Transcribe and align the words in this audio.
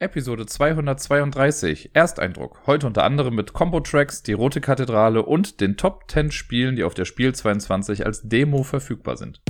Episode 0.00 0.46
232. 0.46 1.90
Ersteindruck. 1.92 2.60
Heute 2.66 2.86
unter 2.86 3.02
anderem 3.02 3.34
mit 3.34 3.52
Combo-Tracks, 3.52 4.22
die 4.22 4.32
Rote 4.32 4.60
Kathedrale 4.60 5.24
und 5.24 5.60
den 5.60 5.76
Top 5.76 6.04
10 6.08 6.30
Spielen, 6.30 6.76
die 6.76 6.84
auf 6.84 6.94
der 6.94 7.04
Spiel 7.04 7.34
22 7.34 8.06
als 8.06 8.22
Demo 8.22 8.62
verfügbar 8.62 9.16
sind. 9.16 9.40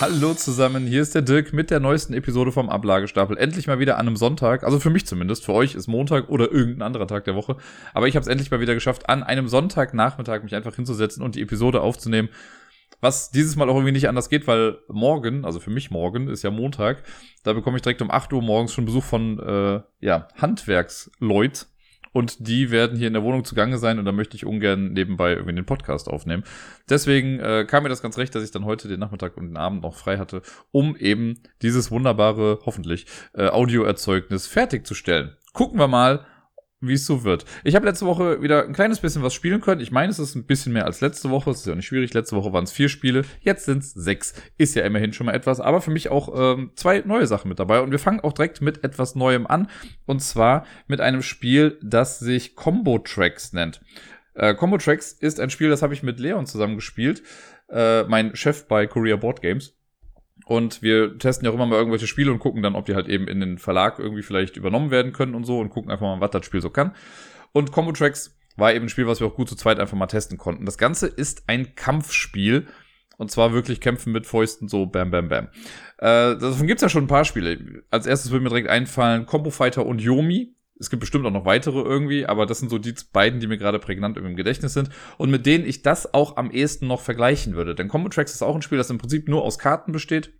Hallo 0.00 0.32
zusammen, 0.32 0.86
hier 0.86 1.02
ist 1.02 1.14
der 1.14 1.20
Dirk 1.20 1.52
mit 1.52 1.70
der 1.70 1.80
neuesten 1.80 2.14
Episode 2.14 2.50
vom 2.50 2.70
Ablagestapel. 2.70 3.36
Endlich 3.36 3.66
mal 3.66 3.78
wieder 3.78 3.98
an 3.98 4.06
einem 4.06 4.16
Sonntag, 4.16 4.64
also 4.64 4.80
für 4.80 4.88
mich 4.88 5.06
zumindest, 5.06 5.44
für 5.44 5.52
euch 5.52 5.74
ist 5.74 5.86
Montag 5.86 6.30
oder 6.30 6.50
irgendein 6.50 6.82
anderer 6.82 7.06
Tag 7.06 7.24
der 7.24 7.34
Woche. 7.34 7.58
Aber 7.92 8.08
ich 8.08 8.16
habe 8.16 8.22
es 8.22 8.28
endlich 8.28 8.50
mal 8.50 8.60
wieder 8.60 8.72
geschafft, 8.72 9.10
an 9.10 9.22
einem 9.22 9.48
Sonntagnachmittag 9.48 10.42
mich 10.44 10.54
einfach 10.54 10.74
hinzusetzen 10.74 11.22
und 11.22 11.34
die 11.34 11.42
Episode 11.42 11.82
aufzunehmen. 11.82 12.30
Was 13.02 13.32
dieses 13.32 13.56
Mal 13.56 13.68
auch 13.68 13.74
irgendwie 13.74 13.92
nicht 13.92 14.08
anders 14.08 14.28
geht, 14.28 14.46
weil 14.46 14.78
morgen, 14.86 15.44
also 15.44 15.58
für 15.58 15.70
mich 15.70 15.90
morgen, 15.90 16.28
ist 16.28 16.44
ja 16.44 16.52
Montag, 16.52 17.02
da 17.42 17.52
bekomme 17.52 17.76
ich 17.76 17.82
direkt 17.82 18.00
um 18.00 18.12
8 18.12 18.32
Uhr 18.32 18.42
morgens 18.42 18.72
schon 18.72 18.84
Besuch 18.84 19.02
von 19.02 19.40
äh, 19.40 19.80
ja, 19.98 20.28
Handwerksleut 20.36 21.66
und 22.12 22.46
die 22.46 22.70
werden 22.70 22.96
hier 22.96 23.08
in 23.08 23.14
der 23.14 23.24
Wohnung 23.24 23.44
zugange 23.44 23.78
sein 23.78 23.98
und 23.98 24.04
da 24.04 24.12
möchte 24.12 24.36
ich 24.36 24.46
ungern 24.46 24.92
nebenbei 24.92 25.32
irgendwie 25.32 25.56
den 25.56 25.66
Podcast 25.66 26.08
aufnehmen. 26.08 26.44
Deswegen 26.88 27.40
äh, 27.40 27.64
kam 27.68 27.82
mir 27.82 27.88
das 27.88 28.02
ganz 28.02 28.18
recht, 28.18 28.36
dass 28.36 28.44
ich 28.44 28.52
dann 28.52 28.66
heute 28.66 28.86
den 28.86 29.00
Nachmittag 29.00 29.36
und 29.36 29.48
den 29.48 29.56
Abend 29.56 29.82
noch 29.82 29.96
frei 29.96 30.18
hatte, 30.18 30.42
um 30.70 30.94
eben 30.94 31.40
dieses 31.60 31.90
wunderbare, 31.90 32.60
hoffentlich, 32.64 33.06
äh, 33.34 33.48
Audioerzeugnis 33.48 34.46
fertigzustellen. 34.46 35.36
Gucken 35.52 35.80
wir 35.80 35.88
mal, 35.88 36.24
wie 36.82 36.94
es 36.94 37.06
so 37.06 37.24
wird. 37.24 37.44
Ich 37.64 37.74
habe 37.74 37.86
letzte 37.86 38.06
Woche 38.06 38.42
wieder 38.42 38.64
ein 38.64 38.72
kleines 38.72 39.00
bisschen 39.00 39.22
was 39.22 39.32
spielen 39.32 39.60
können. 39.60 39.80
Ich 39.80 39.92
meine, 39.92 40.10
es 40.10 40.18
ist 40.18 40.34
ein 40.34 40.44
bisschen 40.44 40.72
mehr 40.72 40.84
als 40.84 41.00
letzte 41.00 41.30
Woche. 41.30 41.50
Es 41.50 41.60
ist 41.60 41.66
ja 41.66 41.74
nicht 41.74 41.86
schwierig. 41.86 42.12
Letzte 42.12 42.36
Woche 42.36 42.52
waren 42.52 42.64
es 42.64 42.72
vier 42.72 42.88
Spiele. 42.88 43.22
Jetzt 43.40 43.64
sind 43.64 43.78
es 43.78 43.92
sechs. 43.94 44.34
Ist 44.58 44.74
ja 44.74 44.84
immerhin 44.84 45.12
schon 45.12 45.26
mal 45.26 45.34
etwas. 45.34 45.60
Aber 45.60 45.80
für 45.80 45.90
mich 45.90 46.10
auch 46.10 46.56
ähm, 46.56 46.72
zwei 46.74 47.02
neue 47.06 47.26
Sachen 47.26 47.48
mit 47.48 47.58
dabei. 47.58 47.80
Und 47.80 47.92
wir 47.92 47.98
fangen 47.98 48.20
auch 48.20 48.32
direkt 48.32 48.60
mit 48.60 48.84
etwas 48.84 49.14
Neuem 49.14 49.46
an. 49.46 49.68
Und 50.06 50.20
zwar 50.20 50.66
mit 50.88 51.00
einem 51.00 51.22
Spiel, 51.22 51.78
das 51.82 52.18
sich 52.18 52.56
Combo 52.56 52.98
Tracks 52.98 53.52
nennt. 53.52 53.80
Äh, 54.34 54.54
Combo 54.54 54.78
Tracks 54.78 55.12
ist 55.12 55.40
ein 55.40 55.50
Spiel, 55.50 55.68
das 55.68 55.82
habe 55.82 55.94
ich 55.94 56.02
mit 56.02 56.18
Leon 56.18 56.46
zusammen 56.46 56.76
gespielt. 56.76 57.22
Äh, 57.68 58.04
mein 58.04 58.34
Chef 58.34 58.66
bei 58.66 58.86
Korea 58.86 59.16
Board 59.16 59.40
Games. 59.42 59.74
Und 60.44 60.82
wir 60.82 61.18
testen 61.18 61.44
ja 61.44 61.50
auch 61.50 61.54
immer 61.54 61.66
mal 61.66 61.76
irgendwelche 61.76 62.06
Spiele 62.06 62.32
und 62.32 62.40
gucken 62.40 62.62
dann, 62.62 62.74
ob 62.74 62.86
die 62.86 62.94
halt 62.94 63.08
eben 63.08 63.28
in 63.28 63.40
den 63.40 63.58
Verlag 63.58 63.98
irgendwie 63.98 64.22
vielleicht 64.22 64.56
übernommen 64.56 64.90
werden 64.90 65.12
können 65.12 65.34
und 65.34 65.44
so 65.44 65.60
und 65.60 65.70
gucken 65.70 65.90
einfach 65.90 66.06
mal, 66.06 66.20
was 66.20 66.30
das 66.30 66.46
Spiel 66.46 66.60
so 66.60 66.70
kann. 66.70 66.94
Und 67.52 67.70
Combo 67.70 67.92
Tracks 67.92 68.36
war 68.56 68.74
eben 68.74 68.86
ein 68.86 68.88
Spiel, 68.88 69.06
was 69.06 69.20
wir 69.20 69.26
auch 69.26 69.34
gut 69.34 69.48
zu 69.48 69.56
zweit 69.56 69.78
einfach 69.78 69.96
mal 69.96 70.06
testen 70.06 70.38
konnten. 70.38 70.66
Das 70.66 70.78
Ganze 70.78 71.06
ist 71.06 71.44
ein 71.46 71.74
Kampfspiel. 71.74 72.66
Und 73.18 73.30
zwar 73.30 73.52
wirklich 73.52 73.80
kämpfen 73.80 74.12
mit 74.12 74.26
Fäusten, 74.26 74.68
so 74.68 74.86
bam, 74.86 75.10
bam, 75.10 75.28
bam. 75.28 75.48
Äh, 75.98 76.36
davon 76.38 76.66
gibt's 76.66 76.82
ja 76.82 76.88
schon 76.88 77.04
ein 77.04 77.08
paar 77.08 77.24
Spiele. 77.24 77.84
Als 77.90 78.06
erstes 78.06 78.32
würde 78.32 78.42
mir 78.42 78.48
direkt 78.48 78.68
einfallen 78.68 79.26
Combo 79.26 79.50
Fighter 79.50 79.86
und 79.86 80.00
Yomi. 80.00 80.56
Es 80.82 80.90
gibt 80.90 80.98
bestimmt 80.98 81.24
auch 81.26 81.30
noch 81.30 81.44
weitere 81.44 81.80
irgendwie, 81.80 82.26
aber 82.26 82.44
das 82.44 82.58
sind 82.58 82.68
so 82.68 82.76
die 82.76 82.92
beiden, 83.12 83.38
die 83.38 83.46
mir 83.46 83.56
gerade 83.56 83.78
prägnant 83.78 84.16
im 84.16 84.34
Gedächtnis 84.34 84.74
sind 84.74 84.90
und 85.16 85.30
mit 85.30 85.46
denen 85.46 85.64
ich 85.64 85.82
das 85.82 86.12
auch 86.12 86.36
am 86.36 86.50
ehesten 86.50 86.88
noch 86.88 87.00
vergleichen 87.00 87.54
würde. 87.54 87.76
Denn 87.76 87.86
Combo 87.86 88.08
Tracks 88.08 88.34
ist 88.34 88.42
auch 88.42 88.56
ein 88.56 88.62
Spiel, 88.62 88.78
das 88.78 88.90
im 88.90 88.98
Prinzip 88.98 89.28
nur 89.28 89.44
aus 89.44 89.60
Karten 89.60 89.92
besteht. 89.92 90.32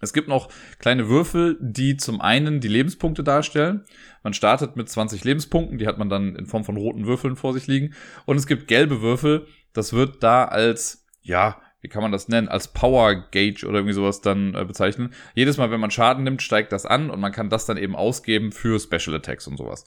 Es 0.00 0.12
gibt 0.12 0.26
noch 0.26 0.48
kleine 0.80 1.08
Würfel, 1.08 1.58
die 1.60 1.96
zum 1.96 2.20
einen 2.20 2.60
die 2.60 2.66
Lebenspunkte 2.66 3.22
darstellen. 3.22 3.84
Man 4.24 4.34
startet 4.34 4.74
mit 4.74 4.88
20 4.88 5.22
Lebenspunkten, 5.22 5.78
die 5.78 5.86
hat 5.86 5.96
man 5.98 6.08
dann 6.08 6.34
in 6.34 6.46
Form 6.46 6.64
von 6.64 6.76
roten 6.76 7.06
Würfeln 7.06 7.36
vor 7.36 7.54
sich 7.54 7.68
liegen. 7.68 7.94
Und 8.26 8.36
es 8.36 8.48
gibt 8.48 8.66
gelbe 8.66 9.00
Würfel, 9.00 9.46
das 9.72 9.92
wird 9.92 10.24
da 10.24 10.44
als, 10.44 11.06
ja, 11.22 11.62
wie 11.80 11.88
kann 11.88 12.02
man 12.02 12.12
das 12.12 12.28
nennen, 12.28 12.48
als 12.48 12.68
Power 12.68 13.14
Gauge 13.14 13.66
oder 13.66 13.78
irgendwie 13.78 13.94
sowas 13.94 14.20
dann 14.20 14.54
äh, 14.54 14.64
bezeichnen. 14.64 15.12
Jedes 15.34 15.56
Mal, 15.56 15.70
wenn 15.70 15.80
man 15.80 15.90
Schaden 15.90 16.24
nimmt, 16.24 16.42
steigt 16.42 16.72
das 16.72 16.86
an 16.86 17.10
und 17.10 17.20
man 17.20 17.32
kann 17.32 17.50
das 17.50 17.66
dann 17.66 17.76
eben 17.76 17.94
ausgeben 17.94 18.52
für 18.52 18.80
Special 18.80 19.16
Attacks 19.16 19.46
und 19.46 19.56
sowas. 19.56 19.84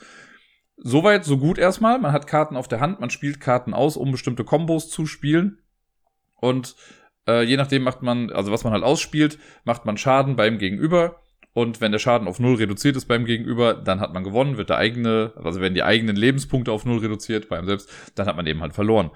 Soweit, 0.78 1.26
so 1.26 1.38
gut 1.38 1.58
erstmal. 1.58 2.00
Man 2.00 2.12
hat 2.12 2.28
Karten 2.28 2.56
auf 2.56 2.68
der 2.68 2.80
Hand, 2.80 3.00
man 3.00 3.10
spielt 3.10 3.40
Karten 3.40 3.74
aus, 3.74 3.98
um 3.98 4.12
bestimmte 4.12 4.44
Kombos 4.44 4.90
zu 4.90 5.06
spielen. 5.06 5.60
Und 6.38 6.76
äh, 7.28 7.44
je 7.44 7.58
nachdem 7.58 7.84
macht 7.84 8.02
man, 8.02 8.32
also 8.32 8.52
was 8.52 8.64
man 8.64 8.74
halt 8.74 8.84
ausspielt, 8.84 9.38
macht 9.64 9.86
man 9.86 9.98
Schaden 9.98 10.36
beim 10.36 10.58
Gegenüber. 10.58 11.22
Und 11.54 11.82
wenn 11.82 11.92
der 11.92 12.00
Schaden 12.00 12.28
auf 12.28 12.40
null 12.40 12.56
reduziert 12.56 12.96
ist 12.96 13.06
beim 13.06 13.26
Gegenüber, 13.26 13.74
dann 13.74 14.00
hat 14.00 14.14
man 14.14 14.24
gewonnen, 14.24 14.58
wird 14.58 14.70
der 14.70 14.78
eigene, 14.78 15.34
also 15.36 15.60
werden 15.60 15.74
die 15.74 15.84
eigenen 15.84 16.16
Lebenspunkte 16.16 16.72
auf 16.72 16.86
null 16.86 17.00
reduziert 17.00 17.50
bei 17.50 17.58
einem 17.58 17.68
selbst, 17.68 17.90
dann 18.16 18.26
hat 18.26 18.38
man 18.38 18.48
eben 18.48 18.62
halt 18.62 18.74
verloren. 18.74 19.12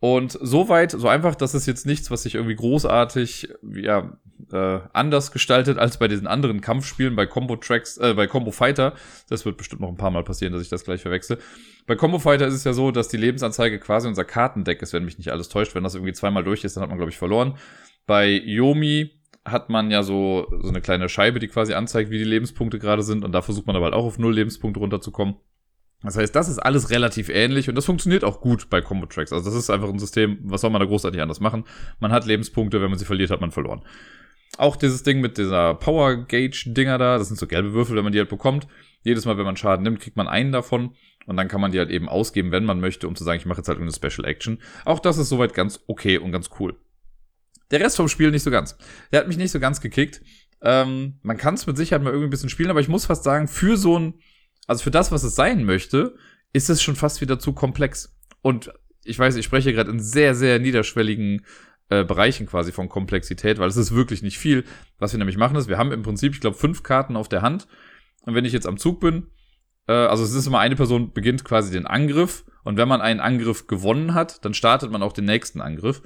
Und 0.00 0.38
so 0.40 0.68
weit, 0.68 0.92
so 0.92 1.08
einfach, 1.08 1.34
das 1.34 1.54
ist 1.54 1.66
jetzt 1.66 1.84
nichts, 1.84 2.10
was 2.10 2.22
sich 2.22 2.36
irgendwie 2.36 2.54
großartig 2.54 3.48
ja, 3.74 4.12
äh, 4.52 4.80
anders 4.92 5.32
gestaltet 5.32 5.76
als 5.76 5.98
bei 5.98 6.06
diesen 6.06 6.28
anderen 6.28 6.60
Kampfspielen, 6.60 7.16
bei 7.16 7.26
Combo 7.26 7.56
Tracks, 7.56 7.96
äh, 7.96 8.14
bei 8.14 8.28
Combo 8.28 8.52
Fighter. 8.52 8.94
Das 9.28 9.44
wird 9.44 9.56
bestimmt 9.56 9.80
noch 9.80 9.88
ein 9.88 9.96
paar 9.96 10.12
Mal 10.12 10.22
passieren, 10.22 10.52
dass 10.52 10.62
ich 10.62 10.68
das 10.68 10.84
gleich 10.84 11.02
verwechsel. 11.02 11.38
Bei 11.86 11.96
Combo 11.96 12.20
Fighter 12.20 12.46
ist 12.46 12.54
es 12.54 12.62
ja 12.62 12.74
so, 12.74 12.92
dass 12.92 13.08
die 13.08 13.16
Lebensanzeige 13.16 13.80
quasi 13.80 14.06
unser 14.06 14.24
Kartendeck 14.24 14.82
ist, 14.82 14.92
wenn 14.92 15.04
mich 15.04 15.18
nicht 15.18 15.32
alles 15.32 15.48
täuscht. 15.48 15.74
Wenn 15.74 15.82
das 15.82 15.96
irgendwie 15.96 16.12
zweimal 16.12 16.44
durch 16.44 16.62
ist, 16.62 16.76
dann 16.76 16.82
hat 16.82 16.90
man, 16.90 16.98
glaube 16.98 17.10
ich, 17.10 17.18
verloren. 17.18 17.56
Bei 18.06 18.28
Yomi 18.28 19.10
hat 19.44 19.68
man 19.68 19.90
ja 19.90 20.04
so, 20.04 20.46
so 20.60 20.68
eine 20.68 20.80
kleine 20.80 21.08
Scheibe, 21.08 21.40
die 21.40 21.48
quasi 21.48 21.74
anzeigt, 21.74 22.10
wie 22.10 22.18
die 22.18 22.24
Lebenspunkte 22.24 22.78
gerade 22.78 23.02
sind. 23.02 23.24
Und 23.24 23.32
da 23.32 23.42
versucht 23.42 23.66
man 23.66 23.74
aber 23.74 23.86
halt 23.86 23.94
auch 23.94 24.04
auf 24.04 24.18
null 24.18 24.34
Lebenspunkte 24.34 24.78
runterzukommen. 24.78 25.36
Das 26.02 26.16
heißt, 26.16 26.34
das 26.34 26.48
ist 26.48 26.58
alles 26.58 26.90
relativ 26.90 27.28
ähnlich 27.28 27.68
und 27.68 27.74
das 27.74 27.84
funktioniert 27.84 28.22
auch 28.22 28.40
gut 28.40 28.70
bei 28.70 28.80
Combo 28.80 29.06
Tracks. 29.06 29.32
Also 29.32 29.50
das 29.50 29.58
ist 29.58 29.68
einfach 29.68 29.88
ein 29.88 29.98
System, 29.98 30.38
was 30.42 30.60
soll 30.60 30.70
man 30.70 30.80
da 30.80 30.86
großartig 30.86 31.20
anders 31.20 31.40
machen? 31.40 31.64
Man 31.98 32.12
hat 32.12 32.24
Lebenspunkte, 32.24 32.80
wenn 32.80 32.90
man 32.90 32.98
sie 32.98 33.04
verliert, 33.04 33.30
hat 33.30 33.40
man 33.40 33.50
verloren. 33.50 33.82
Auch 34.58 34.76
dieses 34.76 35.02
Ding 35.02 35.20
mit 35.20 35.38
dieser 35.38 35.74
Power 35.74 36.16
Gauge 36.24 36.62
Dinger 36.66 36.98
da, 36.98 37.18
das 37.18 37.28
sind 37.28 37.38
so 37.38 37.46
gelbe 37.46 37.72
Würfel, 37.72 37.96
wenn 37.96 38.04
man 38.04 38.12
die 38.12 38.18
halt 38.20 38.28
bekommt. 38.28 38.68
Jedes 39.02 39.24
Mal, 39.24 39.38
wenn 39.38 39.44
man 39.44 39.56
Schaden 39.56 39.82
nimmt, 39.82 40.00
kriegt 40.00 40.16
man 40.16 40.28
einen 40.28 40.52
davon 40.52 40.94
und 41.26 41.36
dann 41.36 41.48
kann 41.48 41.60
man 41.60 41.72
die 41.72 41.78
halt 41.78 41.90
eben 41.90 42.08
ausgeben, 42.08 42.52
wenn 42.52 42.64
man 42.64 42.80
möchte, 42.80 43.08
um 43.08 43.16
zu 43.16 43.24
sagen, 43.24 43.38
ich 43.38 43.46
mache 43.46 43.58
jetzt 43.58 43.68
halt 43.68 43.80
eine 43.80 43.92
Special 43.92 44.24
Action. 44.26 44.62
Auch 44.84 45.00
das 45.00 45.18
ist 45.18 45.28
soweit 45.28 45.52
ganz 45.52 45.80
okay 45.88 46.18
und 46.18 46.32
ganz 46.32 46.48
cool. 46.60 46.76
Der 47.70 47.80
Rest 47.80 47.96
vom 47.96 48.08
Spiel 48.08 48.30
nicht 48.30 48.44
so 48.44 48.50
ganz. 48.50 48.78
Der 49.12 49.20
hat 49.20 49.28
mich 49.28 49.36
nicht 49.36 49.50
so 49.50 49.60
ganz 49.60 49.80
gekickt. 49.80 50.22
Ähm, 50.62 51.18
man 51.22 51.36
kann 51.36 51.54
es 51.54 51.66
mit 51.66 51.76
Sicherheit 51.76 52.02
mal 52.02 52.10
irgendwie 52.10 52.28
ein 52.28 52.30
bisschen 52.30 52.48
spielen, 52.48 52.70
aber 52.70 52.80
ich 52.80 52.88
muss 52.88 53.06
fast 53.06 53.24
sagen, 53.24 53.46
für 53.46 53.76
so 53.76 53.98
ein 53.98 54.14
also 54.68 54.84
für 54.84 54.92
das, 54.92 55.10
was 55.10 55.24
es 55.24 55.34
sein 55.34 55.64
möchte, 55.64 56.14
ist 56.52 56.70
es 56.70 56.80
schon 56.80 56.94
fast 56.94 57.20
wieder 57.20 57.40
zu 57.40 57.52
komplex. 57.52 58.16
Und 58.42 58.72
ich 59.02 59.18
weiß, 59.18 59.34
ich 59.36 59.44
spreche 59.44 59.72
gerade 59.72 59.90
in 59.90 59.98
sehr, 59.98 60.34
sehr 60.34 60.58
niederschwelligen 60.60 61.44
äh, 61.88 62.04
Bereichen 62.04 62.46
quasi 62.46 62.70
von 62.70 62.88
Komplexität, 62.88 63.58
weil 63.58 63.68
es 63.68 63.76
ist 63.76 63.94
wirklich 63.94 64.22
nicht 64.22 64.38
viel. 64.38 64.64
Was 64.98 65.12
wir 65.12 65.18
nämlich 65.18 65.38
machen 65.38 65.56
ist, 65.56 65.68
wir 65.68 65.78
haben 65.78 65.90
im 65.90 66.02
Prinzip, 66.02 66.34
ich 66.34 66.40
glaube, 66.40 66.56
fünf 66.56 66.82
Karten 66.82 67.16
auf 67.16 67.28
der 67.28 67.42
Hand. 67.42 67.66
Und 68.22 68.34
wenn 68.34 68.44
ich 68.44 68.52
jetzt 68.52 68.66
am 68.66 68.76
Zug 68.76 69.00
bin, 69.00 69.28
äh, 69.86 69.92
also 69.92 70.22
es 70.22 70.34
ist 70.34 70.46
immer 70.46 70.60
eine 70.60 70.76
Person 70.76 71.12
beginnt 71.12 71.44
quasi 71.44 71.72
den 71.72 71.86
Angriff. 71.86 72.44
Und 72.62 72.76
wenn 72.76 72.88
man 72.88 73.00
einen 73.00 73.20
Angriff 73.20 73.66
gewonnen 73.66 74.12
hat, 74.12 74.44
dann 74.44 74.52
startet 74.52 74.90
man 74.90 75.02
auch 75.02 75.14
den 75.14 75.24
nächsten 75.24 75.62
Angriff. 75.62 76.02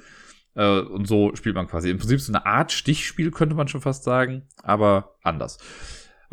Äh, 0.55 0.79
und 0.79 1.05
so 1.05 1.35
spielt 1.35 1.55
man 1.55 1.67
quasi 1.67 1.89
im 1.89 1.97
Prinzip 1.97 2.21
so 2.21 2.31
eine 2.31 2.45
Art 2.45 2.71
Stichspiel, 2.71 3.31
könnte 3.31 3.55
man 3.55 3.67
schon 3.67 3.81
fast 3.81 4.05
sagen, 4.05 4.47
aber 4.61 5.15
anders. 5.21 5.57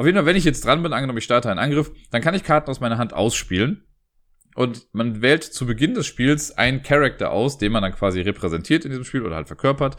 Auf 0.00 0.06
jeden 0.06 0.16
Fall, 0.16 0.24
wenn 0.24 0.36
ich 0.36 0.46
jetzt 0.46 0.64
dran 0.64 0.82
bin, 0.82 0.94
angenommen 0.94 1.18
ich 1.18 1.24
starte 1.24 1.50
einen 1.50 1.58
Angriff, 1.58 1.92
dann 2.10 2.22
kann 2.22 2.34
ich 2.34 2.42
Karten 2.42 2.70
aus 2.70 2.80
meiner 2.80 2.96
Hand 2.96 3.12
ausspielen. 3.12 3.84
Und 4.54 4.86
man 4.94 5.20
wählt 5.20 5.44
zu 5.44 5.66
Beginn 5.66 5.92
des 5.92 6.06
Spiels 6.06 6.56
einen 6.56 6.82
Charakter 6.82 7.30
aus, 7.30 7.58
den 7.58 7.70
man 7.70 7.82
dann 7.82 7.92
quasi 7.92 8.22
repräsentiert 8.22 8.86
in 8.86 8.92
diesem 8.92 9.04
Spiel 9.04 9.20
oder 9.20 9.36
halt 9.36 9.48
verkörpert. 9.48 9.98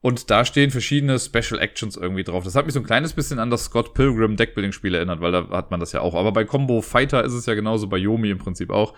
Und 0.00 0.30
da 0.30 0.46
stehen 0.46 0.70
verschiedene 0.70 1.18
Special 1.18 1.60
Actions 1.60 1.98
irgendwie 1.98 2.24
drauf. 2.24 2.44
Das 2.44 2.54
hat 2.54 2.64
mich 2.64 2.72
so 2.72 2.80
ein 2.80 2.86
kleines 2.86 3.12
bisschen 3.12 3.38
an 3.38 3.50
das 3.50 3.64
Scott 3.64 3.92
Pilgrim 3.92 4.38
Deckbuilding-Spiel 4.38 4.94
erinnert, 4.94 5.20
weil 5.20 5.32
da 5.32 5.46
hat 5.50 5.70
man 5.70 5.80
das 5.80 5.92
ja 5.92 6.00
auch. 6.00 6.14
Aber 6.14 6.32
bei 6.32 6.46
Combo 6.46 6.80
Fighter 6.80 7.22
ist 7.22 7.34
es 7.34 7.44
ja 7.44 7.52
genauso, 7.52 7.88
bei 7.88 7.98
Yomi 7.98 8.30
im 8.30 8.38
Prinzip 8.38 8.70
auch. 8.70 8.94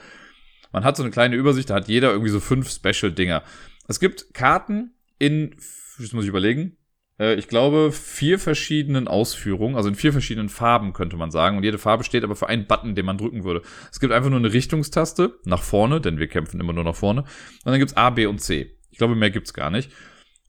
Man 0.71 0.85
hat 0.85 0.97
so 0.97 1.03
eine 1.03 1.11
kleine 1.11 1.35
Übersicht, 1.35 1.71
da 1.71 1.75
hat 1.75 1.89
jeder 1.89 2.13
irgendwie 2.13 2.31
so 2.31 2.39
fünf 2.39 2.71
Special-Dinger. 2.71 3.43
Es 3.89 3.99
gibt 3.99 4.33
Karten 4.35 4.95
in, 5.19 5.57
das 5.99 6.13
muss 6.13 6.23
ich 6.23 6.31
überlegen, 6.31 6.77
ich 7.19 7.47
glaube, 7.47 7.93
vier 7.93 8.41
verschiedenen 8.41 9.07
Ausführungen, 9.07 9.77
also 9.77 9.89
in 9.89 9.95
vier 9.95 10.13
verschiedenen 10.13 10.49
Farben 10.49 10.93
könnte 10.93 11.17
man 11.17 11.31
sagen. 11.31 11.57
Und 11.57 11.63
jede 11.63 11.79
Farbe 11.79 12.03
steht 12.03 12.25
aber 12.25 12.35
für 12.35 12.49
einen 12.49 12.67
Button, 12.67 12.97
den 12.97 13.07
man 13.07 13.19
drücken 13.19 13.45
würde. 13.45 13.63
Es 13.93 14.01
gibt 14.01 14.13
einfach 14.13 14.31
nur 14.31 14.41
eine 14.41 14.53
Richtungstaste 14.53 15.39
nach 15.45 15.63
vorne, 15.63 16.01
denn 16.01 16.19
wir 16.19 16.27
kämpfen 16.27 16.59
immer 16.59 16.73
nur 16.73 16.83
nach 16.83 16.97
vorne. 16.97 17.23
Und 17.23 17.71
dann 17.71 17.79
gibt's 17.79 17.97
A, 17.97 18.11
B 18.11 18.27
und 18.27 18.41
C. 18.41 18.77
Ich 18.91 18.99
glaube, 18.99 19.15
mehr 19.15 19.31
gibt's 19.31 19.55
gar 19.55 19.71
nicht. 19.71 19.93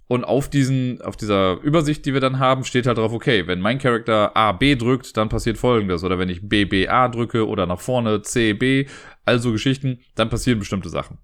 Und 0.08 0.24
auf 0.24 0.50
diesen, 0.50 1.02
auf 1.02 1.18
dieser 1.18 1.60
Übersicht, 1.62 2.06
die 2.06 2.14
wir 2.14 2.22
dann 2.22 2.40
haben, 2.40 2.64
steht 2.64 2.86
halt 2.86 2.98
drauf, 2.98 3.12
okay, 3.12 3.48
wenn 3.48 3.60
mein 3.60 3.80
Charakter 3.80 4.36
A, 4.36 4.52
B 4.52 4.76
drückt, 4.76 5.18
dann 5.18 5.30
passiert 5.30 5.58
folgendes. 5.58 6.04
Oder 6.04 6.20
wenn 6.20 6.30
ich 6.30 6.48
B, 6.48 6.66
B, 6.66 6.88
A 6.88 7.08
drücke 7.10 7.48
oder 7.48 7.66
nach 7.66 7.80
vorne 7.80 8.22
C, 8.22 8.54
B, 8.54 8.86
also 9.24 9.52
Geschichten, 9.52 10.00
dann 10.16 10.30
passieren 10.30 10.60
bestimmte 10.60 10.90
Sachen. 10.90 11.18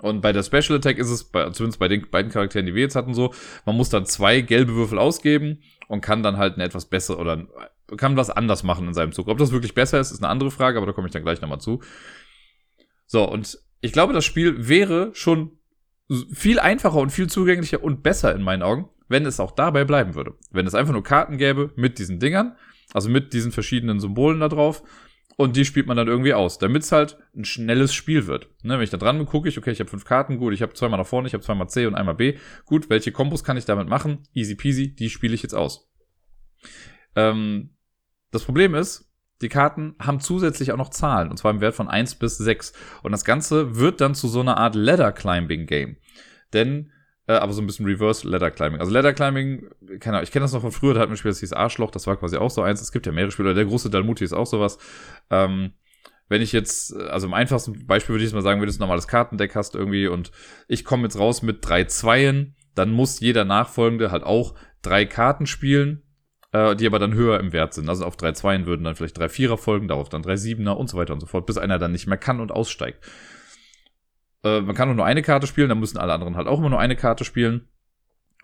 Und 0.00 0.20
bei 0.20 0.32
der 0.32 0.42
Special 0.42 0.78
Attack 0.78 0.98
ist 0.98 1.10
es, 1.10 1.24
bei, 1.24 1.48
zumindest 1.50 1.78
bei 1.78 1.88
den 1.88 2.08
beiden 2.10 2.30
Charakteren, 2.30 2.66
die 2.66 2.74
wir 2.74 2.82
jetzt 2.82 2.96
hatten, 2.96 3.14
so, 3.14 3.32
man 3.64 3.76
muss 3.76 3.88
dann 3.88 4.04
zwei 4.04 4.42
gelbe 4.42 4.74
Würfel 4.74 4.98
ausgeben 4.98 5.62
und 5.88 6.02
kann 6.02 6.22
dann 6.22 6.36
halt 6.36 6.54
eine 6.54 6.64
etwas 6.64 6.86
bessere 6.86 7.16
oder 7.16 7.46
kann 7.96 8.16
was 8.16 8.30
anders 8.30 8.62
machen 8.62 8.88
in 8.88 8.94
seinem 8.94 9.12
Zug. 9.12 9.28
Ob 9.28 9.38
das 9.38 9.52
wirklich 9.52 9.74
besser 9.74 10.00
ist, 10.00 10.10
ist 10.10 10.22
eine 10.22 10.28
andere 10.28 10.50
Frage, 10.50 10.76
aber 10.76 10.86
da 10.86 10.92
komme 10.92 11.06
ich 11.06 11.12
dann 11.12 11.22
gleich 11.22 11.40
nochmal 11.40 11.60
zu. 11.60 11.80
So, 13.06 13.24
und 13.28 13.58
ich 13.80 13.92
glaube, 13.92 14.12
das 14.12 14.24
Spiel 14.24 14.68
wäre 14.68 15.10
schon 15.14 15.52
viel 16.32 16.58
einfacher 16.58 16.98
und 16.98 17.10
viel 17.10 17.28
zugänglicher 17.28 17.82
und 17.82 18.02
besser 18.02 18.34
in 18.34 18.42
meinen 18.42 18.62
Augen, 18.62 18.88
wenn 19.08 19.26
es 19.26 19.40
auch 19.40 19.52
dabei 19.52 19.84
bleiben 19.84 20.14
würde. 20.14 20.34
Wenn 20.50 20.66
es 20.66 20.74
einfach 20.74 20.92
nur 20.92 21.02
Karten 21.02 21.38
gäbe 21.38 21.72
mit 21.76 21.98
diesen 21.98 22.18
Dingern, 22.18 22.56
also 22.92 23.08
mit 23.08 23.32
diesen 23.32 23.52
verschiedenen 23.52 24.00
Symbolen 24.00 24.40
da 24.40 24.48
drauf. 24.48 24.82
Und 25.38 25.56
die 25.56 25.66
spielt 25.66 25.86
man 25.86 25.98
dann 25.98 26.08
irgendwie 26.08 26.32
aus, 26.32 26.58
damit 26.58 26.82
es 26.82 26.92
halt 26.92 27.18
ein 27.36 27.44
schnelles 27.44 27.92
Spiel 27.92 28.26
wird. 28.26 28.48
Ne, 28.62 28.74
wenn 28.74 28.84
ich 28.84 28.90
da 28.90 28.96
dran 28.96 29.18
bin, 29.18 29.26
gucke 29.26 29.48
ich, 29.48 29.58
okay, 29.58 29.70
ich 29.70 29.80
habe 29.80 29.90
fünf 29.90 30.06
Karten, 30.06 30.38
gut, 30.38 30.54
ich 30.54 30.62
habe 30.62 30.72
zweimal 30.72 30.98
nach 30.98 31.06
vorne, 31.06 31.28
ich 31.28 31.34
habe 31.34 31.44
zweimal 31.44 31.68
C 31.68 31.86
und 31.86 31.94
einmal 31.94 32.14
B. 32.14 32.38
Gut, 32.64 32.88
welche 32.88 33.12
Kombos 33.12 33.44
kann 33.44 33.58
ich 33.58 33.66
damit 33.66 33.86
machen? 33.86 34.22
Easy 34.32 34.54
peasy, 34.54 34.94
die 34.94 35.10
spiele 35.10 35.34
ich 35.34 35.42
jetzt 35.42 35.54
aus. 35.54 35.90
Ähm, 37.14 37.76
das 38.30 38.44
Problem 38.44 38.74
ist, 38.74 39.12
die 39.42 39.50
Karten 39.50 39.94
haben 39.98 40.20
zusätzlich 40.20 40.72
auch 40.72 40.78
noch 40.78 40.88
Zahlen, 40.88 41.28
und 41.28 41.36
zwar 41.36 41.50
im 41.50 41.60
Wert 41.60 41.74
von 41.74 41.88
eins 41.88 42.14
bis 42.14 42.38
sechs. 42.38 42.72
Und 43.02 43.12
das 43.12 43.26
Ganze 43.26 43.76
wird 43.76 44.00
dann 44.00 44.14
zu 44.14 44.28
so 44.28 44.40
einer 44.40 44.56
Art 44.56 44.74
Ladder 44.74 45.12
Climbing 45.12 45.66
Game. 45.66 45.98
Denn 46.54 46.92
äh, 47.26 47.34
aber 47.34 47.52
so 47.52 47.60
ein 47.60 47.66
bisschen 47.66 47.86
Reverse 47.86 48.28
Ladder 48.28 48.50
Climbing. 48.50 48.80
Also 48.80 48.92
Ladder 48.92 49.12
Climbing, 49.12 49.68
keine 50.00 50.16
Ahnung, 50.16 50.24
ich 50.24 50.32
kenne 50.32 50.44
das 50.44 50.52
noch 50.52 50.60
von 50.60 50.72
früher, 50.72 50.94
da 50.94 51.00
hat 51.00 51.08
man 51.08 51.14
ein 51.14 51.18
Spiel, 51.18 51.30
das 51.30 51.40
hieß 51.40 51.52
Arschloch, 51.52 51.90
das 51.90 52.06
war 52.06 52.16
quasi 52.16 52.36
auch 52.36 52.50
so 52.50 52.62
eins. 52.62 52.80
Es 52.80 52.92
gibt 52.92 53.06
ja 53.06 53.12
mehrere 53.12 53.30
Spiele, 53.30 53.54
der 53.54 53.64
große 53.64 53.90
Dalmuti 53.90 54.24
ist 54.24 54.32
auch 54.32 54.46
sowas. 54.46 54.78
Ähm, 55.30 55.72
wenn 56.28 56.42
ich 56.42 56.52
jetzt, 56.52 56.94
also 56.96 57.26
im 57.26 57.34
einfachsten 57.34 57.86
Beispiel 57.86 58.14
würde 58.14 58.24
ich 58.24 58.30
jetzt 58.30 58.34
mal 58.34 58.42
sagen, 58.42 58.60
wenn 58.60 58.68
du 58.68 58.74
ein 58.74 58.78
normales 58.78 59.06
Kartendeck 59.06 59.54
hast 59.54 59.74
irgendwie 59.74 60.08
und 60.08 60.32
ich 60.66 60.84
komme 60.84 61.04
jetzt 61.04 61.18
raus 61.18 61.42
mit 61.42 61.58
drei 61.66 61.84
Zweien, 61.84 62.56
dann 62.74 62.90
muss 62.90 63.20
jeder 63.20 63.44
Nachfolgende 63.44 64.10
halt 64.10 64.24
auch 64.24 64.54
drei 64.82 65.04
Karten 65.04 65.46
spielen, 65.46 66.02
äh, 66.52 66.74
die 66.76 66.86
aber 66.86 66.98
dann 66.98 67.14
höher 67.14 67.40
im 67.40 67.52
Wert 67.52 67.74
sind. 67.74 67.88
Also 67.88 68.04
auf 68.04 68.16
drei 68.16 68.32
Zweien 68.32 68.66
würden 68.66 68.84
dann 68.84 68.96
vielleicht 68.96 69.18
drei 69.18 69.28
Vierer 69.28 69.56
folgen, 69.56 69.88
darauf 69.88 70.08
dann 70.08 70.22
drei 70.22 70.36
Siebener 70.36 70.76
und 70.76 70.88
so 70.88 70.96
weiter 70.96 71.12
und 71.14 71.20
so 71.20 71.26
fort, 71.26 71.46
bis 71.46 71.58
einer 71.58 71.78
dann 71.78 71.92
nicht 71.92 72.06
mehr 72.06 72.18
kann 72.18 72.40
und 72.40 72.52
aussteigt. 72.52 73.04
Äh, 74.46 74.60
man 74.60 74.76
kann 74.76 74.94
nur 74.94 75.04
eine 75.04 75.22
Karte 75.22 75.46
spielen, 75.46 75.68
dann 75.68 75.80
müssen 75.80 75.98
alle 75.98 76.12
anderen 76.12 76.36
halt 76.36 76.46
auch 76.46 76.58
immer 76.58 76.70
nur 76.70 76.78
eine 76.78 76.96
Karte 76.96 77.24
spielen 77.24 77.68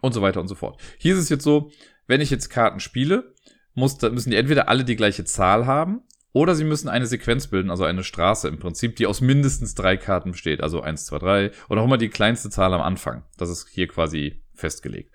und 0.00 0.12
so 0.12 0.22
weiter 0.22 0.40
und 0.40 0.48
so 0.48 0.54
fort. 0.54 0.80
Hier 0.98 1.14
ist 1.14 1.20
es 1.20 1.28
jetzt 1.28 1.44
so, 1.44 1.70
wenn 2.06 2.20
ich 2.20 2.30
jetzt 2.30 2.48
Karten 2.48 2.80
spiele, 2.80 3.34
muss, 3.74 4.00
müssen 4.02 4.30
die 4.30 4.36
entweder 4.36 4.68
alle 4.68 4.84
die 4.84 4.96
gleiche 4.96 5.24
Zahl 5.24 5.66
haben 5.66 6.02
oder 6.32 6.54
sie 6.54 6.64
müssen 6.64 6.88
eine 6.88 7.06
Sequenz 7.06 7.46
bilden, 7.46 7.70
also 7.70 7.84
eine 7.84 8.02
Straße 8.02 8.48
im 8.48 8.58
Prinzip, 8.58 8.96
die 8.96 9.06
aus 9.06 9.20
mindestens 9.20 9.74
drei 9.74 9.96
Karten 9.96 10.32
besteht. 10.32 10.60
Also 10.62 10.80
eins, 10.80 11.06
zwei, 11.06 11.18
drei 11.18 11.50
und 11.68 11.78
auch 11.78 11.84
immer 11.84 11.98
die 11.98 12.08
kleinste 12.08 12.50
Zahl 12.50 12.74
am 12.74 12.82
Anfang. 12.82 13.24
Das 13.38 13.48
ist 13.48 13.68
hier 13.70 13.86
quasi 13.86 14.42
festgelegt. 14.54 15.14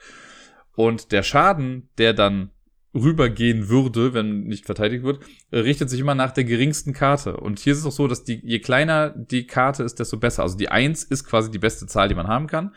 Und 0.76 1.12
der 1.12 1.24
Schaden, 1.24 1.90
der 1.98 2.14
dann 2.14 2.52
rübergehen 2.98 3.70
würde, 3.70 4.14
wenn 4.14 4.44
nicht 4.44 4.66
verteidigt 4.66 5.04
wird, 5.04 5.20
äh, 5.52 5.60
richtet 5.60 5.90
sich 5.90 6.00
immer 6.00 6.16
nach 6.16 6.32
der 6.32 6.44
geringsten 6.44 6.94
Karte. 6.94 7.38
Und 7.38 7.60
hier 7.60 7.74
ist 7.74 7.80
es 7.80 7.86
auch 7.86 7.92
so, 7.92 8.08
dass 8.08 8.24
die, 8.24 8.42
je 8.44 8.60
kleiner 8.60 9.10
die 9.10 9.48
Karte 9.48 9.84
ist, 9.84 10.00
desto 10.00 10.18
besser. 10.18 10.44
Also 10.44 10.58
die 10.58 10.70
1 10.70 11.04
ist 11.04 11.24
quasi 11.24 11.52
die 11.52 11.60
beste 11.60 11.88
Zahl, 11.88 12.10
die 12.10 12.16
man 12.16 12.28
haben 12.28 12.48
kann. 12.48 12.74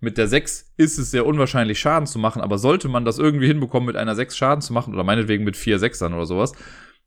Mit 0.00 0.18
der 0.18 0.28
6 0.28 0.74
ist 0.76 0.98
es 0.98 1.10
sehr 1.10 1.26
unwahrscheinlich, 1.26 1.80
Schaden 1.80 2.06
zu 2.06 2.18
machen, 2.18 2.42
aber 2.42 2.58
sollte 2.58 2.88
man 2.88 3.04
das 3.04 3.18
irgendwie 3.18 3.46
hinbekommen, 3.46 3.86
mit 3.86 3.96
einer 3.96 4.14
6 4.14 4.36
Schaden 4.36 4.60
zu 4.60 4.72
machen, 4.72 4.92
oder 4.92 5.04
meinetwegen 5.04 5.42
mit 5.42 5.56
4 5.56 5.78
Sechsern 5.78 6.12
oder 6.12 6.26
sowas, 6.26 6.52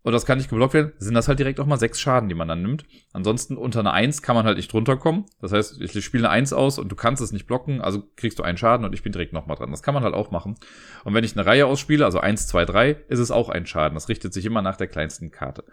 und 0.02 0.14
das 0.14 0.26
kann 0.26 0.38
nicht 0.38 0.50
geblockt 0.50 0.74
werden, 0.74 0.94
sind 0.98 1.14
das 1.14 1.28
halt 1.28 1.40
direkt 1.40 1.60
auch 1.60 1.66
mal 1.66 1.78
sechs 1.78 2.00
Schaden, 2.00 2.30
die 2.30 2.36
man 2.36 2.48
dann 2.48 2.62
nimmt. 2.62 2.86
Ansonsten 3.12 3.58
unter 3.58 3.82
einer 3.82 3.92
Eins 3.92 4.22
kann 4.22 4.36
man 4.36 4.46
halt 4.46 4.56
nicht 4.56 4.72
drunter 4.72 4.96
kommen. 4.96 5.26
Das 5.42 5.52
heißt, 5.52 5.82
ich 5.82 6.06
spiele 6.06 6.28
eine 6.28 6.34
Eins 6.34 6.54
aus 6.54 6.80
und 6.80 6.90
du 6.90 6.96
kannst 6.96 7.22
es 7.22 7.34
nicht 7.34 7.48
blocken, 7.48 7.82
also 7.82 8.04
kriegst 8.16 8.40
du 8.40 8.44
einen 8.44 8.58
Schaden 8.58 8.86
und 8.86 8.94
ich 8.94 9.04
bin 9.04 9.12
direkt 9.12 9.34
nochmal 9.34 9.58
dran. 9.58 9.72
Das 9.72 9.84
kann 9.84 9.94
man 9.94 10.04
halt 10.04 10.14
auch 10.14 10.32
machen. 10.32 10.56
Und 11.04 11.14
wenn 11.14 11.26
ich 11.26 11.36
eine 11.36 11.46
Reihe 11.46 11.66
ausspiele, 11.66 12.06
also 12.06 12.20
eins, 12.20 12.48
zwei, 12.48 12.64
drei, 12.64 12.92
ist 13.10 13.20
es 13.20 13.30
auch 13.30 13.50
ein 13.50 13.66
Schaden. 13.66 13.96
Das 13.96 14.08
richtet 14.08 14.34
sich 14.34 14.46
immer 14.46 14.62
nach 14.62 14.78
der 14.78 14.88
kleinsten 14.88 15.32
Karte. 15.32 15.66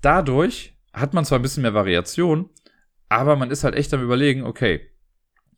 Dadurch 0.00 0.78
hat 0.94 1.12
man 1.12 1.26
zwar 1.26 1.38
ein 1.38 1.42
bisschen 1.42 1.62
mehr 1.62 1.74
Variation, 1.74 2.48
aber 3.10 3.36
man 3.36 3.50
ist 3.50 3.62
halt 3.62 3.74
echt 3.74 3.92
am 3.92 4.02
überlegen, 4.02 4.44
okay, 4.44 4.88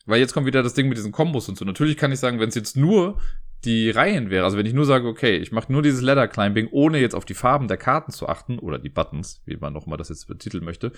weil 0.06 0.20
jetzt 0.20 0.34
kommt 0.34 0.46
wieder 0.46 0.62
das 0.62 0.74
Ding 0.74 0.88
mit 0.88 0.98
diesen 0.98 1.12
Kombos 1.12 1.48
und 1.48 1.56
so. 1.56 1.64
Natürlich 1.64 1.96
kann 1.96 2.12
ich 2.12 2.18
sagen, 2.18 2.40
wenn 2.40 2.48
es 2.48 2.54
jetzt 2.56 2.76
nur 2.76 3.20
die 3.64 3.90
Reihen 3.90 4.31
wäre, 4.31 4.44
also 4.44 4.56
wenn 4.56 4.66
ich 4.66 4.72
nur 4.72 4.87
sage, 4.87 5.08
okay, 5.08 5.37
ich 5.37 5.52
mache 5.52 5.72
nur 5.72 5.82
dieses 5.82 6.02
Ladder 6.02 6.28
Climbing, 6.28 6.69
ohne 6.70 6.99
jetzt 6.99 7.14
auf 7.14 7.25
die 7.25 7.34
Farben 7.34 7.69
der 7.69 7.76
Karten 7.76 8.12
zu 8.12 8.28
achten 8.28 8.58
oder 8.58 8.78
die 8.78 8.88
Buttons, 8.90 9.43
wie 9.46 9.56
man 9.56 9.72
noch 9.72 9.87
mal 9.87 9.96
das 9.96 10.08
jetzt 10.08 10.28
betiteln 10.28 10.64
möchte, 10.64 10.93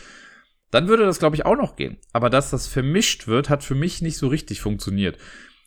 dann 0.71 0.89
würde 0.89 1.05
das 1.05 1.19
glaube 1.19 1.37
ich 1.37 1.47
auch 1.47 1.57
noch 1.57 1.77
gehen. 1.77 1.99
Aber 2.13 2.31
dass 2.31 2.51
das 2.51 2.67
vermischt 2.67 3.27
wird, 3.29 3.49
hat 3.49 3.63
für 3.65 3.75
mich 3.75 4.03
nicht 4.03 4.19
so 4.19 4.29
richtig 4.29 4.61
funktioniert, 4.61 5.19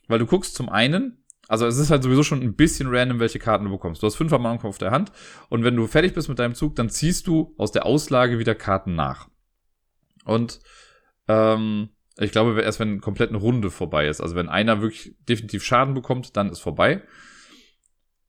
weil 0.08 0.20
du 0.20 0.26
guckst 0.26 0.56
zum 0.56 0.70
einen, 0.70 1.24
also 1.48 1.66
es 1.66 1.78
ist 1.78 1.90
halt 1.90 2.04
sowieso 2.04 2.24
schon 2.24 2.42
ein 2.42 2.56
bisschen 2.56 2.90
random, 2.90 3.20
welche 3.20 3.40
Karten 3.40 3.66
du 3.66 3.72
bekommst. 3.72 4.04
Du 4.04 4.08
hast 4.08 4.16
fünf 4.16 4.32
am 4.34 4.46
Anfang 4.46 4.70
auf 4.70 4.78
der 4.78 4.92
Hand 4.92 5.12
und 5.50 5.64
wenn 5.64 5.76
du 5.76 5.88
fertig 5.88 6.14
bist 6.14 6.30
mit 6.30 6.40
deinem 6.40 6.54
Zug, 6.54 6.76
dann 6.76 6.90
ziehst 6.90 7.28
du 7.28 7.56
aus 7.58 7.72
der 7.72 7.86
Auslage 7.86 8.38
wieder 8.40 8.56
Karten 8.56 8.96
nach. 8.96 9.30
Und 10.26 10.60
ähm, 11.28 11.90
ich 12.20 12.32
glaube, 12.32 12.62
erst 12.62 12.80
wenn 12.80 13.02
komplett 13.02 13.30
eine 13.30 13.38
Runde 13.38 13.70
vorbei 13.72 14.08
ist. 14.08 14.22
Also 14.22 14.36
wenn 14.36 14.50
einer 14.50 14.82
wirklich 14.82 15.16
definitiv 15.28 15.64
Schaden 15.64 15.94
bekommt, 15.94 16.36
dann 16.36 16.50
ist 16.50 16.60
vorbei. 16.60 17.02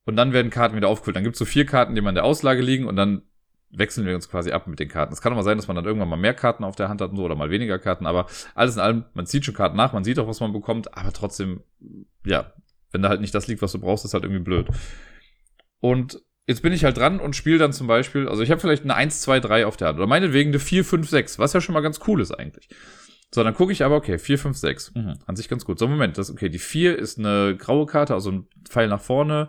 Und 0.05 0.15
dann 0.15 0.33
werden 0.33 0.49
Karten 0.49 0.75
wieder 0.75 0.87
aufgefüllt. 0.87 1.15
Dann 1.15 1.23
gibt 1.23 1.35
es 1.35 1.39
so 1.39 1.45
vier 1.45 1.65
Karten, 1.65 1.95
die 1.95 2.01
man 2.01 2.11
in 2.11 2.15
der 2.15 2.25
Auslage 2.25 2.61
liegen 2.61 2.87
und 2.87 2.95
dann 2.95 3.23
wechseln 3.69 4.05
wir 4.05 4.15
uns 4.15 4.29
quasi 4.29 4.51
ab 4.51 4.67
mit 4.67 4.79
den 4.79 4.89
Karten. 4.89 5.13
Es 5.13 5.21
kann 5.21 5.31
auch 5.31 5.37
mal 5.37 5.43
sein, 5.43 5.57
dass 5.57 5.67
man 5.67 5.75
dann 5.75 5.85
irgendwann 5.85 6.09
mal 6.09 6.17
mehr 6.17 6.33
Karten 6.33 6.63
auf 6.63 6.75
der 6.75 6.89
Hand 6.89 7.01
hat 7.01 7.11
und 7.11 7.17
so 7.17 7.23
oder 7.23 7.35
mal 7.35 7.49
weniger 7.49 7.79
Karten, 7.79 8.05
aber 8.05 8.27
alles 8.53 8.75
in 8.75 8.81
allem, 8.81 9.05
man 9.13 9.25
zieht 9.25 9.45
schon 9.45 9.53
Karten 9.53 9.77
nach, 9.77 9.93
man 9.93 10.03
sieht 10.03 10.19
auch, 10.19 10.27
was 10.27 10.41
man 10.41 10.51
bekommt, 10.51 10.97
aber 10.97 11.13
trotzdem, 11.13 11.61
ja, 12.25 12.53
wenn 12.91 13.01
da 13.01 13.09
halt 13.09 13.21
nicht 13.21 13.33
das 13.33 13.47
liegt, 13.47 13.61
was 13.61 13.71
du 13.71 13.79
brauchst, 13.79 14.03
ist 14.03 14.13
halt 14.13 14.23
irgendwie 14.23 14.43
blöd. 14.43 14.67
Und 15.79 16.21
jetzt 16.47 16.61
bin 16.61 16.73
ich 16.73 16.83
halt 16.83 16.97
dran 16.97 17.19
und 17.19 17.35
spiele 17.35 17.57
dann 17.57 17.71
zum 17.71 17.87
Beispiel, 17.87 18.27
also 18.27 18.43
ich 18.43 18.51
habe 18.51 18.59
vielleicht 18.59 18.83
eine 18.83 18.95
1, 18.95 19.21
2, 19.21 19.39
3 19.39 19.65
auf 19.65 19.77
der 19.77 19.89
Hand 19.89 19.99
oder 19.99 20.07
meinetwegen 20.07 20.51
eine 20.51 20.59
4, 20.59 20.83
5, 20.83 21.09
6, 21.09 21.39
was 21.39 21.53
ja 21.53 21.61
schon 21.61 21.73
mal 21.73 21.81
ganz 21.81 22.01
cool 22.07 22.19
ist 22.21 22.31
eigentlich. 22.31 22.67
So, 23.33 23.43
dann 23.43 23.53
gucke 23.53 23.71
ich 23.71 23.83
aber, 23.83 23.95
okay, 23.95 24.17
4, 24.17 24.37
5, 24.37 24.57
6. 24.57 24.95
Mhm. 24.95 25.13
An 25.25 25.35
sich 25.35 25.47
ganz 25.47 25.63
gut. 25.63 25.79
So, 25.79 25.87
Moment, 25.87 26.17
das, 26.17 26.29
okay, 26.29 26.49
die 26.49 26.59
4 26.59 26.99
ist 26.99 27.17
eine 27.17 27.55
graue 27.57 27.85
Karte, 27.85 28.13
also 28.13 28.31
ein 28.31 28.47
Pfeil 28.67 28.89
nach 28.89 29.01
vorne. 29.01 29.47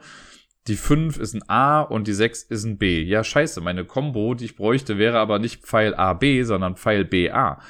Die 0.69 0.77
5 0.77 1.19
ist 1.19 1.35
ein 1.35 1.43
A 1.49 1.81
und 1.81 2.07
die 2.07 2.13
6 2.13 2.45
ist 2.45 2.65
ein 2.65 2.79
B. 2.79 3.03
Ja, 3.03 3.25
scheiße, 3.25 3.61
meine 3.61 3.85
Combo, 3.85 4.35
die 4.35 4.45
ich 4.45 4.57
bräuchte, 4.57 4.99
wäre 4.99 5.19
aber 5.19 5.41
nicht 5.41 5.67
Pfeil 5.67 5.95
AB, 5.95 6.45
sondern 6.45 6.77
Pfeil 6.77 7.05
BA. 7.05 7.61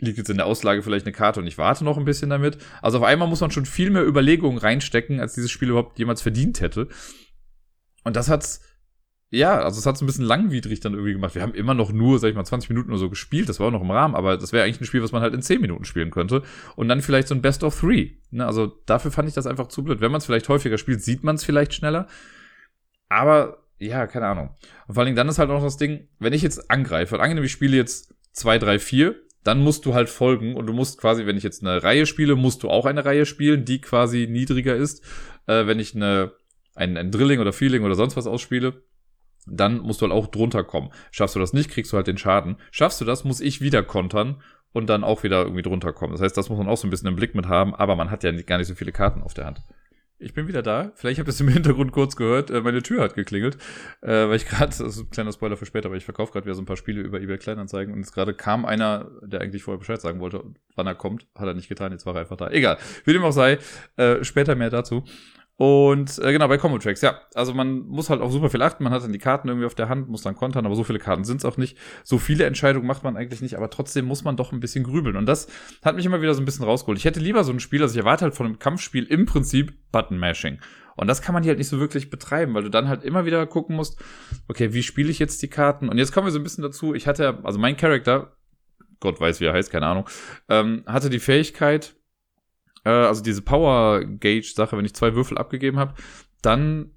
Liegt 0.00 0.18
jetzt 0.18 0.30
in 0.30 0.36
der 0.38 0.46
Auslage 0.46 0.82
vielleicht 0.82 1.06
eine 1.06 1.12
Karte 1.12 1.38
und 1.38 1.46
ich 1.46 1.58
warte 1.58 1.84
noch 1.84 1.96
ein 1.96 2.04
bisschen 2.04 2.30
damit. 2.30 2.58
Also 2.82 2.98
auf 2.98 3.04
einmal 3.04 3.28
muss 3.28 3.40
man 3.40 3.52
schon 3.52 3.66
viel 3.66 3.90
mehr 3.90 4.04
Überlegungen 4.04 4.58
reinstecken, 4.58 5.20
als 5.20 5.34
dieses 5.34 5.52
Spiel 5.52 5.70
überhaupt 5.70 5.98
jemals 6.00 6.22
verdient 6.22 6.60
hätte. 6.60 6.88
Und 8.02 8.16
das 8.16 8.28
hat's 8.28 8.60
ja, 9.30 9.60
also 9.60 9.78
es 9.78 9.84
hat 9.84 9.96
es 9.96 10.00
ein 10.00 10.06
bisschen 10.06 10.24
langwidrig 10.24 10.80
dann 10.80 10.94
irgendwie 10.94 11.12
gemacht. 11.12 11.34
Wir 11.34 11.42
haben 11.42 11.52
immer 11.52 11.74
noch 11.74 11.92
nur, 11.92 12.18
sag 12.18 12.30
ich 12.30 12.34
mal, 12.34 12.44
20 12.44 12.70
Minuten 12.70 12.90
oder 12.90 12.98
so 12.98 13.10
gespielt. 13.10 13.48
Das 13.48 13.60
war 13.60 13.66
auch 13.66 13.72
noch 13.72 13.82
im 13.82 13.90
Rahmen, 13.90 14.14
aber 14.14 14.38
das 14.38 14.52
wäre 14.52 14.64
eigentlich 14.64 14.80
ein 14.80 14.86
Spiel, 14.86 15.02
was 15.02 15.12
man 15.12 15.20
halt 15.20 15.34
in 15.34 15.42
10 15.42 15.60
Minuten 15.60 15.84
spielen 15.84 16.10
könnte. 16.10 16.42
Und 16.76 16.88
dann 16.88 17.02
vielleicht 17.02 17.28
so 17.28 17.34
ein 17.34 17.42
Best 17.42 17.62
of 17.62 17.78
Three. 17.78 18.12
Ne? 18.30 18.46
Also 18.46 18.66
dafür 18.86 19.10
fand 19.10 19.28
ich 19.28 19.34
das 19.34 19.46
einfach 19.46 19.68
zu 19.68 19.84
blöd. 19.84 20.00
Wenn 20.00 20.10
man 20.10 20.20
es 20.20 20.26
vielleicht 20.26 20.48
häufiger 20.48 20.78
spielt, 20.78 21.02
sieht 21.02 21.24
man 21.24 21.36
es 21.36 21.44
vielleicht 21.44 21.74
schneller. 21.74 22.06
Aber 23.10 23.64
ja, 23.78 24.06
keine 24.06 24.26
Ahnung. 24.26 24.50
Und 24.86 24.94
vor 24.94 25.02
allen 25.02 25.08
Dingen 25.08 25.16
dann 25.16 25.28
ist 25.28 25.38
halt 25.38 25.50
auch 25.50 25.62
das 25.62 25.76
Ding, 25.76 26.08
wenn 26.18 26.32
ich 26.32 26.42
jetzt 26.42 26.70
angreife, 26.70 27.14
und 27.14 27.20
angenehm, 27.20 27.44
ich 27.44 27.52
spiele 27.52 27.76
jetzt 27.76 28.14
2, 28.32 28.58
3, 28.58 28.78
4, 28.78 29.14
dann 29.44 29.60
musst 29.60 29.84
du 29.84 29.94
halt 29.94 30.08
folgen 30.08 30.56
und 30.56 30.66
du 30.66 30.72
musst 30.72 30.98
quasi, 30.98 31.26
wenn 31.26 31.36
ich 31.36 31.42
jetzt 31.42 31.62
eine 31.62 31.82
Reihe 31.82 32.06
spiele, 32.06 32.34
musst 32.34 32.62
du 32.62 32.70
auch 32.70 32.86
eine 32.86 33.04
Reihe 33.04 33.26
spielen, 33.26 33.64
die 33.64 33.80
quasi 33.80 34.26
niedriger 34.26 34.74
ist. 34.74 35.04
Äh, 35.46 35.66
wenn 35.66 35.78
ich 35.78 35.94
eine, 35.94 36.32
ein, 36.74 36.96
ein 36.96 37.10
Drilling 37.10 37.40
oder 37.40 37.52
Feeling 37.52 37.82
oder 37.82 37.94
sonst 37.94 38.16
was 38.16 38.26
ausspiele, 38.26 38.82
dann 39.50 39.78
musst 39.78 40.00
du 40.00 40.06
halt 40.06 40.12
auch 40.12 40.26
drunter 40.26 40.64
kommen. 40.64 40.90
Schaffst 41.10 41.36
du 41.36 41.40
das 41.40 41.52
nicht, 41.52 41.70
kriegst 41.70 41.92
du 41.92 41.96
halt 41.96 42.06
den 42.06 42.18
Schaden. 42.18 42.56
Schaffst 42.70 43.00
du 43.00 43.04
das, 43.04 43.24
muss 43.24 43.40
ich 43.40 43.60
wieder 43.60 43.82
kontern 43.82 44.42
und 44.72 44.88
dann 44.88 45.04
auch 45.04 45.22
wieder 45.22 45.42
irgendwie 45.42 45.62
drunter 45.62 45.92
kommen. 45.92 46.12
Das 46.12 46.20
heißt, 46.20 46.36
das 46.36 46.48
muss 46.48 46.58
man 46.58 46.68
auch 46.68 46.76
so 46.76 46.86
ein 46.86 46.90
bisschen 46.90 47.08
im 47.08 47.16
Blick 47.16 47.34
mit 47.34 47.46
haben, 47.46 47.74
aber 47.74 47.96
man 47.96 48.10
hat 48.10 48.24
ja 48.24 48.32
gar 48.32 48.58
nicht 48.58 48.68
so 48.68 48.74
viele 48.74 48.92
Karten 48.92 49.22
auf 49.22 49.34
der 49.34 49.46
Hand. 49.46 49.62
Ich 50.20 50.34
bin 50.34 50.48
wieder 50.48 50.62
da. 50.62 50.90
Vielleicht 50.96 51.20
habt 51.20 51.28
ihr 51.28 51.30
es 51.30 51.40
im 51.40 51.46
Hintergrund 51.46 51.92
kurz 51.92 52.16
gehört. 52.16 52.50
Äh, 52.50 52.60
meine 52.60 52.82
Tür 52.82 53.02
hat 53.02 53.14
geklingelt, 53.14 53.56
äh, 54.00 54.28
weil 54.28 54.34
ich 54.34 54.46
gerade, 54.46 54.66
das 54.66 54.80
ist 54.80 54.98
ein 54.98 55.10
kleiner 55.10 55.32
Spoiler 55.32 55.56
für 55.56 55.66
später, 55.66 55.86
aber 55.86 55.96
ich 55.96 56.04
verkaufe 56.04 56.32
gerade 56.32 56.44
wieder 56.44 56.56
so 56.56 56.62
ein 56.62 56.66
paar 56.66 56.76
Spiele 56.76 57.00
über 57.00 57.20
eBay 57.20 57.38
Kleinanzeigen 57.38 57.94
und 57.94 58.00
jetzt 58.00 58.12
gerade 58.12 58.34
kam 58.34 58.64
einer, 58.64 59.10
der 59.22 59.40
eigentlich 59.40 59.62
vorher 59.62 59.78
Bescheid 59.78 60.00
sagen 60.00 60.18
wollte, 60.18 60.42
wann 60.74 60.88
er 60.88 60.96
kommt, 60.96 61.28
hat 61.36 61.46
er 61.46 61.54
nicht 61.54 61.68
getan, 61.68 61.92
jetzt 61.92 62.04
war 62.04 62.16
er 62.16 62.22
einfach 62.22 62.36
da. 62.36 62.50
Egal, 62.50 62.78
wie 63.04 63.12
dem 63.12 63.22
auch 63.22 63.32
sei, 63.32 63.58
äh, 63.96 64.24
später 64.24 64.56
mehr 64.56 64.70
dazu. 64.70 65.04
Und 65.58 66.20
äh, 66.20 66.30
genau, 66.30 66.46
bei 66.46 66.56
Combo 66.56 66.78
Tracks, 66.78 67.00
ja. 67.00 67.20
Also 67.34 67.52
man 67.52 67.80
muss 67.80 68.10
halt 68.10 68.20
auf 68.20 68.30
super 68.30 68.48
viel 68.48 68.62
achten. 68.62 68.84
Man 68.84 68.92
hat 68.92 69.02
dann 69.02 69.12
die 69.12 69.18
Karten 69.18 69.48
irgendwie 69.48 69.66
auf 69.66 69.74
der 69.74 69.88
Hand, 69.88 70.08
muss 70.08 70.22
dann 70.22 70.36
kontern, 70.36 70.64
aber 70.64 70.76
so 70.76 70.84
viele 70.84 71.00
Karten 71.00 71.24
sind 71.24 71.38
es 71.38 71.44
auch 71.44 71.56
nicht. 71.56 71.76
So 72.04 72.18
viele 72.18 72.44
Entscheidungen 72.44 72.86
macht 72.86 73.02
man 73.02 73.16
eigentlich 73.16 73.40
nicht, 73.40 73.56
aber 73.56 73.68
trotzdem 73.68 74.04
muss 74.04 74.22
man 74.22 74.36
doch 74.36 74.52
ein 74.52 74.60
bisschen 74.60 74.84
grübeln. 74.84 75.16
Und 75.16 75.26
das 75.26 75.48
hat 75.82 75.96
mich 75.96 76.06
immer 76.06 76.22
wieder 76.22 76.34
so 76.34 76.40
ein 76.40 76.44
bisschen 76.44 76.64
rausgeholt. 76.64 76.96
Ich 76.96 77.04
hätte 77.04 77.18
lieber 77.18 77.42
so 77.42 77.50
ein 77.50 77.58
Spiel, 77.58 77.82
also 77.82 77.92
ich 77.92 77.98
erwarte 77.98 78.24
halt 78.24 78.36
von 78.36 78.46
einem 78.46 78.60
Kampfspiel 78.60 79.02
im 79.02 79.26
Prinzip 79.26 79.74
Button-Mashing. 79.90 80.60
Und 80.94 81.08
das 81.08 81.22
kann 81.22 81.32
man 81.32 81.42
hier 81.42 81.50
halt 81.50 81.58
nicht 81.58 81.68
so 81.68 81.80
wirklich 81.80 82.08
betreiben, 82.08 82.54
weil 82.54 82.62
du 82.62 82.70
dann 82.70 82.88
halt 82.88 83.02
immer 83.02 83.24
wieder 83.24 83.44
gucken 83.46 83.74
musst, 83.74 84.00
okay, 84.46 84.72
wie 84.74 84.84
spiele 84.84 85.10
ich 85.10 85.18
jetzt 85.18 85.42
die 85.42 85.48
Karten? 85.48 85.88
Und 85.88 85.98
jetzt 85.98 86.12
kommen 86.12 86.28
wir 86.28 86.32
so 86.32 86.38
ein 86.38 86.44
bisschen 86.44 86.62
dazu, 86.62 86.94
ich 86.94 87.08
hatte, 87.08 87.40
also 87.42 87.58
mein 87.58 87.76
Charakter, 87.76 88.36
Gott 89.00 89.20
weiß, 89.20 89.40
wie 89.40 89.46
er 89.46 89.54
heißt, 89.54 89.72
keine 89.72 89.86
Ahnung, 89.86 90.08
ähm, 90.48 90.84
hatte 90.86 91.10
die 91.10 91.18
Fähigkeit, 91.18 91.96
äh, 92.88 93.06
also 93.06 93.22
diese 93.22 93.42
Power 93.42 94.04
Gauge 94.04 94.42
Sache, 94.42 94.76
wenn 94.76 94.84
ich 94.84 94.94
zwei 94.94 95.14
Würfel 95.14 95.36
abgegeben 95.36 95.78
habe, 95.78 95.94
dann 96.40 96.92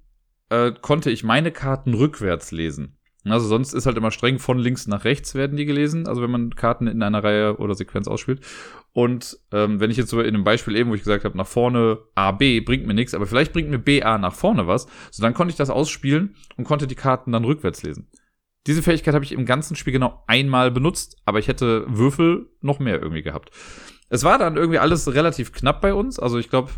äh, 0.48 0.72
konnte 0.80 1.10
ich 1.10 1.22
meine 1.22 1.52
Karten 1.52 1.94
rückwärts 1.94 2.50
lesen. 2.50 2.96
Also 3.24 3.46
sonst 3.46 3.72
ist 3.72 3.86
halt 3.86 3.96
immer 3.96 4.10
streng 4.10 4.40
von 4.40 4.58
links 4.58 4.88
nach 4.88 5.04
rechts 5.04 5.36
werden 5.36 5.56
die 5.56 5.64
gelesen, 5.64 6.08
also 6.08 6.22
wenn 6.22 6.30
man 6.30 6.56
Karten 6.56 6.88
in 6.88 7.02
einer 7.04 7.22
Reihe 7.22 7.58
oder 7.58 7.76
Sequenz 7.76 8.08
ausspielt. 8.08 8.40
Und 8.92 9.38
ähm, 9.52 9.78
wenn 9.78 9.92
ich 9.92 9.96
jetzt 9.96 10.10
so 10.10 10.20
in 10.20 10.34
einem 10.34 10.42
Beispiel 10.42 10.74
eben, 10.74 10.90
wo 10.90 10.94
ich 10.94 11.02
gesagt 11.02 11.24
habe, 11.24 11.38
nach 11.38 11.46
vorne 11.46 11.98
A, 12.16 12.32
B 12.32 12.60
bringt 12.60 12.84
mir 12.84 12.94
nichts, 12.94 13.14
aber 13.14 13.26
vielleicht 13.26 13.52
bringt 13.52 13.70
mir 13.70 13.78
B, 13.78 14.02
A 14.02 14.18
nach 14.18 14.34
vorne 14.34 14.66
was, 14.66 14.88
so 15.12 15.22
dann 15.22 15.34
konnte 15.34 15.52
ich 15.52 15.56
das 15.56 15.70
ausspielen 15.70 16.34
und 16.56 16.64
konnte 16.64 16.88
die 16.88 16.96
Karten 16.96 17.30
dann 17.30 17.44
rückwärts 17.44 17.84
lesen. 17.84 18.08
Diese 18.66 18.82
Fähigkeit 18.82 19.14
habe 19.14 19.24
ich 19.24 19.32
im 19.32 19.46
ganzen 19.46 19.76
Spiel 19.76 19.92
genau 19.92 20.24
einmal 20.26 20.72
benutzt, 20.72 21.16
aber 21.24 21.38
ich 21.38 21.48
hätte 21.48 21.84
Würfel 21.88 22.50
noch 22.60 22.80
mehr 22.80 23.00
irgendwie 23.00 23.22
gehabt. 23.22 23.50
Es 24.12 24.24
war 24.24 24.36
dann 24.36 24.56
irgendwie 24.56 24.78
alles 24.78 25.14
relativ 25.14 25.52
knapp 25.52 25.80
bei 25.80 25.94
uns. 25.94 26.18
Also 26.18 26.38
ich 26.38 26.50
glaube, 26.50 26.70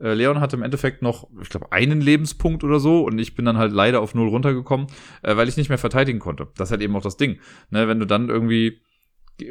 äh, 0.00 0.14
Leon 0.14 0.40
hatte 0.40 0.56
im 0.56 0.62
Endeffekt 0.62 1.02
noch, 1.02 1.28
ich 1.42 1.50
glaube, 1.50 1.72
einen 1.72 2.00
Lebenspunkt 2.00 2.64
oder 2.64 2.80
so 2.80 3.04
und 3.04 3.18
ich 3.18 3.34
bin 3.34 3.44
dann 3.44 3.58
halt 3.58 3.70
leider 3.70 4.00
auf 4.00 4.14
null 4.14 4.28
runtergekommen, 4.28 4.86
äh, 5.20 5.36
weil 5.36 5.46
ich 5.46 5.58
nicht 5.58 5.68
mehr 5.68 5.76
verteidigen 5.76 6.20
konnte. 6.20 6.48
Das 6.56 6.68
ist 6.68 6.70
halt 6.70 6.80
eben 6.80 6.96
auch 6.96 7.02
das 7.02 7.18
Ding. 7.18 7.38
Ne, 7.68 7.86
wenn 7.86 8.00
du 8.00 8.06
dann 8.06 8.30
irgendwie, 8.30 8.80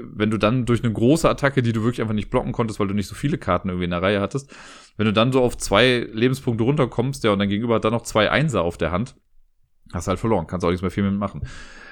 wenn 0.01 0.31
du 0.31 0.39
dann 0.39 0.65
durch 0.65 0.83
eine 0.83 0.91
große 0.91 1.29
Attacke, 1.29 1.61
die 1.61 1.71
du 1.71 1.83
wirklich 1.83 2.01
einfach 2.01 2.15
nicht 2.15 2.31
blocken 2.31 2.51
konntest, 2.51 2.79
weil 2.79 2.87
du 2.87 2.95
nicht 2.95 3.07
so 3.07 3.13
viele 3.13 3.37
Karten 3.37 3.69
irgendwie 3.69 3.85
in 3.85 3.91
der 3.91 4.01
Reihe 4.01 4.21
hattest, 4.21 4.51
wenn 4.97 5.05
du 5.05 5.13
dann 5.13 5.31
so 5.31 5.43
auf 5.43 5.55
zwei 5.55 6.09
Lebenspunkte 6.11 6.63
runterkommst, 6.63 7.23
ja, 7.23 7.31
und 7.31 7.37
dein 7.37 7.49
Gegenüber 7.49 7.75
hat 7.75 7.85
dann 7.85 7.93
noch 7.93 8.01
zwei 8.01 8.31
Einser 8.31 8.63
auf 8.63 8.79
der 8.79 8.91
Hand, 8.91 9.15
hast 9.93 10.07
halt 10.07 10.19
verloren, 10.19 10.47
kannst 10.47 10.65
auch 10.65 10.69
nichts 10.69 10.81
mehr 10.81 10.91
viel 10.91 11.03
mit 11.03 11.19
machen. 11.19 11.41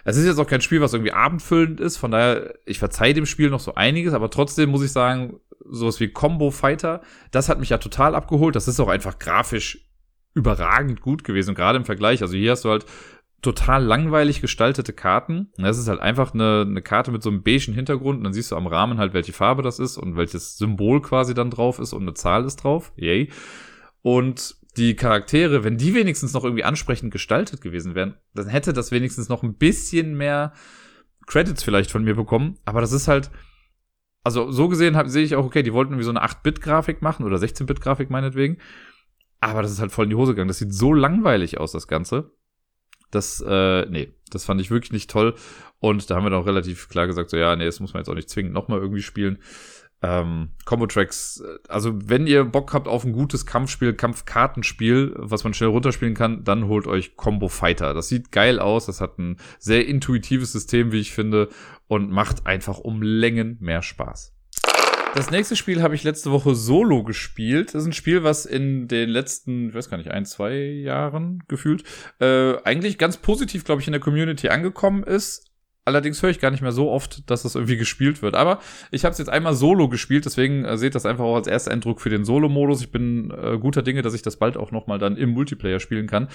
Es 0.03 0.17
ist 0.17 0.25
jetzt 0.25 0.39
auch 0.39 0.47
kein 0.47 0.61
Spiel, 0.61 0.81
was 0.81 0.93
irgendwie 0.93 1.11
abendfüllend 1.11 1.79
ist, 1.79 1.97
von 1.97 2.11
daher, 2.11 2.53
ich 2.65 2.79
verzeihe 2.79 3.13
dem 3.13 3.25
Spiel 3.25 3.49
noch 3.49 3.59
so 3.59 3.75
einiges, 3.75 4.13
aber 4.13 4.29
trotzdem 4.29 4.69
muss 4.69 4.83
ich 4.83 4.91
sagen, 4.91 5.39
sowas 5.69 5.99
wie 5.99 6.07
Combo 6.07 6.51
Fighter, 6.51 7.01
das 7.31 7.49
hat 7.49 7.59
mich 7.59 7.69
ja 7.69 7.77
total 7.77 8.15
abgeholt. 8.15 8.55
Das 8.55 8.67
ist 8.67 8.79
auch 8.79 8.87
einfach 8.87 9.19
grafisch 9.19 9.85
überragend 10.33 11.01
gut 11.01 11.23
gewesen, 11.23 11.55
gerade 11.55 11.77
im 11.77 11.85
Vergleich. 11.85 12.21
Also 12.21 12.37
hier 12.37 12.51
hast 12.51 12.63
du 12.63 12.69
halt 12.69 12.85
total 13.41 13.83
langweilig 13.83 14.41
gestaltete 14.41 14.93
Karten. 14.93 15.51
Das 15.57 15.77
ist 15.77 15.87
halt 15.87 15.99
einfach 15.99 16.33
eine, 16.33 16.65
eine 16.67 16.81
Karte 16.81 17.11
mit 17.11 17.21
so 17.21 17.29
einem 17.29 17.43
beigen 17.43 17.73
Hintergrund 17.73 18.19
und 18.19 18.23
dann 18.23 18.33
siehst 18.33 18.51
du 18.51 18.55
am 18.55 18.67
Rahmen 18.67 18.97
halt, 18.97 19.13
welche 19.13 19.33
Farbe 19.33 19.61
das 19.61 19.79
ist 19.79 19.97
und 19.97 20.15
welches 20.15 20.57
Symbol 20.57 21.01
quasi 21.01 21.33
dann 21.33 21.51
drauf 21.51 21.79
ist 21.79 21.93
und 21.93 22.03
eine 22.03 22.13
Zahl 22.13 22.45
ist 22.45 22.57
drauf. 22.57 22.91
Yay. 22.95 23.29
Und 24.01 24.55
die 24.77 24.95
Charaktere, 24.95 25.63
wenn 25.63 25.77
die 25.77 25.93
wenigstens 25.93 26.33
noch 26.33 26.43
irgendwie 26.43 26.63
ansprechend 26.63 27.11
gestaltet 27.11 27.61
gewesen 27.61 27.95
wären, 27.95 28.15
dann 28.33 28.47
hätte 28.47 28.73
das 28.73 28.91
wenigstens 28.91 29.29
noch 29.29 29.43
ein 29.43 29.55
bisschen 29.55 30.15
mehr 30.15 30.53
Credits 31.25 31.63
vielleicht 31.63 31.91
von 31.91 32.03
mir 32.03 32.15
bekommen. 32.15 32.57
Aber 32.65 32.81
das 32.81 32.91
ist 32.91 33.07
halt, 33.07 33.31
also 34.23 34.51
so 34.51 34.67
gesehen 34.67 34.97
sehe 35.09 35.23
ich 35.23 35.35
auch, 35.35 35.45
okay, 35.45 35.63
die 35.63 35.73
wollten 35.73 35.93
irgendwie 35.93 36.05
so 36.05 36.11
eine 36.11 36.23
8-Bit-Grafik 36.23 37.01
machen 37.01 37.25
oder 37.25 37.37
16-Bit-Grafik 37.37 38.09
meinetwegen. 38.09 38.57
Aber 39.39 39.61
das 39.61 39.71
ist 39.71 39.79
halt 39.79 39.91
voll 39.91 40.05
in 40.05 40.09
die 40.09 40.15
Hose 40.15 40.33
gegangen. 40.33 40.47
Das 40.47 40.57
sieht 40.57 40.73
so 40.73 40.93
langweilig 40.93 41.59
aus, 41.59 41.71
das 41.71 41.87
Ganze. 41.87 42.31
Das, 43.11 43.43
äh, 43.45 43.85
nee, 43.85 44.13
das 44.31 44.45
fand 44.45 44.59
ich 44.61 44.71
wirklich 44.71 44.91
nicht 44.91 45.09
toll. 45.09 45.35
Und 45.79 46.09
da 46.09 46.15
haben 46.15 46.25
wir 46.25 46.29
dann 46.29 46.41
auch 46.41 46.47
relativ 46.47 46.89
klar 46.89 47.07
gesagt, 47.07 47.29
so 47.29 47.37
ja, 47.37 47.55
nee, 47.55 47.65
das 47.65 47.79
muss 47.79 47.93
man 47.93 48.01
jetzt 48.01 48.09
auch 48.09 48.15
nicht 48.15 48.29
zwingend 48.29 48.53
nochmal 48.53 48.79
irgendwie 48.79 49.01
spielen. 49.01 49.39
Ähm, 50.03 50.49
Combo-Tracks, 50.65 51.41
äh, 51.41 51.57
also 51.69 51.91
wenn 52.07 52.27
ihr 52.27 52.43
Bock 52.45 52.73
habt 52.73 52.87
auf 52.87 53.03
ein 53.03 53.13
gutes 53.13 53.47
Kampfspiel, 53.47 53.93
Kampfkartenspiel, 53.93 55.13
was 55.17 55.43
man 55.43 55.55
schnell 55.55 55.69
runterspielen 55.69 56.13
kann, 56.13 56.43
dann 56.43 56.67
holt 56.67 56.85
euch 56.85 57.15
Combo 57.15 57.47
Fighter. 57.47 57.95
Das 57.95 58.07
sieht 58.07 58.31
geil 58.31 58.59
aus, 58.59 58.85
das 58.85 59.01
hat 59.01 59.17
ein 59.17 59.37
sehr 59.57 59.87
intuitives 59.87 60.51
System, 60.51 60.91
wie 60.91 60.99
ich 60.99 61.13
finde, 61.13 61.49
und 61.87 62.11
macht 62.11 62.45
einfach 62.45 62.77
um 62.77 63.01
Längen 63.01 63.57
mehr 63.59 63.81
Spaß. 63.81 64.37
Das 65.15 65.31
nächste 65.31 65.55
Spiel 65.55 65.81
habe 65.81 65.95
ich 65.95 66.03
letzte 66.03 66.31
Woche 66.31 66.53
solo 66.53 67.03
gespielt. 67.03 67.73
Das 67.73 67.81
ist 67.81 67.87
ein 67.87 67.93
Spiel, 67.93 68.23
was 68.23 68.45
in 68.45 68.87
den 68.87 69.09
letzten, 69.09 69.69
ich 69.69 69.73
weiß 69.73 69.89
gar 69.89 69.97
nicht, 69.97 70.11
ein, 70.11 70.25
zwei 70.25 70.57
Jahren 70.57 71.43
gefühlt, 71.47 71.83
äh, 72.19 72.55
eigentlich 72.63 72.99
ganz 72.99 73.17
positiv, 73.17 73.63
glaube 73.63 73.81
ich, 73.81 73.87
in 73.87 73.93
der 73.93 73.99
Community 73.99 74.49
angekommen 74.49 75.01
ist. 75.01 75.46
Allerdings 75.87 76.21
höre 76.21 76.31
ich 76.31 76.41
gar 76.41 76.51
nicht 76.51 76.61
mehr 76.61 76.73
so 76.73 76.91
oft, 76.91 77.29
dass 77.31 77.43
das 77.43 77.55
irgendwie 77.55 77.77
gespielt 77.77 78.21
wird. 78.21 78.35
Aber 78.35 78.59
ich 78.91 79.05
habe 79.05 79.13
es 79.13 79.19
jetzt 79.19 79.29
einmal 79.29 79.53
solo 79.53 79.87
gespielt, 79.87 80.25
deswegen 80.25 80.65
äh, 80.65 80.77
seht 80.77 80.95
das 80.95 81.05
einfach 81.05 81.23
auch 81.23 81.37
als 81.37 81.47
erster 81.47 81.71
Eindruck 81.71 82.01
für 82.01 82.09
den 82.09 82.25
Solo-Modus. 82.25 82.81
Ich 82.81 82.91
bin 82.91 83.31
äh, 83.31 83.57
guter 83.57 83.83
Dinge, 83.83 84.01
dass 84.01 84.13
ich 84.13 84.21
das 84.21 84.35
bald 84.35 84.57
auch 84.57 84.71
nochmal 84.71 84.99
dann 84.99 85.15
im 85.15 85.29
Multiplayer 85.29 85.79
spielen 85.79 86.07
kann. 86.07 86.27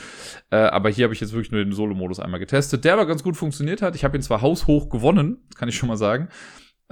Äh, 0.49 0.57
aber 0.57 0.89
hier 0.89 1.05
habe 1.05 1.13
ich 1.13 1.21
jetzt 1.21 1.35
wirklich 1.35 1.53
nur 1.53 1.63
den 1.63 1.75
Solo-Modus 1.75 2.19
einmal 2.19 2.41
getestet, 2.41 2.87
der 2.87 2.95
aber 2.95 3.05
ganz 3.05 3.23
gut 3.23 3.37
funktioniert 3.37 3.83
hat. 3.83 3.95
Ich 3.95 4.05
habe 4.05 4.17
ihn 4.17 4.23
zwar 4.23 4.41
haushoch 4.41 4.89
gewonnen, 4.89 5.37
kann 5.55 5.69
ich 5.69 5.77
schon 5.77 5.91
mal 5.91 5.99
sagen. 5.99 6.29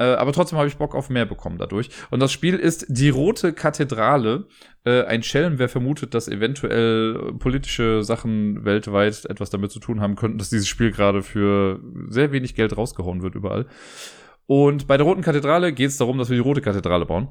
Äh, 0.01 0.15
aber 0.15 0.33
trotzdem 0.33 0.59
habe 0.59 0.67
ich 0.67 0.79
Bock 0.79 0.95
auf 0.95 1.11
mehr 1.11 1.27
bekommen 1.27 1.59
dadurch. 1.59 1.91
Und 2.11 2.21
das 2.21 2.33
Spiel 2.33 2.55
ist 2.55 2.87
Die 2.89 3.11
Rote 3.11 3.53
Kathedrale. 3.53 4.47
Äh, 4.85 5.03
ein 5.05 5.23
Schelm, 5.23 5.59
wer 5.59 5.69
vermutet, 5.69 6.15
dass 6.15 6.27
eventuell 6.27 7.35
politische 7.39 8.03
Sachen 8.03 8.65
weltweit 8.65 9.27
etwas 9.27 9.51
damit 9.51 9.71
zu 9.71 9.79
tun 9.79 10.01
haben 10.01 10.17
könnten, 10.17 10.39
dass 10.39 10.49
dieses 10.49 10.69
Spiel 10.69 10.91
gerade 10.91 11.23
für 11.23 11.81
sehr 12.09 12.33
wenig 12.33 12.55
Geld 12.55 12.75
rausgehauen 12.79 13.23
wird 13.23 13.35
überall. 13.35 13.67
Und 14.47 14.87
bei 14.87 14.97
der 14.97 15.05
Roten 15.05 15.21
Kathedrale 15.21 15.75
geht 15.75 15.91
es 15.91 15.99
darum, 15.99 16.17
dass 16.17 16.31
wir 16.31 16.37
die 16.37 16.43
Rote 16.43 16.63
Kathedrale 16.63 17.05
bauen 17.05 17.29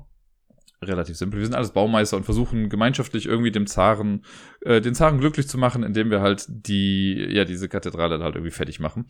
relativ 0.81 1.17
simpel. 1.17 1.39
Wir 1.39 1.45
sind 1.45 1.55
alles 1.55 1.71
Baumeister 1.71 2.15
und 2.15 2.23
versuchen 2.23 2.69
gemeinschaftlich 2.69 3.25
irgendwie 3.25 3.51
dem 3.51 3.67
Zaren, 3.67 4.23
äh, 4.61 4.79
den 4.79 4.95
Zaren 4.95 5.19
glücklich 5.19 5.49
zu 5.49 5.57
machen, 5.57 5.83
indem 5.83 6.09
wir 6.09 6.21
halt 6.21 6.45
die, 6.47 7.27
ja, 7.31 7.43
diese 7.43 7.67
Kathedrale 7.67 8.23
halt 8.23 8.35
irgendwie 8.35 8.53
fertig 8.53 8.79
machen. 8.79 9.07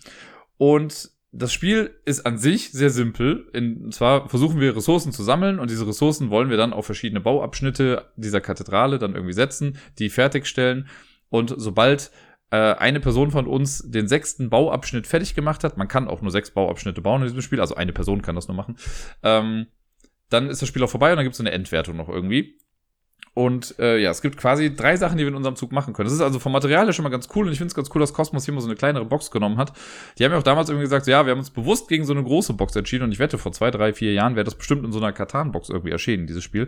Und 0.58 1.12
das 1.32 1.54
Spiel 1.54 1.96
ist 2.06 2.26
an 2.26 2.38
sich 2.38 2.72
sehr 2.72 2.90
simpel. 2.90 3.48
Und 3.56 3.94
zwar 3.94 4.30
versuchen 4.30 4.60
wir 4.60 4.76
Ressourcen 4.76 5.12
zu 5.12 5.24
sammeln 5.24 5.60
und 5.60 5.70
diese 5.70 5.88
Ressourcen 5.88 6.30
wollen 6.30 6.50
wir 6.50 6.58
dann 6.58 6.74
auf 6.74 6.86
verschiedene 6.86 7.22
Bauabschnitte 7.22 8.12
dieser 8.16 8.42
Kathedrale 8.42 8.98
dann 8.98 9.14
irgendwie 9.14 9.34
setzen, 9.34 9.78
die 10.00 10.10
fertigstellen. 10.10 10.88
Und 11.30 11.54
sobald 11.58 12.12
äh, 12.52 12.58
eine 12.58 13.00
Person 13.00 13.30
von 13.30 13.46
uns 13.46 13.84
den 13.90 14.08
sechsten 14.08 14.50
Bauabschnitt 14.50 15.06
fertig 15.06 15.36
gemacht 15.36 15.64
hat, 15.64 15.78
man 15.78 15.88
kann 15.88 16.08
auch 16.08 16.22
nur 16.22 16.32
sechs 16.32 16.52
Bauabschnitte 16.52 17.02
bauen 17.02 17.22
in 17.22 17.28
diesem 17.28 17.42
Spiel, 17.42 17.62
also 17.62 17.76
eine 17.76 17.94
Person 17.94 18.24
kann 18.24 18.36
das 18.36 18.48
nur 18.48 18.58
machen, 18.58 18.78
ähm, 19.22 19.68
dann 20.30 20.50
ist 20.50 20.62
das 20.62 20.70
Spiel 20.70 20.84
auch 20.84 20.90
vorbei 20.90 21.12
und 21.12 21.18
dann 21.18 21.26
gibt 21.26 21.36
es 21.36 21.40
eine 21.40 21.52
Endwertung 21.52 21.96
noch 21.96 22.10
irgendwie. 22.10 22.58
Und 23.39 23.79
äh, 23.79 24.00
ja, 24.00 24.12
es 24.12 24.22
gibt 24.22 24.36
quasi 24.36 24.75
drei 24.75 24.98
Sachen, 24.98 25.17
die 25.17 25.24
wir 25.24 25.29
in 25.29 25.36
unserem 25.36 25.55
Zug 25.55 25.72
machen 25.72 25.93
können. 25.93 26.08
Das 26.08 26.13
ist 26.13 26.19
also 26.19 26.39
vom 26.39 26.51
Material 26.51 26.86
her 26.86 26.91
schon 26.91 27.03
mal 27.03 27.10
ganz 27.10 27.29
cool 27.34 27.46
und 27.46 27.53
ich 27.53 27.58
finde 27.58 27.69
es 27.69 27.74
ganz 27.74 27.89
cool, 27.96 28.01
dass 28.01 28.13
Cosmos 28.13 28.43
hier 28.43 28.53
mal 28.53 28.60
so 28.60 28.67
eine 28.67 28.75
kleinere 28.75 29.05
Box 29.05 29.31
genommen 29.31 29.55
hat. 29.55 29.72
Die 30.17 30.25
haben 30.25 30.34
ja 30.34 30.39
auch 30.39 30.43
damals 30.43 30.67
irgendwie 30.67 30.84
gesagt, 30.84 31.08
ja, 31.08 31.25
wir 31.25 31.31
haben 31.31 31.39
uns 31.39 31.50
bewusst 31.50 31.88
gegen 31.88 32.03
so 32.03 32.12
eine 32.12 32.22
große 32.22 32.51
Box 32.51 32.75
entschieden 32.75 33.05
und 33.05 33.13
ich 33.13 33.19
wette, 33.19 33.38
vor 33.38 33.53
zwei, 33.53 33.72
drei, 33.72 33.93
vier 33.93 34.12
Jahren 34.12 34.36
wäre 34.36 34.43
das 34.43 34.55
bestimmt 34.55 34.84
in 34.84 34.91
so 34.91 35.00
einer 35.00 35.13
Katan-Box 35.13 35.69
irgendwie 35.69 35.91
erschienen, 35.91 36.27
dieses 36.27 36.43
Spiel. 36.43 36.67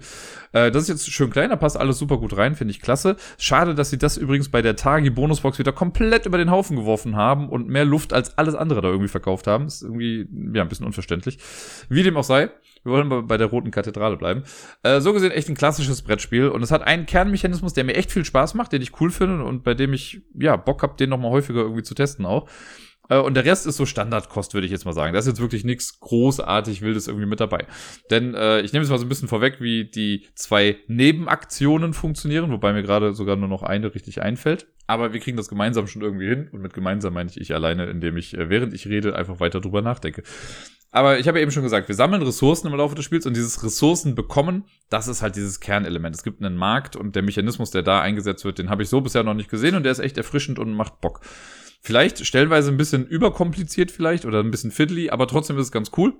Äh, 0.53 0.71
das 0.71 0.83
ist 0.83 0.87
jetzt 0.87 1.11
schön 1.11 1.29
klein, 1.29 1.49
da 1.49 1.57
passt 1.57 1.75
alles 1.75 1.97
super 1.97 2.15
gut 2.15 2.37
rein, 2.37 2.55
finde 2.55 2.71
ich 2.71 2.79
klasse. 2.79 3.17
Schade, 3.37 3.75
dass 3.75 3.89
sie 3.89 3.97
das 3.97 4.15
übrigens 4.15 4.47
bei 4.47 4.61
der 4.61 4.77
Tagi-Bonusbox 4.77 5.59
wieder 5.59 5.73
komplett 5.73 6.25
über 6.25 6.37
den 6.37 6.51
Haufen 6.51 6.77
geworfen 6.77 7.17
haben 7.17 7.49
und 7.49 7.67
mehr 7.67 7.83
Luft 7.83 8.13
als 8.13 8.37
alles 8.37 8.55
andere 8.55 8.79
da 8.79 8.87
irgendwie 8.87 9.09
verkauft 9.09 9.45
haben. 9.45 9.67
Ist 9.67 9.81
irgendwie, 9.81 10.25
ja, 10.53 10.61
ein 10.61 10.69
bisschen 10.69 10.85
unverständlich. 10.85 11.37
Wie 11.89 12.01
dem 12.01 12.15
auch 12.15 12.23
sei. 12.23 12.49
Wir 12.83 12.91
wollen 12.91 13.27
bei 13.27 13.37
der 13.37 13.47
Roten 13.47 13.71
Kathedrale 13.71 14.17
bleiben. 14.17 14.43
Äh, 14.83 15.01
so 15.01 15.13
gesehen 15.13 15.31
echt 15.31 15.49
ein 15.49 15.55
klassisches 15.55 16.01
Brettspiel. 16.01 16.47
Und 16.49 16.63
es 16.63 16.71
hat 16.71 16.81
einen 16.81 17.05
Kernmechanismus, 17.05 17.73
der 17.73 17.83
mir 17.83 17.95
echt 17.95 18.11
viel 18.11 18.25
Spaß 18.25 18.53
macht, 18.53 18.71
den 18.71 18.81
ich 18.81 18.99
cool 18.99 19.11
finde 19.11 19.43
und 19.43 19.63
bei 19.63 19.73
dem 19.73 19.93
ich, 19.93 20.21
ja, 20.33 20.55
Bock 20.55 20.83
habe, 20.83 20.95
den 20.97 21.09
nochmal 21.09 21.31
häufiger 21.31 21.61
irgendwie 21.61 21.83
zu 21.83 21.93
testen 21.93 22.25
auch. 22.25 22.47
Äh, 23.11 23.19
und 23.19 23.35
der 23.35 23.45
Rest 23.45 23.67
ist 23.67 23.77
so 23.77 23.85
Standardkost, 23.85 24.53
würde 24.53 24.65
ich 24.65 24.71
jetzt 24.71 24.85
mal 24.85 24.93
sagen. 24.93 25.13
Da 25.13 25.19
ist 25.19 25.27
jetzt 25.27 25.41
wirklich 25.41 25.63
nichts 25.63 25.99
großartig 25.99 26.81
Wildes 26.81 27.07
irgendwie 27.07 27.27
mit 27.27 27.39
dabei. 27.39 27.65
Denn 28.09 28.33
äh, 28.33 28.61
ich 28.61 28.73
nehme 28.73 28.83
es 28.83 28.89
mal 28.89 28.97
so 28.97 29.05
ein 29.05 29.09
bisschen 29.09 29.27
vorweg, 29.27 29.57
wie 29.59 29.85
die 29.85 30.27
zwei 30.33 30.77
Nebenaktionen 30.87 31.93
funktionieren, 31.93 32.51
wobei 32.51 32.73
mir 32.73 32.83
gerade 32.83 33.13
sogar 33.13 33.35
nur 33.35 33.49
noch 33.49 33.63
eine 33.63 33.93
richtig 33.93 34.21
einfällt. 34.21 34.67
Aber 34.87 35.13
wir 35.13 35.19
kriegen 35.19 35.37
das 35.37 35.49
gemeinsam 35.49 35.87
schon 35.87 36.01
irgendwie 36.01 36.27
hin. 36.27 36.49
Und 36.51 36.61
mit 36.61 36.73
gemeinsam 36.73 37.13
meine 37.13 37.29
ich 37.29 37.39
ich 37.39 37.53
alleine, 37.53 37.85
indem 37.85 38.17
ich, 38.17 38.35
äh, 38.37 38.49
während 38.49 38.73
ich 38.73 38.87
rede, 38.87 39.15
einfach 39.15 39.39
weiter 39.39 39.59
drüber 39.59 39.81
nachdenke. 39.81 40.23
Aber 40.91 41.19
ich 41.19 41.27
habe 41.27 41.39
ja 41.39 41.43
eben 41.43 41.51
schon 41.51 41.63
gesagt, 41.63 41.87
wir 41.87 41.95
sammeln 41.95 42.21
Ressourcen 42.21 42.67
im 42.67 42.75
Laufe 42.75 42.95
des 42.95 43.05
Spiels 43.05 43.25
und 43.25 43.35
dieses 43.35 43.63
Ressourcen 43.63 44.13
bekommen, 44.13 44.65
das 44.89 45.07
ist 45.07 45.21
halt 45.21 45.37
dieses 45.37 45.61
Kernelement. 45.61 46.13
Es 46.13 46.23
gibt 46.23 46.43
einen 46.43 46.57
Markt 46.57 46.97
und 46.97 47.15
der 47.15 47.23
Mechanismus, 47.23 47.71
der 47.71 47.81
da 47.81 48.01
eingesetzt 48.01 48.43
wird, 48.43 48.59
den 48.59 48.69
habe 48.69 48.83
ich 48.83 48.89
so 48.89 48.99
bisher 48.99 49.23
noch 49.23 49.33
nicht 49.33 49.49
gesehen 49.49 49.75
und 49.75 49.83
der 49.83 49.93
ist 49.93 49.99
echt 49.99 50.17
erfrischend 50.17 50.59
und 50.59 50.73
macht 50.73 50.99
Bock. 50.99 51.21
Vielleicht 51.81 52.25
stellenweise 52.25 52.69
ein 52.69 52.77
bisschen 52.77 53.07
überkompliziert 53.07 53.89
vielleicht 53.89 54.25
oder 54.25 54.41
ein 54.41 54.51
bisschen 54.51 54.71
fiddly, 54.71 55.09
aber 55.09 55.27
trotzdem 55.27 55.57
ist 55.57 55.67
es 55.67 55.71
ganz 55.71 55.91
cool. 55.95 56.13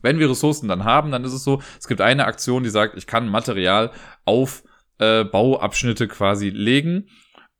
Wenn 0.00 0.20
wir 0.20 0.30
Ressourcen 0.30 0.68
dann 0.68 0.84
haben, 0.84 1.10
dann 1.10 1.24
ist 1.24 1.32
es 1.32 1.42
so, 1.42 1.60
es 1.78 1.88
gibt 1.88 2.00
eine 2.00 2.26
Aktion, 2.26 2.62
die 2.62 2.70
sagt, 2.70 2.96
ich 2.96 3.08
kann 3.08 3.28
Material 3.28 3.90
auf 4.24 4.62
äh, 4.98 5.24
Bauabschnitte 5.24 6.06
quasi 6.06 6.50
legen 6.50 7.08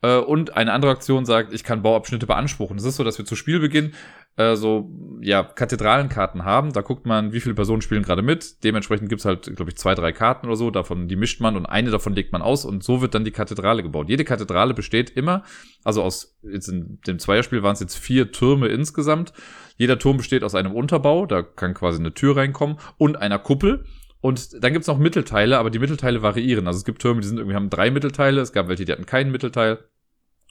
und 0.06 0.56
eine 0.56 0.72
andere 0.72 0.92
Aktion 0.92 1.24
sagt, 1.24 1.52
ich 1.52 1.64
kann 1.64 1.82
Bauabschnitte 1.82 2.26
beanspruchen. 2.26 2.78
Es 2.78 2.84
ist 2.84 2.96
so, 2.96 3.04
dass 3.04 3.18
wir 3.18 3.24
zu 3.24 3.34
Spielbeginn 3.34 3.94
äh, 4.36 4.54
so, 4.54 4.88
ja, 5.20 5.42
Kathedralenkarten 5.42 6.44
haben. 6.44 6.72
Da 6.72 6.82
guckt 6.82 7.06
man, 7.06 7.32
wie 7.32 7.40
viele 7.40 7.56
Personen 7.56 7.82
spielen 7.82 8.04
gerade 8.04 8.22
mit. 8.22 8.62
Dementsprechend 8.62 9.08
gibt's 9.08 9.24
halt, 9.24 9.54
glaube 9.56 9.72
ich, 9.72 9.76
zwei, 9.76 9.96
drei 9.96 10.12
Karten 10.12 10.46
oder 10.46 10.54
so. 10.54 10.70
Davon, 10.70 11.08
die 11.08 11.16
mischt 11.16 11.40
man 11.40 11.56
und 11.56 11.66
eine 11.66 11.90
davon 11.90 12.14
legt 12.14 12.32
man 12.32 12.40
aus 12.40 12.64
und 12.64 12.84
so 12.84 13.02
wird 13.02 13.16
dann 13.16 13.24
die 13.24 13.32
Kathedrale 13.32 13.82
gebaut. 13.82 14.08
Jede 14.08 14.24
Kathedrale 14.24 14.74
besteht 14.74 15.10
immer, 15.10 15.42
also 15.82 16.04
aus, 16.04 16.38
jetzt 16.42 16.68
in 16.68 17.00
dem 17.06 17.18
Zweierspiel 17.18 17.64
waren 17.64 17.74
es 17.74 17.80
jetzt 17.80 17.98
vier 17.98 18.30
Türme 18.30 18.68
insgesamt. 18.68 19.32
Jeder 19.76 19.98
Turm 19.98 20.18
besteht 20.18 20.44
aus 20.44 20.54
einem 20.54 20.72
Unterbau, 20.72 21.26
da 21.26 21.42
kann 21.42 21.74
quasi 21.74 21.98
eine 21.98 22.14
Tür 22.14 22.36
reinkommen 22.36 22.78
und 22.96 23.16
einer 23.16 23.40
Kuppel. 23.40 23.84
Und 24.20 24.62
dann 24.62 24.72
gibt's 24.72 24.88
noch 24.88 24.98
Mittelteile, 24.98 25.58
aber 25.58 25.70
die 25.70 25.78
Mittelteile 25.78 26.22
variieren. 26.22 26.66
Also 26.66 26.78
es 26.78 26.84
gibt 26.84 27.00
Türme, 27.00 27.20
die 27.20 27.28
sind 27.28 27.38
irgendwie 27.38 27.54
haben 27.54 27.70
drei 27.70 27.90
Mittelteile, 27.90 28.40
es 28.40 28.52
gab 28.52 28.68
welche, 28.68 28.84
die 28.84 28.92
hatten 28.92 29.06
keinen 29.06 29.30
Mittelteil. 29.30 29.78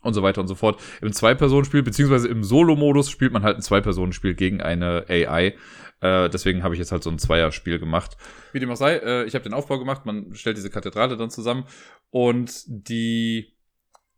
und 0.04 0.14
so 0.14 0.22
weiter 0.22 0.42
und 0.42 0.48
so 0.48 0.56
fort. 0.56 0.80
Im 1.02 1.12
Zwei-Personen-Spiel, 1.12 1.84
beziehungsweise 1.84 2.28
im 2.28 2.44
Solo-Modus 2.44 3.10
spielt 3.10 3.34
man 3.34 3.44
halt 3.44 3.58
ein 3.58 3.62
Zwei-Personen-Spiel 3.62 4.36
gegen 4.36 4.62
eine 4.62 5.06
AI. 5.10 5.56
Äh, 6.00 6.30
deswegen 6.30 6.64
habe 6.64 6.76
ich 6.76 6.80
jetzt 6.80 6.92
halt 6.92 7.04
so 7.04 7.10
ein 7.10 7.18
Zweier-Spiel 7.20 7.80
gemacht. 7.80 8.16
Wie 8.54 8.60
dem 8.60 8.70
auch 8.70 8.78
sei, 8.78 8.98
äh, 8.98 9.24
ich 9.26 9.34
habe 9.34 9.44
den 9.44 9.54
Aufbau 9.54 9.80
gemacht, 9.80 10.06
man 10.06 10.34
stellt 10.36 10.56
diese 10.58 10.70
Kathedrale 10.70 11.18
dann 11.18 11.32
zusammen 11.32 11.66
und 12.12 12.64
die 12.68 13.57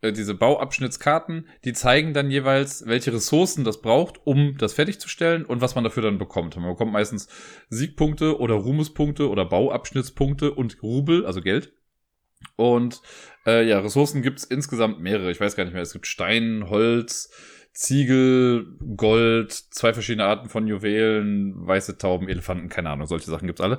äh, 0.01 0.11
diese 0.11 0.33
Bauabschnittskarten, 0.33 1.47
die 1.65 1.73
zeigen 1.73 2.13
dann 2.13 2.31
jeweils, 2.31 2.85
welche 2.85 3.13
Ressourcen 3.13 3.63
das 3.63 3.81
braucht, 3.81 4.25
um 4.25 4.57
das 4.57 4.73
fertigzustellen 4.73 5.45
und 5.45 5.61
was 5.61 5.75
man 5.75 5.83
dafür 5.83 6.03
dann 6.03 6.17
bekommt. 6.17 6.55
Man 6.55 6.69
bekommt 6.69 6.93
meistens 6.93 7.27
Siegpunkte 7.69 8.39
oder 8.39 8.55
Ruhmespunkte 8.55 9.29
oder 9.29 9.45
Bauabschnittspunkte 9.45 10.51
und 10.51 10.81
Rubel, 10.81 11.25
also 11.25 11.41
Geld. 11.41 11.73
Und 12.55 13.01
äh, 13.45 13.67
ja, 13.67 13.79
Ressourcen 13.79 14.21
gibt's 14.21 14.43
insgesamt 14.43 14.99
mehrere. 14.99 15.31
Ich 15.31 15.39
weiß 15.41 15.55
gar 15.55 15.65
nicht 15.65 15.73
mehr. 15.73 15.81
Es 15.81 15.93
gibt 15.93 16.07
Stein, 16.07 16.69
Holz, 16.69 17.31
Ziegel, 17.73 18.77
Gold, 18.95 19.51
zwei 19.51 19.93
verschiedene 19.93 20.25
Arten 20.25 20.49
von 20.49 20.67
Juwelen, 20.67 21.67
weiße 21.67 21.97
Tauben, 21.97 22.27
Elefanten, 22.27 22.69
keine 22.69 22.89
Ahnung, 22.89 23.07
solche 23.07 23.29
Sachen 23.29 23.47
gibt's 23.47 23.61
alle. 23.61 23.77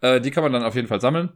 Äh, 0.00 0.20
die 0.20 0.30
kann 0.30 0.42
man 0.42 0.52
dann 0.52 0.62
auf 0.62 0.74
jeden 0.74 0.88
Fall 0.88 1.00
sammeln. 1.00 1.30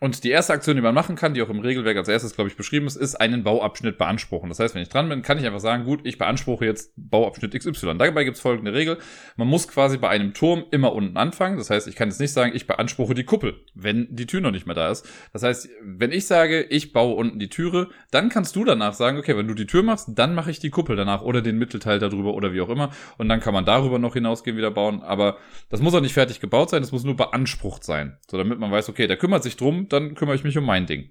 Und 0.00 0.24
die 0.24 0.30
erste 0.30 0.52
Aktion, 0.52 0.74
die 0.74 0.82
man 0.82 0.94
machen 0.94 1.16
kann, 1.16 1.34
die 1.34 1.42
auch 1.42 1.48
im 1.48 1.60
Regelwerk 1.60 1.96
als 1.96 2.08
erstes, 2.08 2.34
glaube 2.34 2.48
ich, 2.48 2.56
beschrieben 2.56 2.86
ist, 2.86 2.96
ist 2.96 3.14
einen 3.14 3.44
Bauabschnitt 3.44 3.98
beanspruchen. 3.98 4.48
Das 4.48 4.58
heißt, 4.58 4.74
wenn 4.74 4.82
ich 4.82 4.88
dran 4.88 5.08
bin, 5.08 5.22
kann 5.22 5.38
ich 5.38 5.46
einfach 5.46 5.60
sagen, 5.60 5.84
gut, 5.84 6.00
ich 6.04 6.18
beanspruche 6.18 6.64
jetzt 6.64 6.92
Bauabschnitt 6.96 7.54
XY. 7.54 7.98
Dabei 7.98 8.24
gibt 8.24 8.36
es 8.36 8.42
folgende 8.42 8.72
Regel. 8.72 8.98
Man 9.36 9.48
muss 9.48 9.68
quasi 9.68 9.98
bei 9.98 10.08
einem 10.08 10.34
Turm 10.34 10.64
immer 10.70 10.92
unten 10.92 11.16
anfangen. 11.16 11.56
Das 11.56 11.70
heißt, 11.70 11.86
ich 11.86 11.94
kann 11.94 12.08
jetzt 12.08 12.20
nicht 12.20 12.32
sagen, 12.32 12.52
ich 12.54 12.66
beanspruche 12.66 13.14
die 13.14 13.24
Kuppel, 13.24 13.60
wenn 13.74 14.08
die 14.10 14.26
Tür 14.26 14.40
noch 14.40 14.50
nicht 14.50 14.66
mehr 14.66 14.74
da 14.74 14.90
ist. 14.90 15.06
Das 15.32 15.42
heißt, 15.42 15.68
wenn 15.84 16.10
ich 16.10 16.26
sage, 16.26 16.62
ich 16.62 16.92
baue 16.92 17.14
unten 17.14 17.38
die 17.38 17.48
Türe, 17.48 17.88
dann 18.10 18.28
kannst 18.28 18.56
du 18.56 18.64
danach 18.64 18.94
sagen, 18.94 19.18
okay, 19.18 19.36
wenn 19.36 19.46
du 19.46 19.54
die 19.54 19.66
Tür 19.66 19.82
machst, 19.82 20.08
dann 20.14 20.34
mache 20.34 20.50
ich 20.50 20.58
die 20.58 20.70
Kuppel 20.70 20.96
danach 20.96 21.22
oder 21.22 21.42
den 21.42 21.58
Mittelteil 21.58 21.98
darüber 21.98 22.34
oder 22.34 22.52
wie 22.52 22.60
auch 22.60 22.70
immer. 22.70 22.90
Und 23.18 23.28
dann 23.28 23.40
kann 23.40 23.54
man 23.54 23.66
darüber 23.66 23.98
noch 23.98 24.14
hinausgehen, 24.14 24.56
wieder 24.56 24.70
bauen. 24.70 25.02
Aber 25.02 25.36
das 25.68 25.80
muss 25.80 25.94
auch 25.94 26.00
nicht 26.00 26.14
fertig 26.14 26.40
gebaut 26.40 26.70
sein, 26.70 26.82
das 26.82 26.90
muss 26.90 27.04
nur 27.04 27.16
beansprucht 27.16 27.84
sein. 27.84 28.18
So, 28.28 28.36
damit 28.38 28.58
man 28.58 28.72
weiß, 28.72 28.88
okay, 28.88 29.06
der 29.06 29.16
kümmert 29.16 29.44
sich 29.44 29.56
drum, 29.56 29.81
dann 29.88 30.14
kümmere 30.14 30.36
ich 30.36 30.44
mich 30.44 30.56
um 30.58 30.64
mein 30.64 30.86
Ding. 30.86 31.10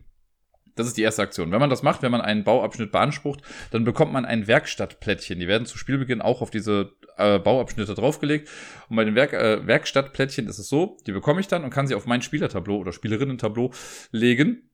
Das 0.75 0.87
ist 0.87 0.97
die 0.97 1.01
erste 1.01 1.21
Aktion. 1.21 1.51
Wenn 1.51 1.59
man 1.59 1.69
das 1.69 1.83
macht, 1.83 2.01
wenn 2.01 2.11
man 2.11 2.21
einen 2.21 2.43
Bauabschnitt 2.43 2.91
beansprucht, 2.91 3.41
dann 3.71 3.83
bekommt 3.83 4.13
man 4.13 4.25
ein 4.25 4.47
Werkstattplättchen. 4.47 5.39
Die 5.39 5.47
werden 5.47 5.65
zu 5.65 5.77
Spielbeginn 5.77 6.21
auch 6.21 6.41
auf 6.41 6.49
diese 6.49 6.93
äh, 7.17 7.39
Bauabschnitte 7.39 7.93
draufgelegt. 7.93 8.49
Und 8.89 8.95
bei 8.95 9.03
den 9.03 9.15
Werk 9.15 9.33
äh, 9.33 9.65
Werkstattplättchen 9.67 10.47
ist 10.47 10.59
es 10.59 10.69
so, 10.69 10.97
die 11.05 11.11
bekomme 11.11 11.41
ich 11.41 11.47
dann 11.47 11.63
und 11.63 11.71
kann 11.71 11.87
sie 11.87 11.95
auf 11.95 12.05
mein 12.05 12.21
Spielertableau 12.21 12.77
oder 12.77 12.93
Spielerinnen-Tableau 12.93 13.71
legen. 14.11 14.70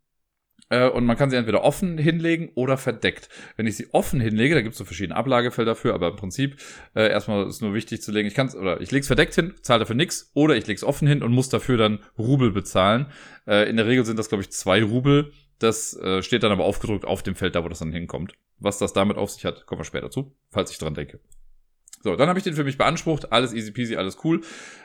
Äh, 0.69 0.89
und 0.89 1.05
man 1.05 1.17
kann 1.17 1.29
sie 1.29 1.37
entweder 1.37 1.63
offen 1.63 1.97
hinlegen 1.97 2.49
oder 2.55 2.77
verdeckt. 2.77 3.29
Wenn 3.55 3.67
ich 3.67 3.77
sie 3.77 3.87
offen 3.93 4.19
hinlege, 4.19 4.55
da 4.55 4.61
gibt 4.61 4.73
es 4.73 4.77
so 4.77 4.85
verschiedene 4.85 5.15
Ablagefelder 5.15 5.75
für, 5.75 5.93
aber 5.93 6.09
im 6.09 6.15
Prinzip 6.15 6.57
äh, 6.95 7.09
erstmal 7.09 7.47
ist 7.47 7.61
nur 7.61 7.73
wichtig 7.73 8.01
zu 8.01 8.11
legen, 8.11 8.27
ich 8.27 8.35
kann 8.35 8.53
oder 8.53 8.81
ich 8.81 8.91
lege 8.91 9.01
es 9.01 9.07
verdeckt 9.07 9.35
hin, 9.35 9.53
zahle 9.61 9.79
dafür 9.79 9.95
nichts, 9.95 10.31
oder 10.33 10.55
ich 10.55 10.67
lege 10.67 10.77
es 10.77 10.83
offen 10.83 11.07
hin 11.07 11.23
und 11.23 11.31
muss 11.31 11.49
dafür 11.49 11.77
dann 11.77 11.99
Rubel 12.17 12.51
bezahlen. 12.51 13.07
Äh, 13.45 13.69
in 13.69 13.77
der 13.77 13.87
Regel 13.87 14.05
sind 14.05 14.19
das, 14.19 14.29
glaube 14.29 14.43
ich, 14.43 14.51
zwei 14.51 14.83
Rubel. 14.83 15.31
Das 15.59 15.97
äh, 15.97 16.21
steht 16.21 16.43
dann 16.43 16.51
aber 16.51 16.65
aufgedruckt 16.65 17.05
auf 17.05 17.23
dem 17.23 17.35
Feld 17.35 17.55
da, 17.55 17.63
wo 17.63 17.69
das 17.69 17.79
dann 17.79 17.91
hinkommt. 17.91 18.33
Was 18.59 18.77
das 18.77 18.93
damit 18.93 19.17
auf 19.17 19.31
sich 19.31 19.45
hat, 19.45 19.65
kommen 19.65 19.79
wir 19.79 19.85
später 19.85 20.11
zu, 20.11 20.35
falls 20.49 20.71
ich 20.71 20.77
dran 20.77 20.93
denke. 20.93 21.19
So, 22.03 22.15
dann 22.15 22.29
habe 22.29 22.37
ich 22.37 22.43
den 22.43 22.53
für 22.53 22.63
mich 22.63 22.77
beansprucht. 22.77 23.31
Alles 23.31 23.53
easy 23.53 23.71
peasy, 23.71 23.95
alles 23.95 24.17
cool. 24.23 24.41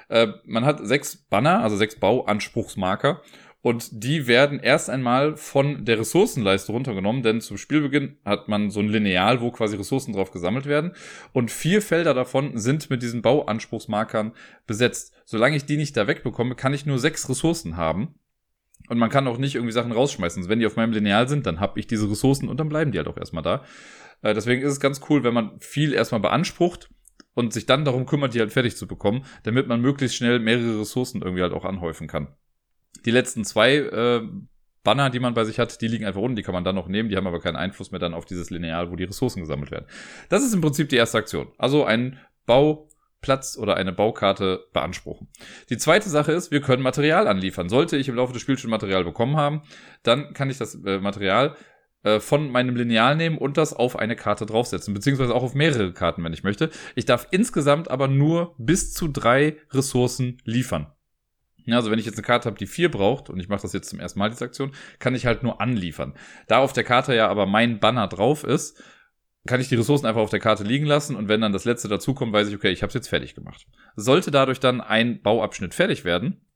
Äh, 0.08 0.28
man 0.44 0.64
hat 0.64 0.84
sechs 0.86 1.16
Banner, 1.16 1.62
also 1.62 1.76
sechs 1.76 1.96
Bauanspruchsmarker. 1.96 3.22
Und 3.62 4.02
die 4.02 4.26
werden 4.26 4.58
erst 4.58 4.90
einmal 4.90 5.36
von 5.36 5.84
der 5.84 6.00
Ressourcenleiste 6.00 6.72
runtergenommen, 6.72 7.22
denn 7.22 7.40
zum 7.40 7.56
Spielbeginn 7.56 8.16
hat 8.24 8.48
man 8.48 8.70
so 8.70 8.80
ein 8.80 8.88
Lineal, 8.88 9.40
wo 9.40 9.52
quasi 9.52 9.76
Ressourcen 9.76 10.12
drauf 10.12 10.32
gesammelt 10.32 10.66
werden. 10.66 10.92
Und 11.32 11.52
vier 11.52 11.80
Felder 11.80 12.12
davon 12.12 12.58
sind 12.58 12.90
mit 12.90 13.02
diesen 13.02 13.22
Bauanspruchsmarkern 13.22 14.32
besetzt. 14.66 15.14
Solange 15.24 15.56
ich 15.56 15.64
die 15.64 15.76
nicht 15.76 15.96
da 15.96 16.08
wegbekomme, 16.08 16.56
kann 16.56 16.74
ich 16.74 16.86
nur 16.86 16.98
sechs 16.98 17.28
Ressourcen 17.28 17.76
haben. 17.76 18.16
Und 18.88 18.98
man 18.98 19.10
kann 19.10 19.28
auch 19.28 19.38
nicht 19.38 19.54
irgendwie 19.54 19.72
Sachen 19.72 19.92
rausschmeißen. 19.92 20.48
Wenn 20.48 20.58
die 20.58 20.66
auf 20.66 20.74
meinem 20.74 20.92
Lineal 20.92 21.28
sind, 21.28 21.46
dann 21.46 21.60
habe 21.60 21.78
ich 21.78 21.86
diese 21.86 22.10
Ressourcen 22.10 22.48
und 22.48 22.58
dann 22.58 22.68
bleiben 22.68 22.90
die 22.90 22.98
halt 22.98 23.06
auch 23.06 23.16
erstmal 23.16 23.44
da. 23.44 23.64
Äh, 24.22 24.34
deswegen 24.34 24.62
ist 24.62 24.72
es 24.72 24.80
ganz 24.80 25.00
cool, 25.08 25.22
wenn 25.22 25.34
man 25.34 25.60
viel 25.60 25.92
erstmal 25.92 26.20
beansprucht 26.20 26.90
und 27.34 27.52
sich 27.52 27.66
dann 27.66 27.84
darum 27.84 28.06
kümmert, 28.06 28.34
die 28.34 28.40
halt 28.40 28.52
fertig 28.52 28.76
zu 28.76 28.88
bekommen, 28.88 29.24
damit 29.44 29.68
man 29.68 29.80
möglichst 29.80 30.16
schnell 30.16 30.40
mehrere 30.40 30.80
Ressourcen 30.80 31.22
irgendwie 31.22 31.42
halt 31.42 31.52
auch 31.52 31.64
anhäufen 31.64 32.08
kann. 32.08 32.28
Die 33.04 33.10
letzten 33.10 33.44
zwei 33.44 33.76
äh, 33.76 34.22
Banner, 34.84 35.10
die 35.10 35.20
man 35.20 35.34
bei 35.34 35.44
sich 35.44 35.58
hat, 35.58 35.80
die 35.80 35.88
liegen 35.88 36.04
einfach 36.04 36.20
unten, 36.20 36.36
die 36.36 36.42
kann 36.42 36.54
man 36.54 36.64
dann 36.64 36.74
noch 36.74 36.88
nehmen, 36.88 37.08
die 37.08 37.16
haben 37.16 37.26
aber 37.26 37.40
keinen 37.40 37.56
Einfluss 37.56 37.90
mehr 37.90 38.00
dann 38.00 38.14
auf 38.14 38.24
dieses 38.24 38.50
Lineal, 38.50 38.90
wo 38.90 38.96
die 38.96 39.04
Ressourcen 39.04 39.40
gesammelt 39.40 39.70
werden. 39.70 39.86
Das 40.28 40.42
ist 40.42 40.54
im 40.54 40.60
Prinzip 40.60 40.88
die 40.88 40.96
erste 40.96 41.18
Aktion. 41.18 41.48
Also 41.58 41.84
ein 41.84 42.18
Bauplatz 42.46 43.56
oder 43.56 43.76
eine 43.76 43.92
Baukarte 43.92 44.64
beanspruchen. 44.72 45.28
Die 45.70 45.78
zweite 45.78 46.08
Sache 46.08 46.32
ist, 46.32 46.50
wir 46.50 46.60
können 46.60 46.82
Material 46.82 47.28
anliefern. 47.28 47.68
Sollte 47.68 47.96
ich 47.96 48.08
im 48.08 48.16
Laufe 48.16 48.32
des 48.32 48.42
Spiels 48.42 48.60
schon 48.60 48.70
Material 48.70 49.04
bekommen 49.04 49.36
haben, 49.36 49.62
dann 50.02 50.32
kann 50.34 50.50
ich 50.50 50.58
das 50.58 50.74
äh, 50.84 50.98
Material 50.98 51.54
äh, 52.02 52.18
von 52.18 52.50
meinem 52.50 52.74
Lineal 52.74 53.14
nehmen 53.14 53.38
und 53.38 53.56
das 53.56 53.72
auf 53.72 53.96
eine 53.96 54.16
Karte 54.16 54.46
draufsetzen, 54.46 54.92
beziehungsweise 54.92 55.32
auch 55.32 55.44
auf 55.44 55.54
mehrere 55.54 55.92
Karten, 55.92 56.24
wenn 56.24 56.32
ich 56.32 56.42
möchte. 56.42 56.70
Ich 56.96 57.04
darf 57.04 57.28
insgesamt 57.30 57.88
aber 57.88 58.08
nur 58.08 58.56
bis 58.58 58.92
zu 58.92 59.06
drei 59.06 59.58
Ressourcen 59.70 60.38
liefern. 60.44 60.92
Also 61.70 61.90
wenn 61.90 61.98
ich 61.98 62.06
jetzt 62.06 62.16
eine 62.16 62.26
Karte 62.26 62.46
habe, 62.46 62.58
die 62.58 62.66
vier 62.66 62.90
braucht, 62.90 63.30
und 63.30 63.38
ich 63.38 63.48
mache 63.48 63.62
das 63.62 63.72
jetzt 63.72 63.90
zum 63.90 64.00
ersten 64.00 64.18
Mal, 64.18 64.30
diese 64.30 64.44
Aktion, 64.44 64.72
kann 64.98 65.14
ich 65.14 65.26
halt 65.26 65.42
nur 65.42 65.60
anliefern. 65.60 66.14
Da 66.48 66.58
auf 66.58 66.72
der 66.72 66.84
Karte 66.84 67.14
ja 67.14 67.28
aber 67.28 67.46
mein 67.46 67.78
Banner 67.78 68.08
drauf 68.08 68.44
ist, 68.44 68.82
kann 69.46 69.60
ich 69.60 69.68
die 69.68 69.74
Ressourcen 69.74 70.06
einfach 70.06 70.20
auf 70.20 70.30
der 70.30 70.40
Karte 70.40 70.62
liegen 70.62 70.86
lassen 70.86 71.16
und 71.16 71.28
wenn 71.28 71.40
dann 71.40 71.52
das 71.52 71.64
letzte 71.64 71.88
dazukommt, 71.88 72.32
weiß 72.32 72.48
ich, 72.48 72.54
okay, 72.54 72.70
ich 72.70 72.82
habe 72.82 72.88
es 72.88 72.94
jetzt 72.94 73.08
fertig 73.08 73.34
gemacht. 73.34 73.66
Sollte 73.96 74.30
dadurch 74.30 74.60
dann 74.60 74.80
ein 74.80 75.20
Bauabschnitt 75.20 75.74
fertig 75.74 76.04
werden, 76.04 76.46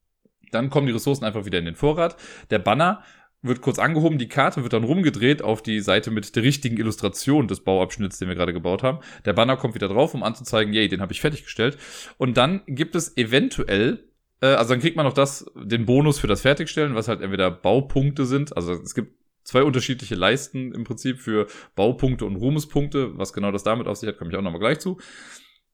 dann 0.53 0.71
kommen 0.71 0.87
die 0.87 0.93
Ressourcen 0.93 1.25
einfach 1.25 1.45
wieder 1.45 1.59
in 1.59 1.65
den 1.65 1.75
Vorrat. 1.75 2.17
Der 2.51 2.61
Banner 2.61 3.03
wird 3.43 3.61
kurz 3.61 3.79
angehoben, 3.79 4.19
die 4.19 4.29
Karte 4.29 4.63
wird 4.63 4.73
dann 4.73 4.85
rumgedreht 4.85 5.43
auf 5.43 5.63
die 5.63 5.81
Seite 5.81 6.11
mit 6.11 6.35
der 6.35 6.43
richtigen 6.43 6.77
Illustration 6.77 7.49
des 7.49 7.61
Bauabschnitts, 7.61 8.19
den 8.19 8.29
wir 8.29 8.35
gerade 8.35 8.53
gebaut 8.53 8.83
haben. 8.83 9.01
Der 9.25 9.33
Banner 9.33 9.57
kommt 9.57 9.75
wieder 9.75 9.89
drauf, 9.89 10.15
um 10.15 10.23
anzuzeigen, 10.23 10.73
yay, 10.73 10.89
den 10.89 11.01
habe 11.01 11.13
ich 11.13 11.21
fertiggestellt. 11.21 11.79
Und 12.19 12.37
dann 12.37 12.63
gibt 12.67 12.95
es 12.95 13.17
eventuell 13.17 14.05
äh, 14.41 14.47
also 14.47 14.75
dann 14.75 14.81
kriegt 14.81 14.97
man 14.97 15.07
noch 15.07 15.13
das, 15.13 15.51
den 15.55 15.87
Bonus 15.87 16.19
für 16.19 16.27
das 16.27 16.41
Fertigstellen, 16.41 16.95
was 16.95 17.09
halt 17.09 17.21
entweder 17.21 17.51
Baupunkte 17.51 18.27
sind. 18.27 18.57
Also 18.57 18.73
es 18.73 18.95
gibt 18.95 19.15
zwei 19.45 19.63
unterschiedliche 19.63 20.15
Leisten 20.15 20.73
im 20.73 20.85
Prinzip 20.85 21.21
für 21.21 21.47
Baupunkte 21.75 22.25
und 22.25 22.37
Ruhmespunkte. 22.37 23.17
Was 23.19 23.33
genau 23.33 23.53
das 23.53 23.63
damit 23.63 23.87
auf 23.87 23.97
sich 23.97 24.09
hat, 24.09 24.19
komme 24.19 24.31
ich 24.31 24.37
auch 24.37 24.43
nochmal 24.43 24.61
gleich 24.61 24.81
zu. 24.81 24.99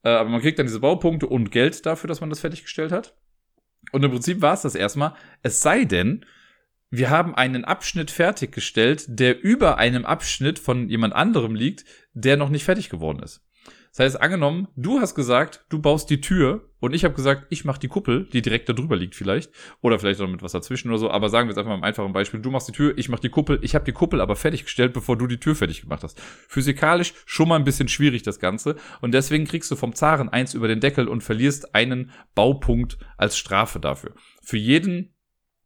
Äh, 0.04 0.10
aber 0.10 0.28
man 0.28 0.40
kriegt 0.40 0.58
dann 0.58 0.66
diese 0.66 0.80
Baupunkte 0.80 1.26
und 1.26 1.50
Geld 1.50 1.84
dafür, 1.86 2.08
dass 2.08 2.20
man 2.20 2.30
das 2.30 2.40
fertiggestellt 2.40 2.92
hat. 2.92 3.16
Und 3.90 4.04
im 4.04 4.10
Prinzip 4.10 4.40
war 4.40 4.54
es 4.54 4.62
das 4.62 4.74
erstmal. 4.74 5.14
Es 5.42 5.60
sei 5.60 5.84
denn, 5.84 6.24
wir 6.90 7.10
haben 7.10 7.34
einen 7.34 7.64
Abschnitt 7.64 8.10
fertiggestellt, 8.10 9.06
der 9.08 9.42
über 9.42 9.78
einem 9.78 10.04
Abschnitt 10.04 10.58
von 10.58 10.88
jemand 10.88 11.14
anderem 11.14 11.54
liegt, 11.54 11.84
der 12.12 12.36
noch 12.36 12.50
nicht 12.50 12.64
fertig 12.64 12.90
geworden 12.90 13.22
ist. 13.22 13.42
Das 13.92 14.06
heißt, 14.06 14.22
angenommen, 14.22 14.68
du 14.74 15.00
hast 15.00 15.14
gesagt, 15.14 15.66
du 15.68 15.78
baust 15.78 16.08
die 16.08 16.22
Tür 16.22 16.70
und 16.80 16.94
ich 16.94 17.04
habe 17.04 17.12
gesagt, 17.12 17.46
ich 17.50 17.66
mache 17.66 17.78
die 17.78 17.88
Kuppel, 17.88 18.24
die 18.32 18.40
direkt 18.40 18.66
da 18.66 18.72
drüber 18.72 18.96
liegt 18.96 19.14
vielleicht. 19.14 19.52
Oder 19.82 19.98
vielleicht 19.98 20.18
auch 20.22 20.28
mit 20.28 20.42
was 20.42 20.52
dazwischen 20.52 20.88
oder 20.88 20.96
so. 20.96 21.10
Aber 21.10 21.28
sagen 21.28 21.46
wir 21.46 21.50
jetzt 21.50 21.58
einfach 21.58 21.72
mal 21.72 21.76
im 21.76 21.84
einfachen 21.84 22.14
Beispiel. 22.14 22.40
Du 22.40 22.50
machst 22.50 22.68
die 22.68 22.72
Tür, 22.72 22.94
ich 22.96 23.10
mache 23.10 23.20
die 23.20 23.28
Kuppel. 23.28 23.58
Ich 23.60 23.74
habe 23.74 23.84
die 23.84 23.92
Kuppel 23.92 24.22
aber 24.22 24.34
fertiggestellt, 24.34 24.94
bevor 24.94 25.18
du 25.18 25.26
die 25.26 25.38
Tür 25.38 25.54
fertig 25.54 25.82
gemacht 25.82 26.04
hast. 26.04 26.18
Physikalisch 26.48 27.12
schon 27.26 27.48
mal 27.48 27.56
ein 27.56 27.64
bisschen 27.64 27.86
schwierig 27.86 28.22
das 28.22 28.38
Ganze. 28.38 28.76
Und 29.02 29.12
deswegen 29.12 29.44
kriegst 29.44 29.70
du 29.70 29.76
vom 29.76 29.94
Zaren 29.94 30.30
eins 30.30 30.54
über 30.54 30.68
den 30.68 30.80
Deckel 30.80 31.06
und 31.06 31.22
verlierst 31.22 31.74
einen 31.74 32.12
Baupunkt 32.34 32.96
als 33.18 33.36
Strafe 33.36 33.78
dafür. 33.78 34.14
Für 34.42 34.56
jeden, 34.56 35.14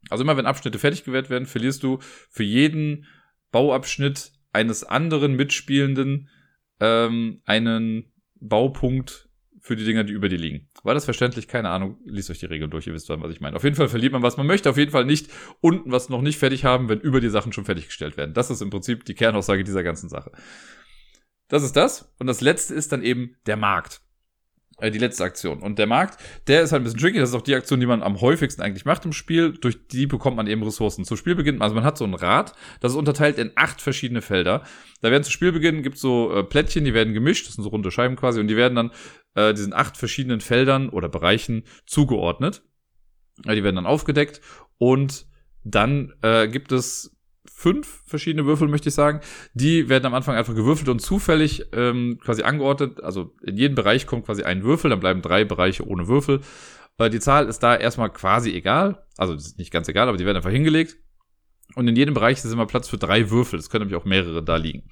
also 0.09 0.25
immer 0.25 0.35
wenn 0.35 0.45
Abschnitte 0.45 0.79
fertig 0.79 1.05
gewährt 1.05 1.29
werden, 1.29 1.45
verlierst 1.45 1.81
du 1.81 1.99
für 2.29 2.43
jeden 2.43 3.05
Bauabschnitt 3.51 4.33
eines 4.51 4.83
anderen 4.83 5.37
Mitspielenden 5.37 6.27
ähm, 6.81 7.41
einen 7.45 8.11
Baupunkt 8.39 9.27
für 9.59 9.75
die 9.75 9.83
Dinger, 9.83 10.03
die 10.03 10.13
über 10.13 10.29
dir 10.29 10.37
liegen. 10.37 10.69
War 10.83 10.93
das 10.93 11.05
verständlich? 11.05 11.47
Keine 11.47 11.69
Ahnung. 11.69 11.97
Liest 12.05 12.29
euch 12.29 12.39
die 12.39 12.45
Regeln 12.45 12.71
durch, 12.71 12.87
ihr 12.87 12.93
wisst 12.93 13.09
was 13.09 13.31
ich 13.31 13.41
meine. 13.41 13.55
Auf 13.55 13.63
jeden 13.63 13.75
Fall 13.75 13.89
verliert 13.89 14.13
man, 14.13 14.21
was 14.21 14.37
man 14.37 14.47
möchte. 14.47 14.69
Auf 14.69 14.77
jeden 14.77 14.91
Fall 14.91 15.05
nicht 15.05 15.29
unten 15.59 15.91
was 15.91 16.09
noch 16.09 16.21
nicht 16.21 16.39
fertig 16.39 16.63
haben, 16.63 16.89
wenn 16.89 16.99
über 16.99 17.19
die 17.19 17.29
Sachen 17.29 17.51
schon 17.51 17.65
fertiggestellt 17.65 18.15
werden. 18.17 18.33
Das 18.33 18.49
ist 18.49 18.61
im 18.61 18.69
Prinzip 18.69 19.03
die 19.05 19.13
Kernaussage 19.13 19.63
dieser 19.63 19.83
ganzen 19.83 20.09
Sache. 20.09 20.31
Das 21.49 21.63
ist 21.63 21.75
das. 21.75 22.13
Und 22.19 22.27
das 22.27 22.41
letzte 22.41 22.73
ist 22.73 22.91
dann 22.91 23.03
eben 23.03 23.35
der 23.45 23.57
Markt 23.57 24.01
äh, 24.79 24.91
die 24.91 24.99
letzte 24.99 25.23
Aktion. 25.23 25.59
Und 25.59 25.79
der 25.79 25.87
Markt, 25.87 26.19
der 26.47 26.61
ist 26.61 26.71
halt 26.71 26.81
ein 26.81 26.83
bisschen 26.83 26.99
tricky. 26.99 27.19
Das 27.19 27.29
ist 27.29 27.35
auch 27.35 27.41
die 27.41 27.55
Aktion, 27.55 27.79
die 27.79 27.85
man 27.85 28.03
am 28.03 28.21
häufigsten 28.21 28.61
eigentlich 28.61 28.85
macht 28.85 29.05
im 29.05 29.13
Spiel. 29.13 29.53
Durch 29.53 29.87
die 29.87 30.07
bekommt 30.07 30.37
man 30.37 30.47
eben 30.47 30.63
Ressourcen. 30.63 31.05
Zu 31.05 31.15
Spielbeginn, 31.15 31.61
also 31.61 31.75
man 31.75 31.83
hat 31.83 31.97
so 31.97 32.05
ein 32.05 32.13
Rad, 32.13 32.53
das 32.79 32.91
ist 32.91 32.97
unterteilt 32.97 33.37
in 33.37 33.51
acht 33.55 33.81
verschiedene 33.81 34.21
Felder. 34.21 34.63
Da 35.01 35.11
werden 35.11 35.23
zu 35.23 35.31
Spielbeginn 35.31 35.83
gibt 35.83 35.97
so 35.97 36.33
äh, 36.33 36.43
Plättchen, 36.43 36.85
die 36.85 36.93
werden 36.93 37.13
gemischt, 37.13 37.47
das 37.47 37.55
sind 37.55 37.63
so 37.63 37.69
runde 37.69 37.91
Scheiben 37.91 38.15
quasi, 38.15 38.39
und 38.39 38.47
die 38.47 38.57
werden 38.57 38.75
dann 38.75 38.91
äh, 39.35 39.53
diesen 39.53 39.73
acht 39.73 39.97
verschiedenen 39.97 40.41
Feldern 40.41 40.89
oder 40.89 41.09
Bereichen 41.09 41.63
zugeordnet. 41.85 42.63
Die 43.45 43.63
werden 43.63 43.75
dann 43.75 43.85
aufgedeckt 43.85 44.41
und 44.79 45.27
dann 45.63 46.13
äh, 46.23 46.47
gibt 46.47 46.71
es 46.71 47.16
fünf 47.57 48.03
verschiedene 48.05 48.45
Würfel, 48.45 48.67
möchte 48.67 48.89
ich 48.89 48.93
sagen. 48.93 49.19
Die 49.55 49.89
werden 49.89 50.05
am 50.05 50.13
Anfang 50.13 50.35
einfach 50.35 50.53
gewürfelt 50.53 50.89
und 50.89 50.99
zufällig 50.99 51.65
ähm, 51.73 52.19
quasi 52.23 52.43
angeordnet. 52.43 53.03
Also 53.03 53.33
in 53.41 53.57
jeden 53.57 53.73
Bereich 53.73 54.05
kommt 54.05 54.27
quasi 54.27 54.43
ein 54.43 54.63
Würfel, 54.63 54.91
dann 54.91 54.99
bleiben 54.99 55.23
drei 55.23 55.43
Bereiche 55.43 55.87
ohne 55.87 56.07
Würfel. 56.07 56.41
Äh, 56.99 57.09
die 57.09 57.19
Zahl 57.19 57.47
ist 57.47 57.63
da 57.63 57.75
erstmal 57.75 58.11
quasi 58.11 58.51
egal. 58.51 59.03
Also 59.17 59.33
ist 59.33 59.57
nicht 59.57 59.71
ganz 59.71 59.87
egal, 59.87 60.07
aber 60.07 60.17
die 60.17 60.25
werden 60.25 60.37
einfach 60.37 60.51
hingelegt. 60.51 60.97
Und 61.73 61.87
in 61.87 61.95
jedem 61.95 62.13
Bereich 62.13 62.37
ist 62.37 62.45
immer 62.45 62.67
Platz 62.67 62.89
für 62.89 62.99
drei 62.99 63.31
Würfel. 63.31 63.57
Es 63.57 63.71
können 63.71 63.85
nämlich 63.85 63.99
auch 63.99 64.05
mehrere 64.05 64.43
da 64.43 64.57
liegen. 64.57 64.83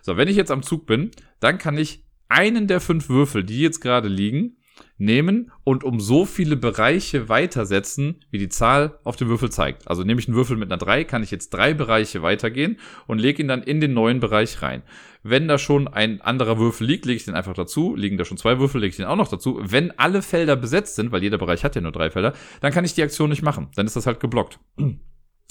So, 0.00 0.16
wenn 0.16 0.28
ich 0.28 0.36
jetzt 0.36 0.52
am 0.52 0.62
Zug 0.62 0.86
bin, 0.86 1.10
dann 1.40 1.58
kann 1.58 1.76
ich 1.76 2.06
einen 2.28 2.68
der 2.68 2.80
fünf 2.80 3.08
Würfel, 3.08 3.42
die 3.42 3.60
jetzt 3.60 3.80
gerade 3.80 4.06
liegen, 4.06 4.58
nehmen 4.98 5.50
und 5.64 5.84
um 5.84 6.00
so 6.00 6.24
viele 6.24 6.56
Bereiche 6.56 7.28
weitersetzen, 7.28 8.24
wie 8.30 8.38
die 8.38 8.48
Zahl 8.48 8.98
auf 9.04 9.16
dem 9.16 9.28
Würfel 9.28 9.50
zeigt. 9.50 9.88
Also 9.88 10.04
nehme 10.04 10.20
ich 10.20 10.28
einen 10.28 10.36
Würfel 10.36 10.56
mit 10.56 10.70
einer 10.70 10.78
3, 10.78 11.04
kann 11.04 11.22
ich 11.22 11.30
jetzt 11.30 11.50
drei 11.50 11.74
Bereiche 11.74 12.22
weitergehen 12.22 12.78
und 13.06 13.18
lege 13.18 13.42
ihn 13.42 13.48
dann 13.48 13.62
in 13.62 13.80
den 13.80 13.94
neuen 13.94 14.20
Bereich 14.20 14.62
rein. 14.62 14.82
Wenn 15.22 15.46
da 15.48 15.58
schon 15.58 15.88
ein 15.88 16.20
anderer 16.20 16.58
Würfel 16.58 16.86
liegt, 16.86 17.04
lege 17.04 17.16
ich 17.16 17.24
den 17.24 17.34
einfach 17.34 17.54
dazu. 17.54 17.94
Liegen 17.94 18.16
da 18.16 18.24
schon 18.24 18.38
zwei 18.38 18.58
Würfel, 18.58 18.80
lege 18.80 18.90
ich 18.90 18.96
den 18.96 19.06
auch 19.06 19.16
noch 19.16 19.28
dazu. 19.28 19.60
Wenn 19.62 19.96
alle 19.98 20.22
Felder 20.22 20.56
besetzt 20.56 20.96
sind, 20.96 21.12
weil 21.12 21.22
jeder 21.22 21.38
Bereich 21.38 21.64
hat 21.64 21.76
ja 21.76 21.80
nur 21.80 21.92
drei 21.92 22.10
Felder, 22.10 22.32
dann 22.60 22.72
kann 22.72 22.84
ich 22.84 22.94
die 22.94 23.02
Aktion 23.02 23.30
nicht 23.30 23.42
machen. 23.42 23.68
Dann 23.76 23.86
ist 23.86 23.96
das 23.96 24.06
halt 24.06 24.20
geblockt. 24.20 24.58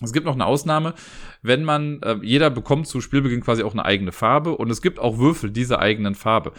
Es 0.03 0.13
gibt 0.13 0.25
noch 0.25 0.33
eine 0.33 0.45
Ausnahme, 0.45 0.93
wenn 1.41 1.63
man, 1.63 2.01
äh, 2.01 2.17
jeder 2.23 2.49
bekommt 2.49 2.87
zu 2.87 3.01
Spielbeginn 3.01 3.41
quasi 3.41 3.63
auch 3.63 3.73
eine 3.73 3.85
eigene 3.85 4.11
Farbe 4.11 4.57
und 4.57 4.71
es 4.71 4.81
gibt 4.81 4.99
auch 4.99 5.19
Würfel 5.19 5.51
dieser 5.51 5.79
eigenen 5.79 6.15
Farbe. 6.15 6.53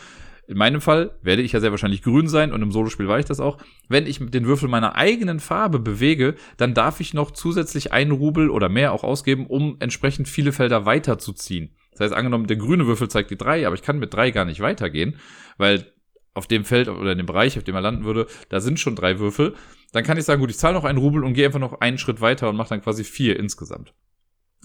In 0.49 0.59
meinem 0.59 0.81
Fall 0.81 1.17
werde 1.23 1.43
ich 1.43 1.53
ja 1.53 1.61
sehr 1.61 1.71
wahrscheinlich 1.71 2.03
grün 2.03 2.27
sein 2.29 2.53
und 2.53 2.63
im 2.63 2.73
Solospiel 2.73 3.09
war 3.09 3.19
ich 3.19 3.25
das 3.25 3.39
auch. 3.39 3.59
Wenn 3.89 4.07
ich 4.07 4.19
den 4.19 4.47
Würfel 4.47 4.69
meiner 4.69 4.97
eigenen 4.97 5.39
Farbe 5.41 5.79
bewege, 5.79 6.35
dann 6.57 6.75
darf 6.75 7.01
ich 7.01 7.15
noch 7.15 7.31
zusätzlich 7.31 7.93
einen 7.93 8.11
Rubel 8.11 8.51
oder 8.51 8.69
mehr 8.69 8.93
auch 8.93 9.05
ausgeben, 9.05 9.47
um 9.47 9.77
entsprechend 9.79 10.29
viele 10.29 10.53
Felder 10.53 10.85
weiterzuziehen. 10.85 11.77
Das 11.93 12.01
heißt, 12.01 12.15
angenommen, 12.15 12.49
der 12.49 12.57
grüne 12.57 12.87
Würfel 12.87 13.09
zeigt 13.09 13.31
die 13.31 13.39
drei, 13.39 13.67
aber 13.67 13.75
ich 13.75 13.83
kann 13.83 13.99
mit 13.99 14.13
drei 14.13 14.31
gar 14.31 14.45
nicht 14.45 14.61
weitergehen, 14.61 15.17
weil 15.59 15.93
auf 16.35 16.47
dem 16.47 16.65
Feld 16.65 16.89
oder 16.89 17.13
in 17.13 17.19
dem 17.19 17.27
Bereich, 17.27 17.59
auf 17.59 17.65
dem 17.65 17.75
er 17.75 17.83
landen 17.83 18.05
würde, 18.05 18.27
da 18.49 18.61
sind 18.61 18.81
schon 18.81 18.97
drei 18.97 19.19
Würfel. 19.19 19.55
Dann 19.93 20.03
kann 20.03 20.17
ich 20.17 20.25
sagen, 20.25 20.41
gut, 20.41 20.51
ich 20.51 20.59
zahle 20.59 20.75
noch 20.75 20.85
einen 20.85 20.99
Rubel 20.99 21.23
und 21.25 21.35
gehe 21.35 21.47
einfach 21.47 21.61
noch 21.61 21.81
einen 21.81 21.99
Schritt 21.99 22.21
weiter 22.21 22.49
und 22.49 22.57
mache 22.57 22.71
dann 22.71 22.83
quasi 22.83 23.05
vier 23.05 23.39
insgesamt. 23.39 23.95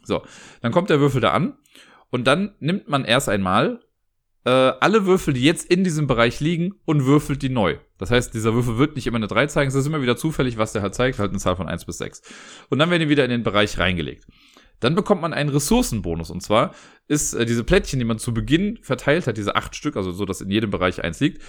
So, 0.04 0.24
dann 0.62 0.72
kommt 0.72 0.90
der 0.90 1.02
Würfel 1.02 1.20
da 1.20 1.32
an 1.32 1.58
und 2.10 2.26
dann 2.26 2.56
nimmt 2.60 2.88
man 2.88 3.04
erst 3.04 3.28
einmal 3.28 3.82
äh, 4.48 4.78
alle 4.80 5.06
Würfel, 5.06 5.34
die 5.34 5.44
jetzt 5.44 5.70
in 5.70 5.84
diesem 5.84 6.08
Bereich 6.08 6.40
liegen 6.40 6.76
und 6.86 7.06
würfelt 7.06 7.42
die 7.42 7.50
neu. 7.50 7.76
Das 7.98 8.12
heißt, 8.12 8.34
dieser 8.34 8.54
Würfel 8.54 8.78
wird 8.78 8.96
nicht 8.96 9.06
immer 9.06 9.18
eine 9.18 9.28
3 9.28 9.48
zeigen, 9.48 9.68
es 9.68 9.76
ist 9.76 9.86
immer 9.86 10.02
wieder 10.02 10.16
zufällig, 10.16 10.58
was 10.58 10.72
der 10.72 10.82
halt 10.82 10.96
zeigt, 10.96 11.20
halt 11.20 11.32
eine 11.32 11.40
Zahl 11.40 11.58
von 11.58 11.68
1 11.68 11.84
bis 11.84 11.98
6. 11.98 12.22
Und 12.70 12.80
dann 12.80 12.90
werden 12.90 13.02
die 13.02 13.10
wieder 13.10 13.26
in 13.26 13.30
den 13.30 13.44
Bereich 13.44 13.78
reingelegt. 13.78 14.26
Dann 14.80 14.96
bekommt 14.96 15.22
man 15.22 15.34
einen 15.34 15.50
Ressourcenbonus. 15.50 16.30
Und 16.30 16.42
zwar 16.42 16.74
ist 17.10 17.34
äh, 17.34 17.46
diese 17.46 17.66
Plättchen, 17.66 18.00
die 18.00 18.06
man 18.06 18.20
zu 18.20 18.34
Beginn 18.34 18.80
verteilt 18.84 19.28
hat, 19.28 19.36
diese 19.36 19.58
acht 19.58 19.76
Stück, 19.76 19.98
also 19.98 20.14
so, 20.14 20.24
dass 20.24 20.40
in 20.40 20.50
jedem 20.50 20.70
Bereich 20.70 21.04
eins 21.04 21.20
liegt, 21.20 21.42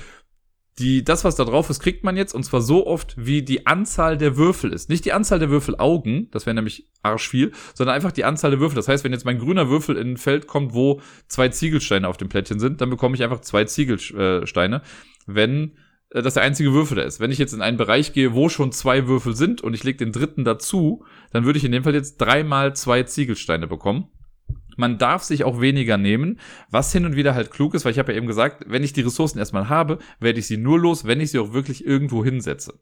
die, 0.79 1.05
das, 1.05 1.25
was 1.25 1.37
da 1.37 1.45
drauf 1.45 1.71
ist, 1.71 1.81
kriegt 1.81 2.05
man 2.05 2.17
jetzt 2.17 2.35
und 2.35 2.45
zwar 2.45 2.61
so 2.61 2.87
oft, 2.87 3.15
wie 3.19 3.43
die 3.43 3.67
Anzahl 3.67 4.17
der 4.17 4.37
Würfel 4.37 4.73
ist. 4.73 4.89
Nicht 4.89 5.05
die 5.05 5.13
Anzahl 5.13 5.39
der 5.39 5.51
Würfelaugen, 5.51 6.31
das 6.31 6.47
wäre 6.47 6.55
nämlich 6.55 6.89
arsch 7.03 7.29
viel, 7.29 7.53
sondern 7.75 7.97
einfach 7.97 8.13
die 8.13 8.25
Anzahl 8.25 8.51
der 8.51 8.61
Würfel. 8.61 8.77
Das 8.77 8.89
heißt, 8.89 9.05
wenn 9.05 9.13
jetzt 9.13 9.25
mein 9.25 9.39
grüner 9.39 9.69
Würfel 9.69 9.97
in 9.97 10.13
ein 10.13 10.17
Feld 10.17 10.47
kommt, 10.47 10.75
wo 10.75 11.01
zwei 11.27 11.49
Ziegelsteine 11.49 12.09
auf 12.09 12.17
dem 12.17 12.29
Plättchen 12.29 12.61
sind, 12.61 12.81
dann 12.81 12.91
bekomme 12.91 13.15
ich 13.15 13.23
einfach 13.23 13.41
zwei 13.41 13.65
Ziegelsteine. 13.65 14.83
Wenn 15.27 15.77
äh, 16.11 16.23
das 16.23 16.35
der 16.35 16.43
einzige 16.43 16.73
Würfel 16.73 16.97
da 16.97 17.03
ist. 17.03 17.21
Wenn 17.21 17.31
ich 17.31 17.39
jetzt 17.39 17.53
in 17.53 17.63
einen 17.63 17.77
Bereich 17.77 18.13
gehe, 18.13 18.35
wo 18.35 18.49
schon 18.49 18.73
zwei 18.73 19.07
Würfel 19.07 19.35
sind 19.35 19.61
und 19.61 19.75
ich 19.75 19.85
lege 19.85 19.99
den 19.99 20.13
dritten 20.13 20.45
dazu, 20.45 21.05
dann 21.33 21.45
würde 21.45 21.59
ich 21.59 21.65
in 21.65 21.73
dem 21.73 21.85
Fall 21.85 21.95
jetzt 21.95 22.19
dreimal 22.19 22.75
zwei 22.75 23.03
Ziegelsteine 23.03 23.67
bekommen. 23.67 24.09
Man 24.79 24.97
darf 24.97 25.25
sich 25.25 25.43
auch 25.43 25.61
weniger 25.61 25.97
nehmen, 25.97 26.39
was 26.71 26.93
hin 26.93 27.05
und 27.05 27.17
wieder 27.17 27.35
halt 27.35 27.51
klug 27.51 27.75
ist, 27.75 27.85
weil 27.85 27.91
ich 27.91 27.99
habe 27.99 28.13
ja 28.13 28.19
eben 28.19 28.29
gesagt, 28.29 28.65
wenn 28.69 28.85
ich 28.85 28.93
die 28.93 29.01
Ressourcen 29.01 29.41
erstmal 29.41 29.69
habe, 29.69 29.99
werde 30.21 30.39
ich 30.39 30.47
sie 30.47 30.57
nur 30.57 30.79
los, 30.79 31.05
wenn 31.05 31.21
ich 31.21 31.33
sie 31.33 31.41
auch 31.41 31.53
wirklich 31.53 31.85
irgendwo 31.85 32.25
hinsetze. 32.25 32.75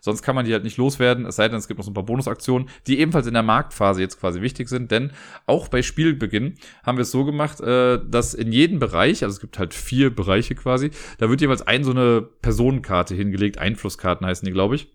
Sonst 0.00 0.22
kann 0.22 0.34
man 0.34 0.44
die 0.44 0.52
halt 0.52 0.64
nicht 0.64 0.78
loswerden, 0.78 1.26
es 1.26 1.36
sei 1.36 1.48
denn, 1.48 1.56
es 1.56 1.68
gibt 1.68 1.78
noch 1.78 1.84
so 1.84 1.92
ein 1.92 1.94
paar 1.94 2.02
Bonusaktionen, 2.02 2.68
die 2.88 2.98
ebenfalls 2.98 3.28
in 3.28 3.34
der 3.34 3.44
Marktphase 3.44 4.00
jetzt 4.00 4.18
quasi 4.18 4.40
wichtig 4.40 4.68
sind, 4.68 4.90
denn 4.90 5.12
auch 5.46 5.68
bei 5.68 5.82
Spielbeginn 5.82 6.56
haben 6.82 6.98
wir 6.98 7.02
es 7.02 7.12
so 7.12 7.24
gemacht, 7.24 7.60
äh, 7.60 8.00
dass 8.04 8.34
in 8.34 8.50
jedem 8.50 8.80
Bereich, 8.80 9.22
also 9.22 9.34
es 9.34 9.40
gibt 9.40 9.60
halt 9.60 9.74
vier 9.74 10.12
Bereiche 10.12 10.56
quasi, 10.56 10.90
da 11.18 11.30
wird 11.30 11.40
jeweils 11.40 11.62
ein 11.62 11.84
so 11.84 11.92
eine 11.92 12.20
Personenkarte 12.20 13.14
hingelegt, 13.14 13.58
Einflusskarten 13.58 14.26
heißen 14.26 14.44
die, 14.44 14.52
glaube 14.52 14.74
ich. 14.74 14.88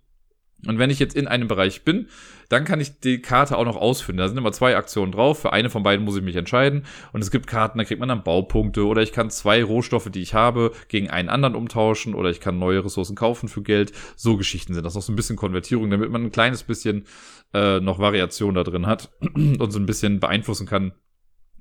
Und 0.67 0.77
wenn 0.77 0.89
ich 0.89 0.99
jetzt 0.99 1.15
in 1.15 1.27
einem 1.27 1.47
Bereich 1.47 1.83
bin, 1.83 2.07
dann 2.49 2.65
kann 2.65 2.81
ich 2.81 2.99
die 2.99 3.21
Karte 3.21 3.57
auch 3.57 3.63
noch 3.63 3.77
ausführen. 3.77 4.17
Da 4.17 4.27
sind 4.27 4.37
immer 4.37 4.51
zwei 4.51 4.75
Aktionen 4.75 5.11
drauf. 5.11 5.39
Für 5.39 5.53
eine 5.53 5.69
von 5.69 5.83
beiden 5.83 6.03
muss 6.03 6.17
ich 6.17 6.23
mich 6.23 6.35
entscheiden. 6.35 6.85
Und 7.13 7.21
es 7.21 7.31
gibt 7.31 7.47
Karten, 7.47 7.77
da 7.77 7.85
kriegt 7.85 7.99
man 7.99 8.09
dann 8.09 8.23
Baupunkte. 8.23 8.85
Oder 8.85 9.01
ich 9.01 9.13
kann 9.13 9.29
zwei 9.29 9.63
Rohstoffe, 9.63 10.09
die 10.09 10.21
ich 10.21 10.33
habe, 10.33 10.73
gegen 10.89 11.09
einen 11.09 11.29
anderen 11.29 11.55
umtauschen. 11.55 12.13
Oder 12.13 12.29
ich 12.29 12.41
kann 12.41 12.59
neue 12.59 12.83
Ressourcen 12.83 13.15
kaufen 13.15 13.47
für 13.47 13.61
Geld. 13.61 13.93
So 14.17 14.35
Geschichten 14.35 14.73
sind 14.73 14.83
das 14.83 14.95
noch 14.95 15.01
so 15.01 15.13
ein 15.13 15.15
bisschen 15.15 15.37
Konvertierung, 15.37 15.89
damit 15.89 16.09
man 16.09 16.23
ein 16.23 16.31
kleines 16.31 16.63
bisschen 16.63 17.05
äh, 17.53 17.79
noch 17.79 17.99
Variation 17.99 18.55
da 18.55 18.63
drin 18.63 18.85
hat 18.85 19.11
und 19.35 19.71
so 19.71 19.79
ein 19.79 19.85
bisschen 19.85 20.19
beeinflussen 20.19 20.67
kann, 20.67 20.91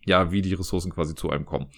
ja, 0.06 0.32
wie 0.32 0.42
die 0.42 0.54
Ressourcen 0.54 0.92
quasi 0.92 1.14
zu 1.14 1.30
einem 1.30 1.46
kommen. 1.46 1.68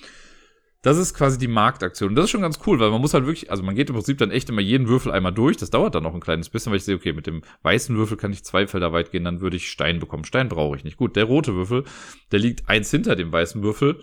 Das 0.83 0.97
ist 0.97 1.13
quasi 1.13 1.37
die 1.37 1.49
Marktaktion. 1.49 2.11
Und 2.11 2.15
das 2.15 2.25
ist 2.25 2.31
schon 2.31 2.41
ganz 2.41 2.59
cool, 2.67 2.81
weil 2.81 2.91
man 2.91 3.03
muss 3.03 3.13
halt 3.13 3.27
wirklich, 3.27 3.51
also 3.51 3.63
man 3.63 3.75
geht 3.75 3.91
im 3.91 3.97
Prinzip 3.97 4.17
dann 4.17 4.31
echt 4.31 4.49
immer 4.49 4.63
jeden 4.63 4.89
Würfel 4.89 5.13
einmal 5.13 5.33
durch. 5.33 5.59
Das 5.59 5.69
dauert 5.69 5.95
dann 5.95 6.03
noch 6.03 6.15
ein 6.15 6.21
kleines 6.21 6.49
bisschen, 6.49 6.73
weil 6.73 6.79
ich 6.79 6.85
sehe, 6.85 6.97
okay, 6.97 7.13
mit 7.13 7.27
dem 7.27 7.43
weißen 7.63 7.95
Würfel 7.97 8.17
kann 8.17 8.33
ich 8.33 8.45
zwei 8.45 8.67
Felder 8.67 8.91
weit 8.93 9.11
gehen, 9.11 9.25
dann 9.25 9.43
würde 9.43 9.57
ich 9.57 9.71
Stein 9.71 9.99
bekommen. 9.99 10.25
Stein 10.25 10.49
brauche 10.49 10.77
ich 10.77 10.85
nicht. 10.85 10.97
Gut, 10.97 11.17
der 11.17 11.25
rote 11.25 11.55
Würfel, 11.55 11.85
der 12.33 12.39
liegt 12.39 12.69
eins 12.71 12.91
hinter 12.91 13.15
dem 13.15 13.31
weißen 13.31 13.63
Würfel, 13.63 14.03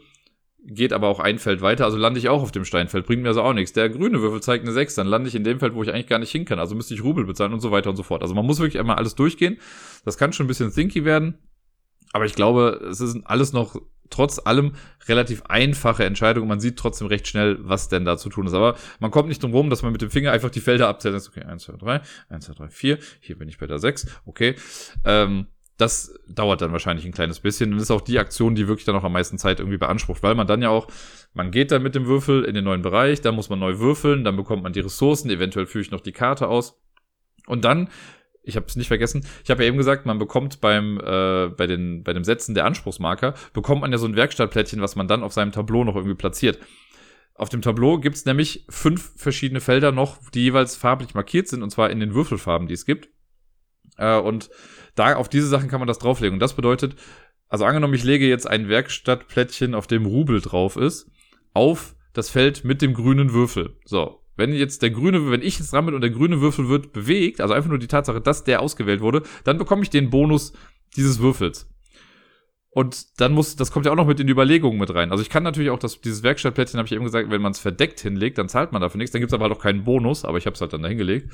geht 0.68 0.94
aber 0.94 1.08
auch 1.08 1.20
ein 1.20 1.40
Feld 1.40 1.62
weiter, 1.62 1.86
also 1.86 1.98
lande 1.98 2.20
ich 2.20 2.30
auch 2.30 2.42
auf 2.42 2.52
dem 2.52 2.66
Steinfeld, 2.66 3.06
bringt 3.06 3.24
mir 3.24 3.30
also 3.30 3.42
auch 3.42 3.54
nichts. 3.54 3.74
Der 3.74 3.90
grüne 3.90 4.22
Würfel 4.22 4.42
zeigt 4.42 4.64
eine 4.64 4.74
6, 4.74 4.96
dann 4.96 5.08
lande 5.08 5.30
ich 5.30 5.36
in 5.36 5.44
dem 5.44 5.60
Feld, 5.60 5.74
wo 5.74 5.82
ich 5.82 5.92
eigentlich 5.92 6.08
gar 6.08 6.20
nicht 6.20 6.32
hin 6.32 6.46
kann, 6.46 6.60
also 6.60 6.76
müsste 6.76 6.94
ich 6.94 7.04
Rubel 7.04 7.26
bezahlen 7.26 7.54
und 7.54 7.62
so 7.62 7.72
weiter 7.72 7.90
und 7.90 7.96
so 7.96 8.04
fort. 8.04 8.22
Also 8.22 8.36
man 8.36 8.46
muss 8.46 8.60
wirklich 8.60 8.80
einmal 8.80 8.98
alles 8.98 9.16
durchgehen. 9.16 9.58
Das 10.04 10.18
kann 10.18 10.34
schon 10.34 10.46
ein 10.46 10.48
bisschen 10.48 10.72
thinky 10.72 11.06
werden, 11.06 11.40
aber 12.12 12.26
ich 12.26 12.36
glaube, 12.36 12.86
es 12.90 13.00
ist 13.00 13.18
alles 13.26 13.54
noch 13.54 13.82
trotz 14.10 14.40
allem 14.44 14.74
relativ 15.08 15.44
einfache 15.44 16.06
Entscheidung. 16.06 16.48
Man 16.48 16.60
sieht 16.60 16.78
trotzdem 16.78 17.08
recht 17.08 17.28
schnell, 17.28 17.58
was 17.62 17.90
denn 17.90 18.06
da 18.06 18.18
zu 18.18 18.30
tun 18.30 18.48
ist. 18.48 18.54
Aber 18.54 18.76
man 19.00 19.12
kommt 19.12 19.30
nicht 19.30 19.42
drum 19.42 19.54
rum, 19.54 19.70
dass 19.70 19.82
man 19.82 19.92
mit 19.92 20.02
dem 20.02 20.12
Finger 20.12 20.32
einfach 20.32 20.50
die 20.50 20.60
Felder 20.60 20.88
abzählt. 20.88 21.16
Okay, 21.28 21.44
1, 21.44 21.64
2, 21.64 21.74
3, 21.78 22.02
1, 22.30 22.46
2, 22.46 22.54
3, 22.54 22.70
4. 22.70 22.98
Hier 23.20 23.38
bin 23.38 23.50
ich 23.50 23.58
bei 23.58 23.68
der 23.68 23.80
6. 23.80 24.08
Okay. 24.26 24.56
Ähm, 25.06 25.48
das 25.78 26.20
dauert 26.28 26.62
dann 26.62 26.72
wahrscheinlich 26.72 27.06
ein 27.06 27.12
kleines 27.12 27.40
bisschen 27.40 27.72
und 27.72 27.80
ist 27.80 27.92
auch 27.92 28.02
die 28.02 28.18
Aktion, 28.18 28.56
die 28.56 28.68
wirklich 28.68 28.86
dann 28.86 28.96
auch 28.96 29.04
am 29.04 29.14
meisten 29.14 29.38
Zeit 29.38 29.60
irgendwie 29.60 29.78
beansprucht, 29.78 30.24
weil 30.24 30.34
man 30.34 30.48
dann 30.48 30.62
ja 30.62 30.70
auch, 30.70 30.88
man 31.34 31.52
geht 31.52 31.72
dann 31.72 31.84
mit 31.84 31.94
dem 31.94 32.08
Würfel 32.08 32.44
in 32.46 32.56
den 32.56 32.64
neuen 32.64 32.82
Bereich, 32.82 33.22
da 33.22 33.32
muss 33.32 33.50
man 33.50 33.60
neu 33.60 33.78
würfeln, 33.78 34.24
dann 34.24 34.36
bekommt 34.36 34.64
man 34.64 34.74
die 34.74 34.80
Ressourcen, 34.80 35.30
eventuell 35.30 35.68
führe 35.68 35.84
ich 35.84 35.92
noch 35.92 36.02
die 36.02 36.14
Karte 36.14 36.48
aus 36.48 36.82
und 37.46 37.64
dann 37.64 37.90
ich 38.48 38.56
habe 38.56 38.66
es 38.68 38.76
nicht 38.76 38.88
vergessen. 38.88 39.26
Ich 39.44 39.50
habe 39.50 39.64
ja 39.64 39.68
eben 39.68 39.78
gesagt, 39.78 40.06
man 40.06 40.20
bekommt 40.20 40.62
beim 40.62 41.00
äh, 41.00 41.50
bei 41.50 41.68
den 41.68 42.04
bei 42.04 42.14
dem 42.14 42.24
Setzen 42.24 42.56
der 42.56 42.66
Anspruchsmarker 42.66 43.34
bekommt 43.54 43.82
man 43.82 43.92
ja 43.92 43.98
so 43.98 44.08
ein 44.08 44.16
Werkstattplättchen, 44.16 44.82
was 44.82 44.96
man 44.96 45.08
dann 45.08 45.24
auf 45.24 45.34
seinem 45.34 45.52
Tableau 45.52 45.84
noch 45.84 45.96
irgendwie 45.96 46.16
platziert. 46.16 46.60
Auf 47.36 47.50
dem 47.50 47.62
Tableau 47.62 48.00
gibt's 48.00 48.26
nämlich 48.26 48.66
fünf 48.70 49.12
verschiedene 49.16 49.62
Felder 49.62 49.92
noch, 49.92 50.18
die 50.32 50.44
jeweils 50.44 50.76
farblich 50.76 51.14
markiert 51.14 51.48
sind 51.48 51.62
und 51.62 51.70
zwar 51.70 51.92
in 51.92 52.00
den 52.00 52.16
Würfelfarben, 52.16 52.68
die 52.68 52.74
es 52.74 52.86
gibt. 52.86 53.10
Äh, 53.98 54.18
und 54.18 54.50
da 54.96 55.16
auf 55.16 55.30
diese 55.30 55.48
Sachen 55.48 55.70
kann 55.70 55.80
man 55.80 55.88
das 55.88 56.00
drauflegen. 56.00 56.36
Und 56.36 56.40
das 56.40 56.56
bedeutet, 56.56 56.96
also 57.48 57.66
angenommen, 57.66 57.94
ich 57.94 58.04
lege 58.04 58.28
jetzt 58.28 58.48
ein 58.48 58.70
Werkstattplättchen, 58.70 59.76
auf 59.76 59.88
dem 59.88 60.06
Rubel 60.06 60.42
drauf 60.42 60.76
ist, 60.76 61.12
auf 61.54 61.96
das 62.14 62.30
Feld 62.30 62.64
mit 62.64 62.82
dem 62.82 62.94
grünen 62.94 63.32
Würfel. 63.34 63.78
So, 63.86 64.22
wenn 64.38 64.54
jetzt 64.54 64.82
der 64.82 64.92
grüne, 64.92 65.30
wenn 65.30 65.42
ich 65.42 65.60
jetzt 65.60 65.74
dran 65.74 65.86
bin 65.86 65.96
und 65.96 66.02
der 66.02 66.12
grüne 66.12 66.40
Würfel 66.40 66.70
wird 66.70 66.94
bewegt, 66.94 67.42
also 67.42 67.54
einfach 67.54 67.70
nur 67.70 67.80
die 67.80 67.88
Tatsache, 67.88 68.22
dass 68.22 68.44
der 68.44 68.62
ausgewählt 68.62 69.02
wurde, 69.02 69.24
dann 69.44 69.58
bekomme 69.58 69.84
ich 69.84 69.90
den 69.90 70.10
Bonus 70.10 70.54
dieses 70.96 71.20
Würfels. 71.20 71.68
Und 72.70 73.20
dann 73.20 73.34
muss, 73.34 73.56
das 73.56 73.72
kommt 73.72 73.88
ja 73.88 73.92
auch 73.92 73.96
noch 73.96 74.06
mit 74.06 74.20
in 74.20 74.28
die 74.28 74.34
Überlegungen 74.34 74.80
mit 74.80 74.94
rein. 74.94 75.12
Also 75.12 75.24
ich 75.24 75.32
kann 75.32 75.42
natürlich 75.42 75.72
auch 75.72 75.80
das, 75.80 76.00
dieses 76.00 76.22
Werkstattplättchen, 76.22 76.78
habe 76.78 76.86
ich 76.86 76.94
eben 76.94 77.04
gesagt, 77.04 77.32
wenn 77.32 77.42
man 77.42 77.52
es 77.52 77.60
verdeckt 77.60 78.00
hinlegt, 78.00 78.38
dann 78.38 78.50
zahlt 78.50 78.72
man 78.72 78.82
dafür 78.82 79.00
nichts. 79.00 79.12
Dann 79.12 79.22
gibt's 79.22 79.34
aber 79.34 79.46
halt 79.46 79.54
auch 79.54 79.62
keinen 79.62 79.84
Bonus, 79.84 80.24
aber 80.24 80.38
ich 80.38 80.46
habe 80.46 80.54
es 80.54 80.62
halt 80.62 80.74
dann 80.74 80.84
da 80.84 80.88
hingelegt. 80.88 81.32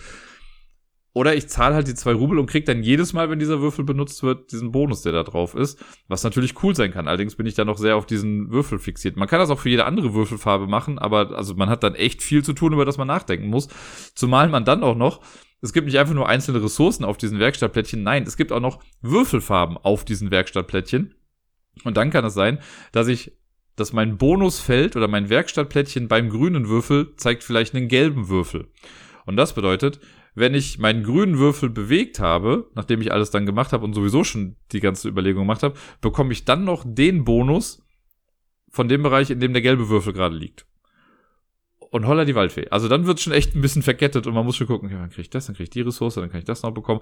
Oder 1.13 1.35
ich 1.35 1.47
zahle 1.47 1.75
halt 1.75 1.87
die 1.87 1.93
zwei 1.93 2.13
Rubel 2.13 2.39
und 2.39 2.49
krieg 2.49 2.65
dann 2.65 2.81
jedes 2.81 3.13
Mal, 3.13 3.29
wenn 3.29 3.37
dieser 3.37 3.61
Würfel 3.61 3.85
benutzt 3.85 4.23
wird, 4.23 4.51
diesen 4.51 4.71
Bonus, 4.71 5.03
der 5.03 5.11
da 5.11 5.23
drauf 5.23 5.53
ist. 5.53 5.83
Was 6.07 6.23
natürlich 6.23 6.61
cool 6.63 6.75
sein 6.75 6.91
kann. 6.91 7.07
Allerdings 7.07 7.35
bin 7.35 7.45
ich 7.45 7.53
da 7.53 7.65
noch 7.65 7.77
sehr 7.77 7.95
auf 7.95 8.07
diesen 8.07 8.51
Würfel 8.51 8.79
fixiert. 8.79 9.15
Man 9.15 9.27
kann 9.27 9.39
das 9.39 9.51
auch 9.51 9.59
für 9.59 9.69
jede 9.69 9.85
andere 9.85 10.15
Würfelfarbe 10.15 10.65
machen, 10.65 10.97
aber 10.97 11.37
also 11.37 11.53
man 11.53 11.69
hat 11.69 11.83
dann 11.83 11.93
echt 11.93 12.23
viel 12.23 12.43
zu 12.43 12.53
tun, 12.53 12.73
über 12.73 12.85
das 12.85 12.97
man 12.97 13.07
nachdenken 13.07 13.47
muss. 13.47 13.67
Zumal 14.15 14.49
man 14.49 14.65
dann 14.65 14.81
auch 14.83 14.95
noch, 14.95 15.21
es 15.61 15.71
gibt 15.71 15.85
nicht 15.85 15.99
einfach 15.99 16.15
nur 16.15 16.27
einzelne 16.27 16.63
Ressourcen 16.63 17.05
auf 17.05 17.17
diesen 17.17 17.39
Werkstattplättchen, 17.39 18.01
nein, 18.01 18.23
es 18.23 18.35
gibt 18.35 18.51
auch 18.51 18.59
noch 18.59 18.79
Würfelfarben 19.01 19.77
auf 19.77 20.05
diesen 20.05 20.31
Werkstattplättchen. 20.31 21.13
Und 21.83 21.95
dann 21.95 22.09
kann 22.09 22.25
es 22.25 22.33
sein, 22.33 22.59
dass 22.91 23.07
ich 23.07 23.33
dass 23.75 23.93
mein 23.93 24.17
Bonusfeld 24.17 24.95
oder 24.95 25.07
mein 25.07 25.29
Werkstattplättchen 25.29 26.07
beim 26.07 26.29
grünen 26.29 26.69
Würfel 26.69 27.15
zeigt 27.15 27.43
vielleicht 27.43 27.75
einen 27.75 27.87
gelben 27.87 28.29
Würfel. 28.29 28.67
Und 29.25 29.35
das 29.37 29.53
bedeutet, 29.53 29.99
wenn 30.35 30.53
ich 30.53 30.79
meinen 30.79 31.03
grünen 31.03 31.37
Würfel 31.37 31.69
bewegt 31.69 32.19
habe, 32.19 32.69
nachdem 32.75 33.01
ich 33.01 33.11
alles 33.11 33.31
dann 33.31 33.45
gemacht 33.45 33.73
habe 33.73 33.85
und 33.85 33.93
sowieso 33.93 34.23
schon 34.23 34.55
die 34.71 34.79
ganze 34.79 35.07
Überlegung 35.07 35.43
gemacht 35.43 35.63
habe, 35.63 35.75
bekomme 36.01 36.33
ich 36.33 36.45
dann 36.45 36.63
noch 36.63 36.83
den 36.85 37.23
Bonus 37.23 37.83
von 38.69 38.87
dem 38.87 39.03
Bereich, 39.03 39.29
in 39.29 39.39
dem 39.39 39.53
der 39.53 39.61
gelbe 39.61 39.89
Würfel 39.89 40.13
gerade 40.13 40.35
liegt. 40.35 40.65
Und 41.91 42.07
holla 42.07 42.25
die 42.25 42.33
Waldfee. 42.33 42.69
Also 42.71 42.87
dann 42.87 43.05
wird 43.05 43.19
schon 43.19 43.33
echt 43.33 43.55
ein 43.55 43.61
bisschen 43.61 43.83
verkettet 43.83 44.25
und 44.25 44.33
man 44.33 44.43
muss 44.43 44.55
schon 44.55 44.65
gucken, 44.65 44.89
ja, 44.89 44.97
dann 44.97 45.11
kriege 45.11 45.21
ich 45.21 45.29
das, 45.29 45.45
dann 45.45 45.55
kriege 45.55 45.65
ich 45.65 45.69
die 45.69 45.81
Ressource, 45.81 46.15
dann 46.15 46.31
kann 46.31 46.39
ich 46.39 46.45
das 46.45 46.63
noch 46.63 46.71
bekommen. 46.71 47.01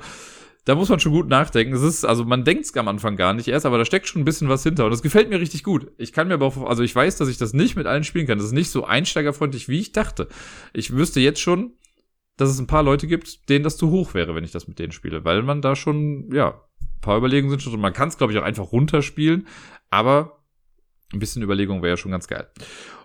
Da 0.66 0.76
muss 0.76 0.90
man 0.90 1.00
schon 1.00 1.14
gut 1.14 1.30
nachdenken. 1.30 1.74
Es 1.74 1.82
ist, 1.82 2.04
also 2.04 2.26
man 2.26 2.44
denkt 2.44 2.66
es 2.66 2.76
am 2.76 2.90
Anfang 2.90 3.16
gar 3.16 3.34
nicht 3.34 3.48
erst, 3.48 3.66
aber 3.66 3.78
da 3.78 3.86
steckt 3.86 4.10
schon 4.10 4.22
ein 4.22 4.26
bisschen 4.26 4.50
was 4.50 4.64
hinter. 4.64 4.84
Und 4.84 4.92
das 4.92 5.02
gefällt 5.02 5.30
mir 5.30 5.40
richtig 5.40 5.64
gut. 5.64 5.90
Ich 5.98 6.12
kann 6.12 6.28
mir 6.28 6.34
aber 6.34 6.46
auch, 6.46 6.58
also 6.68 6.84
ich 6.84 6.94
weiß, 6.94 7.16
dass 7.16 7.30
ich 7.30 7.38
das 7.38 7.54
nicht 7.54 7.78
mit 7.78 7.88
allen 7.88 8.04
spielen 8.04 8.28
kann. 8.28 8.38
Das 8.38 8.48
ist 8.48 8.52
nicht 8.52 8.70
so 8.70 8.84
einsteigerfreundlich, 8.84 9.70
wie 9.70 9.80
ich 9.80 9.94
dachte. 9.94 10.28
Ich 10.74 10.94
wüsste 10.94 11.22
jetzt 11.22 11.40
schon, 11.40 11.72
dass 12.38 12.50
es 12.50 12.60
ein 12.60 12.68
paar 12.68 12.84
Leute 12.84 13.08
gibt, 13.08 13.50
denen 13.50 13.64
das 13.64 13.78
zu 13.78 13.92
hoch 13.92 14.14
wäre, 14.14 14.36
wenn 14.36 14.44
ich 14.44 14.52
das 14.52 14.68
mit 14.68 14.80
denen 14.80 14.92
spiele, 14.92 15.26
weil 15.26 15.44
man 15.44 15.62
da 15.62 15.76
schon, 15.76 16.30
ja, 16.34 16.62
ein 16.82 17.02
paar 17.02 17.18
Überlegungen 17.18 17.52
sind 17.52 17.62
schon. 17.62 17.74
Und 17.74 17.82
man 17.82 17.94
kann 17.94 18.10
es, 18.10 18.18
glaube 18.18 18.34
ich, 18.34 18.40
auch 18.40 18.44
einfach 18.44 18.72
runterspielen, 18.72 19.48
aber 19.90 20.40
ein 21.14 21.20
bisschen 21.20 21.44
Überlegung 21.44 21.82
wäre 21.82 21.94
ja 21.94 21.98
schon 21.98 22.12
ganz 22.12 22.28
geil. 22.28 22.48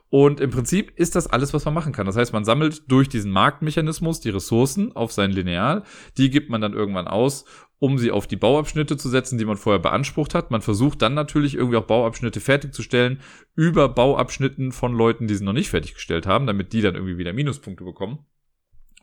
Und 0.09 0.41
im 0.41 0.51
Prinzip 0.51 0.93
ist 0.97 1.17
das 1.17 1.27
alles, 1.27 1.53
was 1.53 1.65
man 1.65 1.75
machen 1.75 1.93
kann. 1.93 2.07
Das 2.07 2.17
heißt, 2.17 2.33
man 2.33 2.45
sammelt 2.45 2.91
durch 2.91 3.09
diesen 3.09 3.33
Marktmechanismus 3.33 4.21
die 4.21 4.31
Ressourcen 4.31 4.95
auf 4.95 5.11
sein 5.11 5.33
Lineal. 5.33 5.83
Die 6.17 6.31
gibt 6.31 6.49
man 6.49 6.61
dann 6.61 6.75
irgendwann 6.75 7.09
aus, 7.09 7.45
um 7.79 7.99
sie 7.99 8.13
auf 8.13 8.27
die 8.27 8.37
Bauabschnitte 8.37 8.97
zu 8.97 9.09
setzen, 9.09 9.37
die 9.37 9.45
man 9.45 9.57
vorher 9.57 9.81
beansprucht 9.81 10.35
hat. 10.35 10.51
Man 10.51 10.63
versucht 10.63 11.03
dann 11.03 11.15
natürlich 11.15 11.57
irgendwie 11.57 11.77
auch 11.77 11.87
Bauabschnitte 11.87 12.41
fertigzustellen 12.41 13.21
über 13.57 13.89
Bauabschnitten 13.89 14.71
von 14.71 14.95
Leuten, 14.95 15.27
die 15.27 15.35
sie 15.35 15.45
noch 15.45 15.53
nicht 15.53 15.71
fertiggestellt 15.71 16.27
haben, 16.27 16.47
damit 16.47 16.73
die 16.73 16.83
dann 16.83 16.95
irgendwie 16.95 17.19
wieder 17.19 17.33
Minuspunkte 17.33 17.85
bekommen. 17.85 18.21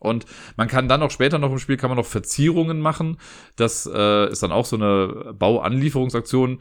Und 0.03 0.25
man 0.57 0.67
kann 0.67 0.87
dann 0.87 1.01
auch 1.01 1.11
später 1.11 1.39
noch 1.39 1.51
im 1.51 1.59
Spiel 1.59 1.77
kann 1.77 1.89
man 1.89 1.97
noch 1.97 2.05
Verzierungen 2.05 2.79
machen. 2.79 3.17
Das 3.55 3.89
äh, 3.91 4.29
ist 4.31 4.43
dann 4.43 4.51
auch 4.51 4.65
so 4.65 4.75
eine 4.75 5.33
Bauanlieferungsaktion. 5.33 6.59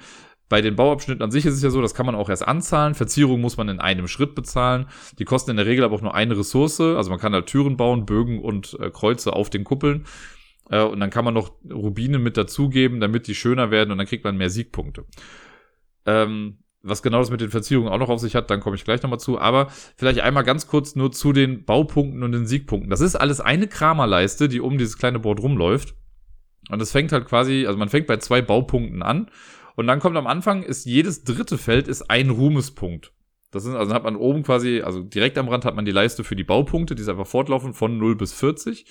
Bei 0.48 0.60
den 0.60 0.76
Bauabschnitten 0.76 1.22
an 1.22 1.30
sich 1.30 1.46
ist 1.46 1.54
es 1.54 1.62
ja 1.62 1.70
so, 1.70 1.80
das 1.80 1.94
kann 1.94 2.04
man 2.04 2.14
auch 2.14 2.28
erst 2.28 2.46
anzahlen. 2.46 2.94
Verzierung 2.94 3.40
muss 3.40 3.56
man 3.56 3.68
in 3.70 3.80
einem 3.80 4.06
Schritt 4.06 4.34
bezahlen. 4.34 4.86
Die 5.18 5.24
kosten 5.24 5.50
in 5.50 5.56
der 5.56 5.66
Regel 5.66 5.84
aber 5.84 5.96
auch 5.96 6.02
nur 6.02 6.14
eine 6.14 6.36
Ressource. 6.36 6.80
Also 6.80 7.10
man 7.10 7.18
kann 7.18 7.32
halt 7.32 7.46
Türen 7.46 7.76
bauen, 7.76 8.04
Bögen 8.04 8.38
und 8.40 8.78
äh, 8.78 8.90
Kreuze 8.90 9.32
auf 9.32 9.48
den 9.48 9.64
Kuppeln. 9.64 10.04
Äh, 10.70 10.82
und 10.82 11.00
dann 11.00 11.10
kann 11.10 11.24
man 11.24 11.34
noch 11.34 11.52
Rubine 11.70 12.18
mit 12.18 12.36
dazugeben, 12.36 13.00
damit 13.00 13.28
die 13.28 13.34
schöner 13.34 13.70
werden 13.70 13.92
und 13.92 13.98
dann 13.98 14.06
kriegt 14.06 14.24
man 14.24 14.36
mehr 14.36 14.50
Siegpunkte. 14.50 15.04
Ähm, 16.04 16.58
was 16.82 17.02
genau 17.02 17.18
das 17.20 17.30
mit 17.30 17.40
den 17.40 17.50
Verzierungen 17.50 17.92
auch 17.92 17.98
noch 17.98 18.08
auf 18.08 18.20
sich 18.20 18.34
hat, 18.34 18.50
dann 18.50 18.60
komme 18.60 18.76
ich 18.76 18.84
gleich 18.84 19.02
nochmal 19.02 19.20
zu. 19.20 19.38
Aber 19.38 19.68
vielleicht 19.96 20.20
einmal 20.20 20.42
ganz 20.42 20.66
kurz 20.66 20.96
nur 20.96 21.12
zu 21.12 21.32
den 21.32 21.64
Baupunkten 21.64 22.22
und 22.22 22.32
den 22.32 22.46
Siegpunkten. 22.46 22.90
Das 22.90 23.00
ist 23.00 23.14
alles 23.14 23.40
eine 23.40 23.68
Kramerleiste, 23.68 24.48
die 24.48 24.60
um 24.60 24.78
dieses 24.78 24.98
kleine 24.98 25.20
Board 25.20 25.40
rumläuft. 25.40 25.94
Und 26.70 26.82
es 26.82 26.92
fängt 26.92 27.12
halt 27.12 27.26
quasi, 27.26 27.66
also 27.66 27.78
man 27.78 27.88
fängt 27.88 28.06
bei 28.06 28.16
zwei 28.16 28.42
Baupunkten 28.42 29.02
an. 29.02 29.30
Und 29.76 29.86
dann 29.86 30.00
kommt 30.00 30.16
am 30.16 30.26
Anfang, 30.26 30.62
ist 30.62 30.84
jedes 30.84 31.24
dritte 31.24 31.56
Feld 31.56 31.88
ist 31.88 32.10
ein 32.10 32.30
Ruhmespunkt. 32.30 33.12
Das 33.50 33.64
ist, 33.64 33.74
also 33.74 33.92
hat 33.94 34.04
man 34.04 34.16
oben 34.16 34.42
quasi, 34.42 34.80
also 34.82 35.02
direkt 35.02 35.38
am 35.38 35.48
Rand 35.48 35.64
hat 35.64 35.76
man 35.76 35.84
die 35.84 35.92
Leiste 35.92 36.24
für 36.24 36.36
die 36.36 36.44
Baupunkte, 36.44 36.94
die 36.94 37.02
ist 37.02 37.08
einfach 37.08 37.26
fortlaufen 37.26 37.74
von 37.74 37.98
0 37.98 38.16
bis 38.16 38.32
40. 38.32 38.86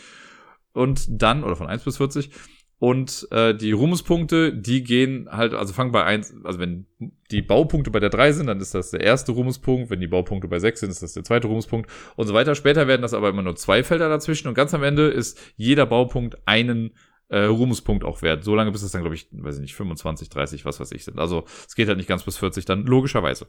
Und 0.74 1.22
dann, 1.22 1.44
oder 1.44 1.56
von 1.56 1.68
1 1.68 1.84
bis 1.84 1.98
40. 1.98 2.32
Und 2.82 3.28
äh, 3.30 3.54
die 3.54 3.74
Ruhmespunkte, 3.74 4.52
die 4.52 4.84
gehen 4.84 5.30
halt, 5.30 5.54
also 5.54 5.72
fangen 5.72 5.92
bei 5.92 6.04
eins, 6.04 6.34
also 6.44 6.58
wenn 6.58 6.88
die 7.30 7.44
Baupunkte 7.44 7.92
bei 7.92 8.00
der 8.00 8.10
drei 8.10 8.32
sind, 8.32 8.48
dann 8.48 8.60
ist 8.60 8.74
das 8.74 8.90
der 8.90 9.02
erste 9.02 9.34
Ruhmespunkt. 9.34 9.92
Wenn 9.92 10.00
die 10.00 10.08
Baupunkte 10.08 10.48
bei 10.48 10.58
sechs 10.58 10.80
sind, 10.80 10.90
ist 10.90 11.04
das 11.04 11.14
der 11.14 11.24
zweite 11.24 11.46
Ruhmespunkt 11.46 11.92
und 12.16 12.26
so 12.26 12.34
weiter. 12.34 12.56
Später 12.56 12.88
werden 12.88 13.04
das 13.04 13.14
aber 13.14 13.30
immer 13.30 13.44
nur 13.44 13.56
zwei 13.56 13.84
Felder 13.84 14.10
dazwischen 14.10 14.48
und 14.48 14.56
ganz 14.56 14.74
am 14.74 14.82
Ende 14.82 15.10
ist 15.10 15.40
jeder 15.58 15.86
Baupunkt 15.86 16.40
einen 16.48 16.96
äh, 17.28 17.44
Ruhmespunkt 17.44 18.04
auch 18.04 18.24
wert. 18.24 18.44
So 18.44 18.56
lange 18.56 18.72
bis 18.72 18.82
es 18.82 18.94
dann, 18.94 19.02
glaube 19.02 19.16
ich, 19.16 19.28
weiß 19.32 19.58
ich 19.58 19.62
nicht, 19.62 19.76
25, 19.76 20.30
30, 20.30 20.66
was 20.66 20.80
weiß 20.80 20.92
ich 20.94 21.06
sind. 21.06 21.20
Also 21.20 21.44
es 21.68 21.76
geht 21.76 21.88
halt 21.88 22.00
nicht 22.00 22.10
ganz 22.10 22.24
bis 22.24 22.38
40 22.38 22.66
dann, 22.66 22.88
logischerweise. 22.88 23.46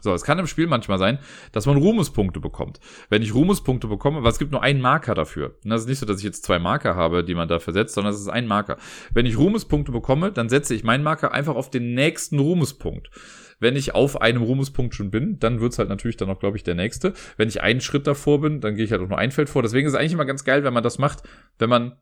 So, 0.00 0.12
es 0.12 0.22
kann 0.22 0.38
im 0.38 0.46
Spiel 0.46 0.66
manchmal 0.66 0.98
sein, 0.98 1.18
dass 1.52 1.66
man 1.66 1.76
Ruhmespunkte 1.76 2.40
bekommt. 2.40 2.80
Wenn 3.08 3.22
ich 3.22 3.34
Ruhmespunkte 3.34 3.88
bekomme, 3.88 4.22
weil 4.22 4.30
es 4.30 4.38
gibt 4.38 4.52
nur 4.52 4.62
einen 4.62 4.80
Marker 4.80 5.14
dafür. 5.14 5.56
Und 5.64 5.70
das 5.70 5.82
ist 5.82 5.88
nicht 5.88 5.98
so, 5.98 6.06
dass 6.06 6.18
ich 6.18 6.24
jetzt 6.24 6.44
zwei 6.44 6.58
Marker 6.58 6.94
habe, 6.94 7.24
die 7.24 7.34
man 7.34 7.48
da 7.48 7.58
versetzt, 7.58 7.94
sondern 7.94 8.12
es 8.12 8.20
ist 8.20 8.28
ein 8.28 8.46
Marker. 8.46 8.76
Wenn 9.12 9.26
ich 9.26 9.38
Ruhmespunkte 9.38 9.92
bekomme, 9.92 10.32
dann 10.32 10.48
setze 10.48 10.74
ich 10.74 10.84
meinen 10.84 11.04
Marker 11.04 11.32
einfach 11.32 11.54
auf 11.54 11.70
den 11.70 11.94
nächsten 11.94 12.38
Ruhmespunkt. 12.38 13.10
Wenn 13.58 13.74
ich 13.74 13.94
auf 13.94 14.20
einem 14.20 14.42
Ruhmespunkt 14.42 14.94
schon 14.94 15.10
bin, 15.10 15.38
dann 15.38 15.60
wird's 15.60 15.78
halt 15.78 15.88
natürlich 15.88 16.18
dann 16.18 16.28
auch, 16.28 16.38
glaube 16.38 16.56
ich, 16.58 16.62
der 16.62 16.74
nächste. 16.74 17.14
Wenn 17.36 17.48
ich 17.48 17.62
einen 17.62 17.80
Schritt 17.80 18.06
davor 18.06 18.40
bin, 18.42 18.60
dann 18.60 18.74
gehe 18.74 18.84
ich 18.84 18.92
halt 18.92 19.00
auch 19.00 19.08
nur 19.08 19.18
ein 19.18 19.30
Feld 19.30 19.48
vor. 19.48 19.62
Deswegen 19.62 19.86
ist 19.86 19.94
es 19.94 19.98
eigentlich 19.98 20.12
immer 20.12 20.26
ganz 20.26 20.44
geil, 20.44 20.62
wenn 20.62 20.74
man 20.74 20.82
das 20.82 20.98
macht, 20.98 21.22
wenn 21.58 21.70
man 21.70 21.96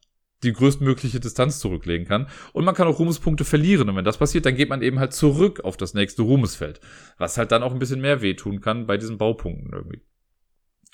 die 0.44 0.52
größtmögliche 0.52 1.20
Distanz 1.20 1.58
zurücklegen 1.58 2.06
kann. 2.06 2.28
Und 2.52 2.64
man 2.64 2.74
kann 2.74 2.86
auch 2.86 2.98
Ruhmespunkte 2.98 3.44
verlieren. 3.44 3.88
Und 3.88 3.96
wenn 3.96 4.04
das 4.04 4.18
passiert, 4.18 4.46
dann 4.46 4.56
geht 4.56 4.68
man 4.68 4.82
eben 4.82 4.98
halt 4.98 5.12
zurück 5.12 5.60
auf 5.64 5.76
das 5.76 5.94
nächste 5.94 6.22
Ruhmesfeld. 6.22 6.80
Was 7.18 7.38
halt 7.38 7.52
dann 7.52 7.62
auch 7.62 7.72
ein 7.72 7.78
bisschen 7.78 8.00
mehr 8.00 8.22
wehtun 8.22 8.60
kann 8.60 8.86
bei 8.86 8.96
diesen 8.96 9.18
Baupunkten 9.18 9.72
irgendwie. 9.72 10.02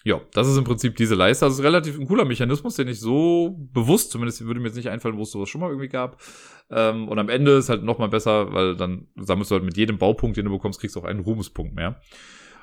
Ja, 0.02 0.20
das 0.32 0.48
ist 0.48 0.56
im 0.56 0.64
Prinzip 0.64 0.96
diese 0.96 1.14
Leiste. 1.14 1.44
Also 1.44 1.60
ist 1.60 1.66
relativ 1.66 1.98
ein 1.98 2.06
cooler 2.06 2.24
Mechanismus, 2.24 2.76
den 2.76 2.88
ich 2.88 3.00
so 3.00 3.56
bewusst, 3.72 4.10
zumindest 4.10 4.44
würde 4.46 4.60
mir 4.60 4.68
jetzt 4.68 4.76
nicht 4.76 4.88
einfallen, 4.88 5.18
wo 5.18 5.22
es 5.22 5.30
sowas 5.30 5.50
schon 5.50 5.60
mal 5.60 5.68
irgendwie 5.68 5.88
gab. 5.88 6.22
Ähm, 6.70 7.06
und 7.08 7.18
am 7.18 7.28
Ende 7.28 7.52
ist 7.52 7.68
halt 7.68 7.82
nochmal 7.82 8.08
besser, 8.08 8.52
weil 8.54 8.76
dann 8.76 9.08
sammelst 9.16 9.50
du 9.50 9.56
halt 9.56 9.64
mit 9.64 9.76
jedem 9.76 9.98
Baupunkt, 9.98 10.38
den 10.38 10.46
du 10.46 10.52
bekommst, 10.52 10.80
kriegst 10.80 10.96
du 10.96 11.00
auch 11.00 11.04
einen 11.04 11.20
Ruhmespunkt 11.20 11.74
mehr. 11.74 12.00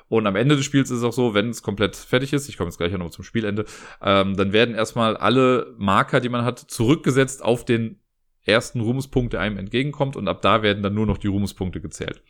Und 0.08 0.26
am 0.26 0.36
Ende 0.36 0.56
des 0.56 0.64
Spiels 0.64 0.90
ist 0.90 0.98
es 0.98 1.04
auch 1.04 1.12
so, 1.12 1.34
wenn 1.34 1.50
es 1.50 1.62
komplett 1.62 1.96
fertig 1.96 2.32
ist, 2.32 2.48
ich 2.48 2.56
komme 2.56 2.68
jetzt 2.68 2.78
gleich 2.78 2.92
noch 2.92 3.10
zum 3.10 3.24
Spielende, 3.24 3.64
ähm, 4.02 4.36
dann 4.36 4.52
werden 4.52 4.74
erstmal 4.74 5.16
alle 5.16 5.74
Marker, 5.76 6.20
die 6.20 6.28
man 6.28 6.44
hat, 6.44 6.58
zurückgesetzt 6.58 7.44
auf 7.44 7.64
den 7.64 8.00
ersten 8.44 8.80
Ruhmespunkt, 8.80 9.34
der 9.34 9.40
einem 9.40 9.58
entgegenkommt 9.58 10.16
und 10.16 10.26
ab 10.26 10.40
da 10.42 10.62
werden 10.62 10.82
dann 10.82 10.94
nur 10.94 11.06
noch 11.06 11.18
die 11.18 11.26
Ruhmespunkte 11.26 11.80
gezählt. 11.80 12.22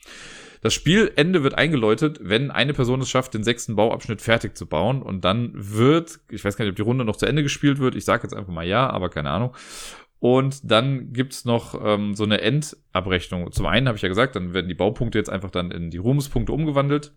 Das 0.61 0.75
Spielende 0.75 1.45
wird 1.45 1.55
eingeläutet, 1.55 2.19
wenn 2.21 2.51
eine 2.51 2.75
Person 2.75 3.01
es 3.01 3.09
schafft, 3.09 3.35
den 3.35 3.45
sechsten 3.45 3.77
Bauabschnitt 3.77 4.21
fertig 4.21 4.57
zu 4.57 4.67
bauen 4.67 5.03
und 5.03 5.25
dann 5.25 5.53
wird, 5.55 6.19
ich 6.31 6.45
weiß 6.45 6.57
gar 6.57 6.64
nicht, 6.64 6.73
ob 6.73 6.77
die 6.77 6.83
Runde 6.83 7.05
noch 7.05 7.17
zu 7.17 7.27
Ende 7.27 7.45
gespielt 7.45 7.79
wird, 7.79 7.95
ich 7.95 8.05
sage 8.05 8.25
jetzt 8.25 8.35
einfach 8.35 8.53
mal 8.53 8.67
ja, 8.67 8.91
aber 8.91 9.09
keine 9.09 9.31
Ahnung. 9.31 9.55
Und 10.21 10.69
dann 10.69 11.12
gibt's 11.12 11.45
noch 11.45 11.81
ähm, 11.81 12.14
so 12.14 12.25
eine 12.25 12.41
Endabrechnung. 12.41 13.53
Zum 13.53 13.67
einen 13.67 13.87
habe 13.87 13.95
ich 13.95 14.03
ja 14.03 14.09
gesagt, 14.09 14.35
dann 14.35 14.53
werden 14.53 14.67
die 14.67 14.75
Baupunkte 14.75 15.17
jetzt 15.17 15.31
einfach 15.31 15.51
dann 15.51 15.71
in 15.71 15.91
die 15.91 15.99
Ruhmespunkte 15.99 16.53
umgewandelt. 16.53 17.12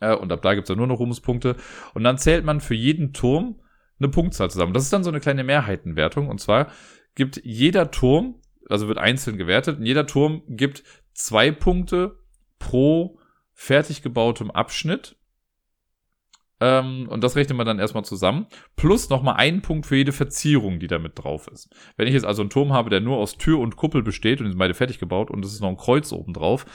Und 0.00 0.32
ab 0.32 0.42
da 0.42 0.54
gibt's 0.54 0.68
dann 0.68 0.78
nur 0.78 0.86
noch 0.86 0.98
Ruhmespunkte. 0.98 1.56
Und 1.94 2.04
dann 2.04 2.18
zählt 2.18 2.44
man 2.44 2.60
für 2.60 2.74
jeden 2.74 3.12
Turm 3.12 3.60
eine 3.98 4.08
Punktzahl 4.08 4.50
zusammen. 4.50 4.72
Das 4.72 4.82
ist 4.82 4.92
dann 4.92 5.04
so 5.04 5.10
eine 5.10 5.20
kleine 5.20 5.44
Mehrheitenwertung. 5.44 6.28
Und 6.28 6.40
zwar 6.40 6.68
gibt 7.14 7.40
jeder 7.44 7.90
Turm, 7.90 8.40
also 8.68 8.88
wird 8.88 8.98
einzeln 8.98 9.36
gewertet, 9.36 9.78
und 9.78 9.86
jeder 9.86 10.06
Turm 10.06 10.42
gibt 10.48 10.82
zwei 11.12 11.50
Punkte 11.50 12.18
pro 12.58 13.18
fertig 13.52 14.02
gebautem 14.02 14.50
Abschnitt. 14.50 15.16
Ähm, 16.60 17.08
und 17.08 17.24
das 17.24 17.36
rechnet 17.36 17.56
man 17.56 17.66
dann 17.66 17.78
erstmal 17.78 18.04
zusammen. 18.04 18.46
Plus 18.76 19.10
nochmal 19.10 19.36
einen 19.36 19.62
Punkt 19.62 19.86
für 19.86 19.96
jede 19.96 20.12
Verzierung, 20.12 20.78
die 20.78 20.86
da 20.86 20.98
mit 20.98 21.18
drauf 21.18 21.48
ist. 21.48 21.74
Wenn 21.96 22.06
ich 22.06 22.14
jetzt 22.14 22.26
also 22.26 22.42
einen 22.42 22.50
Turm 22.50 22.72
habe, 22.72 22.90
der 22.90 23.00
nur 23.00 23.18
aus 23.18 23.36
Tür 23.38 23.58
und 23.58 23.76
Kuppel 23.76 24.02
besteht 24.02 24.40
und 24.40 24.48
sind 24.48 24.58
beide 24.58 24.74
fertig 24.74 24.98
gebaut 24.98 25.30
und 25.30 25.44
es 25.44 25.52
ist 25.52 25.60
noch 25.60 25.68
ein 25.68 25.76
Kreuz 25.76 26.12
oben 26.12 26.32
drauf, 26.32 26.66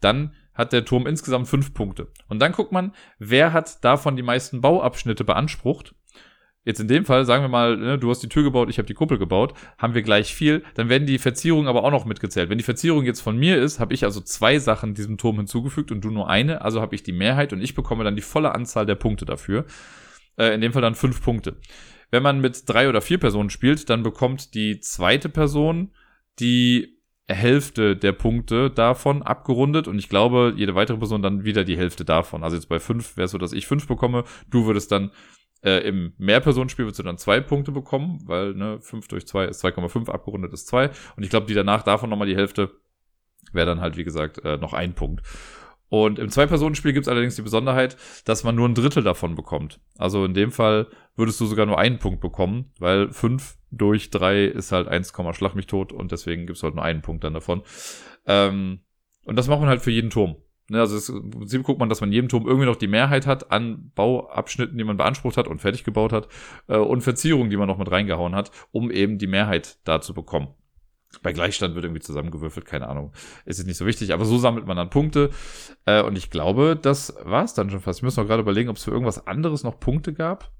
dann 0.00 0.34
hat 0.60 0.72
der 0.72 0.84
Turm 0.84 1.06
insgesamt 1.06 1.48
fünf 1.48 1.74
Punkte. 1.74 2.08
Und 2.28 2.40
dann 2.40 2.52
guckt 2.52 2.70
man, 2.70 2.94
wer 3.18 3.52
hat 3.52 3.84
davon 3.84 4.16
die 4.16 4.22
meisten 4.22 4.60
Bauabschnitte 4.60 5.24
beansprucht. 5.24 5.94
Jetzt 6.62 6.78
in 6.78 6.88
dem 6.88 7.06
Fall, 7.06 7.24
sagen 7.24 7.42
wir 7.42 7.48
mal, 7.48 7.76
ne, 7.78 7.98
du 7.98 8.10
hast 8.10 8.22
die 8.22 8.28
Tür 8.28 8.42
gebaut, 8.42 8.68
ich 8.68 8.76
habe 8.76 8.86
die 8.86 8.94
Kuppel 8.94 9.18
gebaut, 9.18 9.54
haben 9.78 9.94
wir 9.94 10.02
gleich 10.02 10.34
viel, 10.34 10.62
dann 10.74 10.90
werden 10.90 11.06
die 11.06 11.18
Verzierungen 11.18 11.68
aber 11.68 11.84
auch 11.84 11.90
noch 11.90 12.04
mitgezählt. 12.04 12.50
Wenn 12.50 12.58
die 12.58 12.64
Verzierung 12.64 13.04
jetzt 13.04 13.20
von 13.20 13.38
mir 13.38 13.56
ist, 13.56 13.80
habe 13.80 13.94
ich 13.94 14.04
also 14.04 14.20
zwei 14.20 14.58
Sachen 14.58 14.92
diesem 14.92 15.16
Turm 15.16 15.36
hinzugefügt 15.38 15.90
und 15.90 16.04
du 16.04 16.10
nur 16.10 16.28
eine, 16.28 16.60
also 16.60 16.82
habe 16.82 16.94
ich 16.94 17.02
die 17.02 17.12
Mehrheit 17.12 17.54
und 17.54 17.62
ich 17.62 17.74
bekomme 17.74 18.04
dann 18.04 18.14
die 18.14 18.22
volle 18.22 18.54
Anzahl 18.54 18.84
der 18.84 18.94
Punkte 18.94 19.24
dafür. 19.24 19.64
Äh, 20.36 20.54
in 20.54 20.60
dem 20.60 20.72
Fall 20.72 20.82
dann 20.82 20.94
fünf 20.94 21.22
Punkte. 21.22 21.56
Wenn 22.10 22.22
man 22.22 22.40
mit 22.40 22.68
drei 22.68 22.88
oder 22.88 23.00
vier 23.00 23.18
Personen 23.18 23.50
spielt, 23.50 23.88
dann 23.88 24.02
bekommt 24.02 24.54
die 24.54 24.80
zweite 24.80 25.30
Person 25.30 25.92
die 26.40 26.99
Hälfte 27.34 27.96
der 27.96 28.12
Punkte 28.12 28.70
davon 28.70 29.22
abgerundet 29.22 29.88
und 29.88 29.98
ich 29.98 30.08
glaube, 30.08 30.52
jede 30.56 30.74
weitere 30.74 30.98
Person 30.98 31.22
dann 31.22 31.44
wieder 31.44 31.64
die 31.64 31.76
Hälfte 31.76 32.04
davon. 32.04 32.42
Also 32.42 32.56
jetzt 32.56 32.68
bei 32.68 32.80
fünf 32.80 33.16
wäre 33.16 33.26
es 33.26 33.30
so, 33.30 33.38
dass 33.38 33.52
ich 33.52 33.66
fünf 33.66 33.86
bekomme, 33.86 34.24
du 34.50 34.66
würdest 34.66 34.92
dann 34.92 35.10
äh, 35.62 35.86
im 35.86 36.12
Mehrpersonenspiel 36.18 36.86
würdest 36.86 37.00
du 37.00 37.02
dann 37.02 37.18
zwei 37.18 37.40
Punkte 37.40 37.72
bekommen, 37.72 38.20
weil 38.24 38.54
ne, 38.54 38.78
fünf 38.80 39.08
durch 39.08 39.26
zwei 39.26 39.44
ist 39.44 39.64
2,5, 39.64 40.10
abgerundet 40.10 40.52
ist 40.52 40.66
zwei 40.66 40.90
und 41.16 41.22
ich 41.22 41.30
glaube, 41.30 41.46
die 41.46 41.54
danach 41.54 41.82
davon 41.82 42.10
nochmal 42.10 42.28
die 42.28 42.36
Hälfte 42.36 42.70
wäre 43.52 43.66
dann 43.66 43.80
halt, 43.80 43.96
wie 43.96 44.04
gesagt, 44.04 44.44
äh, 44.44 44.56
noch 44.56 44.72
ein 44.72 44.94
Punkt. 44.94 45.22
Und 45.90 46.20
im 46.20 46.30
Zwei-Personen-Spiel 46.30 46.92
gibt 46.92 47.06
es 47.06 47.08
allerdings 47.08 47.36
die 47.36 47.42
Besonderheit, 47.42 47.96
dass 48.24 48.44
man 48.44 48.54
nur 48.54 48.68
ein 48.68 48.74
Drittel 48.74 49.02
davon 49.02 49.34
bekommt. 49.34 49.80
Also 49.98 50.24
in 50.24 50.34
dem 50.34 50.52
Fall 50.52 50.86
würdest 51.16 51.40
du 51.40 51.46
sogar 51.46 51.66
nur 51.66 51.78
einen 51.78 51.98
Punkt 51.98 52.20
bekommen, 52.20 52.72
weil 52.78 53.12
fünf 53.12 53.58
durch 53.72 54.10
drei 54.10 54.44
ist 54.44 54.72
halt 54.72 54.86
1, 54.88 55.12
schlag 55.32 55.54
mich 55.54 55.66
tot 55.66 55.92
und 55.92 56.12
deswegen 56.12 56.46
gibt 56.46 56.56
es 56.56 56.62
halt 56.62 56.76
nur 56.76 56.84
einen 56.84 57.02
Punkt 57.02 57.24
dann 57.24 57.34
davon. 57.34 57.62
Ähm, 58.24 58.80
und 59.24 59.36
das 59.36 59.48
macht 59.48 59.60
man 59.60 59.68
halt 59.68 59.82
für 59.82 59.90
jeden 59.90 60.10
Turm. 60.10 60.36
Ne, 60.68 60.78
also 60.78 60.96
es, 60.96 61.08
im 61.08 61.30
Prinzip 61.30 61.64
guckt 61.64 61.80
man, 61.80 61.88
dass 61.88 62.00
man 62.00 62.12
jedem 62.12 62.28
Turm 62.28 62.46
irgendwie 62.46 62.66
noch 62.66 62.76
die 62.76 62.86
Mehrheit 62.86 63.26
hat 63.26 63.50
an 63.50 63.90
Bauabschnitten, 63.96 64.78
die 64.78 64.84
man 64.84 64.96
beansprucht 64.96 65.36
hat 65.36 65.48
und 65.48 65.60
fertig 65.60 65.82
gebaut 65.82 66.12
hat 66.12 66.28
äh, 66.68 66.76
und 66.76 67.00
Verzierungen, 67.00 67.50
die 67.50 67.56
man 67.56 67.66
noch 67.66 67.78
mit 67.78 67.90
reingehauen 67.90 68.36
hat, 68.36 68.52
um 68.70 68.92
eben 68.92 69.18
die 69.18 69.26
Mehrheit 69.26 69.78
da 69.82 70.00
zu 70.00 70.14
bekommen. 70.14 70.54
Bei 71.22 71.32
Gleichstand 71.32 71.74
wird 71.74 71.84
irgendwie 71.84 72.02
zusammengewürfelt, 72.02 72.64
keine 72.64 72.88
Ahnung. 72.88 73.12
Ist 73.44 73.58
jetzt 73.58 73.66
nicht 73.66 73.76
so 73.76 73.86
wichtig, 73.86 74.12
aber 74.12 74.24
so 74.24 74.38
sammelt 74.38 74.66
man 74.66 74.76
dann 74.76 74.90
Punkte. 74.90 75.30
Äh, 75.84 76.02
und 76.02 76.16
ich 76.16 76.30
glaube, 76.30 76.78
das 76.80 77.14
war 77.24 77.44
es 77.44 77.54
dann 77.54 77.68
schon 77.70 77.80
fast. 77.80 77.98
Ich 77.98 78.02
muss 78.04 78.16
noch 78.16 78.26
gerade 78.26 78.42
überlegen, 78.42 78.68
ob 78.68 78.76
es 78.76 78.84
für 78.84 78.92
irgendwas 78.92 79.26
anderes 79.26 79.64
noch 79.64 79.80
Punkte 79.80 80.12
gab. 80.12 80.52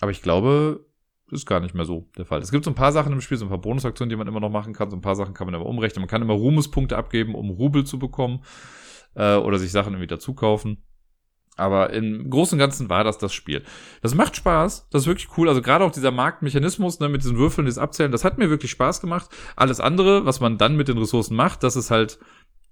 Aber 0.00 0.10
ich 0.10 0.20
glaube, 0.20 0.84
ist 1.30 1.46
gar 1.46 1.60
nicht 1.60 1.74
mehr 1.74 1.86
so 1.86 2.10
der 2.16 2.26
Fall. 2.26 2.40
Es 2.40 2.50
gibt 2.50 2.64
so 2.64 2.70
ein 2.70 2.74
paar 2.74 2.92
Sachen 2.92 3.12
im 3.12 3.20
Spiel, 3.20 3.38
so 3.38 3.46
ein 3.46 3.48
paar 3.48 3.60
Bonusaktionen, 3.60 4.10
die 4.10 4.16
man 4.16 4.28
immer 4.28 4.40
noch 4.40 4.50
machen 4.50 4.74
kann. 4.74 4.90
So 4.90 4.96
ein 4.96 5.02
paar 5.02 5.16
Sachen 5.16 5.34
kann 5.34 5.46
man 5.46 5.54
aber 5.54 5.66
umrechnen. 5.66 6.02
Man 6.02 6.08
kann 6.08 6.22
immer 6.22 6.34
Ruhmespunkte 6.34 6.96
abgeben, 6.96 7.34
um 7.34 7.50
Rubel 7.50 7.84
zu 7.84 7.98
bekommen. 7.98 8.44
Äh, 9.14 9.36
oder 9.36 9.58
sich 9.58 9.72
Sachen 9.72 9.94
irgendwie 9.94 10.08
dazu 10.08 10.34
kaufen. 10.34 10.82
Aber 11.56 11.92
im 11.92 12.30
Großen 12.30 12.56
und 12.56 12.58
Ganzen 12.58 12.88
war 12.88 13.04
das 13.04 13.18
das 13.18 13.32
Spiel. 13.32 13.62
Das 14.02 14.14
macht 14.14 14.36
Spaß, 14.36 14.88
das 14.90 15.02
ist 15.02 15.06
wirklich 15.06 15.28
cool. 15.36 15.48
Also 15.48 15.62
gerade 15.62 15.84
auch 15.84 15.92
dieser 15.92 16.10
Marktmechanismus 16.10 16.98
ne, 17.00 17.08
mit 17.08 17.22
diesen 17.22 17.38
Würfeln, 17.38 17.66
das 17.66 17.78
Abzählen, 17.78 18.10
das 18.10 18.24
hat 18.24 18.38
mir 18.38 18.50
wirklich 18.50 18.72
Spaß 18.72 19.00
gemacht. 19.00 19.30
Alles 19.54 19.80
andere, 19.80 20.26
was 20.26 20.40
man 20.40 20.58
dann 20.58 20.76
mit 20.76 20.88
den 20.88 20.98
Ressourcen 20.98 21.36
macht, 21.36 21.62
das 21.62 21.76
ist 21.76 21.92
halt, 21.92 22.18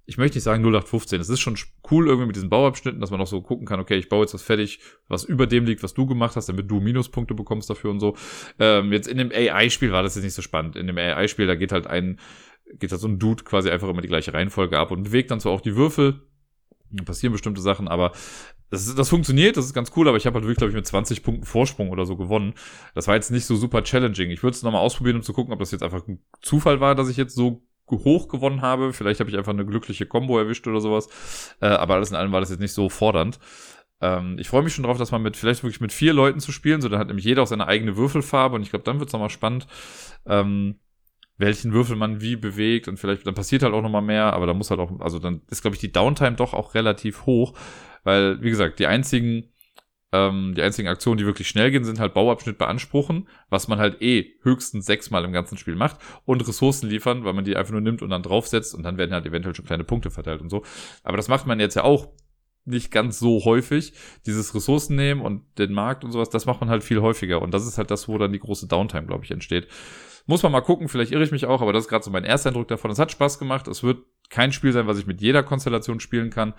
ich 0.04 0.18
möchte 0.18 0.36
nicht 0.36 0.44
sagen 0.44 0.64
0815. 0.64 1.20
Es 1.20 1.28
ist 1.28 1.40
schon 1.40 1.56
cool 1.90 2.08
irgendwie 2.08 2.26
mit 2.26 2.36
diesen 2.36 2.50
Bauabschnitten, 2.50 3.00
dass 3.00 3.12
man 3.12 3.20
auch 3.20 3.26
so 3.28 3.40
gucken 3.40 3.66
kann, 3.66 3.78
okay, 3.78 3.96
ich 3.96 4.08
baue 4.08 4.22
jetzt 4.22 4.34
was 4.34 4.42
fertig, 4.42 4.80
was 5.08 5.22
über 5.22 5.46
dem 5.46 5.64
liegt, 5.64 5.84
was 5.84 5.94
du 5.94 6.06
gemacht 6.06 6.34
hast, 6.34 6.48
damit 6.48 6.68
du 6.68 6.80
Minuspunkte 6.80 7.34
bekommst 7.34 7.70
dafür 7.70 7.90
und 7.90 8.00
so. 8.00 8.16
Ähm, 8.58 8.92
jetzt 8.92 9.06
in 9.06 9.18
dem 9.18 9.30
AI-Spiel 9.30 9.92
war 9.92 10.02
das 10.02 10.16
jetzt 10.16 10.24
nicht 10.24 10.34
so 10.34 10.42
spannend. 10.42 10.74
In 10.74 10.88
dem 10.88 10.98
AI-Spiel, 10.98 11.46
da 11.46 11.54
geht 11.54 11.70
halt 11.70 11.86
ein, 11.86 12.18
geht 12.74 12.90
halt 12.90 13.00
so 13.00 13.06
ein 13.06 13.20
Dude 13.20 13.44
quasi 13.44 13.70
einfach 13.70 13.88
immer 13.88 14.02
die 14.02 14.08
gleiche 14.08 14.34
Reihenfolge 14.34 14.76
ab 14.76 14.90
und 14.90 15.04
bewegt 15.04 15.30
dann 15.30 15.38
zwar 15.38 15.52
auch 15.52 15.60
die 15.60 15.76
Würfel, 15.76 16.22
passieren 17.04 17.32
bestimmte 17.32 17.60
Sachen, 17.60 17.88
aber 17.88 18.12
das, 18.72 18.94
das 18.94 19.10
funktioniert, 19.10 19.58
das 19.58 19.66
ist 19.66 19.74
ganz 19.74 19.92
cool, 19.96 20.08
aber 20.08 20.16
ich 20.16 20.24
habe 20.24 20.34
halt 20.36 20.44
wirklich, 20.44 20.56
glaube 20.56 20.70
ich, 20.70 20.74
mit 20.74 20.86
20 20.86 21.22
Punkten 21.22 21.44
Vorsprung 21.44 21.90
oder 21.90 22.06
so 22.06 22.16
gewonnen. 22.16 22.54
Das 22.94 23.06
war 23.06 23.14
jetzt 23.14 23.30
nicht 23.30 23.44
so 23.44 23.54
super 23.54 23.84
challenging. 23.84 24.30
Ich 24.30 24.42
würde 24.42 24.54
es 24.54 24.62
nochmal 24.62 24.80
ausprobieren, 24.80 25.16
um 25.16 25.22
zu 25.22 25.34
gucken, 25.34 25.52
ob 25.52 25.60
das 25.60 25.72
jetzt 25.72 25.82
einfach 25.82 26.08
ein 26.08 26.20
Zufall 26.40 26.80
war, 26.80 26.94
dass 26.94 27.10
ich 27.10 27.18
jetzt 27.18 27.34
so 27.34 27.62
hoch 27.90 28.28
gewonnen 28.28 28.62
habe. 28.62 28.94
Vielleicht 28.94 29.20
habe 29.20 29.28
ich 29.28 29.36
einfach 29.36 29.52
eine 29.52 29.66
glückliche 29.66 30.06
Combo 30.06 30.38
erwischt 30.38 30.66
oder 30.66 30.80
sowas. 30.80 31.08
Äh, 31.60 31.66
aber 31.66 31.94
alles 31.94 32.08
in 32.08 32.16
allem 32.16 32.32
war 32.32 32.40
das 32.40 32.48
jetzt 32.48 32.60
nicht 32.60 32.72
so 32.72 32.88
fordernd. 32.88 33.38
Ähm, 34.00 34.38
ich 34.38 34.48
freue 34.48 34.62
mich 34.62 34.72
schon 34.72 34.84
drauf, 34.84 34.96
dass 34.96 35.10
man 35.10 35.20
mit, 35.20 35.36
vielleicht 35.36 35.62
wirklich 35.62 35.82
mit 35.82 35.92
vier 35.92 36.14
Leuten 36.14 36.40
zu 36.40 36.50
spielen, 36.50 36.80
so 36.80 36.88
dann 36.88 36.98
hat 36.98 37.08
nämlich 37.08 37.26
jeder 37.26 37.42
auch 37.42 37.46
seine 37.46 37.68
eigene 37.68 37.98
Würfelfarbe 37.98 38.56
und 38.56 38.62
ich 38.62 38.70
glaube, 38.70 38.86
dann 38.86 39.00
wird 39.00 39.10
es 39.10 39.12
nochmal 39.12 39.28
spannend. 39.28 39.66
Ähm, 40.24 40.80
welchen 41.38 41.72
Würfel 41.72 41.96
man 41.96 42.20
wie 42.20 42.36
bewegt 42.36 42.88
und 42.88 42.98
vielleicht, 42.98 43.26
dann 43.26 43.34
passiert 43.34 43.62
halt 43.62 43.74
auch 43.74 43.82
nochmal 43.82 44.02
mehr, 44.02 44.32
aber 44.32 44.46
da 44.46 44.54
muss 44.54 44.70
halt 44.70 44.80
auch, 44.80 45.00
also 45.00 45.18
dann 45.18 45.42
ist, 45.50 45.62
glaube 45.62 45.74
ich, 45.74 45.80
die 45.80 45.92
Downtime 45.92 46.36
doch 46.36 46.54
auch 46.54 46.74
relativ 46.74 47.26
hoch, 47.26 47.54
weil, 48.04 48.40
wie 48.42 48.50
gesagt, 48.50 48.78
die 48.78 48.86
einzigen, 48.86 49.48
ähm, 50.12 50.54
die 50.54 50.62
einzigen 50.62 50.88
Aktionen, 50.88 51.18
die 51.18 51.26
wirklich 51.26 51.48
schnell 51.48 51.70
gehen, 51.70 51.84
sind 51.84 51.98
halt 51.98 52.14
Bauabschnitt 52.14 52.58
beanspruchen, 52.58 53.28
was 53.48 53.66
man 53.66 53.78
halt 53.78 54.02
eh 54.02 54.34
höchstens 54.42 54.86
sechsmal 54.86 55.24
im 55.24 55.32
ganzen 55.32 55.56
Spiel 55.56 55.74
macht 55.74 55.96
und 56.24 56.46
Ressourcen 56.46 56.88
liefern, 56.88 57.24
weil 57.24 57.32
man 57.32 57.44
die 57.44 57.56
einfach 57.56 57.72
nur 57.72 57.80
nimmt 57.80 58.02
und 58.02 58.10
dann 58.10 58.22
draufsetzt 58.22 58.74
und 58.74 58.82
dann 58.82 58.98
werden 58.98 59.12
halt 59.12 59.26
eventuell 59.26 59.54
schon 59.54 59.64
kleine 59.64 59.84
Punkte 59.84 60.10
verteilt 60.10 60.42
und 60.42 60.50
so. 60.50 60.62
Aber 61.02 61.16
das 61.16 61.28
macht 61.28 61.46
man 61.46 61.60
jetzt 61.60 61.76
ja 61.76 61.84
auch 61.84 62.08
nicht 62.64 62.90
ganz 62.90 63.18
so 63.18 63.44
häufig. 63.44 63.92
Dieses 64.26 64.54
Ressourcen 64.54 64.96
nehmen 64.96 65.20
und 65.20 65.42
den 65.58 65.72
Markt 65.72 66.04
und 66.04 66.12
sowas, 66.12 66.30
das 66.30 66.46
macht 66.46 66.60
man 66.60 66.70
halt 66.70 66.84
viel 66.84 67.00
häufiger. 67.00 67.42
Und 67.42 67.52
das 67.52 67.66
ist 67.66 67.78
halt 67.78 67.90
das, 67.90 68.08
wo 68.08 68.18
dann 68.18 68.32
die 68.32 68.38
große 68.38 68.68
Downtime, 68.68 69.06
glaube 69.06 69.24
ich, 69.24 69.30
entsteht. 69.30 69.68
Muss 70.26 70.42
man 70.42 70.52
mal 70.52 70.60
gucken, 70.60 70.88
vielleicht 70.88 71.10
irre 71.10 71.24
ich 71.24 71.32
mich 71.32 71.46
auch, 71.46 71.62
aber 71.62 71.72
das 71.72 71.84
ist 71.84 71.88
gerade 71.88 72.04
so 72.04 72.10
mein 72.10 72.24
erster 72.24 72.50
Eindruck 72.50 72.68
davon. 72.68 72.90
Es 72.90 72.98
hat 72.98 73.10
Spaß 73.10 73.38
gemacht. 73.38 73.66
Es 73.66 73.82
wird 73.82 74.04
kein 74.30 74.52
Spiel 74.52 74.72
sein, 74.72 74.86
was 74.86 74.98
ich 74.98 75.06
mit 75.06 75.20
jeder 75.20 75.42
Konstellation 75.42 76.00
spielen 76.00 76.30
kann. 76.30 76.54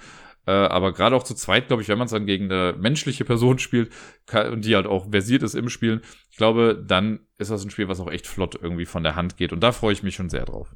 Äh, 0.45 0.51
aber 0.51 0.91
gerade 0.91 1.15
auch 1.15 1.23
zu 1.23 1.33
zweit, 1.33 1.67
glaube 1.67 1.81
ich, 1.81 1.87
wenn 1.87 1.97
man 1.97 2.05
es 2.05 2.11
dann 2.11 2.25
gegen 2.25 2.51
eine 2.51 2.75
menschliche 2.77 3.23
Person 3.23 3.59
spielt 3.59 3.91
und 4.33 4.65
die 4.65 4.75
halt 4.75 4.85
auch 4.85 5.09
versiert 5.09 5.43
ist 5.43 5.55
im 5.55 5.69
Spielen, 5.69 6.01
ich 6.29 6.37
glaube, 6.37 6.83
dann 6.85 7.21
ist 7.37 7.51
das 7.51 7.63
ein 7.63 7.69
Spiel, 7.69 7.87
was 7.87 8.01
auch 8.01 8.11
echt 8.11 8.27
flott 8.27 8.59
irgendwie 8.61 8.85
von 8.85 9.03
der 9.03 9.15
Hand 9.15 9.37
geht. 9.37 9.53
Und 9.53 9.61
da 9.61 9.71
freue 9.71 9.93
ich 9.93 10.03
mich 10.03 10.15
schon 10.15 10.29
sehr 10.29 10.45
drauf. 10.45 10.75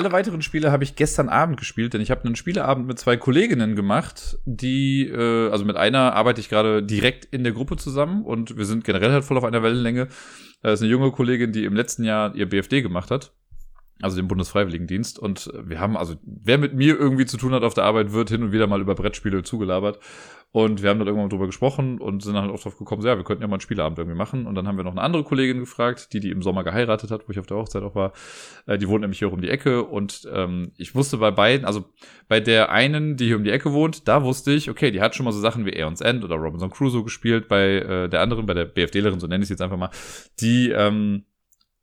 Alle 0.00 0.12
weiteren 0.12 0.40
Spiele 0.40 0.72
habe 0.72 0.82
ich 0.82 0.96
gestern 0.96 1.28
Abend 1.28 1.58
gespielt, 1.58 1.92
denn 1.92 2.00
ich 2.00 2.10
habe 2.10 2.24
einen 2.24 2.34
Spieleabend 2.34 2.86
mit 2.86 2.98
zwei 2.98 3.18
Kolleginnen 3.18 3.76
gemacht, 3.76 4.38
die, 4.46 5.06
äh, 5.06 5.50
also 5.50 5.66
mit 5.66 5.76
einer 5.76 6.14
arbeite 6.14 6.40
ich 6.40 6.48
gerade 6.48 6.82
direkt 6.82 7.26
in 7.26 7.44
der 7.44 7.52
Gruppe 7.52 7.76
zusammen 7.76 8.24
und 8.24 8.56
wir 8.56 8.64
sind 8.64 8.84
generell 8.84 9.12
halt 9.12 9.24
voll 9.24 9.36
auf 9.36 9.44
einer 9.44 9.62
Wellenlänge. 9.62 10.08
Das 10.62 10.80
ist 10.80 10.82
eine 10.82 10.90
junge 10.90 11.10
Kollegin, 11.12 11.52
die 11.52 11.66
im 11.66 11.74
letzten 11.74 12.04
Jahr 12.04 12.34
ihr 12.34 12.48
BFD 12.48 12.80
gemacht 12.80 13.10
hat 13.10 13.34
also 14.02 14.16
den 14.16 14.28
Bundesfreiwilligendienst. 14.28 15.18
Und 15.18 15.52
wir 15.62 15.78
haben, 15.78 15.96
also 15.96 16.14
wer 16.22 16.58
mit 16.58 16.74
mir 16.74 16.98
irgendwie 16.98 17.26
zu 17.26 17.36
tun 17.36 17.52
hat 17.52 17.62
auf 17.62 17.74
der 17.74 17.84
Arbeit, 17.84 18.12
wird 18.12 18.30
hin 18.30 18.42
und 18.42 18.52
wieder 18.52 18.66
mal 18.66 18.80
über 18.80 18.94
Brettspiele 18.94 19.42
zugelabert. 19.42 19.98
Und 20.52 20.82
wir 20.82 20.90
haben 20.90 20.98
dann 20.98 21.06
irgendwann 21.06 21.30
drüber 21.30 21.46
gesprochen 21.46 22.00
und 22.00 22.24
sind 22.24 22.34
dann 22.34 22.42
halt 22.42 22.52
auch 22.52 22.60
drauf 22.60 22.76
gekommen, 22.76 23.02
so, 23.02 23.08
ja, 23.08 23.16
wir 23.16 23.22
könnten 23.22 23.42
ja 23.42 23.46
mal 23.46 23.54
einen 23.54 23.60
Spieleabend 23.60 23.98
irgendwie 23.98 24.16
machen. 24.18 24.46
Und 24.46 24.56
dann 24.56 24.66
haben 24.66 24.76
wir 24.76 24.82
noch 24.82 24.90
eine 24.90 25.00
andere 25.00 25.22
Kollegin 25.22 25.60
gefragt, 25.60 26.12
die, 26.12 26.18
die 26.18 26.30
im 26.30 26.42
Sommer 26.42 26.64
geheiratet 26.64 27.12
hat, 27.12 27.28
wo 27.28 27.30
ich 27.32 27.38
auf 27.38 27.46
der 27.46 27.56
Hochzeit 27.56 27.84
auch 27.84 27.94
war. 27.94 28.12
Äh, 28.66 28.76
die 28.76 28.88
wohnt 28.88 29.02
nämlich 29.02 29.20
hier 29.20 29.32
um 29.32 29.40
die 29.40 29.48
Ecke. 29.48 29.84
Und 29.84 30.28
ähm, 30.32 30.72
ich 30.76 30.96
wusste 30.96 31.18
bei 31.18 31.30
beiden, 31.30 31.64
also 31.64 31.84
bei 32.26 32.40
der 32.40 32.72
einen, 32.72 33.16
die 33.16 33.26
hier 33.26 33.36
um 33.36 33.44
die 33.44 33.50
Ecke 33.50 33.72
wohnt, 33.72 34.08
da 34.08 34.24
wusste 34.24 34.50
ich, 34.50 34.68
okay, 34.68 34.90
die 34.90 35.00
hat 35.00 35.14
schon 35.14 35.24
mal 35.24 35.32
so 35.32 35.40
Sachen 35.40 35.66
wie 35.66 35.76
Aeons 35.76 36.00
End 36.00 36.24
oder 36.24 36.34
Robinson 36.34 36.70
Crusoe 36.70 37.04
gespielt. 37.04 37.46
Bei 37.46 37.76
äh, 37.76 38.08
der 38.08 38.20
anderen, 38.20 38.46
bei 38.46 38.54
der 38.54 38.64
BFDlerin, 38.64 39.20
so 39.20 39.28
nenne 39.28 39.42
ich 39.42 39.46
es 39.46 39.50
jetzt 39.50 39.62
einfach 39.62 39.76
mal, 39.76 39.90
die 40.40 40.70
ähm, 40.70 41.26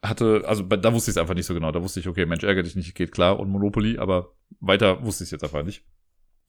hatte, 0.04 0.44
also 0.46 0.64
da 0.64 0.94
wusste 0.94 1.10
ich 1.10 1.16
es 1.16 1.22
einfach 1.22 1.36
nicht 1.36 1.46
so 1.46 1.54
genau. 1.54 1.72
Da 1.72 1.82
wusste 1.82 2.02
ich, 2.02 2.08
okay, 2.08 2.26
Mensch, 2.26 2.44
ärgere 2.44 2.64
dich 2.64 2.76
nicht, 2.76 2.96
geht 2.96 3.14
klar 3.14 3.40
und 3.40 3.50
Monopoly, 3.50 3.98
aber 3.98 4.34
weiter 4.60 5.06
wusste 5.06 5.24
ich 5.24 5.28
es 5.28 5.32
jetzt 5.32 5.44
einfach 5.44 5.64
nicht. 5.64 5.84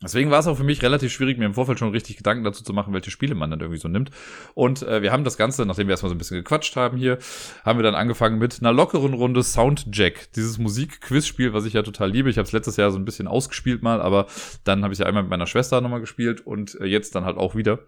Deswegen 0.00 0.30
war 0.30 0.38
es 0.38 0.46
auch 0.46 0.56
für 0.56 0.64
mich 0.64 0.80
relativ 0.82 1.12
schwierig, 1.12 1.38
mir 1.38 1.46
im 1.46 1.54
Vorfeld 1.54 1.80
schon 1.80 1.90
richtig 1.90 2.16
Gedanken 2.16 2.44
dazu 2.44 2.62
zu 2.62 2.72
machen, 2.72 2.94
welche 2.94 3.10
Spiele 3.10 3.34
man 3.34 3.50
dann 3.50 3.58
irgendwie 3.58 3.80
so 3.80 3.88
nimmt. 3.88 4.12
Und 4.54 4.82
äh, 4.84 5.02
wir 5.02 5.10
haben 5.10 5.24
das 5.24 5.36
Ganze, 5.36 5.66
nachdem 5.66 5.88
wir 5.88 5.92
erstmal 5.92 6.10
so 6.10 6.14
ein 6.14 6.18
bisschen 6.18 6.36
gequatscht 6.36 6.76
haben 6.76 6.96
hier, 6.96 7.18
haben 7.64 7.80
wir 7.80 7.82
dann 7.82 7.96
angefangen 7.96 8.38
mit 8.38 8.60
einer 8.60 8.72
lockeren 8.72 9.12
Runde 9.12 9.42
Soundjack. 9.42 10.32
Dieses 10.36 10.58
Musik-Quiz-Spiel, 10.58 11.52
was 11.52 11.64
ich 11.64 11.72
ja 11.72 11.82
total 11.82 12.12
liebe. 12.12 12.30
Ich 12.30 12.38
habe 12.38 12.46
es 12.46 12.52
letztes 12.52 12.76
Jahr 12.76 12.92
so 12.92 12.98
ein 12.98 13.04
bisschen 13.04 13.26
ausgespielt 13.26 13.82
mal, 13.82 14.00
aber 14.00 14.26
dann 14.62 14.84
habe 14.84 14.92
ich 14.92 15.00
ja 15.00 15.06
einmal 15.06 15.24
mit 15.24 15.30
meiner 15.30 15.48
Schwester 15.48 15.80
nochmal 15.80 16.00
gespielt 16.00 16.46
und 16.46 16.80
äh, 16.80 16.86
jetzt 16.86 17.16
dann 17.16 17.24
halt 17.24 17.36
auch 17.36 17.56
wieder. 17.56 17.80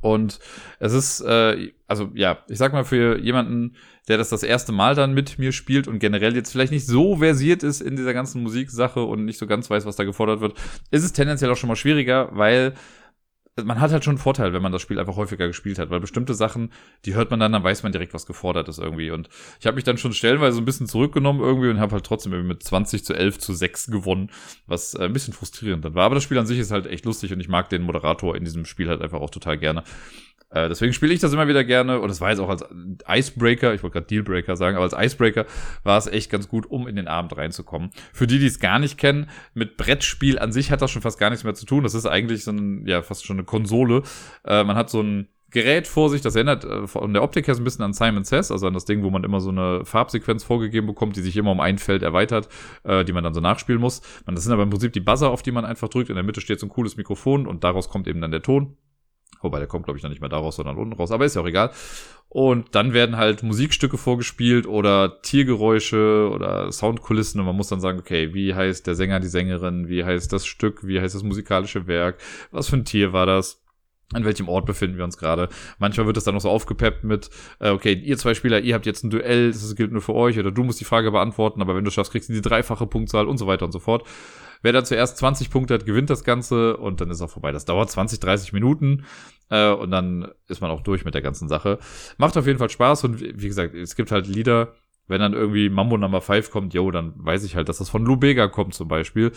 Und 0.00 0.38
es 0.78 0.92
ist, 0.92 1.20
äh, 1.20 1.72
also 1.86 2.10
ja, 2.14 2.38
ich 2.48 2.58
sag 2.58 2.72
mal, 2.72 2.84
für 2.84 3.18
jemanden, 3.18 3.76
der 4.08 4.18
das 4.18 4.30
das 4.30 4.42
erste 4.42 4.72
Mal 4.72 4.94
dann 4.94 5.14
mit 5.14 5.38
mir 5.38 5.52
spielt 5.52 5.86
und 5.86 6.00
generell 6.00 6.34
jetzt 6.34 6.50
vielleicht 6.50 6.72
nicht 6.72 6.86
so 6.86 7.16
versiert 7.16 7.62
ist 7.62 7.80
in 7.80 7.96
dieser 7.96 8.12
ganzen 8.12 8.42
Musiksache 8.42 9.02
und 9.02 9.24
nicht 9.24 9.38
so 9.38 9.46
ganz 9.46 9.70
weiß, 9.70 9.86
was 9.86 9.96
da 9.96 10.04
gefordert 10.04 10.40
wird, 10.40 10.54
ist 10.90 11.04
es 11.04 11.12
tendenziell 11.12 11.50
auch 11.50 11.56
schon 11.56 11.68
mal 11.68 11.76
schwieriger, 11.76 12.30
weil 12.32 12.74
man 13.56 13.80
hat 13.80 13.92
halt 13.92 14.02
schon 14.02 14.12
einen 14.12 14.18
Vorteil, 14.18 14.54
wenn 14.54 14.62
man 14.62 14.72
das 14.72 14.80
Spiel 14.80 14.98
einfach 14.98 15.16
häufiger 15.16 15.46
gespielt 15.46 15.78
hat, 15.78 15.90
weil 15.90 16.00
bestimmte 16.00 16.32
Sachen, 16.34 16.72
die 17.04 17.14
hört 17.14 17.30
man 17.30 17.38
dann, 17.38 17.52
dann 17.52 17.62
weiß 17.62 17.82
man 17.82 17.92
direkt, 17.92 18.14
was 18.14 18.24
gefordert 18.24 18.68
ist 18.68 18.78
irgendwie. 18.78 19.10
Und 19.10 19.28
ich 19.60 19.66
habe 19.66 19.74
mich 19.74 19.84
dann 19.84 19.98
schon 19.98 20.14
stellenweise 20.14 20.58
ein 20.58 20.64
bisschen 20.64 20.86
zurückgenommen 20.86 21.40
irgendwie 21.40 21.68
und 21.68 21.78
habe 21.78 21.92
halt 21.92 22.06
trotzdem 22.06 22.32
irgendwie 22.32 22.54
mit 22.54 22.62
20 22.62 23.04
zu 23.04 23.12
11 23.12 23.38
zu 23.38 23.52
6 23.52 23.88
gewonnen, 23.88 24.30
was 24.66 24.94
äh, 24.94 25.04
ein 25.04 25.12
bisschen 25.12 25.34
frustrierend 25.34 25.84
dann 25.84 25.94
war. 25.94 26.06
Aber 26.06 26.14
das 26.14 26.24
Spiel 26.24 26.38
an 26.38 26.46
sich 26.46 26.58
ist 26.58 26.70
halt 26.70 26.86
echt 26.86 27.04
lustig 27.04 27.32
und 27.32 27.40
ich 27.40 27.48
mag 27.48 27.68
den 27.68 27.82
Moderator 27.82 28.34
in 28.36 28.44
diesem 28.44 28.64
Spiel 28.64 28.88
halt 28.88 29.02
einfach 29.02 29.20
auch 29.20 29.30
total 29.30 29.58
gerne. 29.58 29.84
Äh, 30.52 30.68
deswegen 30.68 30.92
spiele 30.92 31.12
ich 31.12 31.20
das 31.20 31.32
immer 31.32 31.48
wieder 31.48 31.64
gerne 31.64 32.00
und 32.00 32.10
es 32.10 32.20
war 32.20 32.30
jetzt 32.30 32.38
auch 32.38 32.48
als 32.48 32.64
Icebreaker, 33.08 33.74
ich 33.74 33.82
wollte 33.82 33.94
gerade 33.94 34.06
Dealbreaker 34.06 34.56
sagen, 34.56 34.76
aber 34.76 34.84
als 34.84 34.94
Icebreaker 34.96 35.46
war 35.82 35.98
es 35.98 36.06
echt 36.06 36.30
ganz 36.30 36.48
gut, 36.48 36.70
um 36.70 36.86
in 36.86 36.96
den 36.96 37.08
Abend 37.08 37.36
reinzukommen. 37.36 37.90
Für 38.12 38.26
die, 38.26 38.38
die 38.38 38.46
es 38.46 38.60
gar 38.60 38.78
nicht 38.78 38.98
kennen, 38.98 39.28
mit 39.54 39.76
Brettspiel 39.76 40.38
an 40.38 40.52
sich 40.52 40.70
hat 40.70 40.82
das 40.82 40.90
schon 40.90 41.02
fast 41.02 41.18
gar 41.18 41.30
nichts 41.30 41.44
mehr 41.44 41.54
zu 41.54 41.66
tun. 41.66 41.82
Das 41.82 41.94
ist 41.94 42.06
eigentlich 42.06 42.44
so 42.44 42.52
ein, 42.52 42.86
ja, 42.86 43.02
fast 43.02 43.24
schon 43.24 43.36
eine 43.36 43.44
Konsole. 43.44 44.02
Äh, 44.44 44.64
man 44.64 44.76
hat 44.76 44.90
so 44.90 45.02
ein 45.02 45.28
Gerät 45.52 45.86
vor 45.86 46.08
sich, 46.08 46.22
das 46.22 46.34
erinnert 46.34 46.64
äh, 46.64 46.86
von 46.86 47.12
der 47.12 47.22
Optik 47.22 47.46
her 47.46 47.54
so 47.54 47.60
ein 47.60 47.64
bisschen 47.64 47.84
an 47.84 47.92
Simon 47.92 48.24
Says, 48.24 48.50
also 48.50 48.66
an 48.66 48.72
das 48.72 48.86
Ding, 48.86 49.02
wo 49.02 49.10
man 49.10 49.22
immer 49.22 49.38
so 49.40 49.50
eine 49.50 49.84
Farbsequenz 49.84 50.44
vorgegeben 50.44 50.86
bekommt, 50.86 51.14
die 51.16 51.20
sich 51.20 51.36
immer 51.36 51.52
um 51.52 51.60
ein 51.60 51.76
Feld 51.76 52.02
erweitert, 52.02 52.48
äh, 52.84 53.04
die 53.04 53.12
man 53.12 53.22
dann 53.22 53.34
so 53.34 53.40
nachspielen 53.40 53.80
muss. 53.80 54.00
Man, 54.24 54.34
das 54.34 54.44
sind 54.44 54.52
aber 54.52 54.62
im 54.62 54.70
Prinzip 54.70 54.94
die 54.94 55.00
Buzzer, 55.00 55.30
auf 55.30 55.42
die 55.42 55.52
man 55.52 55.66
einfach 55.66 55.88
drückt. 55.88 56.08
In 56.08 56.16
der 56.16 56.24
Mitte 56.24 56.40
steht 56.40 56.58
so 56.58 56.66
ein 56.66 56.70
cooles 56.70 56.96
Mikrofon 56.96 57.46
und 57.46 57.64
daraus 57.64 57.90
kommt 57.90 58.08
eben 58.08 58.22
dann 58.22 58.30
der 58.30 58.42
Ton. 58.42 58.76
Wobei, 59.42 59.58
der 59.58 59.68
kommt, 59.68 59.84
glaube 59.84 59.98
ich, 59.98 60.02
noch 60.02 60.10
nicht 60.10 60.20
mehr 60.20 60.30
daraus, 60.30 60.56
sondern 60.56 60.76
unten 60.76 60.94
raus. 60.94 61.10
Aber 61.10 61.24
ist 61.24 61.36
ja 61.36 61.42
auch 61.42 61.46
egal. 61.46 61.70
Und 62.28 62.74
dann 62.74 62.94
werden 62.94 63.18
halt 63.18 63.42
Musikstücke 63.42 63.98
vorgespielt 63.98 64.66
oder 64.66 65.20
Tiergeräusche 65.20 66.30
oder 66.32 66.72
Soundkulissen. 66.72 67.40
Und 67.40 67.46
man 67.46 67.56
muss 67.56 67.68
dann 67.68 67.80
sagen, 67.80 67.98
okay, 67.98 68.32
wie 68.32 68.54
heißt 68.54 68.86
der 68.86 68.94
Sänger, 68.94 69.20
die 69.20 69.26
Sängerin? 69.26 69.88
Wie 69.88 70.04
heißt 70.04 70.32
das 70.32 70.46
Stück? 70.46 70.86
Wie 70.86 71.00
heißt 71.00 71.14
das 71.14 71.22
musikalische 71.22 71.86
Werk? 71.86 72.18
Was 72.50 72.68
für 72.68 72.76
ein 72.76 72.84
Tier 72.84 73.12
war 73.12 73.26
das? 73.26 73.62
an 74.12 74.24
welchem 74.24 74.48
Ort 74.48 74.66
befinden 74.66 74.96
wir 74.98 75.04
uns 75.04 75.18
gerade. 75.18 75.48
Manchmal 75.78 76.06
wird 76.06 76.16
es 76.16 76.24
dann 76.24 76.34
noch 76.34 76.40
so 76.40 76.50
aufgepeppt 76.50 77.04
mit, 77.04 77.30
äh, 77.60 77.70
okay, 77.70 77.94
ihr 77.94 78.18
zwei 78.18 78.34
Spieler, 78.34 78.60
ihr 78.60 78.74
habt 78.74 78.86
jetzt 78.86 79.04
ein 79.04 79.10
Duell, 79.10 79.52
das 79.52 79.74
gilt 79.74 79.92
nur 79.92 80.02
für 80.02 80.14
euch, 80.14 80.38
oder 80.38 80.50
du 80.50 80.62
musst 80.64 80.80
die 80.80 80.84
Frage 80.84 81.10
beantworten, 81.10 81.60
aber 81.60 81.74
wenn 81.74 81.84
du 81.84 81.90
schaffst, 81.90 82.12
kriegst 82.12 82.28
du 82.28 82.34
die 82.34 82.42
dreifache 82.42 82.86
Punktzahl 82.86 83.26
und 83.26 83.38
so 83.38 83.46
weiter 83.46 83.64
und 83.64 83.72
so 83.72 83.78
fort. 83.78 84.06
Wer 84.62 84.72
dann 84.72 84.84
zuerst 84.84 85.18
20 85.18 85.50
Punkte 85.50 85.74
hat, 85.74 85.86
gewinnt 85.86 86.10
das 86.10 86.24
Ganze 86.24 86.76
und 86.76 87.00
dann 87.00 87.10
ist 87.10 87.20
auch 87.20 87.30
vorbei. 87.30 87.52
Das 87.52 87.64
dauert 87.64 87.90
20, 87.90 88.20
30 88.20 88.52
Minuten 88.52 89.04
äh, 89.50 89.70
und 89.70 89.90
dann 89.90 90.28
ist 90.48 90.60
man 90.60 90.70
auch 90.70 90.80
durch 90.82 91.04
mit 91.04 91.14
der 91.14 91.22
ganzen 91.22 91.48
Sache. 91.48 91.78
Macht 92.16 92.36
auf 92.36 92.46
jeden 92.46 92.58
Fall 92.58 92.70
Spaß 92.70 93.04
und 93.04 93.20
wie 93.20 93.48
gesagt, 93.48 93.74
es 93.74 93.96
gibt 93.96 94.12
halt 94.12 94.26
Lieder, 94.26 94.74
wenn 95.08 95.20
dann 95.20 95.34
irgendwie 95.34 95.68
Mambo 95.68 95.98
Number 95.98 96.20
5 96.20 96.50
kommt, 96.50 96.74
yo, 96.74 96.90
dann 96.90 97.12
weiß 97.16 97.44
ich 97.44 97.56
halt, 97.56 97.68
dass 97.68 97.78
das 97.78 97.90
von 97.90 98.04
Lou 98.04 98.16
Bega 98.16 98.48
kommt 98.48 98.74
zum 98.74 98.88
Beispiel. 98.88 99.32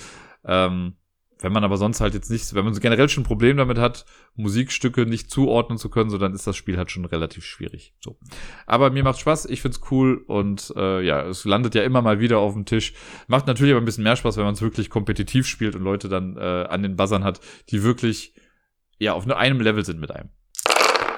Ähm, 0.46 0.94
wenn 1.40 1.52
man 1.52 1.64
aber 1.64 1.78
sonst 1.78 2.00
halt 2.00 2.14
jetzt 2.14 2.32
nicht, 2.32 2.54
wenn 2.54 2.64
man 2.64 2.74
generell 2.80 3.10
schon 3.10 3.24
ein 3.24 3.28
Problem 3.28 3.58
damit 3.58 3.78
hat, 3.78 4.06
Musikstücke 4.36 5.06
nicht 5.06 5.30
zuordnen 5.30 5.78
zu 5.78 5.90
können, 5.90 6.10
so 6.10 6.18
dann 6.18 6.34
ist 6.34 6.48
das 6.48 6.56
Spiel 6.56 6.78
halt 6.78 6.92
schon 6.92 7.06
relativ 7.06 7.44
schwierig. 7.46 7.94
So. 8.00 8.18
Aber 8.66 8.90
mir 8.90 9.04
macht 9.04 9.20
Spaß, 9.20 9.46
ich 9.46 9.62
find's 9.62 9.82
cool 9.92 10.24
und 10.28 10.74
äh, 10.78 11.02
ja, 11.02 11.26
es 11.28 11.46
landet 11.46 11.76
ja 11.76 11.84
immer 11.84 12.02
mal 12.02 12.20
wieder 12.20 12.40
auf 12.40 12.54
dem 12.54 12.66
Tisch. 12.66 12.94
Macht 13.28 13.48
natürlich 13.48 13.74
aber 13.74 13.82
ein 13.82 13.86
bisschen 13.86 14.04
mehr 14.04 14.16
Spaß, 14.16 14.38
wenn 14.38 14.46
man 14.46 14.54
es 14.54 14.62
wirklich 14.62 14.90
kompetitiv 14.90 15.46
spielt 15.46 15.76
und 15.76 15.84
Leute 15.84 16.08
dann 16.08 16.38
äh, 16.38 16.40
an 16.40 16.84
den 16.84 16.96
Buzzern 16.96 17.24
hat, 17.24 17.42
die 17.70 17.84
wirklich 17.84 18.34
ja 18.98 19.14
auf 19.14 19.26
nur 19.26 19.38
einem 19.38 19.60
Level 19.60 19.84
sind 19.84 20.00
mit 20.00 20.12
einem. 20.12 20.30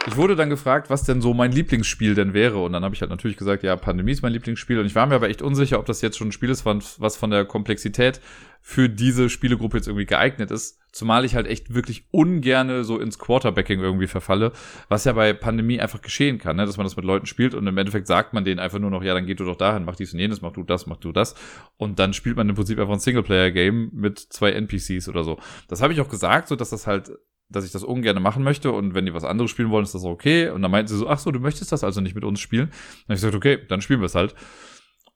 Ich 0.07 0.15
wurde 0.15 0.37
dann 0.37 0.49
gefragt, 0.49 0.89
was 0.89 1.03
denn 1.03 1.21
so 1.21 1.33
mein 1.33 1.51
Lieblingsspiel 1.51 2.15
denn 2.15 2.33
wäre. 2.33 2.63
Und 2.63 2.71
dann 2.71 2.83
habe 2.85 2.95
ich 2.95 3.01
halt 3.01 3.11
natürlich 3.11 3.35
gesagt, 3.35 3.63
ja, 3.63 3.75
Pandemie 3.75 4.13
ist 4.13 4.21
mein 4.21 4.31
Lieblingsspiel. 4.31 4.79
Und 4.79 4.85
ich 4.85 4.95
war 4.95 5.05
mir 5.05 5.15
aber 5.15 5.29
echt 5.29 5.41
unsicher, 5.41 5.79
ob 5.79 5.85
das 5.85 6.01
jetzt 6.01 6.17
schon 6.17 6.29
ein 6.29 6.31
Spiel 6.31 6.49
ist, 6.49 6.65
was 6.65 7.17
von 7.17 7.29
der 7.29 7.43
Komplexität 7.43 8.21
für 8.61 8.89
diese 8.89 9.29
Spielegruppe 9.29 9.77
jetzt 9.77 9.87
irgendwie 9.87 10.05
geeignet 10.05 10.49
ist. 10.49 10.79
Zumal 10.93 11.25
ich 11.25 11.35
halt 11.35 11.45
echt 11.45 11.73
wirklich 11.73 12.05
ungerne 12.11 12.85
so 12.85 12.99
ins 12.99 13.19
Quarterbacking 13.19 13.81
irgendwie 13.81 14.07
verfalle, 14.07 14.53
was 14.87 15.03
ja 15.03 15.13
bei 15.13 15.33
Pandemie 15.33 15.79
einfach 15.79 16.01
geschehen 16.01 16.37
kann, 16.37 16.55
ne? 16.55 16.65
dass 16.65 16.77
man 16.77 16.85
das 16.85 16.95
mit 16.95 17.05
Leuten 17.05 17.27
spielt 17.27 17.53
und 17.53 17.67
im 17.67 17.77
Endeffekt 17.77 18.07
sagt 18.07 18.33
man 18.33 18.45
denen 18.45 18.59
einfach 18.59 18.79
nur 18.79 18.89
noch, 18.89 19.03
ja, 19.03 19.13
dann 19.13 19.25
geht 19.25 19.39
du 19.39 19.45
doch 19.45 19.57
dahin, 19.57 19.85
mach 19.85 19.95
dies 19.95 20.13
und 20.13 20.19
jenes, 20.19 20.41
mach 20.41 20.53
du 20.53 20.63
das, 20.63 20.87
mach 20.87 20.97
du 20.97 21.11
das. 21.11 21.35
Und 21.77 21.99
dann 21.99 22.13
spielt 22.13 22.35
man 22.35 22.49
im 22.49 22.55
Prinzip 22.55 22.79
einfach 22.79 22.93
ein 22.93 22.99
Singleplayer-Game 22.99 23.91
mit 23.93 24.19
zwei 24.19 24.51
NPCs 24.51 25.07
oder 25.07 25.23
so. 25.23 25.37
Das 25.67 25.81
habe 25.81 25.93
ich 25.93 26.01
auch 26.01 26.09
gesagt, 26.09 26.47
so 26.47 26.55
dass 26.55 26.71
das 26.71 26.87
halt 26.87 27.11
dass 27.49 27.65
ich 27.65 27.71
das 27.71 27.83
ungern 27.83 28.21
machen 28.21 28.43
möchte 28.43 28.71
und 28.71 28.93
wenn 28.93 29.05
die 29.05 29.13
was 29.13 29.23
anderes 29.23 29.51
spielen 29.51 29.69
wollen, 29.69 29.83
ist 29.83 29.95
das 29.95 30.03
okay. 30.03 30.49
Und 30.49 30.61
dann 30.61 30.71
meinte 30.71 30.91
sie 30.91 30.97
so, 30.97 31.07
ach 31.07 31.19
so, 31.19 31.31
du 31.31 31.39
möchtest 31.39 31.71
das 31.71 31.83
also 31.83 32.01
nicht 32.01 32.15
mit 32.15 32.25
uns 32.25 32.39
spielen? 32.39 32.69
Dann 32.69 33.03
habe 33.03 33.13
ich 33.13 33.21
gesagt, 33.21 33.35
okay, 33.35 33.59
dann 33.67 33.81
spielen 33.81 34.01
wir 34.01 34.05
es 34.05 34.15
halt. 34.15 34.35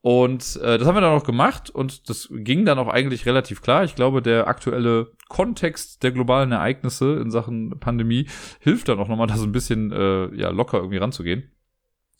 Und 0.01 0.59
äh, 0.63 0.79
das 0.79 0.87
haben 0.87 0.95
wir 0.95 1.01
dann 1.01 1.13
auch 1.13 1.23
gemacht 1.23 1.69
und 1.69 2.09
das 2.09 2.27
ging 2.31 2.65
dann 2.65 2.79
auch 2.79 2.87
eigentlich 2.87 3.27
relativ 3.27 3.61
klar. 3.61 3.83
Ich 3.83 3.93
glaube, 3.93 4.23
der 4.23 4.47
aktuelle 4.47 5.11
Kontext 5.29 6.01
der 6.01 6.11
globalen 6.11 6.51
Ereignisse 6.51 7.19
in 7.19 7.29
Sachen 7.29 7.79
Pandemie 7.79 8.27
hilft 8.59 8.89
dann 8.89 8.97
auch 8.97 9.07
nochmal, 9.07 9.27
da 9.27 9.37
so 9.37 9.45
ein 9.45 9.51
bisschen 9.51 9.91
äh, 9.91 10.35
ja, 10.35 10.49
locker 10.49 10.77
irgendwie 10.77 10.97
ranzugehen 10.97 11.51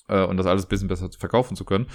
äh, 0.10 0.24
und 0.24 0.38
das 0.38 0.46
alles 0.46 0.66
ein 0.66 0.70
bisschen 0.70 0.90
besser 0.90 1.10
verkaufen 1.18 1.56
zu 1.56 1.66
können. 1.66 1.88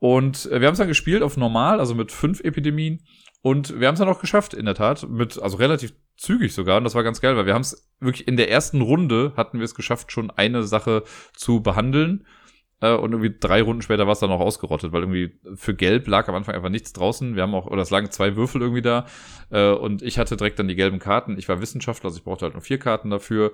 Und 0.00 0.46
äh, 0.46 0.60
wir 0.60 0.66
haben 0.66 0.72
es 0.72 0.78
dann 0.78 0.88
gespielt 0.88 1.22
auf 1.22 1.36
normal, 1.36 1.78
also 1.78 1.94
mit 1.94 2.10
fünf 2.10 2.40
Epidemien. 2.40 3.04
Und 3.42 3.78
wir 3.78 3.86
haben 3.86 3.94
es 3.94 4.00
dann 4.00 4.08
auch 4.08 4.20
geschafft, 4.20 4.54
in 4.54 4.64
der 4.64 4.74
Tat, 4.74 5.08
mit, 5.08 5.40
also 5.40 5.56
relativ 5.56 5.92
zügig 6.16 6.54
sogar. 6.54 6.78
Und 6.78 6.84
das 6.84 6.94
war 6.94 7.02
ganz 7.02 7.20
geil, 7.20 7.36
weil 7.36 7.46
wir 7.46 7.54
haben 7.54 7.62
es 7.62 7.90
wirklich 8.00 8.28
in 8.28 8.36
der 8.36 8.50
ersten 8.50 8.80
Runde 8.80 9.32
hatten 9.36 9.58
wir 9.58 9.64
es 9.64 9.74
geschafft, 9.74 10.12
schon 10.12 10.30
eine 10.30 10.62
Sache 10.62 11.04
zu 11.34 11.62
behandeln. 11.62 12.26
Äh, 12.80 12.94
und 12.94 13.12
irgendwie 13.12 13.34
drei 13.38 13.62
Runden 13.62 13.82
später 13.82 14.06
war 14.06 14.12
es 14.12 14.18
dann 14.18 14.30
auch 14.30 14.40
ausgerottet, 14.40 14.92
weil 14.92 15.02
irgendwie 15.02 15.38
für 15.54 15.74
Gelb 15.74 16.08
lag 16.08 16.28
am 16.28 16.34
Anfang 16.34 16.54
einfach 16.54 16.68
nichts 16.68 16.92
draußen. 16.92 17.36
Wir 17.36 17.42
haben 17.42 17.54
auch, 17.54 17.66
oder 17.66 17.82
es 17.82 17.90
lagen 17.90 18.10
zwei 18.10 18.36
Würfel 18.36 18.60
irgendwie 18.60 18.82
da. 18.82 19.06
Äh, 19.50 19.70
und 19.70 20.02
ich 20.02 20.18
hatte 20.18 20.36
direkt 20.36 20.58
dann 20.58 20.68
die 20.68 20.74
gelben 20.74 20.98
Karten. 20.98 21.38
Ich 21.38 21.48
war 21.48 21.60
Wissenschaftler, 21.60 22.08
also 22.08 22.18
ich 22.18 22.24
brauchte 22.24 22.44
halt 22.44 22.54
nur 22.54 22.62
vier 22.62 22.78
Karten 22.78 23.10
dafür. 23.10 23.52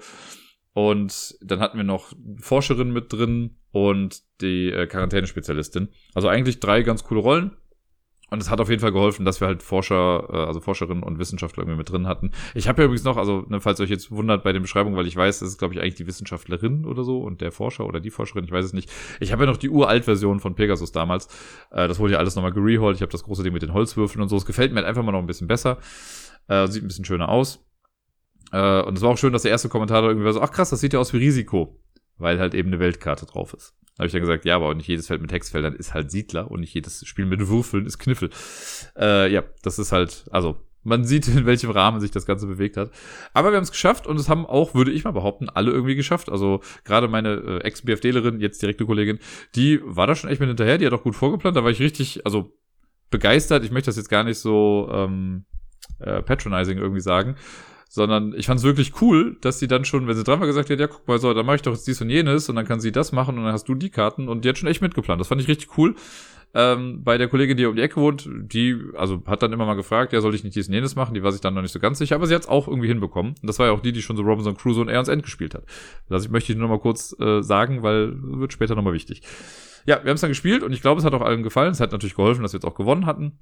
Und 0.72 1.36
dann 1.40 1.60
hatten 1.60 1.76
wir 1.76 1.84
noch 1.84 2.12
Forscherin 2.40 2.92
mit 2.92 3.12
drin 3.12 3.56
und 3.72 4.22
die 4.40 4.70
äh, 4.70 4.86
Quarantänespezialistin. 4.86 5.88
Also 6.14 6.28
eigentlich 6.28 6.60
drei 6.60 6.82
ganz 6.82 7.04
coole 7.04 7.20
Rollen. 7.20 7.56
Und 8.30 8.42
es 8.42 8.50
hat 8.50 8.60
auf 8.60 8.68
jeden 8.68 8.80
Fall 8.80 8.92
geholfen, 8.92 9.24
dass 9.24 9.40
wir 9.40 9.48
halt 9.48 9.62
Forscher, 9.62 10.28
äh, 10.30 10.36
also 10.36 10.60
Forscherinnen 10.60 11.02
und 11.02 11.18
Wissenschaftler 11.18 11.62
irgendwie 11.62 11.78
mit 11.78 11.90
drin 11.90 12.06
hatten. 12.06 12.32
Ich 12.54 12.68
habe 12.68 12.82
ja 12.82 12.86
übrigens 12.86 13.04
noch, 13.04 13.16
also 13.16 13.44
ne, 13.48 13.60
falls 13.60 13.80
ihr 13.80 13.84
euch 13.84 13.90
jetzt 13.90 14.10
wundert 14.10 14.42
bei 14.44 14.52
den 14.52 14.62
Beschreibungen, 14.62 14.96
weil 14.96 15.06
ich 15.06 15.16
weiß, 15.16 15.38
das 15.38 15.48
ist 15.48 15.58
glaube 15.58 15.74
ich 15.74 15.80
eigentlich 15.80 15.94
die 15.94 16.06
Wissenschaftlerin 16.06 16.84
oder 16.84 17.04
so 17.04 17.20
und 17.20 17.40
der 17.40 17.52
Forscher 17.52 17.86
oder 17.86 18.00
die 18.00 18.10
Forscherin, 18.10 18.44
ich 18.44 18.50
weiß 18.50 18.66
es 18.66 18.72
nicht. 18.74 18.90
Ich 19.20 19.32
habe 19.32 19.44
ja 19.44 19.50
noch 19.50 19.56
die 19.56 19.70
uralt-Version 19.70 20.40
von 20.40 20.54
Pegasus 20.54 20.92
damals. 20.92 21.28
Äh, 21.70 21.88
das 21.88 21.98
wurde 21.98 22.14
ja 22.14 22.18
alles 22.18 22.36
nochmal 22.36 22.52
gereholt. 22.52 22.96
Ich 22.96 23.02
habe 23.02 23.12
das 23.12 23.24
große 23.24 23.42
Ding 23.42 23.54
mit 23.54 23.62
den 23.62 23.72
Holzwürfeln 23.72 24.20
und 24.20 24.28
so. 24.28 24.36
Es 24.36 24.44
gefällt 24.44 24.72
mir 24.72 24.80
halt 24.80 24.88
einfach 24.88 25.02
mal 25.02 25.12
noch 25.12 25.20
ein 25.20 25.26
bisschen 25.26 25.48
besser. 25.48 25.78
Äh, 26.48 26.66
sieht 26.68 26.84
ein 26.84 26.88
bisschen 26.88 27.04
schöner 27.04 27.28
aus. 27.28 27.64
Und 28.50 28.96
es 28.96 29.02
war 29.02 29.10
auch 29.10 29.18
schön, 29.18 29.34
dass 29.34 29.42
der 29.42 29.50
erste 29.50 29.68
Kommentar 29.68 30.02
irgendwie 30.04 30.24
war 30.24 30.32
so, 30.32 30.40
ach 30.40 30.50
krass, 30.50 30.70
das 30.70 30.80
sieht 30.80 30.94
ja 30.94 30.98
aus 30.98 31.12
wie 31.12 31.18
Risiko. 31.18 31.78
Weil 32.18 32.38
halt 32.38 32.54
eben 32.54 32.68
eine 32.68 32.80
Weltkarte 32.80 33.26
drauf 33.26 33.54
ist 33.54 33.74
habe 33.98 34.06
ich 34.06 34.12
dann 34.12 34.20
gesagt, 34.20 34.44
ja, 34.44 34.56
aber 34.56 34.74
nicht 34.74 34.86
jedes 34.86 35.08
Feld 35.08 35.20
mit 35.20 35.32
Hexfeldern 35.32 35.74
ist 35.74 35.92
halt 35.92 36.10
Siedler 36.10 36.50
und 36.50 36.60
nicht 36.60 36.72
jedes 36.72 37.04
Spiel 37.06 37.26
mit 37.26 37.48
Würfeln 37.48 37.84
ist 37.84 37.98
Kniffel. 37.98 38.30
Äh, 38.96 39.30
ja, 39.32 39.42
das 39.62 39.78
ist 39.78 39.92
halt, 39.92 40.24
also 40.30 40.56
man 40.84 41.04
sieht, 41.04 41.26
in 41.28 41.46
welchem 41.46 41.70
Rahmen 41.70 42.00
sich 42.00 42.12
das 42.12 42.24
Ganze 42.24 42.46
bewegt 42.46 42.76
hat. 42.76 42.92
Aber 43.34 43.50
wir 43.50 43.56
haben 43.56 43.64
es 43.64 43.72
geschafft 43.72 44.06
und 44.06 44.18
es 44.18 44.28
haben 44.28 44.46
auch, 44.46 44.74
würde 44.74 44.92
ich 44.92 45.04
mal 45.04 45.10
behaupten, 45.10 45.48
alle 45.48 45.72
irgendwie 45.72 45.96
geschafft. 45.96 46.30
Also 46.30 46.60
gerade 46.84 47.08
meine 47.08 47.34
äh, 47.34 47.58
Ex-BFDlerin, 47.64 48.40
jetzt 48.40 48.62
direkte 48.62 48.86
Kollegin, 48.86 49.18
die 49.56 49.80
war 49.84 50.06
da 50.06 50.14
schon 50.14 50.30
echt 50.30 50.40
mit 50.40 50.48
hinterher, 50.48 50.78
die 50.78 50.86
hat 50.86 50.92
auch 50.92 51.02
gut 51.02 51.16
vorgeplant. 51.16 51.56
Da 51.56 51.64
war 51.64 51.70
ich 51.70 51.80
richtig, 51.80 52.24
also 52.24 52.56
begeistert. 53.10 53.64
Ich 53.64 53.72
möchte 53.72 53.88
das 53.88 53.96
jetzt 53.96 54.08
gar 54.08 54.22
nicht 54.22 54.38
so 54.38 54.88
ähm, 54.92 55.44
äh, 55.98 56.22
patronizing 56.22 56.78
irgendwie 56.78 57.00
sagen 57.00 57.34
sondern 57.88 58.34
ich 58.36 58.46
fand 58.46 58.60
es 58.60 58.64
wirklich 58.64 59.00
cool, 59.00 59.36
dass 59.40 59.58
sie 59.58 59.66
dann 59.66 59.84
schon, 59.84 60.06
wenn 60.06 60.16
sie 60.16 60.24
dreimal 60.24 60.46
gesagt 60.46 60.70
hat, 60.70 60.78
ja, 60.78 60.86
guck 60.86 61.08
mal, 61.08 61.18
so, 61.18 61.32
dann 61.32 61.46
mache 61.46 61.56
ich 61.56 61.62
doch 61.62 61.72
jetzt 61.72 61.86
dies 61.86 62.00
und 62.00 62.10
jenes 62.10 62.48
und 62.48 62.56
dann 62.56 62.66
kann 62.66 62.80
sie 62.80 62.92
das 62.92 63.12
machen 63.12 63.38
und 63.38 63.44
dann 63.44 63.52
hast 63.52 63.68
du 63.68 63.74
die 63.74 63.90
Karten 63.90 64.28
und 64.28 64.44
die 64.44 64.48
hat 64.50 64.58
schon 64.58 64.68
echt 64.68 64.82
mitgeplant. 64.82 65.20
Das 65.20 65.28
fand 65.28 65.40
ich 65.40 65.48
richtig 65.48 65.76
cool. 65.78 65.94
Ähm, 66.54 67.04
bei 67.04 67.18
der 67.18 67.28
Kollegin, 67.28 67.56
die 67.56 67.66
um 67.66 67.76
die 67.76 67.82
Ecke 67.82 68.00
wohnt, 68.00 68.28
die, 68.28 68.76
also 68.96 69.22
hat 69.26 69.42
dann 69.42 69.52
immer 69.52 69.66
mal 69.66 69.74
gefragt, 69.74 70.12
ja, 70.12 70.20
soll 70.20 70.34
ich 70.34 70.44
nicht 70.44 70.56
dies 70.56 70.68
und 70.68 70.74
jenes 70.74 70.96
machen? 70.96 71.14
Die 71.14 71.22
war 71.22 71.30
sich 71.32 71.42
dann 71.42 71.54
noch 71.54 71.62
nicht 71.62 71.72
so 71.72 71.78
ganz 71.78 71.98
sicher, 71.98 72.14
aber 72.14 72.26
sie 72.26 72.34
hat 72.34 72.42
es 72.42 72.48
auch 72.48 72.68
irgendwie 72.68 72.88
hinbekommen. 72.88 73.34
Und 73.40 73.46
das 73.46 73.58
war 73.58 73.66
ja 73.66 73.72
auch 73.72 73.80
die, 73.80 73.92
die 73.92 74.00
schon 74.00 74.16
so 74.16 74.22
Robinson 74.22 74.56
Crusoe 74.56 74.82
und 74.82 74.88
Aeons 74.88 75.08
End 75.08 75.22
gespielt 75.22 75.54
hat. 75.54 75.64
Das 76.08 76.28
möchte 76.30 76.52
ich 76.52 76.58
nur 76.58 76.68
noch 76.68 76.76
mal 76.76 76.80
kurz 76.80 77.14
äh, 77.20 77.42
sagen, 77.42 77.82
weil 77.82 78.14
wird 78.16 78.52
später 78.52 78.74
noch 78.74 78.82
mal 78.82 78.94
wichtig. 78.94 79.22
Ja, 79.86 80.02
wir 80.02 80.10
haben 80.10 80.16
es 80.16 80.20
dann 80.22 80.30
gespielt 80.30 80.62
und 80.62 80.72
ich 80.72 80.80
glaube, 80.80 80.98
es 80.98 81.04
hat 81.04 81.14
auch 81.14 81.22
allen 81.22 81.42
gefallen. 81.42 81.72
Es 81.72 81.80
hat 81.80 81.92
natürlich 81.92 82.16
geholfen, 82.16 82.42
dass 82.42 82.52
wir 82.52 82.58
jetzt 82.58 82.66
auch 82.66 82.74
gewonnen 82.74 83.04
hatten. 83.04 83.38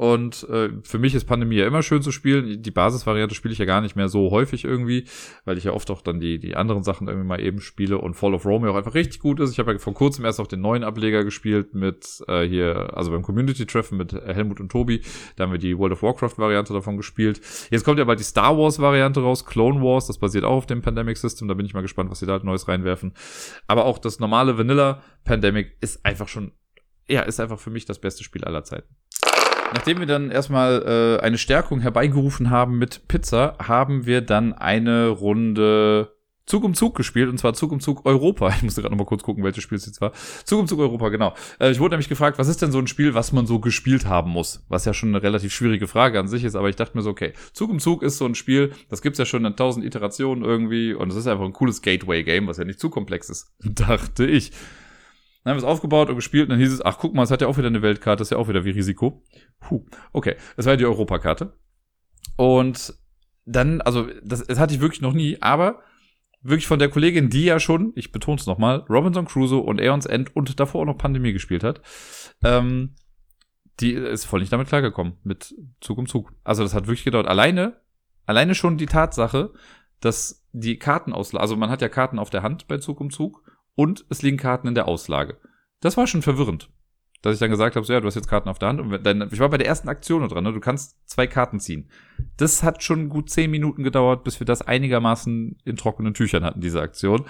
Und 0.00 0.48
äh, 0.48 0.70
für 0.82 0.98
mich 0.98 1.14
ist 1.14 1.26
Pandemie 1.26 1.56
ja 1.56 1.66
immer 1.66 1.82
schön 1.82 2.00
zu 2.00 2.10
spielen. 2.10 2.62
Die 2.62 2.70
Basisvariante 2.70 3.34
spiele 3.34 3.52
ich 3.52 3.58
ja 3.58 3.66
gar 3.66 3.80
nicht 3.80 3.96
mehr 3.96 4.08
so 4.08 4.30
häufig 4.30 4.64
irgendwie, 4.64 5.04
weil 5.44 5.58
ich 5.58 5.64
ja 5.64 5.72
oft 5.72 5.90
auch 5.90 6.00
dann 6.00 6.20
die, 6.20 6.38
die 6.38 6.56
anderen 6.56 6.84
Sachen 6.84 7.08
irgendwie 7.08 7.26
mal 7.26 7.40
eben 7.40 7.60
spiele 7.60 7.98
und 7.98 8.14
Fall 8.14 8.32
of 8.32 8.46
Rome 8.46 8.66
ja 8.66 8.72
auch 8.72 8.78
einfach 8.78 8.94
richtig 8.94 9.20
gut 9.20 9.40
ist. 9.40 9.50
Ich 9.50 9.58
habe 9.58 9.72
ja 9.72 9.78
vor 9.78 9.92
kurzem 9.92 10.24
erst 10.24 10.40
auch 10.40 10.46
den 10.46 10.62
neuen 10.62 10.84
Ableger 10.84 11.22
gespielt 11.22 11.74
mit 11.74 12.22
äh, 12.28 12.48
hier, 12.48 12.96
also 12.96 13.10
beim 13.10 13.22
Community-Treffen 13.22 13.98
mit 13.98 14.12
Helmut 14.12 14.60
und 14.60 14.70
Tobi. 14.70 15.02
Da 15.36 15.44
haben 15.44 15.52
wir 15.52 15.58
die 15.58 15.76
World 15.76 15.92
of 15.92 16.02
Warcraft-Variante 16.02 16.72
davon 16.72 16.96
gespielt. 16.96 17.40
Jetzt 17.70 17.84
kommt 17.84 17.98
ja 17.98 18.04
bald 18.04 18.20
die 18.20 18.24
Star 18.24 18.56
Wars-Variante 18.56 19.20
raus, 19.20 19.44
Clone 19.44 19.82
Wars, 19.82 20.06
das 20.06 20.16
basiert 20.18 20.44
auch 20.44 20.56
auf 20.56 20.66
dem 20.66 20.82
Pandemic 20.82 21.18
System. 21.18 21.48
Da 21.48 21.52
bin 21.52 21.66
ich 21.66 21.74
mal 21.74 21.82
gespannt, 21.82 22.10
was 22.10 22.20
sie 22.20 22.26
da 22.26 22.32
halt 22.32 22.44
Neues 22.44 22.68
reinwerfen. 22.68 23.12
Aber 23.66 23.84
auch 23.84 23.98
das 23.98 24.18
normale 24.18 24.56
Vanilla 24.56 25.02
Pandemic 25.24 25.76
ist 25.80 26.06
einfach 26.06 26.28
schon, 26.28 26.52
ja, 27.06 27.22
ist 27.22 27.40
einfach 27.40 27.58
für 27.58 27.70
mich 27.70 27.84
das 27.84 27.98
beste 27.98 28.24
Spiel 28.24 28.44
aller 28.44 28.64
Zeiten. 28.64 28.88
Nachdem 29.72 30.00
wir 30.00 30.06
dann 30.06 30.30
erstmal 30.30 31.18
äh, 31.20 31.22
eine 31.22 31.38
Stärkung 31.38 31.80
herbeigerufen 31.80 32.50
haben 32.50 32.78
mit 32.78 33.06
Pizza, 33.08 33.56
haben 33.60 34.06
wir 34.06 34.20
dann 34.20 34.52
eine 34.52 35.08
Runde 35.08 36.12
Zug 36.50 36.64
um 36.64 36.74
Zug 36.74 36.96
gespielt, 36.96 37.28
und 37.28 37.38
zwar 37.38 37.54
Zug 37.54 37.70
um 37.70 37.78
Zug 37.78 38.04
Europa. 38.04 38.48
Ich 38.56 38.62
musste 38.62 38.82
gerade 38.82 38.92
noch 38.92 38.98
mal 38.98 39.06
kurz 39.06 39.22
gucken, 39.22 39.44
welches 39.44 39.62
Spiel 39.62 39.78
es 39.78 39.86
jetzt 39.86 40.00
war. 40.00 40.12
Zug 40.44 40.58
um 40.58 40.66
Zug 40.66 40.80
Europa, 40.80 41.08
genau. 41.08 41.34
Äh, 41.60 41.70
ich 41.70 41.78
wurde 41.78 41.92
nämlich 41.92 42.08
gefragt, 42.08 42.38
was 42.38 42.48
ist 42.48 42.60
denn 42.60 42.72
so 42.72 42.78
ein 42.80 42.88
Spiel, 42.88 43.14
was 43.14 43.30
man 43.30 43.46
so 43.46 43.60
gespielt 43.60 44.06
haben 44.06 44.32
muss? 44.32 44.64
Was 44.68 44.84
ja 44.84 44.92
schon 44.92 45.10
eine 45.10 45.22
relativ 45.22 45.52
schwierige 45.54 45.86
Frage 45.86 46.18
an 46.18 46.26
sich 46.26 46.42
ist, 46.42 46.56
aber 46.56 46.68
ich 46.68 46.74
dachte 46.74 46.96
mir 46.96 47.02
so, 47.02 47.10
okay, 47.10 47.32
Zug 47.52 47.70
um 47.70 47.78
Zug 47.78 48.02
ist 48.02 48.18
so 48.18 48.26
ein 48.26 48.34
Spiel, 48.34 48.72
das 48.88 49.02
gibt's 49.02 49.20
ja 49.20 49.24
schon 49.24 49.44
in 49.44 49.54
tausend 49.54 49.86
Iterationen 49.86 50.42
irgendwie, 50.42 50.92
und 50.92 51.10
es 51.10 51.16
ist 51.16 51.28
einfach 51.28 51.44
ein 51.44 51.52
cooles 51.52 51.82
Gateway-Game, 51.82 52.48
was 52.48 52.58
ja 52.58 52.64
nicht 52.64 52.80
zu 52.80 52.90
komplex 52.90 53.30
ist. 53.30 53.52
Dachte 53.62 54.26
ich. 54.26 54.50
Dann 55.42 55.52
haben 55.52 55.56
wir 55.56 55.66
es 55.66 55.72
aufgebaut 55.72 56.10
und 56.10 56.16
gespielt 56.16 56.44
und 56.44 56.50
dann 56.50 56.58
hieß 56.58 56.72
es, 56.72 56.84
ach 56.84 56.98
guck 56.98 57.14
mal, 57.14 57.22
es 57.22 57.30
hat 57.30 57.40
ja 57.40 57.48
auch 57.48 57.56
wieder 57.56 57.68
eine 57.68 57.82
Weltkarte, 57.82 58.22
ist 58.22 58.30
ja 58.30 58.36
auch 58.36 58.48
wieder 58.48 58.64
wie 58.64 58.70
Risiko. 58.70 59.22
Puh, 59.58 59.86
okay. 60.12 60.36
Das 60.56 60.66
war 60.66 60.74
ja 60.74 60.76
die 60.76 60.86
Europakarte. 60.86 61.54
Und 62.36 62.94
dann, 63.46 63.80
also, 63.80 64.06
das, 64.22 64.46
das 64.46 64.58
hatte 64.58 64.74
ich 64.74 64.80
wirklich 64.80 65.00
noch 65.00 65.14
nie, 65.14 65.38
aber 65.40 65.80
wirklich 66.42 66.66
von 66.66 66.78
der 66.78 66.88
Kollegin, 66.88 67.30
die 67.30 67.44
ja 67.44 67.60
schon, 67.60 67.92
ich 67.96 68.12
betone 68.12 68.38
es 68.38 68.46
nochmal, 68.46 68.84
Robinson 68.88 69.26
Crusoe 69.26 69.60
und 69.60 69.80
Aeons 69.80 70.06
End 70.06 70.34
und 70.34 70.58
davor 70.58 70.82
auch 70.82 70.86
noch 70.86 70.98
Pandemie 70.98 71.32
gespielt 71.32 71.64
hat, 71.64 71.80
ähm, 72.42 72.94
die 73.80 73.92
ist 73.92 74.26
voll 74.26 74.40
nicht 74.40 74.52
damit 74.52 74.68
klargekommen, 74.68 75.14
mit 75.22 75.54
Zug 75.80 75.98
um 75.98 76.06
Zug. 76.06 76.32
Also 76.44 76.62
das 76.62 76.74
hat 76.74 76.86
wirklich 76.86 77.04
gedauert. 77.04 77.26
Alleine, 77.26 77.80
alleine 78.26 78.54
schon 78.54 78.76
die 78.76 78.86
Tatsache, 78.86 79.52
dass 80.00 80.46
die 80.52 80.78
Karten 80.78 81.12
auslage, 81.12 81.42
also 81.42 81.56
man 81.56 81.70
hat 81.70 81.82
ja 81.82 81.88
Karten 81.88 82.18
auf 82.18 82.30
der 82.30 82.42
Hand 82.42 82.68
bei 82.68 82.78
Zug 82.78 83.00
um 83.00 83.10
Zug 83.10 83.42
und 83.74 84.04
es 84.08 84.22
liegen 84.22 84.36
Karten 84.36 84.68
in 84.68 84.74
der 84.74 84.88
Auslage. 84.88 85.38
Das 85.80 85.96
war 85.96 86.06
schon 86.06 86.22
verwirrend. 86.22 86.70
Dass 87.22 87.34
ich 87.34 87.40
dann 87.40 87.50
gesagt 87.50 87.76
habe, 87.76 87.84
so, 87.84 87.92
ja, 87.92 88.00
du 88.00 88.06
hast 88.06 88.14
jetzt 88.14 88.28
Karten 88.28 88.48
auf 88.48 88.58
der 88.58 88.70
Hand. 88.70 88.80
Und 88.80 89.04
dann, 89.04 89.28
ich 89.30 89.38
war 89.38 89.50
bei 89.50 89.58
der 89.58 89.66
ersten 89.66 89.88
Aktion 89.88 90.26
dran, 90.26 90.42
ne? 90.42 90.52
du 90.52 90.60
kannst 90.60 90.96
zwei 91.06 91.26
Karten 91.26 91.60
ziehen. 91.60 91.90
Das 92.38 92.62
hat 92.62 92.82
schon 92.82 93.10
gut 93.10 93.28
zehn 93.28 93.50
Minuten 93.50 93.82
gedauert, 93.82 94.24
bis 94.24 94.40
wir 94.40 94.46
das 94.46 94.62
einigermaßen 94.62 95.58
in 95.64 95.76
trockenen 95.76 96.14
Tüchern 96.14 96.44
hatten, 96.44 96.62
diese 96.62 96.80
Aktion. 96.80 97.26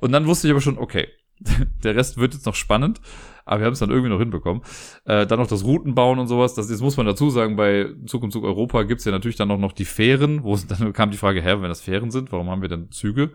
Und 0.00 0.12
dann 0.12 0.26
wusste 0.26 0.46
ich 0.46 0.50
aber 0.50 0.60
schon, 0.60 0.76
okay, 0.76 1.08
der 1.84 1.96
Rest 1.96 2.18
wird 2.18 2.34
jetzt 2.34 2.44
noch 2.44 2.54
spannend, 2.54 3.00
aber 3.46 3.60
wir 3.60 3.66
haben 3.66 3.72
es 3.72 3.78
dann 3.78 3.90
irgendwie 3.90 4.10
noch 4.10 4.18
hinbekommen. 4.18 4.62
Äh, 5.06 5.26
dann 5.26 5.38
noch 5.38 5.46
das 5.46 5.64
Routenbauen 5.64 6.18
und 6.18 6.28
sowas. 6.28 6.54
Das, 6.54 6.68
das 6.68 6.82
muss 6.82 6.98
man 6.98 7.06
dazu 7.06 7.30
sagen, 7.30 7.56
bei 7.56 7.86
Zug 8.06 8.22
um 8.22 8.30
Zug 8.30 8.44
Europa 8.44 8.82
gibt's 8.82 9.06
ja 9.06 9.12
natürlich 9.12 9.36
dann 9.36 9.50
auch 9.50 9.58
noch 9.58 9.72
die 9.72 9.86
Fähren, 9.86 10.44
wo 10.44 10.56
dann 10.56 10.92
kam 10.92 11.10
die 11.10 11.16
Frage, 11.16 11.40
hä, 11.40 11.56
wenn 11.60 11.62
das 11.62 11.80
Fähren 11.80 12.10
sind, 12.10 12.30
warum 12.30 12.50
haben 12.50 12.60
wir 12.60 12.68
denn 12.68 12.90
Züge? 12.90 13.32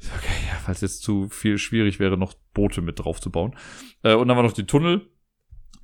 Okay, 0.00 0.46
ja, 0.48 0.54
falls 0.64 0.80
jetzt 0.80 1.02
zu 1.02 1.28
viel 1.28 1.58
schwierig 1.58 1.98
wäre, 1.98 2.16
noch 2.16 2.34
Boote 2.54 2.82
mit 2.82 2.98
drauf 2.98 3.20
zu 3.20 3.30
bauen. 3.30 3.56
Äh, 4.02 4.14
und 4.14 4.28
dann 4.28 4.36
war 4.36 4.44
noch 4.44 4.52
die 4.52 4.66
Tunnel. 4.66 5.08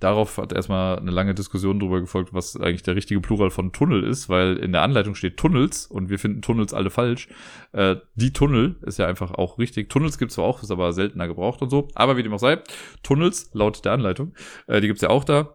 Darauf 0.00 0.38
hat 0.38 0.52
erstmal 0.52 0.98
eine 0.98 1.10
lange 1.10 1.34
Diskussion 1.34 1.78
darüber 1.78 2.00
gefolgt, 2.00 2.34
was 2.34 2.56
eigentlich 2.56 2.82
der 2.82 2.96
richtige 2.96 3.20
Plural 3.20 3.50
von 3.50 3.72
Tunnel 3.72 4.04
ist, 4.04 4.28
weil 4.28 4.56
in 4.56 4.72
der 4.72 4.82
Anleitung 4.82 5.14
steht 5.14 5.36
Tunnels 5.36 5.86
und 5.86 6.10
wir 6.10 6.18
finden 6.18 6.42
Tunnels 6.42 6.74
alle 6.74 6.90
falsch. 6.90 7.28
Äh, 7.72 7.96
die 8.14 8.32
Tunnel 8.32 8.76
ist 8.82 8.98
ja 8.98 9.06
einfach 9.06 9.30
auch 9.32 9.58
richtig. 9.58 9.88
Tunnels 9.88 10.18
gibt 10.18 10.30
es 10.30 10.34
zwar 10.34 10.44
auch, 10.44 10.62
ist 10.62 10.70
aber 10.70 10.92
seltener 10.92 11.28
gebraucht 11.28 11.62
und 11.62 11.70
so. 11.70 11.88
Aber 11.94 12.16
wie 12.16 12.22
dem 12.22 12.34
auch 12.34 12.38
sei, 12.38 12.58
Tunnels 13.02 13.50
laut 13.54 13.84
der 13.84 13.92
Anleitung, 13.92 14.34
äh, 14.66 14.80
die 14.80 14.88
gibt 14.88 14.98
es 14.98 15.02
ja 15.02 15.10
auch 15.10 15.24
da. 15.24 15.54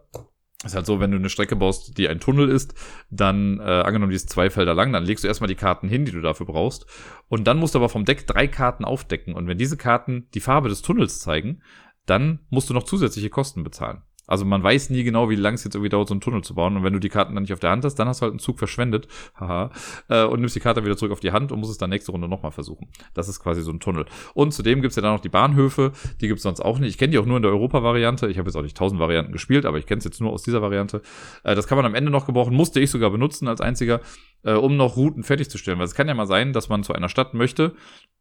Ist 0.65 0.75
halt 0.75 0.85
so, 0.85 0.99
wenn 0.99 1.11
du 1.11 1.17
eine 1.17 1.29
Strecke 1.29 1.55
baust, 1.55 1.97
die 1.97 2.09
ein 2.09 2.19
Tunnel 2.19 2.49
ist, 2.49 2.73
dann, 3.09 3.59
äh, 3.59 3.63
angenommen, 3.63 4.09
die 4.09 4.17
ist 4.17 4.29
zwei 4.29 4.49
Felder 4.49 4.73
lang, 4.73 4.91
dann 4.91 5.05
legst 5.05 5.23
du 5.23 5.29
erstmal 5.29 5.47
die 5.47 5.55
Karten 5.55 5.87
hin, 5.87 6.03
die 6.03 6.11
du 6.11 6.19
dafür 6.19 6.45
brauchst. 6.45 6.85
Und 7.29 7.47
dann 7.47 7.59
musst 7.59 7.75
du 7.75 7.79
aber 7.79 7.87
vom 7.87 8.03
Deck 8.03 8.27
drei 8.27 8.45
Karten 8.47 8.83
aufdecken. 8.83 9.35
Und 9.35 9.47
wenn 9.47 9.57
diese 9.57 9.77
Karten 9.77 10.27
die 10.33 10.41
Farbe 10.41 10.67
des 10.67 10.81
Tunnels 10.81 11.19
zeigen, 11.19 11.61
dann 12.05 12.39
musst 12.49 12.69
du 12.69 12.73
noch 12.73 12.83
zusätzliche 12.83 13.29
Kosten 13.29 13.63
bezahlen. 13.63 14.01
Also 14.29 14.45
man 14.45 14.61
weiß 14.61 14.91
nie 14.91 15.03
genau, 15.03 15.29
wie 15.29 15.35
lang 15.35 15.55
es 15.55 15.63
jetzt 15.63 15.73
irgendwie 15.73 15.89
dauert, 15.89 16.07
so 16.07 16.13
einen 16.13 16.21
Tunnel 16.21 16.43
zu 16.43 16.53
bauen. 16.53 16.77
Und 16.77 16.83
wenn 16.83 16.93
du 16.93 16.99
die 16.99 17.09
Karten 17.09 17.33
dann 17.33 17.43
nicht 17.43 17.53
auf 17.53 17.59
der 17.59 17.71
Hand 17.71 17.83
hast, 17.83 17.95
dann 17.95 18.07
hast 18.07 18.21
du 18.21 18.23
halt 18.23 18.33
einen 18.33 18.39
Zug 18.39 18.59
verschwendet. 18.59 19.07
Haha. 19.39 19.71
Äh, 20.07 20.23
und 20.25 20.39
nimmst 20.39 20.55
die 20.55 20.59
Karte 20.59 20.85
wieder 20.85 20.95
zurück 20.95 21.11
auf 21.11 21.19
die 21.19 21.31
Hand 21.31 21.51
und 21.51 21.59
musst 21.59 21.71
es 21.71 21.79
dann 21.79 21.89
nächste 21.89 22.11
Runde 22.11 22.27
nochmal 22.27 22.51
versuchen. 22.51 22.87
Das 23.15 23.27
ist 23.27 23.39
quasi 23.39 23.61
so 23.61 23.71
ein 23.71 23.79
Tunnel. 23.79 24.05
Und 24.35 24.53
zudem 24.53 24.81
gibt's 24.81 24.95
ja 24.95 25.01
dann 25.01 25.13
noch 25.13 25.21
die 25.21 25.29
Bahnhöfe. 25.29 25.91
Die 26.21 26.27
gibt's 26.27 26.43
sonst 26.43 26.61
auch 26.61 26.77
nicht. 26.77 26.89
Ich 26.89 26.97
kenne 26.97 27.11
die 27.11 27.17
auch 27.17 27.25
nur 27.25 27.37
in 27.37 27.43
der 27.43 27.51
Europa-Variante. 27.51 28.27
Ich 28.27 28.37
habe 28.37 28.47
jetzt 28.47 28.55
auch 28.55 28.61
nicht 28.61 28.77
tausend 28.77 28.99
Varianten 28.99 29.31
gespielt, 29.31 29.65
aber 29.65 29.79
ich 29.79 29.87
kenne 29.87 29.99
es 29.99 30.05
jetzt 30.05 30.21
nur 30.21 30.31
aus 30.31 30.43
dieser 30.43 30.61
Variante. 30.61 31.01
Äh, 31.43 31.55
das 31.55 31.67
kann 31.67 31.77
man 31.77 31.85
am 31.85 31.95
Ende 31.95 32.11
noch 32.11 32.27
gebrauchen. 32.27 32.55
Musste 32.55 32.79
ich 32.79 32.91
sogar 32.91 33.09
benutzen 33.09 33.47
als 33.47 33.61
einziger, 33.61 33.99
äh, 34.43 34.53
um 34.53 34.77
noch 34.77 34.95
Routen 34.95 35.23
fertigzustellen. 35.23 35.79
Weil 35.79 35.85
es 35.85 35.95
kann 35.95 36.07
ja 36.07 36.13
mal 36.13 36.27
sein, 36.27 36.53
dass 36.53 36.69
man 36.69 36.83
zu 36.83 36.93
einer 36.93 37.09
Stadt 37.09 37.33
möchte 37.33 37.75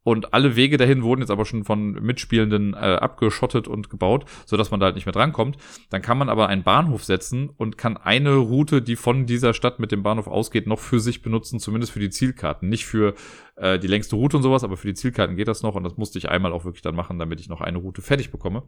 und 0.04 0.32
alle 0.32 0.56
Wege 0.56 0.78
dahin 0.78 1.02
wurden 1.02 1.20
jetzt 1.20 1.30
aber 1.30 1.44
schon 1.44 1.64
von 1.64 1.92
Mitspielenden 1.92 2.72
äh, 2.72 2.76
abgeschottet 2.76 3.68
und 3.68 3.90
gebaut, 3.90 4.24
sodass 4.46 4.70
man 4.70 4.80
da 4.80 4.86
halt 4.86 4.94
nicht 4.94 5.04
mehr 5.04 5.12
drankommt. 5.12 5.58
Dann 5.90 6.00
kann 6.00 6.16
man 6.16 6.30
aber 6.30 6.48
einen 6.48 6.62
Bahnhof 6.62 7.04
setzen 7.04 7.50
und 7.50 7.76
kann 7.76 7.96
eine 7.98 8.36
Route, 8.36 8.80
die 8.80 8.96
von 8.96 9.26
dieser 9.26 9.52
Stadt 9.52 9.80
mit 9.80 9.92
dem 9.92 10.02
Bahnhof 10.02 10.26
ausgeht, 10.26 10.66
noch 10.66 10.78
für 10.78 10.98
sich 11.00 11.20
benutzen, 11.20 11.58
zumindest 11.60 11.92
für 11.92 12.00
die 12.00 12.10
Zielkarten. 12.10 12.70
Nicht 12.70 12.86
für 12.86 13.14
äh, 13.56 13.78
die 13.78 13.86
längste 13.86 14.16
Route 14.16 14.38
und 14.38 14.42
sowas, 14.42 14.64
aber 14.64 14.78
für 14.78 14.88
die 14.88 14.94
Zielkarten 14.94 15.36
geht 15.36 15.48
das 15.48 15.62
noch 15.62 15.74
und 15.74 15.84
das 15.84 15.98
musste 15.98 16.18
ich 16.18 16.30
einmal 16.30 16.52
auch 16.52 16.64
wirklich 16.64 16.82
dann 16.82 16.94
machen, 16.94 17.18
damit 17.18 17.40
ich 17.40 17.50
noch 17.50 17.60
eine 17.60 17.76
Route 17.76 18.00
fertig 18.00 18.30
bekomme. 18.30 18.62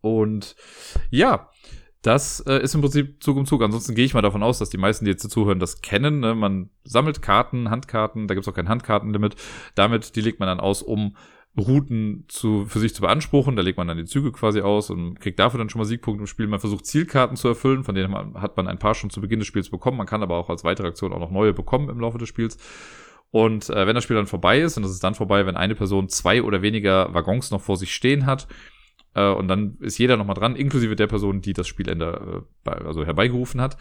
Und 0.00 0.56
ja, 1.10 1.50
das 2.02 2.40
äh, 2.40 2.62
ist 2.62 2.74
im 2.74 2.80
Prinzip 2.80 3.22
Zug 3.22 3.36
um 3.36 3.46
Zug. 3.46 3.62
Ansonsten 3.62 3.94
gehe 3.94 4.04
ich 4.04 4.14
mal 4.14 4.22
davon 4.22 4.42
aus, 4.42 4.58
dass 4.58 4.70
die 4.70 4.78
meisten, 4.78 5.04
die 5.04 5.10
jetzt 5.10 5.28
zuhören, 5.30 5.58
das 5.58 5.82
kennen. 5.82 6.20
Ne? 6.20 6.34
Man 6.34 6.70
sammelt 6.84 7.20
Karten, 7.20 7.70
Handkarten, 7.70 8.26
da 8.26 8.34
gibt's 8.34 8.48
auch 8.48 8.54
kein 8.54 8.68
Handkartenlimit. 8.68 9.36
Damit, 9.74 10.16
die 10.16 10.22
legt 10.22 10.40
man 10.40 10.48
dann 10.48 10.60
aus, 10.60 10.82
um 10.82 11.16
Routen 11.58 12.24
zu, 12.28 12.64
für 12.66 12.78
sich 12.78 12.94
zu 12.94 13.02
beanspruchen. 13.02 13.56
Da 13.56 13.62
legt 13.62 13.76
man 13.76 13.88
dann 13.88 13.98
die 13.98 14.04
Züge 14.04 14.32
quasi 14.32 14.60
aus 14.62 14.88
und 14.88 15.20
kriegt 15.20 15.38
dafür 15.38 15.58
dann 15.58 15.68
schon 15.68 15.80
mal 15.80 15.84
Siegpunkte 15.84 16.22
im 16.22 16.26
Spiel. 16.26 16.46
Man 16.46 16.60
versucht 16.60 16.86
Zielkarten 16.86 17.36
zu 17.36 17.48
erfüllen, 17.48 17.84
von 17.84 17.94
denen 17.94 18.40
hat 18.40 18.56
man 18.56 18.66
ein 18.66 18.78
paar 18.78 18.94
schon 18.94 19.10
zu 19.10 19.20
Beginn 19.20 19.40
des 19.40 19.48
Spiels 19.48 19.68
bekommen. 19.68 19.98
Man 19.98 20.06
kann 20.06 20.22
aber 20.22 20.36
auch 20.36 20.48
als 20.48 20.64
weitere 20.64 20.88
Aktion 20.88 21.12
auch 21.12 21.18
noch 21.18 21.30
neue 21.30 21.52
bekommen 21.52 21.90
im 21.90 22.00
Laufe 22.00 22.18
des 22.18 22.28
Spiels. 22.28 22.56
Und 23.30 23.70
äh, 23.70 23.86
wenn 23.86 23.94
das 23.94 24.04
Spiel 24.04 24.16
dann 24.16 24.26
vorbei 24.26 24.60
ist, 24.60 24.76
und 24.76 24.82
das 24.82 24.92
ist 24.92 25.04
dann 25.04 25.14
vorbei, 25.14 25.46
wenn 25.46 25.56
eine 25.56 25.74
Person 25.74 26.08
zwei 26.08 26.42
oder 26.42 26.62
weniger 26.62 27.12
Waggons 27.14 27.50
noch 27.50 27.60
vor 27.60 27.76
sich 27.76 27.94
stehen 27.94 28.26
hat, 28.26 28.48
äh, 29.14 29.28
und 29.30 29.48
dann 29.48 29.76
ist 29.80 29.98
jeder 29.98 30.16
nochmal 30.16 30.34
dran, 30.34 30.56
inklusive 30.56 30.96
der 30.96 31.06
Person, 31.06 31.40
die 31.40 31.52
das 31.52 31.68
Spielende 31.68 32.44
äh, 32.64 32.70
also 32.70 33.04
herbeigerufen 33.04 33.60
hat. 33.60 33.76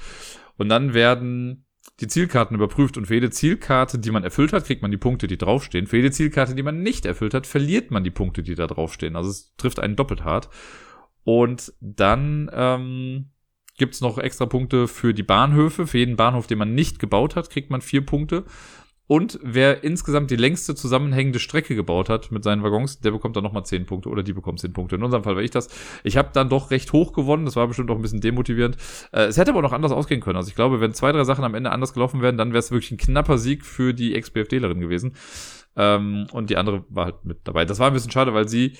Und 0.57 0.69
dann 0.69 0.93
werden 0.93 1.65
die 1.99 2.07
Zielkarten 2.07 2.55
überprüft 2.55 2.97
und 2.97 3.05
für 3.05 3.15
jede 3.15 3.30
Zielkarte, 3.30 3.99
die 3.99 4.11
man 4.11 4.23
erfüllt 4.23 4.53
hat, 4.53 4.65
kriegt 4.65 4.82
man 4.82 4.91
die 4.91 4.97
Punkte, 4.97 5.27
die 5.27 5.38
draufstehen. 5.38 5.88
Für 5.88 5.97
jede 5.97 6.11
Zielkarte, 6.11 6.55
die 6.55 6.63
man 6.63 6.82
nicht 6.82 7.05
erfüllt 7.05 7.34
hat, 7.34 7.47
verliert 7.47 7.91
man 7.91 8.03
die 8.03 8.11
Punkte, 8.11 8.43
die 8.43 8.55
da 8.55 8.67
draufstehen. 8.67 9.15
Also 9.15 9.30
es 9.30 9.55
trifft 9.57 9.80
einen 9.80 9.95
doppelt 9.95 10.23
hart. 10.23 10.49
Und 11.23 11.73
dann 11.82 12.49
ähm, 12.53 13.32
gibt 13.77 13.99
noch 14.01 14.17
extra 14.17 14.45
Punkte 14.45 14.88
für 14.88 15.13
die 15.13 15.23
Bahnhöfe. 15.23 15.88
Für 15.88 15.97
jeden 15.97 16.15
Bahnhof, 16.15 16.47
den 16.47 16.57
man 16.57 16.73
nicht 16.73 16.99
gebaut 16.99 17.36
hat, 17.36 17.49
kriegt 17.49 17.69
man 17.69 17.82
vier 17.82 18.05
Punkte. 18.05 18.45
Und 19.12 19.39
wer 19.41 19.84
insgesamt 19.84 20.30
die 20.30 20.36
längste 20.36 20.76
zusammenhängende 20.76 21.39
Strecke 21.39 21.74
gebaut 21.74 22.10
hat 22.10 22.32
mit 22.32 22.43
seinen 22.43 22.62
Waggons, 22.62 22.99
der 22.99 23.10
bekommt 23.10 23.36
dann 23.36 23.43
nochmal 23.43 23.66
10 23.66 23.88
Punkte 23.88 24.07
oder 24.07 24.22
die 24.22 24.34
bekommt 24.34 24.60
10 24.60 24.72
Punkte. 24.72 24.97
In 24.97 25.03
unserem 25.03 25.24
Fall 25.24 25.36
war 25.36 25.41
ich 25.41 25.49
das. 25.49 25.68
Ich 26.03 26.16
habe 26.16 26.30
dann 26.32 26.47
doch 26.47 26.70
recht 26.70 26.93
hoch 26.93 27.12
gewonnen. 27.12 27.45
Das 27.45 27.55
war 27.55 27.66
bestimmt 27.68 27.89
auch 27.89 27.95
ein 27.95 28.03
bisschen 28.03 28.22
demotivierend. 28.22 28.78
Äh, 29.12 29.24
es 29.24 29.38
hätte 29.38 29.49
aber 29.49 29.64
noch 29.64 29.74
anders 29.74 29.91
ausgehen 29.91 30.22
können. 30.22 30.38
Also 30.38 30.49
ich 30.49 30.55
glaube, 30.55 30.80
wenn 30.80 30.93
zwei, 30.93 31.12
drei 31.12 31.24
Sachen 31.24 31.43
am 31.43 31.55
Ende 31.55 31.72
anders 31.72 31.95
gelaufen 31.95 32.22
wären, 32.22 32.38
dann 32.38 32.49
wäre 32.49 32.60
es 32.60 32.70
wirklich 32.70 32.91
ein 32.91 32.97
knapper 32.97 33.39
Sieg 33.39 33.66
für 33.66 33.95
die 33.95 34.14
Ex-BFDlerin 34.14 34.80
gewesen. 34.80 35.16
Ähm, 35.76 36.28
und 36.32 36.51
die 36.51 36.57
andere 36.57 36.86
war 36.89 37.05
halt 37.05 37.26
mit 37.26 37.39
dabei. 37.45 37.66
Das 37.66 37.80
war 37.80 37.88
ein 37.88 37.93
bisschen 37.93 38.12
schade, 38.12 38.36
weil 38.36 38.47
sie 38.47 38.78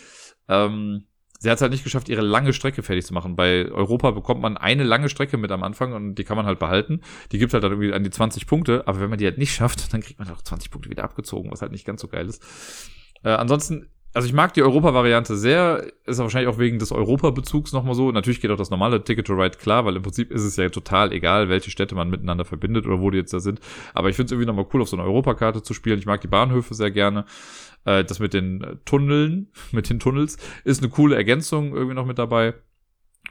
ähm, 0.48 1.06
sie 1.40 1.50
hat 1.50 1.56
es 1.56 1.62
halt 1.62 1.72
nicht 1.72 1.84
geschafft, 1.84 2.10
ihre 2.10 2.22
lange 2.22 2.54
Strecke 2.54 2.84
fertig 2.84 3.06
zu 3.06 3.14
machen. 3.14 3.36
Bei 3.36 3.72
Europa 3.72 4.12
bekommt 4.12 4.42
man 4.42 4.58
eine 4.58 4.84
lange 4.84 5.10
Strecke 5.10 5.38
mit 5.38 5.52
am 5.52 5.64
Anfang 5.64 5.94
und 5.94 6.16
die 6.16 6.24
kann 6.26 6.38
man 6.38 6.46
halt 6.46 6.60
behalten. 6.60 7.02
Die 7.32 7.40
gibt 7.40 7.54
halt 7.54 7.64
dann 7.64 7.72
irgendwie 7.72 7.94
an 7.94 8.04
die 8.04 8.10
20 8.10 8.46
Punkte, 8.46 8.84
aber 8.86 9.00
wenn 9.00 9.10
man 9.10 9.18
die 9.18 9.26
halt 9.26 9.38
nicht 9.38 9.54
schafft, 9.54 9.94
dann 9.94 10.02
kriegt 10.02 10.20
man 10.20 10.30
auch 10.30 10.42
20 10.42 10.70
Punkte 10.70 10.90
wieder 10.90 11.04
abgezogen, 11.04 11.50
was 11.52 11.62
halt 11.62 11.72
nicht 11.72 11.86
ganz 11.86 12.02
so 12.02 12.08
geil 12.08 12.28
ist. 12.28 12.44
Äh, 13.24 13.30
ansonsten, 13.30 13.88
also 14.14 14.28
ich 14.28 14.34
mag 14.34 14.54
die 14.54 14.64
Europa-Variante 14.64 15.38
sehr, 15.38 15.86
ist 16.06 16.18
wahrscheinlich 16.18 16.54
auch 16.54 16.58
wegen 16.58 16.80
des 16.80 16.92
Europa-Bezugs 16.92 17.72
nochmal 17.72 17.96
so. 17.96 18.12
Natürlich 18.12 18.42
geht 18.42 18.52
auch 18.52 18.58
das 18.58 18.72
normale 18.72 19.04
Ticket 19.04 19.28
to 19.28 19.34
Ride 19.34 19.58
klar, 19.58 19.86
weil 19.86 19.96
im 19.96 20.02
Prinzip 20.02 20.32
ist 20.32 20.44
es 20.44 20.58
ja 20.58 20.68
total 20.70 21.14
egal, 21.14 21.48
welche 21.48 21.72
Städte 21.72 21.96
man 21.96 22.10
miteinander 22.10 22.44
verbindet 22.44 22.86
oder 22.86 23.00
wo 23.00 23.12
die 23.12 23.18
jetzt 23.20 23.34
da 23.34 23.40
sind. 23.40 23.60
Aber 23.94 24.10
ich 24.10 24.16
finde 24.16 24.26
es 24.26 24.32
irgendwie 24.32 24.48
nochmal 24.48 24.66
cool, 24.74 24.82
auf 24.82 24.90
so 24.90 24.98
einer 24.98 25.06
Europakarte 25.06 25.62
zu 25.62 25.74
spielen. 25.74 26.00
Ich 26.00 26.06
mag 26.06 26.22
die 26.22 26.28
Bahnhöfe 26.28 26.74
sehr 26.74 26.92
gerne. 26.92 27.26
Äh, 27.86 28.04
das 28.04 28.20
mit 28.20 28.34
den 28.34 28.80
Tunneln, 28.86 29.52
mit 29.72 29.90
den 29.90 30.00
Tunnels, 30.00 30.38
ist 30.64 30.82
eine 30.82 30.92
coole 30.92 31.16
Ergänzung 31.16 31.74
irgendwie 31.74 31.96
noch 31.96 32.06
mit 32.06 32.20
dabei. 32.20 32.54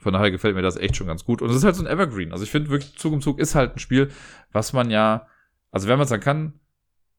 Von 0.00 0.12
daher 0.12 0.30
gefällt 0.30 0.54
mir 0.54 0.62
das 0.62 0.76
echt 0.76 0.96
schon 0.96 1.06
ganz 1.06 1.24
gut. 1.24 1.42
Und 1.42 1.50
es 1.50 1.56
ist 1.56 1.64
halt 1.64 1.74
so 1.74 1.84
ein 1.84 1.90
Evergreen. 1.90 2.32
Also 2.32 2.44
ich 2.44 2.50
finde 2.50 2.70
wirklich, 2.70 2.96
Zug 2.96 3.12
um 3.12 3.20
Zug 3.20 3.38
ist 3.38 3.54
halt 3.54 3.76
ein 3.76 3.78
Spiel, 3.78 4.10
was 4.52 4.72
man 4.72 4.90
ja, 4.90 5.26
also 5.70 5.88
wenn 5.88 5.98
man 5.98 6.04
es 6.04 6.10
dann 6.10 6.20
kann 6.20 6.54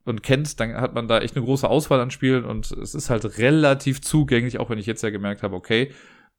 und 0.05 0.23
kennt, 0.23 0.59
dann 0.59 0.75
hat 0.75 0.93
man 0.93 1.07
da 1.07 1.19
echt 1.19 1.35
eine 1.35 1.45
große 1.45 1.69
Auswahl 1.69 1.99
an 1.99 2.09
Spielen 2.09 2.45
und 2.45 2.71
es 2.71 2.95
ist 2.95 3.09
halt 3.09 3.37
relativ 3.37 4.01
zugänglich, 4.01 4.59
auch 4.59 4.69
wenn 4.69 4.79
ich 4.79 4.85
jetzt 4.85 5.03
ja 5.03 5.09
gemerkt 5.09 5.43
habe, 5.43 5.55
okay, 5.55 5.91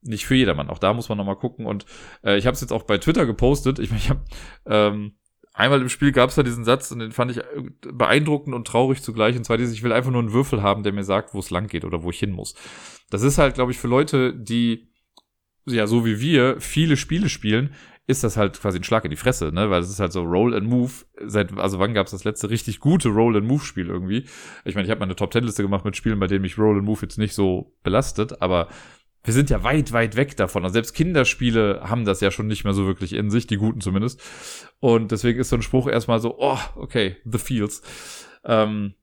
nicht 0.02 0.26
für 0.26 0.34
jedermann. 0.34 0.70
Auch 0.70 0.78
da 0.78 0.94
muss 0.94 1.08
man 1.08 1.18
nochmal 1.18 1.36
gucken. 1.36 1.66
Und 1.66 1.84
äh, 2.24 2.36
ich 2.36 2.46
habe 2.46 2.54
es 2.54 2.60
jetzt 2.60 2.72
auch 2.72 2.84
bei 2.84 2.98
Twitter 2.98 3.26
gepostet. 3.26 3.78
Ich 3.78 3.90
meine, 3.90 4.00
ich 4.00 4.10
habe 4.10 4.24
ähm, 4.66 5.12
einmal 5.52 5.80
im 5.80 5.88
Spiel 5.88 6.12
gab 6.12 6.30
es 6.30 6.36
da 6.36 6.42
diesen 6.42 6.64
Satz 6.64 6.90
und 6.90 7.00
den 7.00 7.12
fand 7.12 7.32
ich 7.32 7.40
beeindruckend 7.80 8.54
und 8.54 8.66
traurig 8.66 9.02
zugleich. 9.02 9.36
Und 9.36 9.44
zwar 9.44 9.56
dieses, 9.56 9.74
ich 9.74 9.82
will 9.82 9.92
einfach 9.92 10.10
nur 10.10 10.20
einen 10.20 10.32
Würfel 10.32 10.62
haben, 10.62 10.82
der 10.82 10.92
mir 10.92 11.04
sagt, 11.04 11.34
wo 11.34 11.38
es 11.38 11.50
lang 11.50 11.66
geht 11.66 11.84
oder 11.84 12.02
wo 12.02 12.10
ich 12.10 12.18
hin 12.18 12.32
muss. 12.32 12.54
Das 13.10 13.22
ist 13.22 13.38
halt, 13.38 13.54
glaube 13.54 13.72
ich, 13.72 13.78
für 13.78 13.88
Leute, 13.88 14.34
die, 14.34 14.92
ja, 15.66 15.86
so 15.86 16.04
wie 16.04 16.20
wir, 16.20 16.60
viele 16.60 16.96
Spiele 16.96 17.28
spielen, 17.28 17.74
ist 18.06 18.24
das 18.24 18.36
halt 18.36 18.60
quasi 18.60 18.78
ein 18.78 18.84
Schlag 18.84 19.04
in 19.04 19.10
die 19.10 19.16
Fresse, 19.16 19.52
ne? 19.52 19.70
Weil 19.70 19.82
es 19.82 19.90
ist 19.90 20.00
halt 20.00 20.12
so 20.12 20.22
Roll 20.22 20.54
and 20.54 20.66
Move. 20.66 20.90
Seit, 21.26 21.56
also 21.56 21.78
wann 21.78 21.94
gab 21.94 22.06
es 22.06 22.12
das 22.12 22.24
letzte 22.24 22.50
richtig 22.50 22.80
gute 22.80 23.08
Roll 23.08 23.36
and 23.36 23.46
Move 23.46 23.62
Spiel 23.62 23.86
irgendwie? 23.86 24.26
Ich 24.64 24.74
meine, 24.74 24.86
ich 24.86 24.90
habe 24.90 24.98
mal 24.98 25.04
eine 25.04 25.14
Top 25.14 25.30
Ten 25.30 25.44
Liste 25.44 25.62
gemacht 25.62 25.84
mit 25.84 25.96
Spielen, 25.96 26.18
bei 26.18 26.26
denen 26.26 26.42
mich 26.42 26.58
Roll 26.58 26.76
and 26.76 26.84
Move 26.84 27.00
jetzt 27.02 27.18
nicht 27.18 27.34
so 27.34 27.76
belastet, 27.84 28.42
aber 28.42 28.68
wir 29.22 29.34
sind 29.34 29.50
ja 29.50 29.62
weit, 29.62 29.92
weit 29.92 30.16
weg 30.16 30.36
davon. 30.36 30.64
Also 30.64 30.74
selbst 30.74 30.94
Kinderspiele 30.94 31.82
haben 31.84 32.04
das 32.04 32.20
ja 32.20 32.30
schon 32.30 32.46
nicht 32.46 32.64
mehr 32.64 32.72
so 32.72 32.86
wirklich 32.86 33.12
in 33.12 33.30
sich, 33.30 33.46
die 33.46 33.56
guten 33.56 33.80
zumindest. 33.80 34.20
Und 34.78 35.12
deswegen 35.12 35.38
ist 35.40 35.50
so 35.50 35.56
ein 35.56 35.62
Spruch 35.62 35.88
erstmal 35.88 36.20
so, 36.20 36.36
oh, 36.38 36.58
okay, 36.76 37.16
the 37.24 37.38
feels. 37.38 37.82
Ähm, 38.44 38.94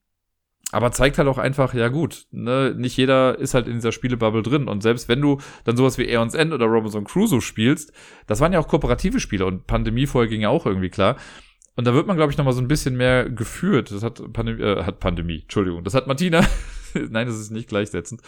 aber 0.72 0.92
zeigt 0.92 1.18
halt 1.18 1.30
auch 1.30 1.38
einfach, 1.38 1.74
ja 1.74 1.88
gut, 1.88 2.26
ne, 2.32 2.74
nicht 2.76 2.98
jeder 2.98 3.38
ist 3.38 3.54
halt 3.54 3.68
in 3.68 3.76
dieser 3.76 3.94
Spielebubble 3.94 4.44
drin. 4.44 4.68
Und 4.68 4.84
selbst 4.84 5.08
wenn 5.08 5.22
du 5.22 5.40
dann 5.64 5.78
sowas 5.78 5.98
wie 5.98 6.08
Aeons 6.10 6.34
End 6.34 6.52
oder 6.52 6.66
Robinson 6.66 7.06
Crusoe 7.06 7.42
spielst, 7.42 7.94
das 8.26 8.42
waren 8.42 8.52
ja 8.52 8.60
auch 8.60 8.68
kooperative 8.68 9.20
Spiele 9.20 9.46
und 9.46 9.66
Pandemie 9.66 10.08
vorher 10.08 10.30
ging 10.30 10.42
ja 10.42 10.50
auch 10.50 10.66
irgendwie 10.66 10.90
klar. 10.90 11.16
Und 11.78 11.86
da 11.86 11.94
wird 11.94 12.08
man, 12.08 12.18
glaube 12.18 12.32
ich, 12.32 12.38
nochmal 12.38 12.54
so 12.54 12.62
ein 12.62 12.68
bisschen 12.68 12.98
mehr 12.98 13.30
geführt. 13.30 13.92
Das 13.92 14.04
hat 14.04 14.22
Pandemie, 14.34 14.62
äh, 14.62 14.84
hat 14.84 15.00
Pandemie, 15.00 15.42
Entschuldigung. 15.44 15.84
Das 15.84 15.94
hat 15.94 16.08
Martina, 16.08 16.42
nein, 17.10 17.28
das 17.28 17.40
ist 17.40 17.52
nicht 17.52 17.70
gleichsetzend. 17.70 18.22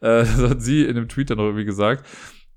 Äh, 0.00 0.24
das 0.24 0.38
hat 0.38 0.62
sie 0.62 0.84
in 0.84 0.96
einem 0.96 1.08
Tweet 1.08 1.30
dann 1.30 1.38
noch 1.38 1.44
irgendwie 1.44 1.64
gesagt, 1.64 2.04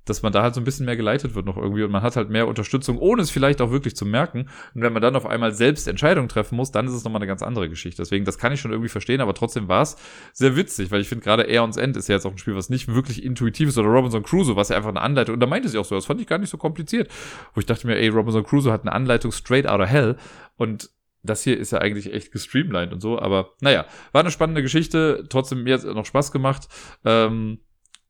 dass 0.10 0.22
man 0.24 0.34
da 0.34 0.41
halt 0.41 0.55
so 0.55 0.62
ein 0.62 0.64
bisschen 0.64 0.86
mehr 0.86 0.97
geleitet 0.97 1.36
wird 1.36 1.45
noch 1.45 1.57
irgendwie 1.57 1.84
und 1.84 1.91
man 1.91 2.01
hat 2.01 2.16
halt 2.16 2.30
mehr 2.30 2.47
Unterstützung, 2.47 2.97
ohne 2.97 3.22
es 3.22 3.30
vielleicht 3.30 3.62
auch 3.62 3.72
wirklich 3.72 3.95
zu 3.95 4.05
merken. 4.05 4.49
Und 4.74 4.82
wenn 4.82 4.91
man 4.91 5.01
dann 5.01 5.16
auf 5.16 5.26
einmal 5.26 5.53
selbst 5.53 5.88
Entscheidungen 5.88 6.30
treffen 6.30 6.55
muss, 6.55 6.72
dann 6.72 6.88
ist 6.88 6.93
es 6.93 7.03
nochmal 7.03 7.20
eine 7.20 7.28
ganz 7.28 7.43
andere 7.43 7.70
Geschichte. 7.70 8.01
Deswegen, 8.01 8.26
das 8.26 8.38
kann 8.38 8.51
ich 8.51 8.60
schon 8.60 8.72
irgendwie 8.72 8.89
verstehen, 8.89 9.22
aber 9.22 9.34
trotzdem 9.34 9.68
war 9.68 9.84
es 9.84 9.97
sehr 10.34 10.55
witzig, 10.55 10.91
weil 10.91 11.01
ich 11.01 11.07
finde 11.07 11.24
gerade 11.24 11.43
Aeons 11.47 11.78
End 11.78 11.95
ist 11.95 12.10
ja 12.10 12.16
jetzt 12.16 12.26
auch 12.26 12.32
ein 12.32 12.38
Spiel, 12.38 12.55
was 12.55 12.70
nicht 12.70 12.88
wirklich 12.88 13.24
intuitiv 13.24 13.70
ist 13.70 13.78
oder 13.78 13.89
Robinson 13.89 14.24
Crusoe, 14.24 14.55
was 14.55 14.70
ja 14.70 14.78
einfach 14.78 14.89
eine 14.89 15.01
Anleitung, 15.01 15.36
und 15.36 15.39
da 15.39 15.47
meinte 15.47 15.70
sie 15.70 15.78
auch 15.78 15.86
so, 15.86 15.95
das 15.95 16.05
fand 16.05 16.20
ich 16.20 16.28
gar 16.28 16.39
nicht 16.39 16.49
so 16.49 16.57
kompliziert. 16.57 17.10
Wo 17.53 17.60
ich 17.60 17.66
dachte 17.66 17.86
mir, 17.88 17.97
ey, 17.97 18.07
Robinson 18.10 18.43
Crusoe 18.43 18.72
hat 18.72 18.82
eine 18.82 18.93
Anleitung 18.93 19.32
straight 19.32 19.68
out 19.68 19.80
of 19.80 19.89
hell 19.89 20.16
und 20.57 20.89
das 21.24 21.43
hier 21.43 21.57
ist 21.57 21.72
ja 21.72 21.80
eigentlich 21.80 22.13
echt 22.13 22.32
gestreamlined 22.32 22.93
und 22.93 23.01
so, 23.01 23.20
aber 23.20 23.51
naja, 23.61 23.86
war 24.11 24.22
eine 24.22 24.32
spannende 24.32 24.61
Geschichte, 24.61 25.26
trotzdem 25.30 25.63
mir 25.63 25.76
hat 25.76 25.84
noch 25.84 26.05
Spaß 26.05 26.32
gemacht. 26.32 26.67
Ähm, 27.05 27.59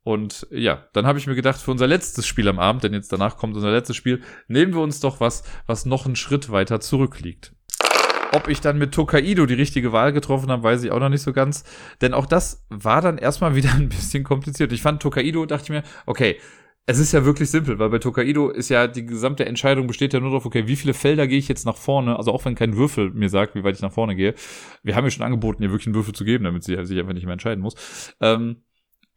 und 0.03 0.47
ja, 0.49 0.88
dann 0.93 1.05
habe 1.05 1.20
ich 1.20 1.28
mir 1.28 1.36
gedacht, 1.36 1.60
für 1.60 1.72
unser 1.72 1.88
letztes 1.88 2.26
Spiel 2.26 2.47
am 2.47 2.57
Abend, 2.57 2.84
denn 2.84 2.93
jetzt 2.93 3.12
danach 3.12 3.38
kommt 3.38 3.55
unser 3.55 3.72
letztes 3.72 3.95
Spiel, 3.95 4.22
nehmen 4.47 4.74
wir 4.74 4.82
uns 4.82 4.99
doch 4.99 5.20
was, 5.20 5.43
was 5.68 5.86
noch 5.86 6.05
einen 6.05 6.16
Schritt 6.16 6.51
weiter 6.51 6.80
zurückliegt. 6.80 7.53
Ob 8.32 8.47
ich 8.47 8.62
dann 8.62 8.78
mit 8.78 8.93
Tokaido 8.93 9.45
die 9.45 9.55
richtige 9.55 9.91
Wahl 9.91 10.14
getroffen 10.14 10.51
habe, 10.51 10.64
weiß 10.64 10.84
ich 10.84 10.91
auch 10.91 10.99
noch 10.99 11.10
nicht 11.10 11.24
so 11.24 11.34
ganz. 11.34 11.64
Denn 12.01 12.14
auch 12.14 12.28
das 12.28 12.66
war 12.70 13.01
dann 13.01 13.18
erstmal 13.18 13.55
wieder 13.55 13.74
ein 13.74 13.89
bisschen 13.89 14.24
kompliziert. 14.24 14.72
Ich 14.72 14.82
fand 14.82 15.01
Tokaido, 15.01 15.45
dachte 15.45 15.64
ich 15.64 15.70
mir, 15.70 15.84
okay, 16.05 16.39
es 16.86 16.97
ist 16.97 17.11
ja 17.11 17.23
wirklich 17.23 17.51
simpel, 17.51 17.77
weil 17.77 17.89
bei 17.89 17.99
Tokaido 17.99 18.49
ist 18.49 18.69
ja 18.69 18.88
die 18.88 19.05
gesamte 19.05 19.45
Entscheidung 19.45 19.86
besteht 19.86 20.13
ja 20.13 20.19
nur 20.19 20.32
darauf, 20.32 20.45
okay, 20.45 20.67
wie 20.67 20.75
viele 20.75 20.93
Felder 20.93 21.27
gehe 21.27 21.38
ich 21.38 21.47
jetzt 21.47 21.65
nach 21.65 21.77
vorne, 21.77 22.17
also 22.17 22.32
auch 22.32 22.45
wenn 22.45 22.55
kein 22.55 22.75
Würfel 22.77 23.11
mir 23.11 23.30
sagt, 23.30 23.55
wie 23.55 23.63
weit 23.63 23.75
ich 23.75 23.82
nach 23.82 23.91
vorne 23.91 24.15
gehe. 24.15 24.34
Wir 24.82 24.95
haben 24.95 25.05
ja 25.05 25.11
schon 25.11 25.25
angeboten, 25.25 25.61
ihr 25.61 25.69
wirklich 25.69 25.88
einen 25.88 25.95
Würfel 25.95 26.15
zu 26.15 26.25
geben, 26.25 26.45
damit 26.45 26.63
sie 26.63 26.84
sich 26.86 26.99
einfach 26.99 27.13
nicht 27.13 27.25
mehr 27.25 27.34
entscheiden 27.34 27.61
muss. 27.61 27.75
Ähm, 28.21 28.63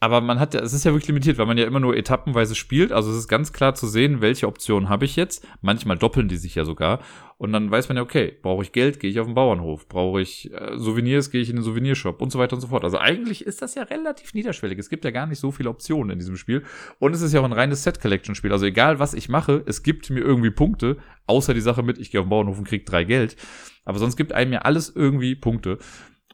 aber 0.02 0.20
man 0.20 0.40
hat 0.40 0.52
ja, 0.52 0.60
es 0.60 0.72
ist 0.72 0.82
ja 0.82 0.90
wirklich 0.90 1.06
limitiert, 1.06 1.38
weil 1.38 1.46
man 1.46 1.56
ja 1.56 1.64
immer 1.64 1.78
nur 1.78 1.96
etappenweise 1.96 2.56
spielt. 2.56 2.90
Also 2.90 3.12
es 3.12 3.18
ist 3.18 3.28
ganz 3.28 3.52
klar 3.52 3.76
zu 3.76 3.86
sehen, 3.86 4.20
welche 4.20 4.48
Optionen 4.48 4.88
habe 4.88 5.04
ich 5.04 5.14
jetzt. 5.14 5.46
Manchmal 5.60 5.96
doppeln 5.96 6.26
die 6.26 6.38
sich 6.38 6.56
ja 6.56 6.64
sogar. 6.64 6.98
Und 7.38 7.52
dann 7.52 7.70
weiß 7.70 7.86
man 7.86 7.96
ja, 7.96 8.02
okay, 8.02 8.36
brauche 8.42 8.64
ich 8.64 8.72
Geld, 8.72 8.98
gehe 8.98 9.08
ich 9.08 9.20
auf 9.20 9.26
den 9.26 9.36
Bauernhof. 9.36 9.86
Brauche 9.86 10.20
ich 10.20 10.52
äh, 10.52 10.76
Souvenirs, 10.76 11.30
gehe 11.30 11.40
ich 11.40 11.50
in 11.50 11.54
den 11.54 11.62
Souvenirshop 11.62 12.20
und 12.20 12.32
so 12.32 12.40
weiter 12.40 12.56
und 12.56 12.60
so 12.60 12.66
fort. 12.66 12.82
Also 12.82 12.98
eigentlich 12.98 13.46
ist 13.46 13.62
das 13.62 13.76
ja 13.76 13.84
relativ 13.84 14.34
niederschwellig. 14.34 14.76
Es 14.76 14.90
gibt 14.90 15.04
ja 15.04 15.12
gar 15.12 15.28
nicht 15.28 15.38
so 15.38 15.52
viele 15.52 15.70
Optionen 15.70 16.10
in 16.10 16.18
diesem 16.18 16.36
Spiel. 16.36 16.64
Und 16.98 17.14
es 17.14 17.22
ist 17.22 17.32
ja 17.32 17.38
auch 17.38 17.44
ein 17.44 17.52
reines 17.52 17.84
Set-Collection-Spiel. 17.84 18.50
Also 18.50 18.66
egal, 18.66 18.98
was 18.98 19.14
ich 19.14 19.28
mache, 19.28 19.62
es 19.66 19.84
gibt 19.84 20.10
mir 20.10 20.22
irgendwie 20.22 20.50
Punkte, 20.50 20.96
außer 21.28 21.54
die 21.54 21.60
Sache 21.60 21.84
mit, 21.84 21.98
ich 21.98 22.10
gehe 22.10 22.18
auf 22.20 22.26
den 22.26 22.30
Bauernhof 22.30 22.58
und 22.58 22.66
kriege 22.66 22.84
drei 22.84 23.04
Geld. 23.04 23.36
Aber 23.84 24.00
sonst 24.00 24.16
gibt 24.16 24.32
einem 24.32 24.52
ja 24.52 24.62
alles 24.62 24.92
irgendwie 24.92 25.36
Punkte. 25.36 25.78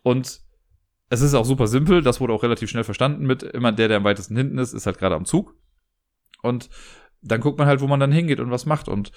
Und 0.02 0.47
es 1.10 1.20
ist 1.20 1.34
auch 1.34 1.44
super 1.44 1.66
simpel, 1.66 2.02
das 2.02 2.20
wurde 2.20 2.32
auch 2.32 2.42
relativ 2.42 2.68
schnell 2.70 2.84
verstanden 2.84 3.26
mit 3.26 3.42
immer 3.42 3.72
der, 3.72 3.88
der 3.88 3.96
am 3.98 4.04
weitesten 4.04 4.36
hinten 4.36 4.58
ist, 4.58 4.72
ist 4.72 4.86
halt 4.86 4.98
gerade 4.98 5.14
am 5.14 5.24
Zug. 5.24 5.54
Und 6.42 6.68
dann 7.22 7.40
guckt 7.40 7.58
man 7.58 7.66
halt, 7.66 7.80
wo 7.80 7.86
man 7.86 8.00
dann 8.00 8.12
hingeht 8.12 8.40
und 8.40 8.50
was 8.50 8.66
macht. 8.66 8.88
Und 8.88 9.10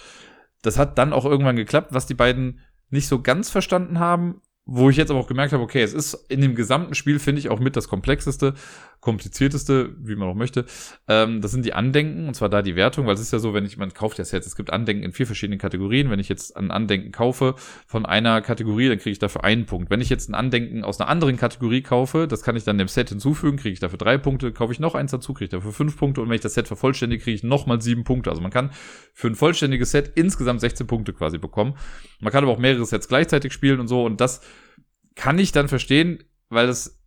das 0.62 0.78
hat 0.78 0.98
dann 0.98 1.14
auch 1.14 1.26
irgendwann 1.26 1.56
geklappt, 1.56 1.94
was 1.94 2.08
die 2.08 2.14
beiden 2.14 2.60
nicht 2.90 3.08
so 3.08 3.22
ganz 3.22 3.50
verstanden 3.50 4.00
haben, 4.00 4.42
wo 4.66 4.90
ich 4.90 4.98
jetzt 4.98 5.10
aber 5.10 5.20
auch 5.20 5.28
gemerkt 5.28 5.54
habe, 5.54 5.64
okay, 5.64 5.82
es 5.82 5.94
ist 5.94 6.14
in 6.30 6.40
dem 6.40 6.54
gesamten 6.54 6.94
Spiel, 6.94 7.20
finde 7.20 7.40
ich, 7.40 7.50
auch 7.50 7.60
mit 7.60 7.76
das 7.76 7.88
komplexeste, 7.88 8.54
komplizierteste, 9.00 9.96
wie 10.00 10.16
man 10.16 10.30
auch 10.30 10.36
möchte. 10.36 10.66
Ähm, 11.08 11.42
das 11.42 11.52
sind 11.52 11.66
die 11.66 11.74
Andenken, 11.74 12.28
und 12.28 12.36
zwar 12.36 12.48
da 12.48 12.62
die 12.62 12.76
Wertung, 12.76 13.08
weil 13.08 13.16
es 13.16 13.22
ist 13.22 13.34
ja 13.34 13.40
so, 13.40 13.56
wenn 13.56 13.66
ich, 13.66 13.78
man 13.78 13.92
kauft 13.94 14.20
ja 14.20 14.24
Sets, 14.24 14.46
es 14.46 14.56
gibt 14.56 14.72
Andenken 14.72 15.04
in 15.04 15.12
vier 15.12 15.26
verschiedenen 15.26 15.60
Kategorien. 15.60 16.12
Wenn 16.12 16.20
ich 16.20 16.30
jetzt 16.30 16.56
ein 16.56 16.70
Andenken 16.70 17.12
kaufe 17.12 17.56
von 17.88 18.06
einer 18.06 18.42
Kategorie, 18.42 18.88
dann 18.88 19.00
kriege 19.00 19.12
ich 19.12 19.20
dafür 19.20 19.44
einen 19.44 19.66
Punkt. 19.66 19.90
Wenn 19.90 20.00
ich 20.00 20.10
jetzt 20.10 20.30
ein 20.30 20.36
Andenken 20.36 20.84
aus 20.84 21.02
einer 21.02 21.10
anderen 21.10 21.38
Kategorie 21.38 21.82
kaufe, 21.82 22.28
das 22.28 22.44
kann 22.44 22.56
ich 22.56 22.64
dann 22.64 22.78
dem 22.78 22.88
Set 22.88 23.10
hinzufügen, 23.10 23.58
kriege 23.58 23.74
ich 23.74 23.80
dafür 23.80 23.98
drei 23.98 24.20
Punkte. 24.20 24.52
Kaufe 24.52 24.74
ich 24.74 24.80
noch 24.80 24.94
eins 24.94 25.10
dazu, 25.10 25.34
kriege 25.34 25.46
ich 25.46 25.52
dafür 25.52 25.74
fünf 25.74 25.98
Punkte. 25.98 26.22
Und 26.22 26.30
wenn 26.30 26.36
ich 26.36 26.42
das 26.42 26.54
Set 26.54 26.68
vervollständige, 26.68 27.24
kriege 27.24 27.36
ich 27.36 27.44
nochmal 27.44 27.82
sieben 27.82 28.04
Punkte. 28.04 28.30
Also 28.30 28.44
man 28.44 28.52
kann 28.52 28.70
für 29.14 29.28
ein 29.28 29.36
vollständiges 29.36 29.90
Set 29.90 30.12
insgesamt 30.14 30.62
16 30.62 30.86
Punkte 30.86 31.14
quasi 31.14 31.40
bekommen. 31.40 31.74
Man 32.20 32.32
kann 32.32 32.44
aber 32.44 32.54
auch 32.54 32.60
mehrere 32.60 32.86
Sets 32.86 33.08
gleichzeitig 33.08 33.52
spielen 33.52 33.80
und 33.80 33.88
so. 33.88 34.06
Und 34.06 34.22
das 34.22 34.42
kann 35.16 35.40
ich 35.40 35.52
dann 35.52 35.68
verstehen, 35.68 36.24
weil 36.50 36.68
das 36.68 37.02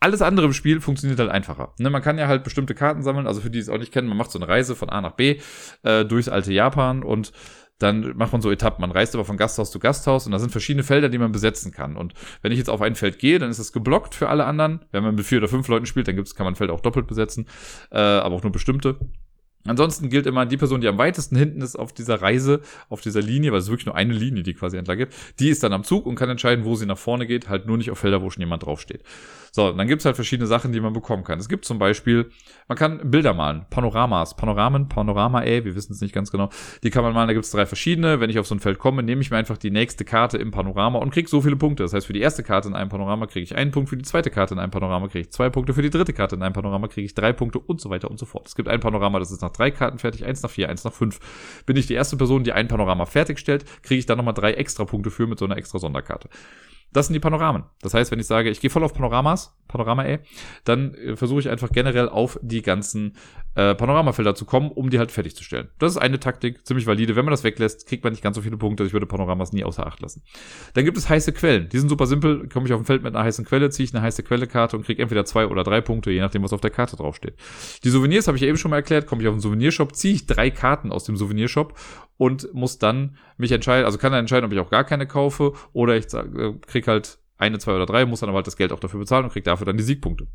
alles 0.00 0.20
andere 0.20 0.46
im 0.46 0.52
Spiel 0.52 0.80
funktioniert 0.80 1.20
halt 1.20 1.30
einfacher. 1.30 1.74
Ne, 1.78 1.88
man 1.88 2.02
kann 2.02 2.18
ja 2.18 2.26
halt 2.26 2.42
bestimmte 2.42 2.74
Karten 2.74 3.02
sammeln, 3.02 3.26
also 3.26 3.40
für 3.40 3.50
die 3.50 3.60
es 3.60 3.68
auch 3.68 3.78
nicht 3.78 3.92
kennen, 3.92 4.08
man 4.08 4.16
macht 4.16 4.32
so 4.32 4.38
eine 4.38 4.48
Reise 4.48 4.74
von 4.74 4.90
A 4.90 5.00
nach 5.00 5.12
B 5.12 5.38
äh, 5.84 6.04
durchs 6.04 6.28
alte 6.28 6.52
Japan 6.52 7.02
und 7.04 7.32
dann 7.78 8.16
macht 8.16 8.32
man 8.32 8.40
so 8.40 8.50
Etappen. 8.50 8.80
Man 8.80 8.92
reist 8.92 9.14
aber 9.14 9.24
von 9.24 9.36
Gasthaus 9.36 9.70
zu 9.70 9.78
Gasthaus 9.78 10.26
und 10.26 10.32
da 10.32 10.38
sind 10.38 10.50
verschiedene 10.50 10.84
Felder, 10.84 11.08
die 11.08 11.18
man 11.18 11.32
besetzen 11.32 11.72
kann. 11.72 11.96
Und 11.96 12.14
wenn 12.40 12.52
ich 12.52 12.58
jetzt 12.58 12.70
auf 12.70 12.80
ein 12.80 12.94
Feld 12.94 13.18
gehe, 13.18 13.38
dann 13.38 13.50
ist 13.50 13.58
es 13.58 13.72
geblockt 13.72 14.14
für 14.14 14.28
alle 14.28 14.44
anderen. 14.44 14.84
Wenn 14.92 15.02
man 15.02 15.14
mit 15.14 15.24
vier 15.24 15.38
oder 15.38 15.48
fünf 15.48 15.66
Leuten 15.68 15.86
spielt, 15.86 16.06
dann 16.06 16.16
gibt's, 16.16 16.34
kann 16.34 16.44
man 16.44 16.54
Feld 16.54 16.70
auch 16.70 16.80
doppelt 16.80 17.06
besetzen, 17.06 17.46
äh, 17.90 17.98
aber 17.98 18.36
auch 18.36 18.42
nur 18.42 18.52
bestimmte. 18.52 18.98
Ansonsten 19.64 20.10
gilt 20.10 20.26
immer 20.26 20.44
die 20.44 20.56
Person, 20.56 20.80
die 20.80 20.88
am 20.88 20.98
weitesten 20.98 21.36
hinten 21.36 21.60
ist 21.60 21.76
auf 21.76 21.92
dieser 21.92 22.20
Reise, 22.20 22.60
auf 22.88 23.00
dieser 23.00 23.22
Linie, 23.22 23.52
weil 23.52 23.60
es 23.60 23.68
wirklich 23.68 23.86
nur 23.86 23.94
eine 23.94 24.12
Linie, 24.12 24.42
die 24.42 24.54
quasi 24.54 24.76
entlang 24.76 24.98
geht, 24.98 25.10
die 25.38 25.50
ist 25.50 25.62
dann 25.62 25.72
am 25.72 25.84
Zug 25.84 26.06
und 26.06 26.16
kann 26.16 26.28
entscheiden, 26.28 26.64
wo 26.64 26.74
sie 26.74 26.86
nach 26.86 26.98
vorne 26.98 27.26
geht, 27.26 27.48
halt 27.48 27.66
nur 27.66 27.76
nicht 27.76 27.90
auf 27.90 27.98
Felder, 27.98 28.22
wo 28.22 28.30
schon 28.30 28.40
jemand 28.40 28.64
draufsteht. 28.64 29.02
So, 29.54 29.70
dann 29.70 29.86
gibt's 29.86 30.06
halt 30.06 30.16
verschiedene 30.16 30.46
Sachen, 30.46 30.72
die 30.72 30.80
man 30.80 30.94
bekommen 30.94 31.24
kann. 31.24 31.38
Es 31.38 31.46
gibt 31.46 31.66
zum 31.66 31.78
Beispiel, 31.78 32.30
man 32.68 32.78
kann 32.78 33.10
Bilder 33.10 33.34
malen, 33.34 33.66
Panoramas, 33.68 34.34
Panoramen, 34.34 34.88
Panorama, 34.88 35.42
ey, 35.42 35.62
wir 35.66 35.74
wissen 35.74 35.92
es 35.92 36.00
nicht 36.00 36.14
ganz 36.14 36.32
genau. 36.32 36.48
Die 36.82 36.88
kann 36.88 37.04
man 37.04 37.12
malen, 37.12 37.28
da 37.28 37.34
gibt's 37.34 37.50
drei 37.50 37.66
verschiedene. 37.66 38.18
Wenn 38.18 38.30
ich 38.30 38.38
auf 38.38 38.46
so 38.46 38.54
ein 38.54 38.60
Feld 38.60 38.78
komme, 38.78 39.02
nehme 39.02 39.20
ich 39.20 39.30
mir 39.30 39.36
einfach 39.36 39.58
die 39.58 39.70
nächste 39.70 40.06
Karte 40.06 40.38
im 40.38 40.52
Panorama 40.52 41.00
und 41.00 41.10
krieg 41.10 41.28
so 41.28 41.42
viele 41.42 41.56
Punkte. 41.56 41.82
Das 41.82 41.92
heißt, 41.92 42.06
für 42.06 42.14
die 42.14 42.20
erste 42.20 42.42
Karte 42.42 42.68
in 42.68 42.74
einem 42.74 42.88
Panorama 42.88 43.26
kriege 43.26 43.44
ich 43.44 43.54
einen 43.54 43.72
Punkt, 43.72 43.90
für 43.90 43.98
die 43.98 44.04
zweite 44.04 44.30
Karte 44.30 44.54
in 44.54 44.60
einem 44.60 44.70
Panorama 44.70 45.08
kriege 45.08 45.20
ich 45.20 45.30
zwei 45.30 45.50
Punkte, 45.50 45.74
für 45.74 45.82
die 45.82 45.90
dritte 45.90 46.14
Karte 46.14 46.34
in 46.34 46.42
einem 46.42 46.54
Panorama 46.54 46.88
kriege 46.88 47.04
ich 47.04 47.14
drei 47.14 47.34
Punkte 47.34 47.58
und 47.58 47.78
so 47.78 47.90
weiter 47.90 48.10
und 48.10 48.18
so 48.18 48.24
fort. 48.24 48.48
Es 48.48 48.56
gibt 48.56 48.70
ein 48.70 48.80
Panorama, 48.80 49.18
das 49.18 49.30
ist 49.30 49.42
nach 49.42 49.51
drei 49.52 49.70
Karten 49.70 49.98
fertig, 49.98 50.24
eins 50.24 50.42
nach 50.42 50.50
vier, 50.50 50.68
eins 50.68 50.84
nach 50.84 50.92
fünf. 50.92 51.18
Bin 51.66 51.76
ich 51.76 51.86
die 51.86 51.94
erste 51.94 52.16
Person, 52.16 52.44
die 52.44 52.52
ein 52.52 52.68
Panorama 52.68 53.06
fertigstellt, 53.06 53.64
kriege 53.82 53.98
ich 53.98 54.06
dann 54.06 54.18
nochmal 54.18 54.34
drei 54.34 54.52
extra 54.54 54.84
Punkte 54.84 55.10
für 55.10 55.26
mit 55.26 55.38
so 55.38 55.44
einer 55.44 55.56
extra 55.56 55.78
Sonderkarte. 55.78 56.28
Das 56.92 57.06
sind 57.06 57.14
die 57.14 57.20
Panoramen. 57.20 57.64
Das 57.80 57.94
heißt, 57.94 58.10
wenn 58.10 58.20
ich 58.20 58.26
sage, 58.26 58.50
ich 58.50 58.60
gehe 58.60 58.70
voll 58.70 58.84
auf 58.84 58.92
Panoramas, 58.92 59.56
Panorama 59.68 60.04
ey, 60.04 60.18
dann 60.64 60.94
äh, 60.94 61.16
versuche 61.16 61.40
ich 61.40 61.48
einfach 61.48 61.70
generell 61.70 62.08
auf 62.08 62.38
die 62.42 62.62
ganzen 62.62 63.16
äh, 63.54 63.74
Panoramafelder 63.74 64.34
zu 64.34 64.44
kommen, 64.44 64.70
um 64.70 64.90
die 64.90 64.98
halt 64.98 65.10
fertigzustellen. 65.10 65.68
Das 65.78 65.92
ist 65.92 65.98
eine 65.98 66.20
Taktik, 66.20 66.66
ziemlich 66.66 66.86
valide. 66.86 67.16
Wenn 67.16 67.24
man 67.24 67.32
das 67.32 67.44
weglässt, 67.44 67.86
kriegt 67.86 68.04
man 68.04 68.12
nicht 68.12 68.22
ganz 68.22 68.36
so 68.36 68.42
viele 68.42 68.56
Punkte. 68.56 68.84
Ich 68.84 68.92
würde 68.92 69.06
Panoramas 69.06 69.52
nie 69.52 69.64
außer 69.64 69.86
Acht 69.86 70.00
lassen. 70.00 70.22
Dann 70.74 70.84
gibt 70.84 70.96
es 70.98 71.08
heiße 71.08 71.32
Quellen. 71.32 71.68
Die 71.68 71.78
sind 71.78 71.88
super 71.88 72.06
simpel. 72.06 72.48
Komme 72.48 72.66
ich 72.66 72.72
auf 72.72 72.80
ein 72.80 72.84
Feld 72.86 73.02
mit 73.02 73.14
einer 73.14 73.24
heißen 73.24 73.44
Quelle, 73.44 73.70
ziehe 73.70 73.84
ich 73.84 73.94
eine 73.94 74.02
heiße 74.02 74.22
Quelle-Karte 74.22 74.76
und 74.76 74.84
kriege 74.84 75.02
entweder 75.02 75.24
zwei 75.24 75.46
oder 75.46 75.64
drei 75.64 75.80
Punkte, 75.80 76.10
je 76.10 76.20
nachdem, 76.20 76.42
was 76.42 76.52
auf 76.52 76.60
der 76.60 76.70
Karte 76.70 76.96
draufsteht. 76.96 77.34
Die 77.84 77.90
Souvenirs 77.90 78.26
habe 78.26 78.36
ich 78.36 78.42
eben 78.42 78.58
schon 78.58 78.70
mal 78.70 78.76
erklärt. 78.76 79.06
Komme 79.06 79.22
ich 79.22 79.28
auf 79.28 79.34
einen 79.34 79.42
Souvenirshop, 79.42 79.94
ziehe 79.96 80.14
ich 80.14 80.26
drei 80.26 80.50
Karten 80.50 80.92
aus 80.92 81.04
dem 81.04 81.16
Souvenirshop 81.16 81.74
und 82.16 82.54
muss 82.54 82.78
dann 82.78 83.16
mich 83.36 83.50
entscheiden, 83.50 83.84
also 83.84 83.98
kann 83.98 84.12
dann 84.12 84.20
entscheiden, 84.20 84.46
ob 84.46 84.52
ich 84.52 84.60
auch 84.60 84.70
gar 84.70 84.84
keine 84.84 85.06
kaufe 85.06 85.54
oder 85.72 85.96
ich 85.96 86.12
äh, 86.14 86.52
krieg 86.82 86.88
halt 86.88 87.18
eine, 87.38 87.58
zwei 87.58 87.74
oder 87.74 87.86
drei, 87.86 88.06
muss 88.06 88.20
dann 88.20 88.28
aber 88.28 88.36
halt 88.36 88.46
das 88.46 88.56
Geld 88.56 88.72
auch 88.72 88.80
dafür 88.80 89.00
bezahlen 89.00 89.24
und 89.24 89.32
kriegt 89.32 89.46
dafür 89.46 89.66
dann 89.66 89.76
die 89.76 89.82
Siegpunkte. 89.82 90.26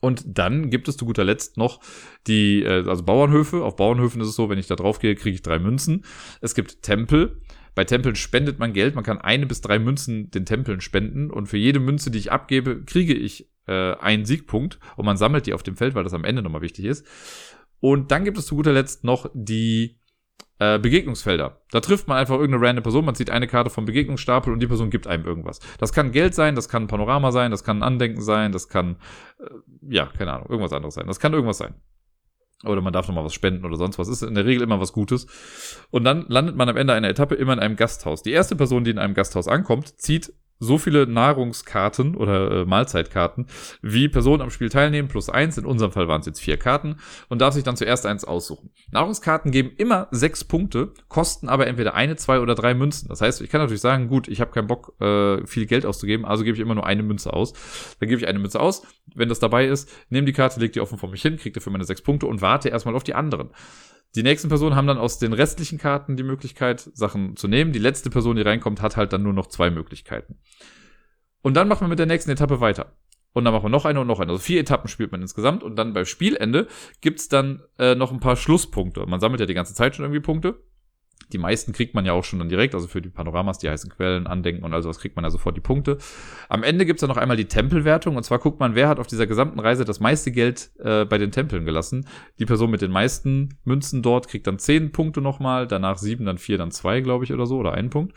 Und 0.00 0.22
dann 0.26 0.70
gibt 0.70 0.88
es 0.88 0.96
zu 0.96 1.06
guter 1.06 1.24
Letzt 1.24 1.56
noch 1.56 1.80
die, 2.26 2.62
äh, 2.62 2.86
also 2.86 3.02
Bauernhöfe. 3.04 3.64
Auf 3.64 3.76
Bauernhöfen 3.76 4.20
ist 4.20 4.28
es 4.28 4.36
so, 4.36 4.50
wenn 4.50 4.58
ich 4.58 4.66
da 4.66 4.76
drauf 4.76 4.98
gehe, 4.98 5.14
kriege 5.14 5.34
ich 5.34 5.42
drei 5.42 5.58
Münzen. 5.58 6.04
Es 6.40 6.54
gibt 6.54 6.82
Tempel. 6.82 7.40
Bei 7.74 7.84
Tempeln 7.84 8.14
spendet 8.14 8.58
man 8.58 8.72
Geld. 8.72 8.94
Man 8.94 9.04
kann 9.04 9.18
eine 9.18 9.46
bis 9.46 9.62
drei 9.62 9.78
Münzen 9.78 10.30
den 10.30 10.44
Tempeln 10.44 10.80
spenden. 10.80 11.30
Und 11.30 11.46
für 11.46 11.56
jede 11.56 11.80
Münze, 11.80 12.10
die 12.10 12.18
ich 12.18 12.32
abgebe, 12.32 12.82
kriege 12.84 13.14
ich 13.14 13.48
äh, 13.66 13.94
einen 13.94 14.26
Siegpunkt. 14.26 14.78
Und 14.96 15.06
man 15.06 15.16
sammelt 15.16 15.46
die 15.46 15.54
auf 15.54 15.62
dem 15.62 15.76
Feld, 15.76 15.94
weil 15.94 16.04
das 16.04 16.12
am 16.12 16.24
Ende 16.24 16.42
nochmal 16.42 16.62
wichtig 16.62 16.84
ist. 16.84 17.06
Und 17.80 18.10
dann 18.10 18.24
gibt 18.24 18.36
es 18.36 18.46
zu 18.46 18.56
guter 18.56 18.72
Letzt 18.72 19.04
noch 19.04 19.30
die 19.32 19.98
äh, 20.58 20.78
Begegnungsfelder. 20.78 21.60
Da 21.70 21.80
trifft 21.80 22.08
man 22.08 22.18
einfach 22.18 22.36
irgendeine 22.36 22.66
random 22.66 22.82
Person, 22.82 23.04
man 23.04 23.14
zieht 23.14 23.30
eine 23.30 23.46
Karte 23.46 23.70
vom 23.70 23.84
Begegnungsstapel 23.84 24.52
und 24.52 24.60
die 24.60 24.66
Person 24.66 24.90
gibt 24.90 25.06
einem 25.06 25.24
irgendwas. 25.24 25.60
Das 25.78 25.92
kann 25.92 26.12
Geld 26.12 26.34
sein, 26.34 26.54
das 26.54 26.68
kann 26.68 26.84
ein 26.84 26.88
Panorama 26.88 27.32
sein, 27.32 27.50
das 27.50 27.64
kann 27.64 27.78
ein 27.78 27.82
Andenken 27.82 28.22
sein, 28.22 28.52
das 28.52 28.68
kann, 28.68 28.96
äh, 29.38 29.44
ja, 29.88 30.06
keine 30.06 30.32
Ahnung, 30.32 30.48
irgendwas 30.48 30.72
anderes 30.72 30.94
sein. 30.94 31.06
Das 31.06 31.20
kann 31.20 31.32
irgendwas 31.32 31.58
sein. 31.58 31.74
Oder 32.64 32.80
man 32.80 32.92
darf 32.92 33.08
nochmal 33.08 33.24
was 33.24 33.34
spenden 33.34 33.64
oder 33.64 33.76
sonst 33.76 33.98
was. 33.98 34.08
Ist 34.08 34.22
in 34.22 34.34
der 34.34 34.46
Regel 34.46 34.62
immer 34.62 34.80
was 34.80 34.92
Gutes. 34.92 35.26
Und 35.90 36.04
dann 36.04 36.24
landet 36.28 36.56
man 36.56 36.68
am 36.68 36.76
Ende 36.76 36.94
einer 36.94 37.08
Etappe 37.08 37.34
immer 37.34 37.52
in 37.52 37.58
einem 37.58 37.76
Gasthaus. 37.76 38.22
Die 38.22 38.32
erste 38.32 38.56
Person, 38.56 38.84
die 38.84 38.90
in 38.90 38.98
einem 38.98 39.14
Gasthaus 39.14 39.48
ankommt, 39.48 40.00
zieht 40.00 40.32
so 40.58 40.78
viele 40.78 41.06
Nahrungskarten 41.06 42.16
oder 42.16 42.50
äh, 42.50 42.64
Mahlzeitkarten, 42.64 43.46
wie 43.82 44.08
Personen 44.08 44.42
am 44.42 44.50
Spiel 44.50 44.68
teilnehmen, 44.68 45.08
plus 45.08 45.28
eins. 45.28 45.58
In 45.58 45.66
unserem 45.66 45.92
Fall 45.92 46.08
waren 46.08 46.20
es 46.20 46.26
jetzt 46.26 46.40
vier 46.40 46.56
Karten 46.56 46.96
und 47.28 47.40
darf 47.40 47.54
sich 47.54 47.64
dann 47.64 47.76
zuerst 47.76 48.06
eins 48.06 48.24
aussuchen. 48.24 48.70
Nahrungskarten 48.90 49.50
geben 49.50 49.72
immer 49.76 50.08
sechs 50.10 50.44
Punkte, 50.44 50.92
kosten 51.08 51.48
aber 51.48 51.66
entweder 51.66 51.94
eine, 51.94 52.16
zwei 52.16 52.40
oder 52.40 52.54
drei 52.54 52.74
Münzen. 52.74 53.08
Das 53.08 53.20
heißt, 53.20 53.40
ich 53.40 53.50
kann 53.50 53.60
natürlich 53.60 53.80
sagen, 53.80 54.08
gut, 54.08 54.28
ich 54.28 54.40
habe 54.40 54.52
keinen 54.52 54.66
Bock, 54.66 54.94
äh, 55.00 55.46
viel 55.46 55.66
Geld 55.66 55.86
auszugeben, 55.86 56.24
also 56.24 56.44
gebe 56.44 56.56
ich 56.56 56.62
immer 56.62 56.74
nur 56.74 56.86
eine 56.86 57.02
Münze 57.02 57.32
aus. 57.32 57.52
Dann 58.00 58.08
gebe 58.08 58.20
ich 58.20 58.28
eine 58.28 58.38
Münze 58.38 58.60
aus, 58.60 58.86
wenn 59.14 59.28
das 59.28 59.38
dabei 59.38 59.66
ist, 59.66 59.90
nehme 60.08 60.26
die 60.26 60.32
Karte, 60.32 60.60
leg 60.60 60.72
die 60.72 60.80
offen 60.80 60.98
vor 60.98 61.10
mich 61.10 61.22
hin, 61.22 61.36
kriege 61.36 61.54
dafür 61.54 61.72
meine 61.72 61.84
sechs 61.84 62.02
Punkte 62.02 62.26
und 62.26 62.42
warte 62.42 62.68
erstmal 62.68 62.94
auf 62.94 63.04
die 63.04 63.14
anderen. 63.14 63.50
Die 64.14 64.22
nächsten 64.22 64.48
Personen 64.48 64.76
haben 64.76 64.86
dann 64.86 64.98
aus 64.98 65.18
den 65.18 65.32
restlichen 65.32 65.78
Karten 65.78 66.16
die 66.16 66.22
Möglichkeit, 66.22 66.88
Sachen 66.94 67.36
zu 67.36 67.48
nehmen. 67.48 67.72
Die 67.72 67.80
letzte 67.80 68.10
Person, 68.10 68.36
die 68.36 68.42
reinkommt, 68.42 68.80
hat 68.80 68.96
halt 68.96 69.12
dann 69.12 69.22
nur 69.22 69.32
noch 69.32 69.48
zwei 69.48 69.70
Möglichkeiten. 69.70 70.38
Und 71.42 71.54
dann 71.54 71.68
macht 71.68 71.80
man 71.80 71.90
mit 71.90 71.98
der 71.98 72.06
nächsten 72.06 72.30
Etappe 72.30 72.60
weiter. 72.60 72.96
Und 73.32 73.44
dann 73.44 73.52
machen 73.52 73.64
wir 73.64 73.70
noch 73.70 73.84
eine 73.84 74.00
und 74.00 74.06
noch 74.06 74.20
eine. 74.20 74.30
Also 74.30 74.42
vier 74.42 74.60
Etappen 74.60 74.88
spielt 74.88 75.10
man 75.10 75.20
insgesamt. 75.20 75.64
Und 75.64 75.76
dann 75.76 75.92
beim 75.92 76.04
Spielende 76.04 76.68
gibt's 77.00 77.28
dann 77.28 77.62
äh, 77.78 77.96
noch 77.96 78.12
ein 78.12 78.20
paar 78.20 78.36
Schlusspunkte. 78.36 79.04
Man 79.06 79.18
sammelt 79.18 79.40
ja 79.40 79.46
die 79.46 79.54
ganze 79.54 79.74
Zeit 79.74 79.96
schon 79.96 80.04
irgendwie 80.04 80.20
Punkte. 80.20 80.62
Die 81.32 81.38
meisten 81.38 81.72
kriegt 81.72 81.94
man 81.94 82.04
ja 82.04 82.12
auch 82.12 82.24
schon 82.24 82.38
dann 82.38 82.48
direkt, 82.48 82.74
also 82.74 82.86
für 82.86 83.02
die 83.02 83.08
Panoramas, 83.08 83.58
die 83.58 83.68
heißen 83.68 83.90
Quellen, 83.90 84.26
Andenken 84.26 84.64
und 84.64 84.72
all 84.72 84.82
sowas 84.82 84.98
kriegt 84.98 85.16
man 85.16 85.24
ja 85.24 85.30
sofort 85.30 85.56
die 85.56 85.60
Punkte. 85.60 85.98
Am 86.48 86.62
Ende 86.62 86.86
gibt's 86.86 87.00
dann 87.00 87.08
noch 87.08 87.16
einmal 87.16 87.36
die 87.36 87.46
Tempelwertung 87.46 88.16
und 88.16 88.22
zwar 88.22 88.38
guckt 88.38 88.60
man, 88.60 88.74
wer 88.74 88.88
hat 88.88 88.98
auf 88.98 89.06
dieser 89.06 89.26
gesamten 89.26 89.60
Reise 89.60 89.84
das 89.84 90.00
meiste 90.00 90.30
Geld 90.32 90.70
äh, 90.78 91.04
bei 91.04 91.18
den 91.18 91.30
Tempeln 91.32 91.64
gelassen. 91.64 92.06
Die 92.38 92.46
Person 92.46 92.70
mit 92.70 92.82
den 92.82 92.90
meisten 92.90 93.58
Münzen 93.64 94.02
dort 94.02 94.28
kriegt 94.28 94.46
dann 94.46 94.58
zehn 94.58 94.92
Punkte 94.92 95.20
nochmal, 95.20 95.66
danach 95.66 95.98
sieben, 95.98 96.24
dann 96.24 96.38
vier, 96.38 96.58
dann 96.58 96.70
zwei, 96.70 97.00
glaube 97.00 97.24
ich, 97.24 97.32
oder 97.32 97.46
so, 97.46 97.58
oder 97.58 97.72
einen 97.72 97.90
Punkt. 97.90 98.14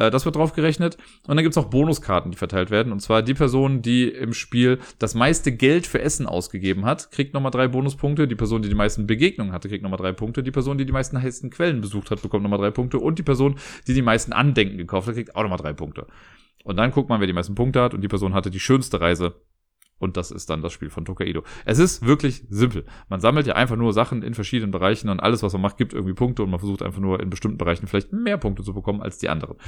Äh, 0.00 0.10
das 0.10 0.24
wird 0.24 0.36
drauf 0.36 0.52
gerechnet. 0.52 0.96
Und 1.26 1.36
dann 1.36 1.44
gibt's 1.44 1.58
auch 1.58 1.66
Bonuskarten, 1.66 2.32
die 2.32 2.38
verteilt 2.38 2.70
werden. 2.70 2.92
Und 2.92 3.00
zwar 3.00 3.22
die 3.22 3.34
Person, 3.34 3.82
die 3.82 4.08
im 4.08 4.32
Spiel 4.32 4.78
das 4.98 5.14
meiste 5.14 5.52
Geld 5.52 5.86
für 5.86 6.00
Essen 6.00 6.26
ausgegeben 6.26 6.86
hat, 6.86 7.12
kriegt 7.12 7.34
nochmal 7.34 7.50
drei 7.50 7.68
Bonuspunkte. 7.68 8.26
Die 8.26 8.34
Person, 8.34 8.62
die 8.62 8.68
die 8.68 8.74
meisten 8.74 9.06
Begegnungen 9.06 9.52
hatte, 9.52 9.68
kriegt 9.68 9.82
nochmal 9.82 9.98
drei 9.98 10.12
Punkte. 10.12 10.42
Die 10.42 10.50
Person, 10.50 10.78
die 10.78 10.86
die 10.86 10.92
meisten 10.92 11.20
heißen 11.20 11.50
Quellen 11.50 11.80
besucht 11.80 12.10
hat, 12.10 12.22
bekommt 12.22 12.39
nochmal 12.42 12.58
drei 12.58 12.70
Punkte. 12.70 12.98
Und 12.98 13.18
die 13.18 13.22
Person, 13.22 13.56
die 13.86 13.94
die 13.94 14.02
meisten 14.02 14.32
Andenken 14.32 14.78
gekauft 14.78 15.08
hat, 15.08 15.14
kriegt 15.14 15.34
auch 15.36 15.42
nochmal 15.42 15.58
drei 15.58 15.72
Punkte. 15.72 16.06
Und 16.64 16.76
dann 16.76 16.90
guckt 16.90 17.08
man, 17.08 17.20
wer 17.20 17.26
die 17.26 17.32
meisten 17.32 17.54
Punkte 17.54 17.80
hat. 17.82 17.94
Und 17.94 18.02
die 18.02 18.08
Person 18.08 18.34
hatte 18.34 18.50
die 18.50 18.60
schönste 18.60 19.00
Reise 19.00 19.34
Und 20.00 20.16
das 20.16 20.30
ist 20.30 20.50
dann 20.50 20.62
das 20.62 20.72
Spiel 20.72 20.90
von 20.90 21.04
Tokaido. 21.04 21.44
Es 21.66 21.78
ist 21.78 22.04
wirklich 22.04 22.44
simpel. 22.48 22.86
Man 23.08 23.20
sammelt 23.20 23.46
ja 23.46 23.54
einfach 23.54 23.76
nur 23.76 23.92
Sachen 23.92 24.22
in 24.22 24.34
verschiedenen 24.34 24.70
Bereichen 24.72 25.10
und 25.10 25.20
alles, 25.20 25.42
was 25.42 25.52
man 25.52 25.62
macht, 25.62 25.76
gibt 25.76 25.92
irgendwie 25.92 26.14
Punkte 26.14 26.42
und 26.42 26.50
man 26.50 26.58
versucht 26.58 26.82
einfach 26.82 27.00
nur 27.00 27.20
in 27.20 27.30
bestimmten 27.30 27.58
Bereichen 27.58 27.86
vielleicht 27.86 28.12
mehr 28.12 28.38
Punkte 28.38 28.64
zu 28.64 28.72
bekommen 28.72 29.02
als 29.02 29.18
die 29.18 29.28
anderen. 29.28 29.58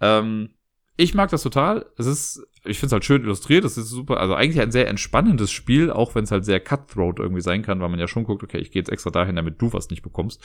Ähm, 0.00 0.50
ich 0.98 1.14
mag 1.14 1.30
das 1.30 1.42
total. 1.42 1.86
Es 1.96 2.06
ist, 2.06 2.46
ich 2.64 2.78
finde 2.78 2.86
es 2.86 2.92
halt 2.92 3.04
schön 3.04 3.22
illustriert. 3.22 3.64
Es 3.64 3.76
ist 3.76 3.88
super. 3.88 4.20
Also 4.20 4.34
eigentlich 4.34 4.60
ein 4.60 4.70
sehr 4.70 4.88
entspannendes 4.88 5.50
Spiel, 5.50 5.90
auch 5.90 6.14
wenn 6.14 6.24
es 6.24 6.30
halt 6.30 6.44
sehr 6.44 6.60
cutthroat 6.60 7.18
irgendwie 7.18 7.40
sein 7.40 7.62
kann, 7.62 7.80
weil 7.80 7.88
man 7.88 7.98
ja 7.98 8.06
schon 8.06 8.24
guckt, 8.24 8.42
okay, 8.42 8.58
ich 8.58 8.70
gehe 8.70 8.80
jetzt 8.80 8.90
extra 8.90 9.10
dahin, 9.10 9.36
damit 9.36 9.60
du 9.60 9.72
was 9.72 9.90
nicht 9.90 10.02
bekommst. 10.02 10.42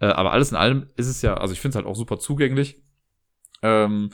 Äh, 0.00 0.06
aber 0.06 0.32
alles 0.32 0.50
in 0.50 0.56
allem 0.56 0.88
ist 0.96 1.08
es 1.08 1.22
ja, 1.22 1.34
also 1.34 1.52
ich 1.52 1.60
finde 1.60 1.70
es 1.70 1.76
halt 1.76 1.86
auch 1.86 1.96
super 1.96 2.18
zugänglich. 2.18 2.82
Ähm, 3.62 4.10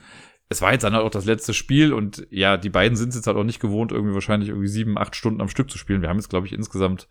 es 0.50 0.60
war 0.60 0.72
jetzt 0.72 0.82
dann 0.82 0.94
halt 0.94 1.04
auch 1.04 1.10
das 1.10 1.24
letzte 1.24 1.54
Spiel 1.54 1.92
und 1.92 2.26
ja, 2.30 2.56
die 2.56 2.70
beiden 2.70 2.96
sind 2.96 3.10
es 3.10 3.14
jetzt 3.14 3.26
halt 3.26 3.36
auch 3.36 3.44
nicht 3.44 3.60
gewohnt, 3.60 3.92
irgendwie 3.92 4.14
wahrscheinlich 4.14 4.50
irgendwie 4.50 4.68
sieben, 4.68 4.98
acht 4.98 5.16
Stunden 5.16 5.40
am 5.40 5.48
Stück 5.48 5.70
zu 5.70 5.78
spielen. 5.78 6.02
Wir 6.02 6.08
haben 6.08 6.18
jetzt, 6.18 6.28
glaube 6.28 6.46
ich, 6.46 6.52
insgesamt, 6.52 7.08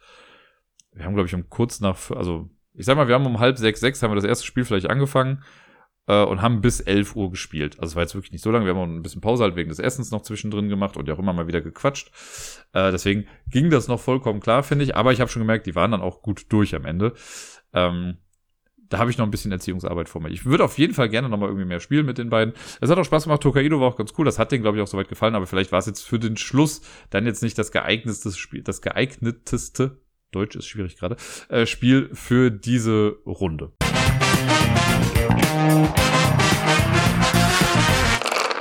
wir 0.93 1.05
haben, 1.05 1.15
glaube 1.15 1.27
ich, 1.27 1.33
um 1.33 1.49
kurz 1.49 1.79
nach, 1.79 2.11
also 2.11 2.49
ich 2.73 2.85
sag 2.85 2.97
mal, 2.97 3.07
wir 3.07 3.15
haben 3.15 3.25
um 3.25 3.39
halb 3.39 3.57
sechs, 3.57 3.79
sechs 3.79 4.03
haben 4.03 4.11
wir 4.11 4.15
das 4.15 4.25
erste 4.25 4.45
Spiel 4.45 4.65
vielleicht 4.65 4.89
angefangen 4.89 5.43
äh, 6.09 6.23
und 6.23 6.41
haben 6.41 6.59
bis 6.59 6.81
elf 6.81 7.15
Uhr 7.15 7.29
gespielt. 7.29 7.79
Also 7.79 7.91
es 7.91 7.95
war 7.95 8.03
jetzt 8.03 8.15
wirklich 8.15 8.31
nicht 8.31 8.41
so 8.41 8.51
lange. 8.51 8.65
Wir 8.65 8.73
haben 8.73 8.79
auch 8.79 8.95
ein 8.95 9.03
bisschen 9.03 9.21
Pause 9.21 9.43
halt 9.43 9.55
wegen 9.55 9.69
des 9.69 9.79
Essens 9.79 10.11
noch 10.11 10.23
zwischendrin 10.23 10.67
gemacht 10.67 10.97
und 10.97 11.07
ja 11.07 11.13
auch 11.13 11.19
immer 11.19 11.33
mal 11.33 11.47
wieder 11.47 11.61
gequatscht. 11.61 12.11
Äh, 12.73 12.91
deswegen 12.91 13.27
ging 13.49 13.69
das 13.69 13.87
noch 13.87 13.99
vollkommen 13.99 14.39
klar, 14.39 14.63
finde 14.63 14.83
ich. 14.83 14.95
Aber 14.95 15.13
ich 15.13 15.21
habe 15.21 15.29
schon 15.29 15.41
gemerkt, 15.41 15.67
die 15.67 15.75
waren 15.75 15.91
dann 15.91 16.01
auch 16.01 16.21
gut 16.21 16.47
durch 16.49 16.75
am 16.75 16.85
Ende. 16.85 17.13
Ähm, 17.73 18.17
da 18.89 18.97
habe 18.97 19.11
ich 19.11 19.19
noch 19.19 19.25
ein 19.25 19.29
bisschen 19.31 19.51
Erziehungsarbeit 19.51 20.09
vor 20.09 20.19
mir. 20.19 20.29
Ich 20.29 20.45
würde 20.45 20.63
auf 20.63 20.79
jeden 20.79 20.95
Fall 20.95 21.09
gerne 21.09 21.29
noch 21.29 21.37
mal 21.37 21.45
irgendwie 21.45 21.67
mehr 21.67 21.79
spielen 21.79 22.07
mit 22.07 22.17
den 22.17 22.31
beiden. 22.31 22.55
Es 22.81 22.89
hat 22.89 22.97
auch 22.97 23.05
Spaß 23.05 23.25
gemacht. 23.25 23.43
Tokaido 23.43 23.79
war 23.79 23.89
auch 23.89 23.95
ganz 23.95 24.13
cool. 24.17 24.25
Das 24.25 24.39
hat 24.39 24.51
denen, 24.51 24.63
glaube 24.63 24.77
ich, 24.77 24.83
auch 24.83 24.87
soweit 24.87 25.09
gefallen. 25.09 25.35
Aber 25.35 25.45
vielleicht 25.45 25.71
war 25.71 25.77
es 25.77 25.85
jetzt 25.85 26.01
für 26.01 26.17
den 26.17 26.37
Schluss 26.37 26.81
dann 27.11 27.27
jetzt 27.27 27.43
nicht 27.43 27.55
das 27.59 27.71
geeigneteste 27.71 28.31
Spiel, 28.31 28.63
das 28.63 28.81
geeigneteste, 28.81 30.01
Deutsch 30.31 30.55
ist 30.55 30.65
schwierig 30.65 30.97
gerade, 30.97 31.17
äh, 31.49 31.67
Spiel 31.67 32.09
für 32.13 32.49
diese 32.49 33.17
Runde. 33.27 33.73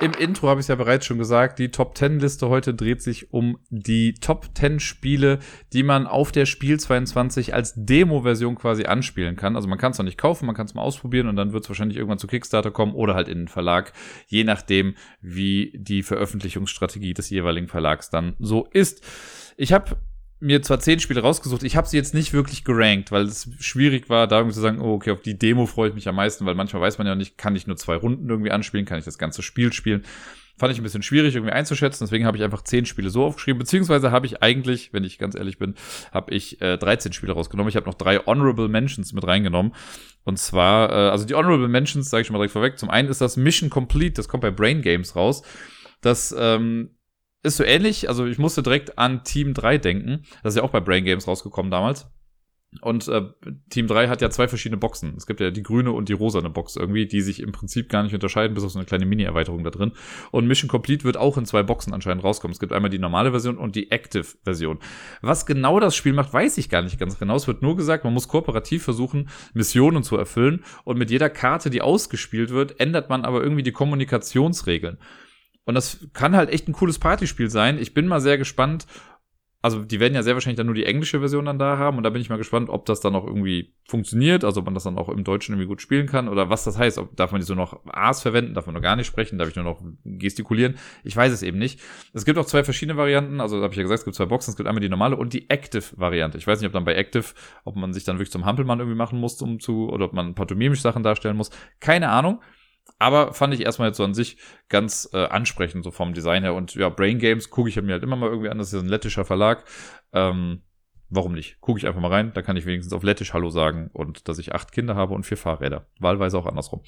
Im 0.00 0.12
Intro 0.12 0.48
habe 0.48 0.60
ich 0.60 0.64
es 0.64 0.68
ja 0.68 0.76
bereits 0.76 1.06
schon 1.06 1.18
gesagt, 1.18 1.58
die 1.58 1.72
Top 1.72 1.98
10 1.98 2.20
Liste 2.20 2.48
heute 2.48 2.72
dreht 2.72 3.02
sich 3.02 3.32
um 3.32 3.58
die 3.68 4.14
Top 4.14 4.46
10 4.54 4.78
Spiele, 4.78 5.40
die 5.72 5.82
man 5.82 6.06
auf 6.06 6.30
der 6.30 6.46
Spiel 6.46 6.78
22 6.78 7.52
als 7.52 7.74
Demo-Version 7.74 8.54
quasi 8.54 8.84
anspielen 8.84 9.34
kann. 9.34 9.56
Also 9.56 9.66
man 9.66 9.76
kann 9.76 9.90
es 9.90 9.98
noch 9.98 10.04
nicht 10.04 10.16
kaufen, 10.16 10.46
man 10.46 10.54
kann 10.54 10.66
es 10.66 10.74
mal 10.74 10.82
ausprobieren 10.82 11.26
und 11.26 11.34
dann 11.34 11.52
wird 11.52 11.64
es 11.64 11.68
wahrscheinlich 11.68 11.98
irgendwann 11.98 12.18
zu 12.18 12.28
Kickstarter 12.28 12.70
kommen 12.70 12.94
oder 12.94 13.14
halt 13.16 13.26
in 13.26 13.38
den 13.38 13.48
Verlag, 13.48 13.92
je 14.28 14.44
nachdem, 14.44 14.94
wie 15.20 15.72
die 15.74 16.04
Veröffentlichungsstrategie 16.04 17.14
des 17.14 17.28
jeweiligen 17.30 17.66
Verlags 17.66 18.08
dann 18.08 18.36
so 18.38 18.68
ist. 18.70 19.02
Ich 19.56 19.72
habe 19.72 19.96
mir 20.40 20.62
zwar 20.62 20.78
zehn 20.78 21.00
Spiele 21.00 21.20
rausgesucht, 21.20 21.64
ich 21.64 21.76
habe 21.76 21.88
sie 21.88 21.96
jetzt 21.96 22.14
nicht 22.14 22.32
wirklich 22.32 22.64
gerankt, 22.64 23.10
weil 23.10 23.24
es 23.24 23.50
schwierig 23.58 24.08
war, 24.08 24.26
da 24.26 24.38
irgendwie 24.38 24.54
zu 24.54 24.60
sagen, 24.60 24.80
oh, 24.80 24.94
okay, 24.94 25.10
auf 25.10 25.22
die 25.22 25.38
Demo 25.38 25.66
freue 25.66 25.88
ich 25.88 25.94
mich 25.94 26.08
am 26.08 26.14
meisten, 26.14 26.46
weil 26.46 26.54
manchmal 26.54 26.82
weiß 26.82 26.98
man 26.98 27.06
ja 27.06 27.14
nicht, 27.14 27.38
kann 27.38 27.56
ich 27.56 27.66
nur 27.66 27.76
zwei 27.76 27.96
Runden 27.96 28.28
irgendwie 28.28 28.52
anspielen, 28.52 28.86
kann 28.86 28.98
ich 28.98 29.04
das 29.04 29.18
ganze 29.18 29.42
Spiel 29.42 29.72
spielen. 29.72 30.04
Fand 30.56 30.72
ich 30.72 30.80
ein 30.80 30.82
bisschen 30.82 31.02
schwierig 31.02 31.34
irgendwie 31.36 31.52
einzuschätzen, 31.52 32.04
deswegen 32.04 32.26
habe 32.26 32.36
ich 32.36 32.42
einfach 32.42 32.62
zehn 32.62 32.84
Spiele 32.84 33.10
so 33.10 33.24
aufgeschrieben, 33.24 33.58
beziehungsweise 33.58 34.10
habe 34.10 34.26
ich 34.26 34.42
eigentlich, 34.42 34.92
wenn 34.92 35.04
ich 35.04 35.18
ganz 35.18 35.36
ehrlich 35.36 35.58
bin, 35.58 35.74
habe 36.12 36.34
ich 36.34 36.60
äh, 36.60 36.76
13 36.76 37.12
Spiele 37.12 37.32
rausgenommen. 37.32 37.68
Ich 37.68 37.76
habe 37.76 37.86
noch 37.86 37.94
drei 37.94 38.18
Honorable 38.18 38.68
Mentions 38.68 39.12
mit 39.12 39.24
reingenommen. 39.24 39.72
Und 40.24 40.38
zwar, 40.38 40.90
äh, 40.90 41.10
also 41.10 41.26
die 41.26 41.34
Honorable 41.34 41.68
Mentions, 41.68 42.10
sage 42.10 42.22
ich 42.22 42.26
schon 42.26 42.34
mal 42.34 42.40
direkt 42.40 42.52
vorweg. 42.52 42.78
Zum 42.78 42.90
einen 42.90 43.08
ist 43.08 43.20
das 43.20 43.36
Mission 43.36 43.70
Complete, 43.70 44.14
das 44.14 44.28
kommt 44.28 44.42
bei 44.42 44.50
Brain 44.50 44.82
Games 44.82 45.14
raus. 45.14 45.42
Das 46.00 46.34
ähm, 46.36 46.90
ist 47.42 47.56
so 47.56 47.64
ähnlich. 47.64 48.08
Also 48.08 48.26
ich 48.26 48.38
musste 48.38 48.62
direkt 48.62 48.98
an 48.98 49.24
Team 49.24 49.54
3 49.54 49.78
denken. 49.78 50.24
Das 50.42 50.54
ist 50.54 50.58
ja 50.58 50.62
auch 50.64 50.70
bei 50.70 50.80
Brain 50.80 51.04
Games 51.04 51.26
rausgekommen 51.26 51.70
damals. 51.70 52.06
Und 52.82 53.08
äh, 53.08 53.22
Team 53.70 53.86
3 53.86 54.08
hat 54.08 54.20
ja 54.20 54.28
zwei 54.28 54.46
verschiedene 54.46 54.76
Boxen. 54.76 55.14
Es 55.16 55.26
gibt 55.26 55.40
ja 55.40 55.50
die 55.50 55.62
grüne 55.62 55.90
und 55.92 56.10
die 56.10 56.12
rosane 56.12 56.50
Box 56.50 56.76
irgendwie, 56.76 57.06
die 57.06 57.22
sich 57.22 57.40
im 57.40 57.50
Prinzip 57.50 57.88
gar 57.88 58.02
nicht 58.02 58.12
unterscheiden, 58.12 58.54
bis 58.54 58.62
auf 58.62 58.72
so 58.72 58.78
eine 58.78 58.84
kleine 58.84 59.06
Mini-Erweiterung 59.06 59.64
da 59.64 59.70
drin. 59.70 59.92
Und 60.32 60.46
Mission 60.46 60.68
Complete 60.68 61.04
wird 61.04 61.16
auch 61.16 61.38
in 61.38 61.46
zwei 61.46 61.62
Boxen 61.62 61.94
anscheinend 61.94 62.24
rauskommen. 62.24 62.52
Es 62.52 62.60
gibt 62.60 62.74
einmal 62.74 62.90
die 62.90 62.98
normale 62.98 63.30
Version 63.30 63.56
und 63.56 63.74
die 63.74 63.90
Active-Version. 63.90 64.80
Was 65.22 65.46
genau 65.46 65.80
das 65.80 65.96
Spiel 65.96 66.12
macht, 66.12 66.34
weiß 66.34 66.58
ich 66.58 66.68
gar 66.68 66.82
nicht 66.82 67.00
ganz 67.00 67.18
genau. 67.18 67.36
Es 67.36 67.46
wird 67.46 67.62
nur 67.62 67.74
gesagt, 67.74 68.04
man 68.04 68.12
muss 68.12 68.28
kooperativ 68.28 68.84
versuchen, 68.84 69.30
Missionen 69.54 70.02
zu 70.02 70.18
erfüllen. 70.18 70.62
Und 70.84 70.98
mit 70.98 71.10
jeder 71.10 71.30
Karte, 71.30 71.70
die 71.70 71.80
ausgespielt 71.80 72.50
wird, 72.50 72.78
ändert 72.80 73.08
man 73.08 73.24
aber 73.24 73.42
irgendwie 73.42 73.62
die 73.62 73.72
Kommunikationsregeln. 73.72 74.98
Und 75.68 75.74
das 75.74 76.08
kann 76.14 76.34
halt 76.34 76.48
echt 76.48 76.66
ein 76.66 76.72
cooles 76.72 76.98
Partyspiel 76.98 77.50
sein. 77.50 77.78
Ich 77.78 77.92
bin 77.92 78.06
mal 78.06 78.22
sehr 78.22 78.38
gespannt. 78.38 78.86
Also, 79.60 79.84
die 79.84 80.00
werden 80.00 80.14
ja 80.14 80.22
sehr 80.22 80.32
wahrscheinlich 80.32 80.56
dann 80.56 80.64
nur 80.64 80.74
die 80.74 80.86
englische 80.86 81.18
Version 81.18 81.44
dann 81.44 81.58
da 81.58 81.76
haben. 81.76 81.98
Und 81.98 82.04
da 82.04 82.08
bin 82.08 82.22
ich 82.22 82.30
mal 82.30 82.38
gespannt, 82.38 82.70
ob 82.70 82.86
das 82.86 83.00
dann 83.00 83.14
auch 83.14 83.26
irgendwie 83.26 83.74
funktioniert. 83.86 84.44
Also, 84.44 84.60
ob 84.60 84.64
man 84.64 84.72
das 84.72 84.84
dann 84.84 84.96
auch 84.96 85.10
im 85.10 85.24
Deutschen 85.24 85.52
irgendwie 85.52 85.68
gut 85.68 85.82
spielen 85.82 86.06
kann. 86.06 86.28
Oder 86.28 86.48
was 86.48 86.64
das 86.64 86.78
heißt. 86.78 86.96
Ob, 86.96 87.14
darf 87.16 87.32
man 87.32 87.42
die 87.42 87.46
so 87.46 87.54
noch 87.54 87.84
A's 87.84 88.22
verwenden? 88.22 88.54
Darf 88.54 88.64
man 88.64 88.76
noch 88.76 88.80
gar 88.80 88.96
nicht 88.96 89.08
sprechen? 89.08 89.36
Darf 89.36 89.50
ich 89.50 89.56
nur 89.56 89.64
noch 89.66 89.82
gestikulieren? 90.06 90.76
Ich 91.04 91.14
weiß 91.14 91.34
es 91.34 91.42
eben 91.42 91.58
nicht. 91.58 91.80
Es 92.14 92.24
gibt 92.24 92.38
auch 92.38 92.46
zwei 92.46 92.64
verschiedene 92.64 92.96
Varianten. 92.96 93.38
Also, 93.38 93.60
habe 93.60 93.74
ich 93.74 93.76
ja 93.76 93.82
gesagt, 93.82 93.98
es 93.98 94.04
gibt 94.06 94.16
zwei 94.16 94.24
Boxen. 94.24 94.52
Es 94.52 94.56
gibt 94.56 94.70
einmal 94.70 94.80
die 94.80 94.88
normale 94.88 95.16
und 95.16 95.34
die 95.34 95.50
Active-Variante. 95.50 96.38
Ich 96.38 96.46
weiß 96.46 96.60
nicht, 96.60 96.68
ob 96.68 96.72
dann 96.72 96.86
bei 96.86 96.94
Active, 96.94 97.26
ob 97.66 97.76
man 97.76 97.92
sich 97.92 98.04
dann 98.04 98.16
wirklich 98.16 98.32
zum 98.32 98.46
Hampelmann 98.46 98.78
irgendwie 98.78 98.96
machen 98.96 99.20
muss, 99.20 99.42
um 99.42 99.60
zu, 99.60 99.90
oder 99.90 100.06
ob 100.06 100.14
man 100.14 100.34
pantomimisch 100.34 100.80
Sachen 100.80 101.02
darstellen 101.02 101.36
muss. 101.36 101.50
Keine 101.78 102.08
Ahnung. 102.08 102.40
Aber 102.98 103.32
fand 103.32 103.54
ich 103.54 103.60
erstmal 103.60 103.88
jetzt 103.88 103.96
so 103.96 104.04
an 104.04 104.14
sich 104.14 104.36
ganz 104.68 105.08
äh, 105.12 105.26
ansprechend, 105.26 105.84
so 105.84 105.90
vom 105.90 106.14
Design 106.14 106.42
her. 106.42 106.54
Und 106.54 106.74
ja, 106.74 106.88
Brain 106.88 107.18
Games 107.18 107.50
gucke 107.50 107.68
ich 107.68 107.80
mir 107.80 107.92
halt 107.92 108.02
immer 108.02 108.16
mal 108.16 108.28
irgendwie 108.28 108.48
an. 108.48 108.58
Das 108.58 108.72
ist 108.72 108.80
ein 108.80 108.88
lettischer 108.88 109.24
Verlag. 109.24 109.64
Ähm, 110.12 110.62
warum 111.08 111.32
nicht? 111.32 111.60
Gucke 111.60 111.78
ich 111.78 111.86
einfach 111.86 112.00
mal 112.00 112.10
rein. 112.10 112.32
Da 112.34 112.42
kann 112.42 112.56
ich 112.56 112.66
wenigstens 112.66 112.92
auf 112.92 113.04
Lettisch 113.04 113.32
Hallo 113.32 113.50
sagen. 113.50 113.90
Und 113.92 114.28
dass 114.28 114.38
ich 114.38 114.54
acht 114.54 114.72
Kinder 114.72 114.96
habe 114.96 115.14
und 115.14 115.24
vier 115.24 115.36
Fahrräder. 115.36 115.86
Wahlweise 116.00 116.38
auch 116.38 116.46
andersrum. 116.46 116.82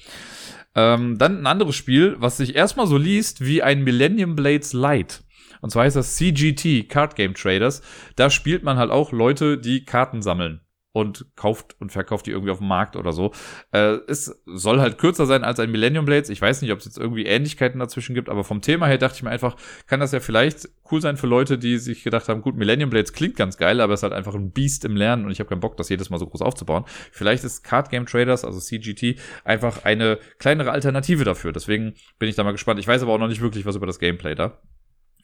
Ähm, 0.75 1.17
dann 1.17 1.39
ein 1.39 1.47
anderes 1.47 1.75
Spiel, 1.75 2.15
was 2.19 2.37
sich 2.37 2.55
erstmal 2.55 2.87
so 2.87 2.97
liest 2.97 3.45
wie 3.45 3.63
ein 3.63 3.83
Millennium 3.83 4.35
Blades 4.35 4.73
Light. 4.73 5.23
Und 5.61 5.69
zwar 5.69 5.85
heißt 5.85 5.95
das 5.95 6.15
CGT, 6.15 6.89
Card 6.89 7.15
Game 7.15 7.35
Traders. 7.35 7.81
Da 8.15 8.29
spielt 8.29 8.63
man 8.63 8.77
halt 8.77 8.91
auch 8.91 9.11
Leute, 9.11 9.57
die 9.57 9.85
Karten 9.85 10.21
sammeln 10.21 10.61
und 10.93 11.25
kauft 11.35 11.75
und 11.79 11.91
verkauft 11.91 12.25
die 12.25 12.31
irgendwie 12.31 12.51
auf 12.51 12.57
dem 12.57 12.67
Markt 12.67 12.95
oder 12.95 13.13
so. 13.13 13.31
Äh, 13.71 13.97
es 14.07 14.41
soll 14.45 14.81
halt 14.81 14.97
kürzer 14.97 15.25
sein 15.25 15.43
als 15.43 15.59
ein 15.59 15.71
Millennium 15.71 16.05
Blades. 16.05 16.29
Ich 16.29 16.41
weiß 16.41 16.61
nicht, 16.61 16.71
ob 16.71 16.79
es 16.79 16.85
jetzt 16.85 16.97
irgendwie 16.97 17.25
Ähnlichkeiten 17.25 17.79
dazwischen 17.79 18.13
gibt, 18.13 18.29
aber 18.29 18.43
vom 18.43 18.61
Thema 18.61 18.87
her 18.87 18.97
dachte 18.97 19.15
ich 19.15 19.23
mir 19.23 19.29
einfach, 19.29 19.55
kann 19.87 19.99
das 19.99 20.11
ja 20.11 20.19
vielleicht 20.19 20.69
cool 20.91 21.01
sein 21.01 21.15
für 21.15 21.27
Leute, 21.27 21.57
die 21.57 21.77
sich 21.77 22.03
gedacht 22.03 22.27
haben, 22.27 22.41
gut, 22.41 22.55
Millennium 22.55 22.89
Blades 22.89 23.13
klingt 23.13 23.37
ganz 23.37 23.57
geil, 23.57 23.79
aber 23.79 23.93
es 23.93 23.99
ist 23.99 24.03
halt 24.03 24.13
einfach 24.13 24.35
ein 24.35 24.51
Biest 24.51 24.83
im 24.83 24.97
Lernen 24.97 25.25
und 25.25 25.31
ich 25.31 25.39
habe 25.39 25.49
keinen 25.49 25.61
Bock, 25.61 25.77
das 25.77 25.87
jedes 25.87 26.09
Mal 26.09 26.17
so 26.17 26.27
groß 26.27 26.41
aufzubauen. 26.41 26.83
Vielleicht 27.11 27.43
ist 27.45 27.63
Card 27.63 27.89
Game 27.89 28.05
Traders, 28.05 28.43
also 28.43 28.59
CGT, 28.59 29.15
einfach 29.45 29.85
eine 29.85 30.19
kleinere 30.39 30.71
Alternative 30.71 31.23
dafür. 31.23 31.53
Deswegen 31.53 31.93
bin 32.19 32.27
ich 32.27 32.35
da 32.35 32.43
mal 32.43 32.51
gespannt. 32.51 32.79
Ich 32.79 32.87
weiß 32.87 33.01
aber 33.01 33.13
auch 33.13 33.19
noch 33.19 33.29
nicht 33.29 33.41
wirklich 33.41 33.65
was 33.65 33.75
über 33.77 33.87
das 33.87 33.99
Gameplay 33.99 34.35
da. 34.35 34.59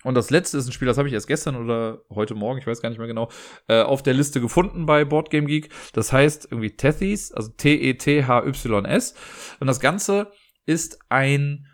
Und 0.04 0.16
das 0.16 0.30
letzte 0.30 0.58
ist 0.58 0.68
ein 0.68 0.72
Spiel, 0.72 0.88
das 0.88 0.98
habe 0.98 1.08
ich 1.08 1.14
erst 1.14 1.28
gestern 1.28 1.56
oder 1.56 2.02
heute 2.10 2.36
Morgen, 2.36 2.60
ich 2.60 2.68
weiß 2.68 2.82
gar 2.82 2.90
nicht 2.90 3.00
mehr 3.00 3.08
genau, 3.08 3.30
äh, 3.68 3.82
auf 3.82 4.04
der 4.04 4.14
Liste 4.14 4.40
gefunden 4.40 4.86
bei 4.86 5.06
Boardgame 5.06 5.48
Geek. 5.48 5.70
Das 5.94 6.14
heißt 6.14 6.50
irgendwie 6.52 6.76
Tethys, 6.76 7.32
also 7.32 7.50
T-E-T-H-Y-S. 7.50 9.16
Und 9.60 9.68
das 9.68 9.80
Ganze 9.80 10.32
ist 10.66 11.00
ein 11.10 11.68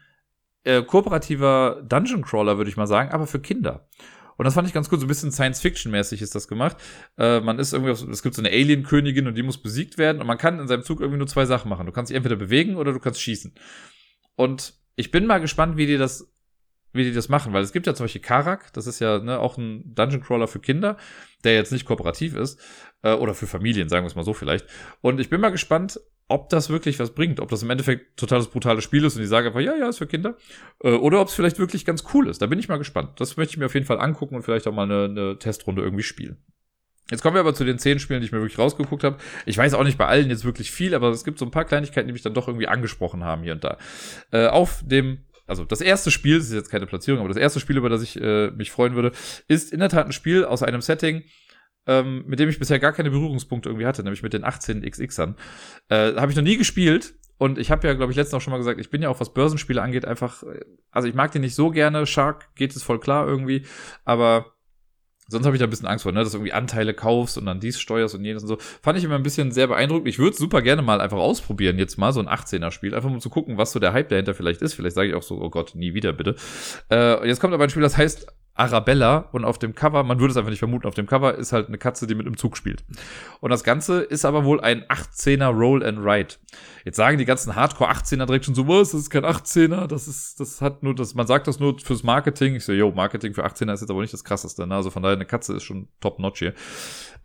äh, 0.64 0.82
kooperativer 0.84 1.84
Dungeon 1.88 2.24
Crawler, 2.24 2.58
würde 2.58 2.70
ich 2.70 2.78
mal 2.78 2.88
sagen, 2.88 3.12
aber 3.12 3.28
für 3.28 3.40
Kinder. 3.40 3.88
Und 4.38 4.46
das 4.46 4.56
fand 4.56 4.68
ich 4.68 4.74
ganz 4.74 4.92
cool, 4.92 5.00
so 5.00 5.06
ein 5.06 5.10
bisschen 5.10 5.32
Science-Fiction-mäßig 5.32 6.22
ist 6.22 6.34
das 6.34 6.48
gemacht. 6.48 6.78
Äh, 7.18 7.42
man 7.42 7.60
ist 7.60 7.74
irgendwie, 7.74 7.92
es 7.92 8.24
gibt 8.24 8.36
so 8.36 8.42
eine 8.42 8.50
Alien-Königin 8.50 9.28
und 9.28 9.36
die 9.36 9.44
muss 9.44 9.62
besiegt 9.62 9.98
werden 9.98 10.22
und 10.22 10.28
man 10.28 10.38
kann 10.38 10.60
in 10.60 10.68
seinem 10.68 10.84
Zug 10.84 11.02
irgendwie 11.02 11.20
nur 11.20 11.28
zwei 11.28 11.46
Sachen 11.46 11.70
machen. 11.70 11.86
Du 11.86 11.92
kannst 11.92 12.10
dich 12.10 12.18
entweder 12.18 12.36
bewegen 12.36 12.76
oder 12.76 12.94
du 12.94 13.00
kannst 13.00 13.22
schießen. 13.22 13.54
Und 14.36 14.74
ich 14.96 15.12
bin 15.12 15.26
mal 15.26 15.40
gespannt, 15.40 15.78
wie 15.78 15.86
die 15.86 15.98
das 15.98 16.33
wie 16.94 17.04
die 17.04 17.14
das 17.14 17.28
machen, 17.28 17.54
weil 17.54 17.64
es 17.64 17.74
gibt 17.74 17.88
ja 17.88 17.94
zum 17.94 18.06
Beispiel 18.06 18.22
Karak, 18.22 18.72
das 18.74 18.88
ist 18.88 19.00
ja 19.00 19.20
ne, 19.20 19.40
auch 19.40 19.58
ein 19.58 19.94
Dungeon 19.96 20.22
Crawler 20.22 20.48
für 20.48 20.60
Kinder, 20.60 20.98
der 21.44 21.56
jetzt 21.56 21.72
nicht 21.72 21.86
kooperativ 21.86 22.36
ist, 22.36 22.60
äh, 23.02 23.14
oder 23.14 23.34
für 23.34 23.48
Familien, 23.48 23.90
sagen 23.90 24.06
wir 24.06 24.08
es 24.08 24.16
mal 24.16 24.24
so 24.24 24.34
vielleicht. 24.34 24.68
Und 25.02 25.20
ich 25.20 25.30
bin 25.30 25.42
mal 25.42 25.50
gespannt, 25.50 26.00
ob 26.28 26.50
das 26.50 26.70
wirklich 26.70 27.00
was 27.00 27.12
bringt, 27.12 27.40
ob 27.40 27.50
das 27.50 27.64
im 27.64 27.70
Endeffekt 27.70 28.18
totales 28.18 28.48
brutales 28.48 28.84
Spiel 28.84 29.04
ist 29.04 29.16
und 29.16 29.22
die 29.22 29.28
sagen 29.28 29.48
einfach, 29.48 29.60
ja, 29.60 29.76
ja, 29.76 29.90
ist 29.90 29.98
für 29.98 30.08
Kinder, 30.08 30.38
äh, 30.84 30.92
oder 30.92 31.20
ob 31.20 31.28
es 31.28 31.34
vielleicht 31.34 31.60
wirklich 31.60 31.86
ganz 31.86 32.04
cool 32.14 32.30
ist. 32.30 32.42
Da 32.42 32.48
bin 32.48 32.60
ich 32.60 32.70
mal 32.70 32.78
gespannt. 32.78 33.20
Das 33.20 33.38
möchte 33.38 33.52
ich 33.52 33.58
mir 33.58 33.66
auf 33.66 33.74
jeden 33.74 33.86
Fall 33.86 34.00
angucken 34.00 34.36
und 34.36 34.44
vielleicht 34.44 34.68
auch 34.68 34.74
mal 34.74 34.84
eine, 34.84 35.06
eine 35.06 35.40
Testrunde 35.40 35.82
irgendwie 35.82 36.04
spielen. 36.04 36.38
Jetzt 37.12 37.22
kommen 37.22 37.36
wir 37.36 37.42
aber 37.42 37.54
zu 37.54 37.66
den 37.66 37.80
zehn 37.80 38.00
Spielen, 38.00 38.22
die 38.22 38.28
ich 38.28 38.32
mir 38.32 38.40
wirklich 38.40 38.58
rausgeguckt 38.58 39.04
habe. 39.04 39.18
Ich 39.46 39.58
weiß 39.58 39.74
auch 39.74 39.84
nicht 39.84 39.98
bei 39.98 40.08
allen 40.08 40.30
jetzt 40.30 40.46
wirklich 40.46 40.72
viel, 40.72 40.96
aber 40.96 41.10
es 41.10 41.26
gibt 41.26 41.38
so 41.38 41.46
ein 41.46 41.52
paar 41.52 41.66
Kleinigkeiten, 41.66 42.08
die 42.08 42.14
mich 42.14 42.22
dann 42.22 42.34
doch 42.34 42.48
irgendwie 42.48 42.68
angesprochen 42.68 43.24
haben 43.24 43.44
hier 43.44 43.54
und 43.54 43.64
da. 43.64 43.78
Äh, 44.32 44.48
auf 44.48 44.82
dem 44.86 45.26
also 45.46 45.66
das 45.66 45.82
erste 45.82 46.12
Spiel, 46.12 46.38
das 46.38 46.48
ist 46.48 46.54
jetzt 46.54 46.72
keine 46.72 46.86
Platzierung, 46.86 47.20
aber 47.20 47.30
das 47.30 47.38
erste 47.38 47.60
Spiel, 47.60 47.78
über 47.78 47.90
das 47.90 48.02
ich 48.02 48.20
äh, 48.20 48.52
mich 48.52 48.72
freuen 48.72 48.96
würde, 48.96 49.12
ist 49.48 49.74
in 49.74 49.80
der 49.80 49.90
Tat 49.90 50.06
ein 50.06 50.12
Spiel 50.12 50.46
aus 50.46 50.64
einem 50.64 50.82
Setting, 50.82 51.24
ähm, 51.86 52.24
mit 52.28 52.40
dem 52.40 52.50
ich 52.50 52.60
bisher 52.60 52.80
gar 52.80 52.94
keine 52.94 53.12
Berührungspunkte 53.12 53.70
irgendwie 53.70 53.86
hatte, 53.86 54.04
nämlich 54.04 54.24
mit 54.24 54.34
den 54.34 54.46
18xxern. 54.46 55.36
Äh, 55.90 56.16
habe 56.16 56.32
ich 56.32 56.38
noch 56.38 56.44
nie 56.44 56.58
gespielt 56.58 57.16
und 57.38 57.58
ich 57.58 57.72
habe 57.72 57.88
ja, 57.88 57.94
glaube 57.94 58.12
ich, 58.12 58.16
letztens 58.16 58.36
auch 58.36 58.42
schon 58.42 58.52
mal 58.52 58.58
gesagt, 58.58 58.80
ich 58.80 58.90
bin 58.90 59.02
ja 59.02 59.10
auch, 59.10 59.20
was 59.20 59.34
Börsenspiele 59.34 59.82
angeht, 59.82 60.06
einfach, 60.06 60.44
äh, 60.44 60.62
also 60.92 61.08
ich 61.08 61.14
mag 61.14 61.32
den 61.32 61.42
nicht 61.42 61.56
so 61.56 61.72
gerne. 61.72 62.06
Shark 62.06 62.56
geht 62.56 62.76
es 62.76 62.84
voll 62.84 63.00
klar 63.00 63.28
irgendwie, 63.28 63.66
aber 64.06 64.54
Sonst 65.28 65.46
habe 65.46 65.56
ich 65.56 65.60
da 65.60 65.66
ein 65.68 65.70
bisschen 65.70 65.88
Angst 65.88 66.04
vor, 66.04 66.12
ne? 66.12 66.20
dass 66.20 66.32
du 66.32 66.38
irgendwie 66.38 66.54
Anteile 66.54 66.94
kaufst 66.94 67.38
und 67.38 67.46
dann 67.46 67.60
dies 67.60 67.80
steuerst 67.80 68.14
und 68.16 68.26
jenes 68.26 68.44
und 68.44 68.50
so. 68.50 68.58
Fand 68.82 68.98
ich 68.98 69.04
immer 69.04 69.16
ein 69.16 69.24
bisschen 69.24 69.52
sehr 69.52 69.68
beeindruckend. 69.68 70.08
Ich 70.08 70.20
würde 70.20 70.36
super 70.36 70.62
gerne 70.62 70.82
mal 70.82 71.02
einfach 71.02 71.18
ausprobieren, 71.18 71.80
jetzt 71.80 71.98
mal 71.98 72.12
so 72.12 72.20
ein 72.20 72.28
18er-Spiel, 72.28 72.94
einfach 72.94 73.10
mal 73.10 73.22
zu 73.22 73.30
gucken, 73.30 73.58
was 73.58 73.72
so 73.72 73.80
der 73.80 73.94
Hype 73.94 74.10
dahinter 74.10 74.34
vielleicht 74.34 74.62
ist. 74.62 74.74
Vielleicht 74.74 74.96
sage 74.96 75.10
ich 75.10 75.16
auch 75.16 75.24
so, 75.24 75.42
oh 75.42 75.50
Gott, 75.50 75.76
nie 75.76 75.94
wieder 75.94 76.14
bitte. 76.14 76.36
Äh, 76.92 77.28
jetzt 77.28 77.40
kommt 77.40 77.54
aber 77.54 77.64
ein 77.64 77.70
Spiel, 77.70 77.84
das 77.84 77.98
heißt 77.98 78.28
Arabella 78.56 79.30
und 79.32 79.46
auf 79.46 79.58
dem 79.58 79.74
Cover, 79.74 80.04
man 80.04 80.20
würde 80.20 80.32
es 80.32 80.38
einfach 80.38 80.52
nicht 80.52 80.60
vermuten, 80.60 80.88
auf 80.88 80.94
dem 80.94 81.08
Cover 81.08 81.36
ist 81.36 81.54
halt 81.54 81.70
eine 81.70 81.80
Katze, 81.80 82.06
die 82.06 82.14
mit 82.14 82.28
im 82.28 82.38
Zug 82.38 82.56
spielt. 82.56 82.84
Und 83.40 83.50
das 83.50 83.64
Ganze 83.64 84.02
ist 84.02 84.26
aber 84.26 84.46
wohl 84.46 84.62
ein 84.62 84.84
18er 84.84 85.48
Roll 85.48 85.84
and 85.84 85.98
Ride. 86.00 86.36
Jetzt 86.86 86.98
sagen 86.98 87.18
die 87.18 87.26
ganzen 87.26 87.56
Hardcore 87.56 87.90
18er 87.90 88.28
direkt 88.28 88.46
schon 88.46 88.54
so, 88.54 88.68
was, 88.68 88.92
das 88.92 89.02
ist 89.02 89.10
kein 89.10 89.26
18er, 89.26 89.88
das 89.88 90.08
ist, 90.08 90.40
das 90.40 90.62
hat 90.62 90.84
nur, 90.84 90.94
das, 90.94 91.16
man 91.16 91.26
sagt 91.26 91.48
das 91.48 91.60
nur 91.60 91.80
fürs 91.80 92.04
Marketing. 92.04 92.54
Ich 92.56 92.66
so, 92.66 92.74
yo, 92.74 92.92
Marketing 92.92 93.34
für 93.34 93.44
18er 93.44 93.74
ist 93.74 93.82
jetzt 93.82 93.90
aber 93.90 94.02
nicht 94.02 94.14
das 94.14 94.24
krasseste, 94.24 94.68
ne? 94.68 94.76
Also 94.76 94.92
von 94.92 95.02
daher, 95.02 95.16
eine 95.16 95.26
Katze 95.26 95.56
ist 95.56 95.64
schon 95.64 95.88
top 96.00 96.20
notch 96.20 96.40
hier. 96.40 96.54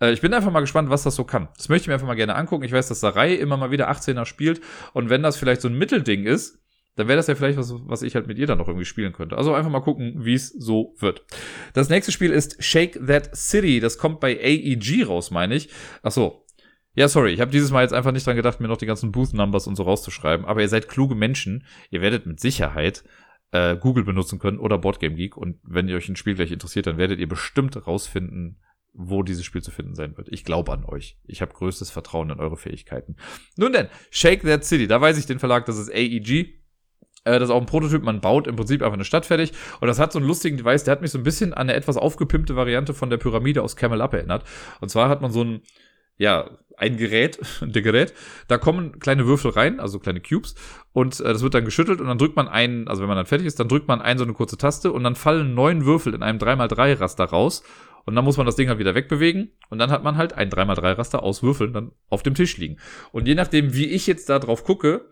Äh, 0.00 0.12
ich 0.12 0.22
bin 0.22 0.32
einfach 0.32 0.50
mal 0.50 0.60
gespannt, 0.60 0.88
was 0.88 1.02
das 1.02 1.14
so 1.14 1.24
kann. 1.24 1.48
Das 1.58 1.68
möchte 1.68 1.82
ich 1.82 1.88
mir 1.88 1.94
einfach 1.94 2.06
mal 2.06 2.14
gerne 2.14 2.36
angucken. 2.36 2.64
Ich 2.64 2.72
weiß, 2.72 2.88
dass 2.88 3.00
Sarai 3.00 3.34
immer 3.34 3.58
mal 3.58 3.70
wieder 3.70 3.90
18er 3.90 4.24
spielt 4.24 4.62
und 4.94 5.10
wenn 5.10 5.22
das 5.22 5.36
vielleicht 5.36 5.60
so 5.60 5.68
ein 5.68 5.76
Mittelding 5.76 6.24
ist, 6.24 6.58
dann 6.98 7.06
wäre 7.06 7.16
das 7.16 7.28
ja 7.28 7.36
vielleicht 7.36 7.56
was, 7.56 7.72
was 7.86 8.02
ich 8.02 8.16
halt 8.16 8.26
mit 8.26 8.38
ihr 8.38 8.48
dann 8.48 8.58
noch 8.58 8.66
irgendwie 8.66 8.84
spielen 8.84 9.12
könnte. 9.12 9.38
Also 9.38 9.54
einfach 9.54 9.70
mal 9.70 9.80
gucken, 9.80 10.24
wie 10.24 10.34
es 10.34 10.48
so 10.48 10.96
wird. 10.98 11.24
Das 11.72 11.88
nächste 11.88 12.10
Spiel 12.10 12.32
ist 12.32 12.62
Shake 12.62 13.06
That 13.06 13.36
City. 13.36 13.78
Das 13.78 13.98
kommt 13.98 14.18
bei 14.18 14.36
AEG 14.36 15.06
raus, 15.06 15.30
meine 15.30 15.54
ich. 15.54 15.68
Ach 16.02 16.10
so. 16.10 16.44
Ja, 16.94 17.06
sorry, 17.06 17.32
ich 17.32 17.40
habe 17.40 17.52
dieses 17.52 17.70
Mal 17.70 17.82
jetzt 17.82 17.94
einfach 17.94 18.10
nicht 18.10 18.26
dran 18.26 18.34
gedacht, 18.34 18.58
mir 18.58 18.66
noch 18.66 18.78
die 18.78 18.86
ganzen 18.86 19.12
Booth 19.12 19.32
Numbers 19.32 19.68
und 19.68 19.76
so 19.76 19.84
rauszuschreiben. 19.84 20.44
Aber 20.44 20.60
ihr 20.60 20.68
seid 20.68 20.88
kluge 20.88 21.14
Menschen. 21.14 21.64
Ihr 21.90 22.00
werdet 22.00 22.26
mit 22.26 22.40
Sicherheit 22.40 23.04
äh, 23.52 23.76
Google 23.76 24.02
benutzen 24.02 24.40
können 24.40 24.58
oder 24.58 24.76
Boardgame 24.76 25.14
Geek. 25.14 25.36
Und 25.36 25.60
wenn 25.62 25.86
ihr 25.86 25.94
euch 25.94 26.08
ein 26.08 26.16
Spiel 26.16 26.34
gleich 26.34 26.50
interessiert, 26.50 26.88
dann 26.88 26.98
werdet 26.98 27.20
ihr 27.20 27.28
bestimmt 27.28 27.86
rausfinden, 27.86 28.58
wo 28.92 29.22
dieses 29.22 29.44
Spiel 29.44 29.62
zu 29.62 29.70
finden 29.70 29.94
sein 29.94 30.16
wird. 30.16 30.26
Ich 30.32 30.44
glaube 30.44 30.72
an 30.72 30.84
euch. 30.84 31.16
Ich 31.26 31.42
habe 31.42 31.54
größtes 31.54 31.92
Vertrauen 31.92 32.30
in 32.30 32.40
eure 32.40 32.56
Fähigkeiten. 32.56 33.14
Nun 33.56 33.72
denn, 33.72 33.86
Shake 34.10 34.42
That 34.42 34.64
City. 34.64 34.88
Da 34.88 35.00
weiß 35.00 35.16
ich 35.16 35.26
den 35.26 35.38
Verlag, 35.38 35.66
das 35.66 35.78
ist 35.78 35.90
AEG. 35.90 36.57
Äh, 37.28 37.38
das 37.38 37.48
ist 37.48 37.54
auch 37.54 37.60
ein 37.60 37.66
Prototyp, 37.66 38.02
man 38.02 38.20
baut 38.20 38.46
im 38.46 38.56
Prinzip 38.56 38.82
einfach 38.82 38.94
eine 38.94 39.04
Stadt 39.04 39.26
fertig. 39.26 39.52
Und 39.80 39.88
das 39.88 39.98
hat 39.98 40.12
so 40.12 40.18
einen 40.18 40.26
lustigen 40.26 40.56
Device, 40.56 40.84
der 40.84 40.92
hat 40.92 41.02
mich 41.02 41.10
so 41.10 41.18
ein 41.18 41.24
bisschen 41.24 41.52
an 41.52 41.68
eine 41.68 41.74
etwas 41.74 41.96
aufgepimpte 41.96 42.56
Variante 42.56 42.94
von 42.94 43.10
der 43.10 43.18
Pyramide 43.18 43.62
aus 43.62 43.76
Camel 43.76 44.00
Up 44.00 44.14
erinnert. 44.14 44.44
Und 44.80 44.88
zwar 44.88 45.08
hat 45.08 45.20
man 45.20 45.30
so 45.30 45.44
ein, 45.44 45.60
ja, 46.16 46.50
ein 46.76 46.96
Gerät, 46.96 47.38
der 47.60 47.82
Gerät, 47.82 48.14
da 48.48 48.56
kommen 48.56 48.98
kleine 48.98 49.26
Würfel 49.26 49.50
rein, 49.50 49.78
also 49.80 49.98
kleine 49.98 50.20
Cubes, 50.20 50.54
und 50.92 51.20
äh, 51.20 51.24
das 51.24 51.42
wird 51.42 51.54
dann 51.54 51.64
geschüttelt 51.64 52.00
und 52.00 52.06
dann 52.06 52.18
drückt 52.18 52.36
man 52.36 52.48
einen, 52.48 52.88
also 52.88 53.02
wenn 53.02 53.08
man 53.08 53.16
dann 53.16 53.26
fertig 53.26 53.46
ist, 53.46 53.60
dann 53.60 53.68
drückt 53.68 53.88
man 53.88 54.00
einen 54.00 54.18
so 54.18 54.24
eine 54.24 54.32
kurze 54.32 54.56
Taste 54.56 54.92
und 54.92 55.04
dann 55.04 55.14
fallen 55.14 55.54
neun 55.54 55.84
Würfel 55.84 56.14
in 56.14 56.22
einem 56.22 56.38
3x3-Raster 56.38 57.24
raus. 57.24 57.62
Und 58.04 58.14
dann 58.14 58.24
muss 58.24 58.38
man 58.38 58.46
das 58.46 58.56
Ding 58.56 58.68
halt 58.68 58.78
wieder 58.78 58.94
wegbewegen 58.94 59.52
und 59.68 59.78
dann 59.78 59.90
hat 59.90 60.02
man 60.02 60.16
halt 60.16 60.32
ein 60.32 60.48
3x3-Raster 60.48 61.22
aus 61.22 61.42
Würfeln 61.42 61.74
dann 61.74 61.92
auf 62.08 62.22
dem 62.22 62.34
Tisch 62.34 62.56
liegen. 62.56 62.78
Und 63.12 63.28
je 63.28 63.34
nachdem, 63.34 63.74
wie 63.74 63.84
ich 63.84 64.06
jetzt 64.06 64.30
da 64.30 64.38
drauf 64.38 64.64
gucke, 64.64 65.10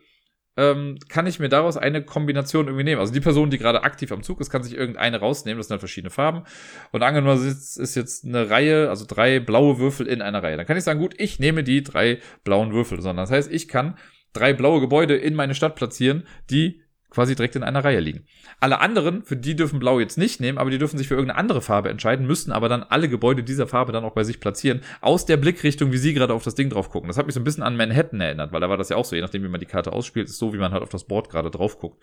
ähm, 0.56 0.98
kann 1.08 1.26
ich 1.26 1.38
mir 1.38 1.48
daraus 1.48 1.76
eine 1.76 2.02
Kombination 2.02 2.66
irgendwie 2.66 2.84
nehmen. 2.84 3.00
Also 3.00 3.12
die 3.12 3.20
Person, 3.20 3.50
die 3.50 3.58
gerade 3.58 3.84
aktiv 3.84 4.10
am 4.12 4.22
Zug 4.22 4.40
ist, 4.40 4.50
kann 4.50 4.62
sich 4.62 4.74
irgendeine 4.74 5.18
rausnehmen. 5.18 5.58
Das 5.58 5.68
sind 5.68 5.74
halt 5.74 5.80
verschiedene 5.80 6.10
Farben. 6.10 6.44
Und 6.92 7.02
angenommen, 7.02 7.46
es 7.46 7.76
ist 7.76 7.94
jetzt 7.94 8.24
eine 8.24 8.48
Reihe, 8.48 8.88
also 8.88 9.04
drei 9.06 9.38
blaue 9.40 9.78
Würfel 9.78 10.06
in 10.06 10.22
einer 10.22 10.42
Reihe. 10.42 10.56
Dann 10.56 10.66
kann 10.66 10.76
ich 10.76 10.84
sagen, 10.84 11.00
gut, 11.00 11.14
ich 11.18 11.38
nehme 11.38 11.62
die 11.62 11.82
drei 11.82 12.20
blauen 12.44 12.72
Würfel. 12.72 13.00
Sondern 13.00 13.24
das 13.24 13.30
heißt, 13.30 13.52
ich 13.52 13.68
kann 13.68 13.96
drei 14.32 14.52
blaue 14.54 14.80
Gebäude 14.80 15.16
in 15.16 15.34
meine 15.34 15.54
Stadt 15.54 15.76
platzieren, 15.76 16.24
die 16.50 16.82
quasi 17.10 17.34
direkt 17.34 17.56
in 17.56 17.62
einer 17.62 17.84
Reihe 17.84 18.00
liegen. 18.00 18.24
Alle 18.60 18.80
anderen, 18.80 19.22
für 19.22 19.36
die 19.36 19.56
dürfen 19.56 19.78
Blau 19.78 20.00
jetzt 20.00 20.18
nicht 20.18 20.40
nehmen, 20.40 20.58
aber 20.58 20.70
die 20.70 20.78
dürfen 20.78 20.98
sich 20.98 21.08
für 21.08 21.14
irgendeine 21.14 21.38
andere 21.38 21.62
Farbe 21.62 21.88
entscheiden, 21.88 22.26
müssten 22.26 22.52
aber 22.52 22.68
dann 22.68 22.82
alle 22.82 23.08
Gebäude 23.08 23.42
dieser 23.42 23.66
Farbe 23.66 23.92
dann 23.92 24.04
auch 24.04 24.14
bei 24.14 24.24
sich 24.24 24.40
platzieren, 24.40 24.80
aus 25.00 25.26
der 25.26 25.36
Blickrichtung, 25.36 25.92
wie 25.92 25.98
sie 25.98 26.14
gerade 26.14 26.34
auf 26.34 26.44
das 26.44 26.54
Ding 26.54 26.70
drauf 26.70 26.90
gucken. 26.90 27.08
Das 27.08 27.18
hat 27.18 27.26
mich 27.26 27.34
so 27.34 27.40
ein 27.40 27.44
bisschen 27.44 27.62
an 27.62 27.76
Manhattan 27.76 28.20
erinnert, 28.20 28.52
weil 28.52 28.60
da 28.60 28.68
war 28.68 28.76
das 28.76 28.88
ja 28.88 28.96
auch 28.96 29.04
so, 29.04 29.16
je 29.16 29.22
nachdem, 29.22 29.42
wie 29.42 29.48
man 29.48 29.60
die 29.60 29.66
Karte 29.66 29.92
ausspielt, 29.92 30.28
ist 30.28 30.38
so, 30.38 30.52
wie 30.52 30.58
man 30.58 30.72
halt 30.72 30.82
auf 30.82 30.88
das 30.88 31.04
Board 31.04 31.28
gerade 31.30 31.50
drauf 31.50 31.78
guckt. 31.78 32.02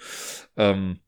Ähm, 0.58 1.00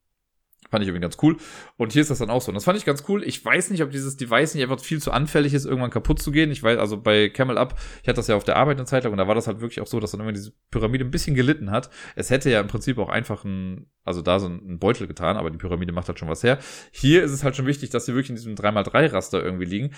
Fand 0.69 0.83
ich 0.83 0.89
irgendwie 0.89 1.01
ganz 1.01 1.17
cool. 1.21 1.37
Und 1.77 1.93
hier 1.93 2.01
ist 2.01 2.09
das 2.09 2.19
dann 2.19 2.29
auch 2.29 2.41
so. 2.41 2.49
Und 2.49 2.55
das 2.55 2.63
fand 2.63 2.77
ich 2.77 2.85
ganz 2.85 3.03
cool. 3.07 3.23
Ich 3.23 3.43
weiß 3.43 3.69
nicht, 3.69 3.83
ob 3.83 3.91
dieses 3.91 4.17
Device 4.17 4.55
nicht 4.55 4.63
einfach 4.63 4.79
viel 4.79 4.99
zu 4.99 5.11
anfällig 5.11 5.53
ist, 5.53 5.65
irgendwann 5.65 5.91
kaputt 5.91 6.21
zu 6.21 6.31
gehen. 6.31 6.51
Ich 6.51 6.63
weiß, 6.63 6.79
also 6.79 6.97
bei 6.99 7.29
Camel 7.29 7.57
Up, 7.57 7.79
ich 8.01 8.07
hatte 8.07 8.17
das 8.17 8.27
ja 8.27 8.35
auf 8.35 8.43
der 8.43 8.55
Arbeit 8.55 8.77
eine 8.77 8.85
Zeit 8.85 9.03
lang 9.03 9.13
und 9.13 9.17
da 9.17 9.27
war 9.27 9.35
das 9.35 9.47
halt 9.47 9.61
wirklich 9.61 9.81
auch 9.81 9.87
so, 9.87 9.99
dass 9.99 10.11
dann 10.11 10.21
irgendwann 10.21 10.35
diese 10.35 10.53
Pyramide 10.71 11.05
ein 11.05 11.11
bisschen 11.11 11.35
gelitten 11.35 11.71
hat. 11.71 11.89
Es 12.15 12.29
hätte 12.29 12.49
ja 12.49 12.59
im 12.59 12.67
Prinzip 12.67 12.97
auch 12.97 13.09
einfach 13.09 13.43
ein, 13.43 13.87
also 14.03 14.21
da 14.21 14.39
so 14.39 14.47
ein 14.47 14.79
Beutel 14.79 15.07
getan, 15.07 15.37
aber 15.37 15.51
die 15.51 15.57
Pyramide 15.57 15.91
macht 15.91 16.07
halt 16.07 16.19
schon 16.19 16.29
was 16.29 16.43
her. 16.43 16.57
Hier 16.91 17.23
ist 17.23 17.31
es 17.31 17.43
halt 17.43 17.55
schon 17.55 17.67
wichtig, 17.67 17.91
dass 17.91 18.05
sie 18.05 18.13
wirklich 18.13 18.29
in 18.29 18.35
diesem 18.35 18.55
3x3-Raster 18.55 19.43
irgendwie 19.43 19.65
liegen. 19.65 19.91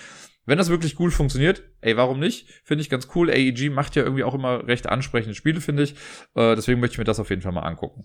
Wenn 0.48 0.56
das 0.56 0.70
wirklich 0.70 0.98
cool 0.98 1.10
funktioniert, 1.10 1.62
ey, 1.82 1.98
warum 1.98 2.18
nicht? 2.18 2.48
Finde 2.64 2.80
ich 2.80 2.88
ganz 2.88 3.08
cool. 3.14 3.28
AEG 3.28 3.70
macht 3.70 3.96
ja 3.96 4.02
irgendwie 4.02 4.24
auch 4.24 4.32
immer 4.32 4.66
recht 4.66 4.86
ansprechende 4.86 5.34
Spiele, 5.34 5.60
finde 5.60 5.82
ich. 5.82 5.92
Äh, 6.34 6.56
deswegen 6.56 6.80
möchte 6.80 6.94
ich 6.94 6.98
mir 6.98 7.04
das 7.04 7.20
auf 7.20 7.28
jeden 7.28 7.42
Fall 7.42 7.52
mal 7.52 7.64
angucken. 7.64 8.04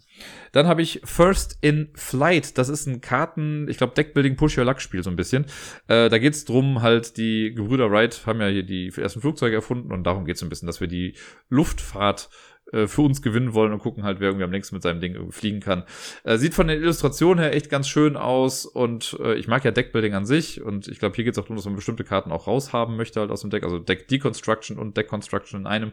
Dann 0.52 0.68
habe 0.68 0.82
ich 0.82 1.00
First 1.06 1.58
in 1.62 1.92
Flight. 1.96 2.53
Das 2.54 2.70
ist 2.70 2.88
ein 2.88 3.02
Karten, 3.02 3.68
ich 3.68 3.78
glaube, 3.78 3.94
Deckbuilding 3.94 4.36
Push 4.36 4.58
Your 4.58 4.66
Luck 4.66 4.82
Spiel 4.82 5.04
so 5.04 5.10
ein 5.10 5.16
bisschen. 5.16 5.46
Äh, 5.88 6.10
da 6.10 6.18
geht's 6.18 6.46
drum, 6.46 6.82
halt, 6.82 7.18
die 7.18 7.54
Gebrüder 7.54 7.92
Wright 7.92 8.26
haben 8.26 8.42
ja 8.42 8.48
hier 8.48 8.64
die 8.64 8.92
ersten 8.96 9.22
Flugzeuge 9.22 9.56
erfunden 9.56 9.92
und 9.92 10.04
darum 10.04 10.26
geht's 10.26 10.40
so 10.40 10.46
ein 10.46 10.50
bisschen, 10.50 10.68
dass 10.68 10.82
wir 10.82 10.88
die 10.88 11.16
Luftfahrt 11.50 12.30
äh, 12.72 12.88
für 12.88 13.02
uns 13.02 13.22
gewinnen 13.22 13.54
wollen 13.54 13.72
und 13.72 13.80
gucken 13.80 14.04
halt, 14.04 14.20
wer 14.20 14.30
irgendwie 14.30 14.46
am 14.46 14.52
längsten 14.52 14.76
mit 14.76 14.84
seinem 14.84 15.00
Ding 15.00 15.32
fliegen 15.32 15.60
kann. 15.60 15.84
Äh, 16.24 16.38
sieht 16.38 16.54
von 16.54 16.68
den 16.68 16.82
Illustrationen 16.82 17.40
her 17.40 17.54
echt 17.54 17.70
ganz 17.70 17.88
schön 17.88 18.18
aus 18.18 18.66
und 18.66 19.18
äh, 19.22 19.36
ich 19.36 19.48
mag 19.48 19.64
ja 19.64 19.72
Deckbuilding 19.72 20.14
an 20.14 20.26
sich 20.26 20.62
und 20.62 20.88
ich 20.88 21.00
glaube, 21.00 21.16
hier 21.16 21.24
geht 21.24 21.34
es 21.34 21.40
auch 21.40 21.44
darum, 21.44 21.58
dass 21.58 21.66
man 21.66 21.76
bestimmte 21.76 22.04
Karten 22.04 22.32
auch 22.32 22.48
raushaben 22.48 22.96
möchte 22.96 23.20
halt 23.20 23.32
aus 23.32 23.42
dem 23.42 23.50
Deck, 23.50 23.64
also 23.64 23.80
Deck 23.80 24.08
Deconstruction 24.08 24.80
und 24.80 24.98
Deck 24.98 25.08
Construction 25.08 25.62
in 25.62 25.68
einem. 25.68 25.92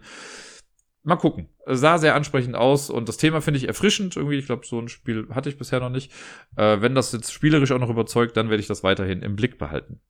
Mal 1.02 1.16
gucken. 1.16 1.48
Sah 1.66 1.96
sehr 1.98 2.14
ansprechend 2.14 2.56
aus 2.56 2.90
und 2.90 3.08
das 3.08 3.16
Thema 3.16 3.40
finde 3.40 3.58
ich 3.58 3.68
erfrischend 3.68 4.16
irgendwie. 4.16 4.36
Ich 4.36 4.46
glaube, 4.46 4.66
so 4.66 4.78
ein 4.78 4.88
Spiel 4.88 5.28
hatte 5.30 5.48
ich 5.48 5.56
bisher 5.56 5.80
noch 5.80 5.88
nicht. 5.88 6.12
Äh, 6.56 6.80
wenn 6.82 6.94
das 6.94 7.12
jetzt 7.12 7.32
spielerisch 7.32 7.72
auch 7.72 7.78
noch 7.78 7.90
überzeugt, 7.90 8.36
dann 8.36 8.50
werde 8.50 8.60
ich 8.60 8.66
das 8.66 8.82
weiterhin 8.82 9.22
im 9.22 9.34
Blick 9.34 9.58
behalten. 9.58 10.00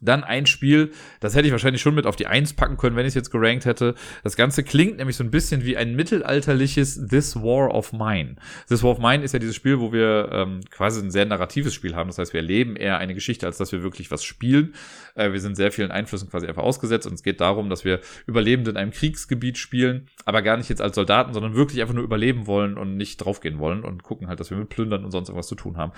Dann 0.00 0.24
ein 0.24 0.46
Spiel, 0.46 0.92
das 1.20 1.34
hätte 1.34 1.46
ich 1.46 1.52
wahrscheinlich 1.52 1.82
schon 1.82 1.94
mit 1.94 2.06
auf 2.06 2.16
die 2.16 2.26
Eins 2.26 2.52
packen 2.52 2.76
können, 2.76 2.96
wenn 2.96 3.04
ich 3.04 3.10
es 3.10 3.14
jetzt 3.14 3.30
gerankt 3.30 3.64
hätte. 3.64 3.94
Das 4.22 4.36
Ganze 4.36 4.62
klingt 4.62 4.98
nämlich 4.98 5.16
so 5.16 5.24
ein 5.24 5.30
bisschen 5.30 5.64
wie 5.64 5.76
ein 5.76 5.96
mittelalterliches 5.96 7.08
This 7.08 7.36
War 7.36 7.74
of 7.74 7.92
Mine. 7.92 8.36
This 8.68 8.82
War 8.82 8.90
of 8.90 8.98
Mine 8.98 9.24
ist 9.24 9.32
ja 9.32 9.38
dieses 9.38 9.56
Spiel, 9.56 9.80
wo 9.80 9.92
wir 9.92 10.28
ähm, 10.32 10.60
quasi 10.70 11.00
ein 11.00 11.10
sehr 11.10 11.26
narratives 11.26 11.74
Spiel 11.74 11.94
haben. 11.96 12.08
Das 12.08 12.18
heißt, 12.18 12.32
wir 12.32 12.40
erleben 12.40 12.76
eher 12.76 12.98
eine 12.98 13.14
Geschichte, 13.14 13.46
als 13.46 13.58
dass 13.58 13.72
wir 13.72 13.82
wirklich 13.82 14.10
was 14.10 14.24
spielen. 14.24 14.74
Äh, 15.14 15.32
wir 15.32 15.40
sind 15.40 15.56
sehr 15.56 15.72
vielen 15.72 15.90
Einflüssen 15.90 16.30
quasi 16.30 16.46
einfach 16.46 16.62
ausgesetzt 16.62 17.06
und 17.06 17.14
es 17.14 17.22
geht 17.22 17.40
darum, 17.40 17.68
dass 17.68 17.84
wir 17.84 18.00
Überlebende 18.26 18.70
in 18.70 18.76
einem 18.76 18.92
Kriegsgebiet 18.92 19.58
spielen, 19.58 20.08
aber 20.24 20.42
gar 20.42 20.56
nicht 20.56 20.68
jetzt 20.68 20.80
als 20.80 20.94
Soldaten, 20.94 21.32
sondern 21.32 21.54
wirklich 21.54 21.80
einfach 21.80 21.94
nur 21.94 22.04
überleben 22.04 22.46
wollen 22.46 22.78
und 22.78 22.96
nicht 22.96 23.18
draufgehen 23.18 23.58
wollen 23.58 23.84
und 23.84 24.02
gucken 24.02 24.28
halt, 24.28 24.40
dass 24.40 24.50
wir 24.50 24.56
mit 24.56 24.68
Plündern 24.68 25.04
und 25.04 25.10
sonst 25.10 25.28
irgendwas 25.28 25.48
zu 25.48 25.54
tun 25.54 25.76
haben. 25.76 25.92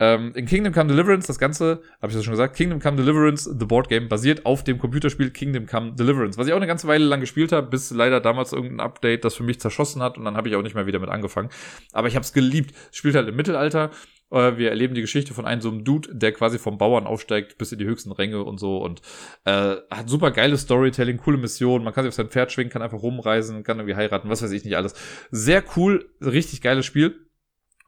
Ähm, 0.00 0.32
in 0.34 0.46
Kingdom 0.46 0.72
Come 0.72 0.88
Deliverance, 0.88 1.26
das 1.26 1.38
Ganze, 1.38 1.82
habe 2.00 2.10
ich 2.10 2.14
das 2.14 2.24
schon 2.24 2.32
gesagt, 2.32 2.56
Kingdom 2.56 2.80
Come 2.80 2.96
Deliverance, 2.96 3.44
The 3.58 3.66
Board 3.66 3.88
Game, 3.88 4.08
basiert 4.08 4.46
auf 4.46 4.64
dem 4.64 4.78
Computerspiel 4.78 5.30
Kingdom 5.30 5.66
Come 5.66 5.94
Deliverance, 5.94 6.38
was 6.38 6.46
ich 6.46 6.52
auch 6.52 6.58
eine 6.58 6.66
ganze 6.66 6.86
Weile 6.86 7.04
lang 7.04 7.20
gespielt 7.20 7.52
habe, 7.52 7.68
bis 7.68 7.90
leider 7.90 8.20
damals 8.20 8.52
irgendein 8.52 8.80
Update 8.80 9.24
das 9.24 9.34
für 9.34 9.42
mich 9.42 9.60
zerschossen 9.60 10.02
hat 10.02 10.18
und 10.18 10.24
dann 10.24 10.36
habe 10.36 10.48
ich 10.48 10.56
auch 10.56 10.62
nicht 10.62 10.74
mehr 10.74 10.86
wieder 10.86 10.98
mit 10.98 11.10
angefangen. 11.10 11.50
Aber 11.92 12.08
ich 12.08 12.14
habe 12.14 12.24
es 12.24 12.32
geliebt. 12.32 12.74
Spielt 12.92 13.14
halt 13.14 13.28
im 13.28 13.36
Mittelalter. 13.36 13.90
Äh, 14.30 14.56
wir 14.56 14.70
erleben 14.70 14.94
die 14.94 15.00
Geschichte 15.00 15.34
von 15.34 15.46
einem 15.46 15.60
so 15.60 15.70
einem 15.70 15.84
Dude, 15.84 16.14
der 16.14 16.32
quasi 16.32 16.58
vom 16.58 16.78
Bauern 16.78 17.06
aufsteigt 17.06 17.58
bis 17.58 17.72
in 17.72 17.78
die 17.78 17.86
höchsten 17.86 18.12
Ränge 18.12 18.44
und 18.44 18.58
so 18.58 18.78
und 18.78 19.00
äh, 19.44 19.76
hat 19.90 20.08
super 20.08 20.30
geiles 20.30 20.62
Storytelling, 20.62 21.18
coole 21.18 21.38
Missionen. 21.38 21.84
Man 21.84 21.94
kann 21.94 22.04
sich 22.04 22.10
auf 22.10 22.14
sein 22.14 22.28
Pferd 22.28 22.52
schwingen, 22.52 22.70
kann 22.70 22.82
einfach 22.82 23.02
rumreisen, 23.02 23.62
kann 23.64 23.78
irgendwie 23.78 23.96
heiraten, 23.96 24.28
was 24.28 24.42
weiß 24.42 24.52
ich 24.52 24.64
nicht 24.64 24.76
alles. 24.76 24.94
Sehr 25.30 25.62
cool, 25.76 26.10
richtig 26.20 26.60
geiles 26.60 26.86
Spiel. 26.86 27.27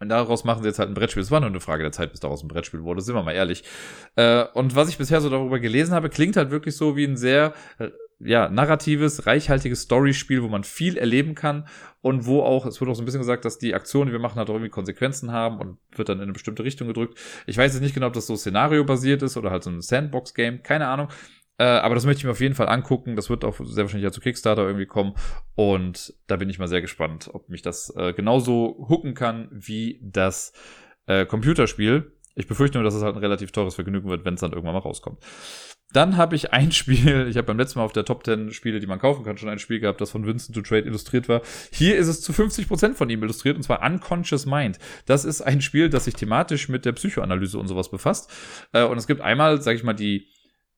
Und 0.01 0.09
daraus 0.09 0.45
machen 0.45 0.63
sie 0.63 0.69
jetzt 0.69 0.79
halt 0.79 0.89
ein 0.89 0.95
Brettspiel. 0.95 1.23
Es 1.23 1.31
war 1.31 1.41
nur 1.41 1.51
eine 1.51 1.61
Frage 1.61 1.83
der 1.83 1.93
Zeit, 1.93 2.11
bis 2.11 2.21
daraus 2.21 2.43
ein 2.43 2.49
Brettspiel 2.49 2.83
wurde, 2.83 3.03
sind 3.03 3.15
wir 3.15 3.23
mal 3.23 3.33
ehrlich. 3.33 3.65
Äh, 4.17 4.45
und 4.55 4.75
was 4.75 4.89
ich 4.89 4.97
bisher 4.97 5.21
so 5.21 5.29
darüber 5.29 5.61
gelesen 5.61 5.95
habe, 5.95 6.09
klingt 6.09 6.37
halt 6.37 6.51
wirklich 6.51 6.75
so 6.75 6.97
wie 6.97 7.05
ein 7.05 7.19
sehr, 7.19 7.53
äh, 7.79 7.91
ja, 8.19 8.49
narratives, 8.49 9.27
reichhaltiges 9.27 9.83
Storyspiel, 9.83 10.43
wo 10.43 10.49
man 10.49 10.65
viel 10.65 10.97
erleben 10.97 11.35
kann 11.35 11.67
und 12.03 12.27
wo 12.27 12.43
auch, 12.43 12.67
es 12.67 12.81
wird 12.81 12.91
auch 12.91 12.95
so 12.95 13.03
ein 13.03 13.07
bisschen 13.07 13.21
gesagt, 13.21 13.45
dass 13.45 13.59
die 13.59 13.75
Aktionen, 13.75 14.07
die 14.07 14.13
wir 14.13 14.21
machen, 14.21 14.37
halt 14.37 14.49
auch 14.51 14.55
irgendwie 14.55 14.71
Konsequenzen 14.71 15.33
haben 15.33 15.59
und 15.59 15.79
wird 15.97 16.09
dann 16.09 16.19
in 16.19 16.25
eine 16.25 16.33
bestimmte 16.33 16.65
Richtung 16.65 16.87
gedrückt. 16.89 17.19
Ich 17.47 17.57
weiß 17.57 17.73
jetzt 17.73 17.83
nicht 17.83 17.95
genau, 17.95 18.07
ob 18.09 18.13
das 18.13 18.27
so 18.27 18.37
Szenario-basiert 18.37 19.23
ist 19.23 19.37
oder 19.37 19.51
halt 19.51 19.63
so 19.63 19.71
ein 19.71 19.81
Sandbox-Game, 19.81 20.63
keine 20.63 20.89
Ahnung. 20.89 21.09
Äh, 21.61 21.65
aber 21.65 21.95
das 21.95 22.07
möchte 22.07 22.21
ich 22.21 22.25
mir 22.25 22.31
auf 22.31 22.41
jeden 22.41 22.55
Fall 22.55 22.71
angucken. 22.71 23.17
Das 23.17 23.29
wird 23.29 23.45
auch 23.45 23.55
sehr 23.63 23.85
wahrscheinlich 23.85 24.05
ja 24.05 24.11
zu 24.11 24.23
Kickstarter 24.23 24.63
irgendwie 24.63 24.87
kommen. 24.87 25.13
Und 25.57 26.15
da 26.27 26.37
bin 26.37 26.49
ich 26.49 26.59
mal 26.59 26.69
sehr 26.69 26.81
gespannt, 26.81 27.29
ob 27.35 27.51
mich 27.51 27.61
das 27.61 27.95
äh, 27.97 28.15
genauso 28.15 28.87
hooken 28.89 29.13
kann 29.13 29.49
wie 29.53 30.01
das 30.03 30.55
äh, 31.05 31.27
Computerspiel. 31.27 32.17
Ich 32.35 32.47
befürchte 32.47 32.79
nur, 32.79 32.85
dass 32.85 32.95
es 32.95 33.03
halt 33.03 33.15
ein 33.15 33.21
relativ 33.21 33.53
teures 33.53 33.75
Vergnügen 33.75 34.09
wird, 34.09 34.25
wenn 34.25 34.35
es 34.35 34.41
dann 34.41 34.53
irgendwann 34.53 34.73
mal 34.73 34.81
rauskommt. 34.81 35.23
Dann 35.93 36.17
habe 36.17 36.35
ich 36.35 36.51
ein 36.55 36.73
Spiel, 36.73 37.27
ich 37.29 37.37
habe 37.37 37.49
beim 37.49 37.59
letzten 37.59 37.81
Mal 37.81 37.85
auf 37.85 37.93
der 37.93 38.07
Top 38.07 38.25
10 38.25 38.53
Spiele, 38.53 38.81
die 38.81 38.87
man 38.87 38.99
kaufen 38.99 39.23
kann, 39.23 39.37
schon 39.37 39.51
ein 39.51 39.59
Spiel 39.59 39.81
gehabt, 39.81 40.01
das 40.01 40.13
von 40.13 40.27
Vincent 40.27 40.57
to 40.57 40.63
Trade 40.63 40.87
illustriert 40.87 41.29
war. 41.29 41.43
Hier 41.73 41.99
ist 41.99 42.09
es 42.09 42.23
zu 42.23 42.33
50% 42.33 42.95
von 42.95 43.11
ihm 43.11 43.23
illustriert, 43.23 43.57
und 43.57 43.65
zwar 43.65 43.85
Unconscious 43.85 44.47
Mind. 44.47 44.79
Das 45.05 45.27
ist 45.27 45.43
ein 45.43 45.61
Spiel, 45.61 45.91
das 45.91 46.07
sich 46.07 46.15
thematisch 46.15 46.71
mit 46.71 46.87
der 46.87 46.93
Psychoanalyse 46.93 47.59
und 47.59 47.69
sowas 47.69 47.91
befasst. 47.91 48.33
Äh, 48.73 48.85
und 48.85 48.97
es 48.97 49.07
gibt 49.07 49.21
einmal, 49.21 49.61
sage 49.61 49.77
ich 49.77 49.85
mal, 49.85 49.93
die 49.93 50.27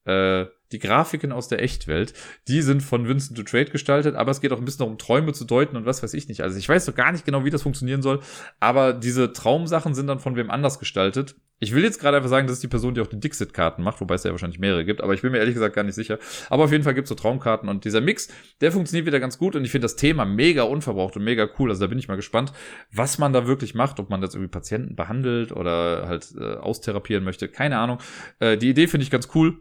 äh, 0.04 0.46
die 0.72 0.78
Grafiken 0.78 1.32
aus 1.32 1.48
der 1.48 1.62
Echtwelt, 1.62 2.14
die 2.48 2.62
sind 2.62 2.82
von 2.82 3.06
Vincent 3.06 3.36
to 3.36 3.44
Trade 3.44 3.70
gestaltet, 3.70 4.14
aber 4.14 4.30
es 4.30 4.40
geht 4.40 4.52
auch 4.52 4.58
ein 4.58 4.64
bisschen 4.64 4.80
darum, 4.80 4.98
Träume 4.98 5.32
zu 5.32 5.44
deuten 5.44 5.76
und 5.76 5.86
was 5.86 6.02
weiß 6.02 6.14
ich 6.14 6.28
nicht. 6.28 6.42
Also 6.42 6.58
ich 6.58 6.68
weiß 6.68 6.86
doch 6.86 6.94
gar 6.94 7.12
nicht 7.12 7.24
genau, 7.24 7.44
wie 7.44 7.50
das 7.50 7.62
funktionieren 7.62 8.02
soll, 8.02 8.20
aber 8.58 8.92
diese 8.92 9.32
Traumsachen 9.32 9.94
sind 9.94 10.06
dann 10.06 10.18
von 10.18 10.36
wem 10.36 10.50
anders 10.50 10.78
gestaltet. 10.78 11.36
Ich 11.58 11.72
will 11.72 11.84
jetzt 11.84 12.00
gerade 12.00 12.16
einfach 12.16 12.28
sagen, 12.28 12.48
das 12.48 12.54
ist 12.54 12.62
die 12.64 12.68
Person, 12.68 12.94
die 12.94 13.00
auch 13.00 13.06
die 13.06 13.20
Dixit-Karten 13.20 13.84
macht, 13.84 14.00
wobei 14.00 14.16
es 14.16 14.24
ja 14.24 14.32
wahrscheinlich 14.32 14.58
mehrere 14.58 14.84
gibt, 14.84 15.00
aber 15.00 15.14
ich 15.14 15.22
bin 15.22 15.30
mir 15.30 15.38
ehrlich 15.38 15.54
gesagt 15.54 15.76
gar 15.76 15.84
nicht 15.84 15.94
sicher. 15.94 16.18
Aber 16.50 16.64
auf 16.64 16.72
jeden 16.72 16.82
Fall 16.82 16.94
gibt 16.94 17.04
es 17.04 17.10
so 17.10 17.14
Traumkarten 17.14 17.68
und 17.68 17.84
dieser 17.84 18.00
Mix, 18.00 18.28
der 18.60 18.72
funktioniert 18.72 19.06
wieder 19.06 19.20
ganz 19.20 19.38
gut 19.38 19.54
und 19.54 19.64
ich 19.64 19.70
finde 19.70 19.84
das 19.84 19.94
Thema 19.94 20.24
mega 20.24 20.64
unverbraucht 20.64 21.16
und 21.16 21.22
mega 21.22 21.48
cool. 21.58 21.70
Also 21.70 21.82
da 21.82 21.86
bin 21.86 22.00
ich 22.00 22.08
mal 22.08 22.16
gespannt, 22.16 22.52
was 22.90 23.18
man 23.18 23.32
da 23.32 23.46
wirklich 23.46 23.74
macht, 23.74 24.00
ob 24.00 24.10
man 24.10 24.20
das 24.20 24.34
irgendwie 24.34 24.50
Patienten 24.50 24.96
behandelt 24.96 25.52
oder 25.52 26.08
halt 26.08 26.34
äh, 26.36 26.54
austherapieren 26.54 27.22
möchte. 27.22 27.48
Keine 27.48 27.78
Ahnung. 27.78 27.98
Äh, 28.40 28.56
die 28.56 28.70
Idee 28.70 28.88
finde 28.88 29.04
ich 29.04 29.10
ganz 29.10 29.28
cool. 29.36 29.58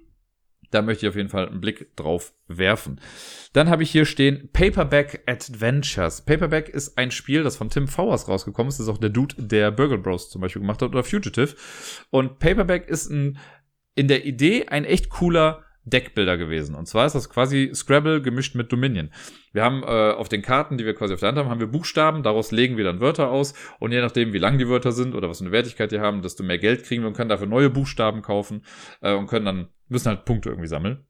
Da 0.70 0.82
möchte 0.82 1.06
ich 1.06 1.10
auf 1.10 1.16
jeden 1.16 1.30
Fall 1.30 1.48
einen 1.48 1.60
Blick 1.60 1.96
drauf 1.96 2.34
werfen. 2.48 3.02
Dann 3.54 3.70
habe 3.70 3.84
ich 3.84 3.92
hier 3.92 4.06
stehen 4.06 4.50
Paperback 4.54 5.24
Adventures. 5.26 6.22
Paperback 6.22 6.70
ist 6.70 6.98
ein 6.98 7.12
Spiel, 7.12 7.44
das 7.44 7.58
von 7.58 7.70
Tim 7.70 7.88
Fowers 7.88 8.28
rausgekommen 8.28 8.70
ist. 8.70 8.80
Das 8.80 8.88
ist 8.88 8.94
auch 8.94 8.98
der 8.98 9.10
Dude, 9.10 9.36
der 9.38 9.72
Burgle 9.72 9.98
Bros 9.98 10.30
zum 10.30 10.42
Beispiel 10.42 10.62
gemacht 10.62 10.82
hat 10.82 10.90
oder 10.90 11.04
Fugitive. 11.04 11.56
Und 12.10 12.40
Paperback 12.40 12.88
ist 12.88 13.10
ein, 13.10 13.38
in 13.96 14.08
der 14.08 14.26
Idee 14.26 14.68
ein 14.68 14.86
echt 14.86 15.10
cooler 15.10 15.66
Deckbilder 15.84 16.38
gewesen. 16.38 16.76
Und 16.76 16.88
zwar 16.88 17.08
ist 17.08 17.14
das 17.14 17.30
quasi 17.30 17.72
Scrabble 17.74 18.22
gemischt 18.22 18.56
mit 18.56 18.72
Dominion. 18.72 19.10
Wir 19.52 19.64
haben 19.64 19.82
äh, 19.84 20.12
auf 20.12 20.30
den 20.30 20.44
Karten, 20.44 20.78
die 20.78 20.86
wir 20.86 20.94
quasi 20.94 21.14
auf 21.14 21.20
der 21.20 21.30
Hand 21.30 21.38
haben, 21.40 21.50
haben 21.50 21.60
wir 21.60 21.68
Buchstaben, 21.68 22.22
daraus 22.22 22.52
legen 22.52 22.78
wir 22.78 22.84
dann 22.84 23.00
Wörter 23.00 23.32
aus 23.32 23.54
und 23.80 23.92
je 23.92 24.00
nachdem, 24.00 24.32
wie 24.32 24.38
lang 24.38 24.60
die 24.60 24.68
Wörter 24.68 24.92
sind 24.92 25.16
oder 25.16 25.28
was 25.28 25.40
für 25.40 25.46
eine 25.46 25.52
Wertigkeit 25.52 25.92
die 25.92 26.00
haben, 26.00 26.22
desto 26.22 26.44
mehr 26.44 26.60
Geld 26.60 26.84
kriegen 26.84 27.02
wir 27.02 27.08
und 27.08 27.18
können 27.18 27.30
dafür 27.30 27.48
neue 27.48 27.70
Buchstaben 27.70 28.22
kaufen 28.22 28.64
äh, 29.02 29.14
und 29.14 29.28
können 29.28 29.46
dann, 29.46 29.68
müssen 29.92 30.08
halt 30.08 30.26
Punkte 30.26 30.50
irgendwie 30.50 30.68
sammeln. 30.68 31.06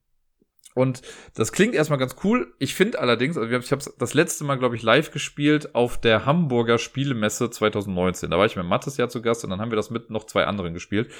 Und 0.73 1.01
das 1.36 1.51
klingt 1.51 1.75
erstmal 1.75 1.99
ganz 1.99 2.15
cool. 2.23 2.53
Ich 2.57 2.75
finde 2.75 2.99
allerdings, 2.99 3.38
also 3.38 3.49
ich 3.49 3.71
habe 3.71 3.84
das 3.97 4.13
letzte 4.13 4.45
Mal, 4.45 4.57
glaube 4.57 4.75
ich, 4.75 4.84
live 4.84 5.11
gespielt 5.11 5.75
auf 5.75 5.99
der 5.99 6.25
Hamburger 6.25 6.77
Spielemesse 6.77 7.49
2019. 7.49 8.32
Da 8.32 8.38
war 8.38 8.45
ich 8.45 8.55
mit 8.55 8.65
Mattes 8.65 8.97
ja 8.97 9.09
zu 9.09 9.21
Gast 9.21 9.43
und 9.43 9.49
dann 9.49 9.59
haben 9.59 9.71
wir 9.71 9.75
das 9.75 9.89
mit 9.89 10.09
noch 10.09 10.25
zwei 10.25 10.45
anderen 10.45 10.73
gespielt. 10.73 11.11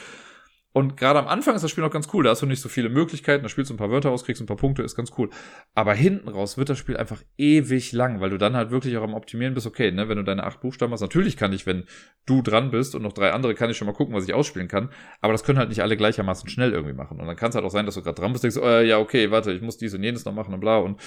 Und 0.74 0.96
gerade 0.96 1.20
am 1.20 1.28
Anfang 1.28 1.56
ist 1.56 1.64
das 1.64 1.72
Spiel 1.72 1.84
noch 1.84 1.92
ganz 1.92 2.08
cool. 2.14 2.24
Da 2.24 2.30
hast 2.30 2.42
du 2.42 2.46
nicht 2.46 2.62
so 2.62 2.70
viele 2.70 2.90
Möglichkeiten. 2.90 3.44
Da 3.44 3.50
spielst 3.50 3.70
du 3.70 3.74
ein 3.74 3.78
paar 3.78 3.92
Wörter 3.92 4.10
aus, 4.10 4.24
kriegst 4.24 4.42
ein 4.42 4.46
paar 4.46 4.58
Punkte, 4.58 4.84
ist 4.84 4.96
ganz 4.96 5.12
cool. 5.18 5.30
Aber 5.76 5.94
hinten 5.94 6.30
raus 6.30 6.58
wird 6.58 6.70
das 6.70 6.78
Spiel 6.78 6.96
einfach 6.96 7.22
ewig 7.38 7.92
lang, 7.92 8.22
weil 8.22 8.30
du 8.30 8.38
dann 8.38 8.56
halt 8.56 8.72
wirklich 8.72 8.96
auch 8.98 9.04
am 9.04 9.14
Optimieren 9.14 9.54
bist. 9.54 9.68
Okay, 9.68 9.92
ne, 9.92 10.08
wenn 10.08 10.18
du 10.18 10.24
deine 10.24 10.44
acht 10.44 10.62
Buchstaben 10.62 10.94
hast, 10.94 11.02
natürlich 11.02 11.36
kann 11.36 11.52
ich, 11.52 11.66
wenn 11.66 11.86
du 12.26 12.42
dran 12.42 12.72
bist 12.72 12.96
und 12.96 13.02
noch 13.02 13.14
drei 13.14 13.34
andere, 13.34 13.54
kann 13.54 13.70
ich 13.70 13.78
schon 13.78 13.88
mal 13.88 13.94
gucken, 13.94 14.16
was 14.16 14.24
ich 14.24 14.34
ausspielen 14.34 14.68
kann. 14.68 14.90
Aber 15.20 15.34
das 15.34 15.44
können 15.44 15.60
halt 15.60 15.70
nicht 15.70 15.82
alle 15.82 15.98
gleichermaßen 15.98 16.50
schnell 16.50 16.72
irgendwie 16.72 16.94
machen. 16.94 17.20
Und 17.20 17.28
dann 17.28 17.36
kann 17.36 17.50
es 17.50 17.56
halt 17.56 17.66
auch 17.66 17.72
sein, 17.72 17.86
dass 17.86 17.96
du 17.96 18.02
gerade 18.02 18.20
dran 18.20 18.32
bist, 18.32 18.44
denkst, 18.44 18.58
oh, 18.58 18.80
ja, 18.80 18.98
okay, 18.98 19.32
warte, 19.32 19.52
ich 19.52 19.62
muss 19.62 19.78
dies 19.78 19.94
und 19.94 20.04
jenes 20.04 20.24
noch 20.26 20.34
machen 20.34 20.54
und 20.54 20.62
bla 20.62 20.78
und 20.78 21.02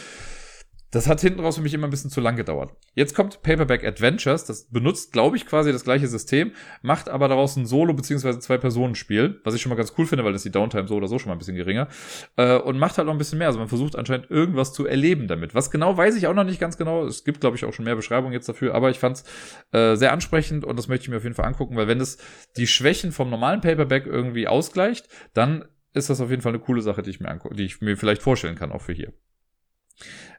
das 0.95 1.09
hat 1.09 1.20
hinten 1.20 1.40
raus 1.40 1.57
für 1.57 1.62
mich 1.62 1.74
immer 1.74 1.86
ein 1.86 1.90
bisschen 1.90 2.11
zu 2.11 2.20
lang 2.20 2.36
gedauert. 2.36 2.72
Jetzt 2.95 3.14
kommt 3.14 3.42
Paperback 3.42 3.84
Adventures, 3.84 4.45
das 4.45 4.70
benutzt, 4.70 5.12
glaube 5.12 5.36
ich, 5.36 5.47
quasi 5.47 5.72
das 5.72 5.84
gleiche 5.84 6.07
System, 6.07 6.53
macht 6.82 7.09
aber 7.09 7.28
daraus 7.28 7.57
ein 7.57 7.66
Solo- 7.66 7.95
bzw. 7.95 8.38
Zwei-Personen-Spiel, 8.38 9.40
was 9.45 9.55
ich 9.55 9.62
schon 9.62 9.70
mal 9.70 9.76
ganz 9.76 9.95
cool 9.99 10.07
finde, 10.07 10.24
weil 10.24 10.32
das 10.32 10.42
die 10.42 10.51
Downtime 10.51 10.86
so 10.86 10.95
oder 10.95 11.09
so 11.09 11.18
schon 11.18 11.28
mal 11.30 11.34
ein 11.34 11.38
bisschen 11.38 11.57
geringer, 11.57 11.88
äh, 12.36 12.57
und 12.57 12.78
macht 12.78 12.97
halt 12.99 13.07
noch 13.07 13.14
ein 13.14 13.18
bisschen 13.18 13.38
mehr. 13.38 13.49
Also 13.49 13.59
man 13.59 13.68
versucht 13.68 13.97
anscheinend 13.97 14.30
irgendwas 14.30 14.72
zu 14.72 14.86
erleben 14.86 15.26
damit. 15.26 15.55
Was 15.55 15.70
genau, 15.70 15.97
weiß 15.97 16.16
ich 16.16 16.26
auch 16.26 16.34
noch 16.34 16.45
nicht 16.45 16.61
ganz 16.61 16.76
genau. 16.76 17.05
Es 17.07 17.24
gibt, 17.24 17.40
glaube 17.40 17.57
ich, 17.57 17.64
auch 17.64 17.72
schon 17.72 17.84
mehr 17.84 17.97
Beschreibungen 17.97 18.32
jetzt 18.32 18.49
dafür, 18.49 18.74
aber 18.74 18.90
ich 18.90 18.99
fand 18.99 19.16
es 19.16 19.24
äh, 19.72 19.97
sehr 19.97 20.12
ansprechend 20.12 20.64
und 20.64 20.78
das 20.78 20.88
möchte 20.88 21.05
ich 21.05 21.09
mir 21.09 21.16
auf 21.16 21.24
jeden 21.24 21.34
Fall 21.34 21.47
angucken, 21.47 21.76
weil 21.76 21.88
wenn 21.88 22.01
es 22.01 22.18
die 22.57 22.66
Schwächen 22.66 23.12
vom 23.12 23.30
normalen 23.30 23.61
Paperback 23.61 24.07
irgendwie 24.07 24.47
ausgleicht, 24.47 25.09
dann 25.32 25.64
ist 25.92 26.11
das 26.11 26.20
auf 26.20 26.30
jeden 26.30 26.42
Fall 26.42 26.53
eine 26.53 26.62
coole 26.62 26.82
Sache, 26.82 27.03
die 27.03 27.11
ich 27.11 27.20
mir 27.20 27.28
angucke, 27.28 27.55
die 27.55 27.64
ich 27.64 27.80
mir 27.80 27.97
vielleicht 27.97 28.22
vorstellen 28.22 28.57
kann, 28.57 28.72
auch 28.72 28.82
für 28.82 28.92
hier. 28.92 29.12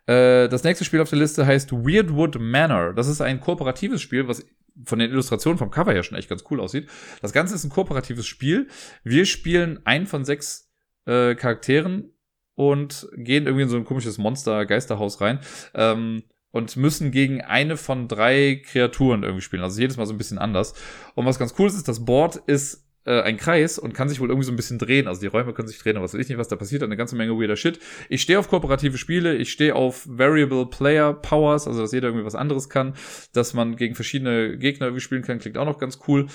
Äh, 0.07 0.47
das 0.49 0.63
nächste 0.63 0.85
Spiel 0.85 1.01
auf 1.01 1.09
der 1.09 1.19
Liste 1.19 1.45
heißt 1.45 1.71
Weirdwood 1.71 2.39
Manor. 2.39 2.93
Das 2.93 3.07
ist 3.07 3.21
ein 3.21 3.39
kooperatives 3.39 4.01
Spiel, 4.01 4.27
was 4.27 4.45
von 4.83 4.99
den 4.99 5.11
Illustrationen 5.11 5.57
vom 5.57 5.71
Cover 5.71 5.93
her 5.93 6.03
schon 6.03 6.17
echt 6.17 6.29
ganz 6.29 6.43
cool 6.49 6.59
aussieht. 6.59 6.89
Das 7.21 7.33
Ganze 7.33 7.55
ist 7.55 7.63
ein 7.63 7.69
kooperatives 7.69 8.27
Spiel. 8.27 8.67
Wir 9.03 9.25
spielen 9.25 9.79
einen 9.85 10.05
von 10.05 10.25
sechs 10.25 10.69
äh, 11.05 11.35
Charakteren 11.35 12.11
und 12.55 13.07
gehen 13.15 13.45
irgendwie 13.45 13.63
in 13.63 13.69
so 13.69 13.77
ein 13.77 13.85
komisches 13.85 14.17
Monster-Geisterhaus 14.17 15.21
rein. 15.21 15.39
Ähm, 15.73 16.23
und 16.55 16.77
müssen 16.77 17.11
gegen 17.11 17.41
eine 17.41 17.75
von 17.75 18.07
drei 18.07 18.61
Kreaturen 18.65 19.23
irgendwie 19.23 19.41
spielen. 19.41 19.61
Also 19.61 19.81
jedes 19.81 19.97
Mal 19.97 20.05
so 20.05 20.13
ein 20.13 20.17
bisschen 20.17 20.37
anders. 20.37 20.73
Und 21.13 21.25
was 21.25 21.37
ganz 21.37 21.53
cool 21.59 21.67
ist, 21.67 21.75
ist, 21.75 21.89
das 21.89 22.05
Board 22.05 22.37
ist 22.47 22.84
äh, 23.05 23.21
ein 23.21 23.37
Kreis 23.37 23.77
und 23.79 23.93
kann 23.93 24.09
sich 24.09 24.19
wohl 24.19 24.29
irgendwie 24.29 24.45
so 24.45 24.51
ein 24.51 24.55
bisschen 24.55 24.79
drehen. 24.79 25.07
Also 25.07 25.21
die 25.21 25.27
Räume 25.27 25.53
können 25.53 25.67
sich 25.67 25.79
drehen, 25.79 25.95
aber 25.95 26.03
was 26.03 26.13
weiß 26.13 26.21
ich 26.21 26.29
nicht, 26.29 26.37
was 26.37 26.47
da 26.47 26.55
passiert. 26.55 26.83
Eine 26.83 26.97
ganze 26.97 27.15
Menge 27.15 27.33
weirder 27.39 27.55
Shit. 27.55 27.79
Ich 28.09 28.21
stehe 28.21 28.39
auf 28.39 28.49
kooperative 28.49 28.97
Spiele, 28.97 29.35
ich 29.35 29.51
stehe 29.51 29.75
auf 29.75 30.05
Variable 30.07 30.65
Player 30.65 31.13
Powers, 31.13 31.67
also 31.67 31.81
dass 31.81 31.91
jeder 31.91 32.09
irgendwie 32.09 32.25
was 32.25 32.35
anderes 32.35 32.69
kann, 32.69 32.95
dass 33.33 33.53
man 33.53 33.75
gegen 33.75 33.95
verschiedene 33.95 34.57
Gegner 34.57 34.87
irgendwie 34.87 35.01
spielen 35.01 35.21
kann, 35.21 35.39
klingt 35.39 35.57
auch 35.57 35.65
noch 35.65 35.77
ganz 35.77 35.99
cool. 36.07 36.27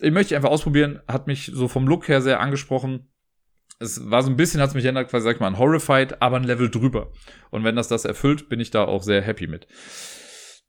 Ich 0.00 0.12
möchte 0.12 0.34
einfach 0.34 0.50
ausprobieren, 0.50 1.00
hat 1.06 1.26
mich 1.26 1.50
so 1.52 1.68
vom 1.68 1.86
Look 1.86 2.08
her 2.08 2.20
sehr 2.20 2.40
angesprochen. 2.40 3.08
Es 3.80 4.10
war 4.10 4.22
so 4.22 4.30
ein 4.30 4.36
bisschen, 4.36 4.60
hat 4.60 4.68
es 4.68 4.74
mich 4.74 4.84
erinnert, 4.84 5.10
quasi, 5.10 5.24
sag 5.24 5.34
ich 5.34 5.40
mal, 5.40 5.48
ein 5.48 5.58
Horrified, 5.58 6.22
aber 6.22 6.36
ein 6.36 6.44
Level 6.44 6.70
drüber. 6.70 7.12
Und 7.50 7.64
wenn 7.64 7.76
das 7.76 7.88
das 7.88 8.04
erfüllt, 8.04 8.48
bin 8.48 8.60
ich 8.60 8.70
da 8.70 8.84
auch 8.84 9.02
sehr 9.02 9.20
happy 9.20 9.46
mit. 9.46 9.66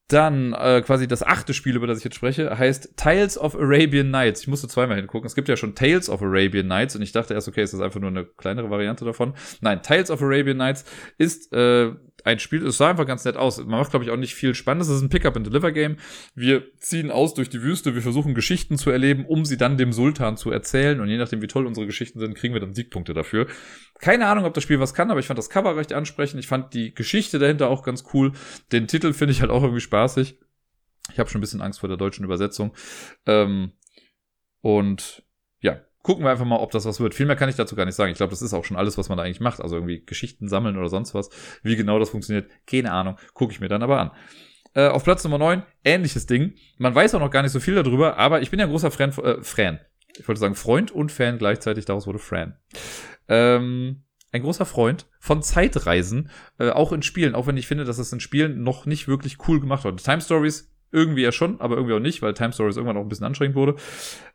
Dann 0.08 0.54
äh, 0.54 0.84
quasi 0.86 1.08
das 1.08 1.24
achte 1.24 1.54
Spiel, 1.56 1.76
über 1.76 1.88
das 1.88 1.98
ich 1.98 2.04
jetzt 2.04 2.16
spreche, 2.16 2.58
heißt 2.58 2.96
Tales 2.96 3.40
of 3.40 3.56
Arabian 3.56 4.12
Nights. 4.12 4.42
Ich 4.42 4.48
musste 4.48 4.68
zweimal 4.68 4.98
hingucken. 4.98 5.26
Es 5.26 5.34
gibt 5.34 5.50
ja 5.50 5.58
schon 5.58 5.74
Tales 5.74 6.10
of 6.10 6.22
Arabian 6.22 6.68
Nights 6.68 6.96
und 6.96 7.02
ich 7.02 7.12
dachte 7.12 7.34
erst, 7.34 7.48
okay, 7.48 7.64
ist 7.64 7.74
das 7.74 7.82
einfach 7.82 8.00
nur 8.00 8.12
eine 8.12 8.26
kleinere 8.26 8.70
Variante 8.70 9.04
davon. 9.04 9.34
Nein, 9.62 9.82
Tales 9.82 10.12
of 10.12 10.22
Arabian 10.22 10.58
Nights 10.58 10.86
ist 11.18 11.52
äh, 11.54 11.92
ein 12.26 12.40
Spiel, 12.40 12.66
es 12.66 12.78
sah 12.78 12.90
einfach 12.90 13.06
ganz 13.06 13.24
nett 13.24 13.38
aus. 13.38 13.60
Man 13.60 13.80
macht, 13.80 13.92
glaube 13.92 14.04
ich, 14.04 14.10
auch 14.10 14.18
nicht 14.18 14.34
viel 14.34 14.56
Spannendes. 14.56 14.90
Es 14.90 14.98
ist 14.98 15.04
ein 15.04 15.10
Pick-up-and-Deliver-Game. 15.10 15.98
Wir 16.34 16.64
ziehen 16.80 17.12
aus 17.12 17.36
durch 17.36 17.50
die 17.50 17.62
Wüste, 17.62 17.94
wir 17.94 18.02
versuchen 18.02 18.34
Geschichten 18.34 18.80
zu 18.80 18.90
erleben, 18.90 19.26
um 19.26 19.46
sie 19.46 19.58
dann 19.58 19.78
dem 19.78 19.94
Sultan 19.94 20.36
zu 20.36 20.50
erzählen. 20.50 21.00
Und 21.00 21.08
je 21.08 21.18
nachdem, 21.18 21.44
wie 21.44 21.48
toll 21.48 21.68
unsere 21.68 21.86
Geschichten 21.86 22.20
sind, 22.20 22.34
kriegen 22.34 22.56
wir 22.56 22.62
dann 22.62 22.74
Siegpunkte 22.74 23.14
dafür. 23.14 23.46
Keine 24.00 24.26
Ahnung, 24.26 24.46
ob 24.46 24.56
das 24.56 24.64
Spiel 24.64 24.80
was 24.80 24.96
kann, 24.96 25.12
aber 25.12 25.20
ich 25.20 25.28
fand 25.28 25.38
das 25.38 25.52
Cover 25.52 25.78
recht 25.78 25.94
ansprechend. 25.94 26.40
Ich 26.40 26.48
fand 26.48 26.74
die 26.74 26.96
Geschichte 26.96 27.38
dahinter 27.38 27.70
auch 27.70 27.84
ganz 27.84 28.06
cool. 28.14 28.32
Den 28.72 28.88
Titel 28.88 29.14
finde 29.14 29.34
ich 29.34 29.42
halt 29.42 29.52
auch 29.52 29.62
irgendwie 29.62 29.82
spaßig. 29.82 30.40
Ich 31.12 31.20
habe 31.20 31.30
schon 31.30 31.38
ein 31.38 31.42
bisschen 31.42 31.62
Angst 31.62 31.80
vor 31.80 31.90
der 31.90 31.98
deutschen 31.98 32.26
Übersetzung. 32.26 32.74
Ähm, 33.28 33.74
und 34.62 35.22
ja, 35.60 35.82
gucken 36.06 36.24
wir 36.24 36.30
einfach 36.30 36.46
mal, 36.46 36.58
ob 36.58 36.70
das 36.70 36.86
was 36.86 37.00
wird. 37.00 37.16
Viel 37.16 37.26
mehr 37.26 37.36
kann 37.36 37.50
ich 37.50 37.56
dazu 37.56 37.76
gar 37.76 37.84
nicht 37.84 37.96
sagen. 37.96 38.12
Ich 38.12 38.18
glaube, 38.18 38.30
das 38.30 38.44
ist 38.44 38.54
auch 38.54 38.64
schon 38.64 38.78
alles, 38.78 38.96
was 39.00 39.10
man 39.10 39.18
da 39.18 39.24
eigentlich 39.24 39.40
macht. 39.40 39.60
Also 39.60 39.78
irgendwie 39.78 40.06
Geschichten 40.06 40.48
sammeln 40.48 40.78
oder 40.78 40.88
sonst 40.88 41.16
was. 41.16 41.32
Wie 41.64 41.76
genau 41.76 41.98
das 41.98 42.12
funktioniert, 42.12 42.48
keine 42.68 42.92
Ahnung. 42.92 43.18
Gucke 43.34 43.52
ich 43.52 43.60
mir 43.60 43.70
dann 43.70 43.82
aber 43.82 44.00
an. 44.00 44.12
Äh, 44.76 44.90
auf 44.90 45.04
Platz 45.04 45.24
Nummer 45.24 45.40
9, 45.40 45.64
ähnliches 45.84 46.28
Ding. 46.28 46.54
Man 46.78 46.94
weiß 46.94 47.16
auch 47.16 47.20
noch 47.20 47.32
gar 47.32 47.42
nicht 47.42 47.54
so 47.54 47.60
viel 47.60 47.74
darüber, 47.74 48.18
aber 48.18 48.44
ich 48.44 48.52
bin 48.52 48.60
ja 48.60 48.68
ein 48.68 48.72
großer 48.72 48.92
Fan, 48.92 49.14
äh, 49.18 49.42
Fan. 49.42 49.80
Ich 50.16 50.28
wollte 50.28 50.40
sagen 50.40 50.54
Freund 50.54 50.92
und 50.92 51.12
Fan 51.12 51.40
gleichzeitig, 51.40 51.86
daraus 51.86 52.06
wurde 52.06 52.20
Fran. 52.20 52.56
Ähm, 53.28 54.04
ein 54.32 54.44
großer 54.44 54.68
Freund 54.68 55.08
von 55.20 55.42
Zeitreisen, 55.42 56.30
äh, 56.60 56.70
auch 56.70 56.92
in 56.92 57.02
Spielen, 57.02 57.34
auch 57.34 57.48
wenn 57.48 57.58
ich 57.58 57.66
finde, 57.66 57.84
dass 57.84 57.98
es 57.98 58.14
in 58.14 58.20
Spielen 58.20 58.62
noch 58.62 58.86
nicht 58.86 59.08
wirklich 59.08 59.38
cool 59.48 59.60
gemacht 59.60 59.86
wurde. 59.86 59.98
Time 59.98 60.22
Stories 60.22 60.72
irgendwie 60.92 61.24
ja 61.24 61.32
schon, 61.32 61.60
aber 61.62 61.78
irgendwie 61.78 61.96
auch 61.96 62.00
nicht, 62.00 62.22
weil 62.22 62.36
Time 62.36 62.54
Stories 62.54 62.76
irgendwann 62.78 62.98
auch 62.98 63.02
ein 63.02 63.10
bisschen 63.10 63.26
anstrengend 63.26 63.56
wurde. 63.56 63.76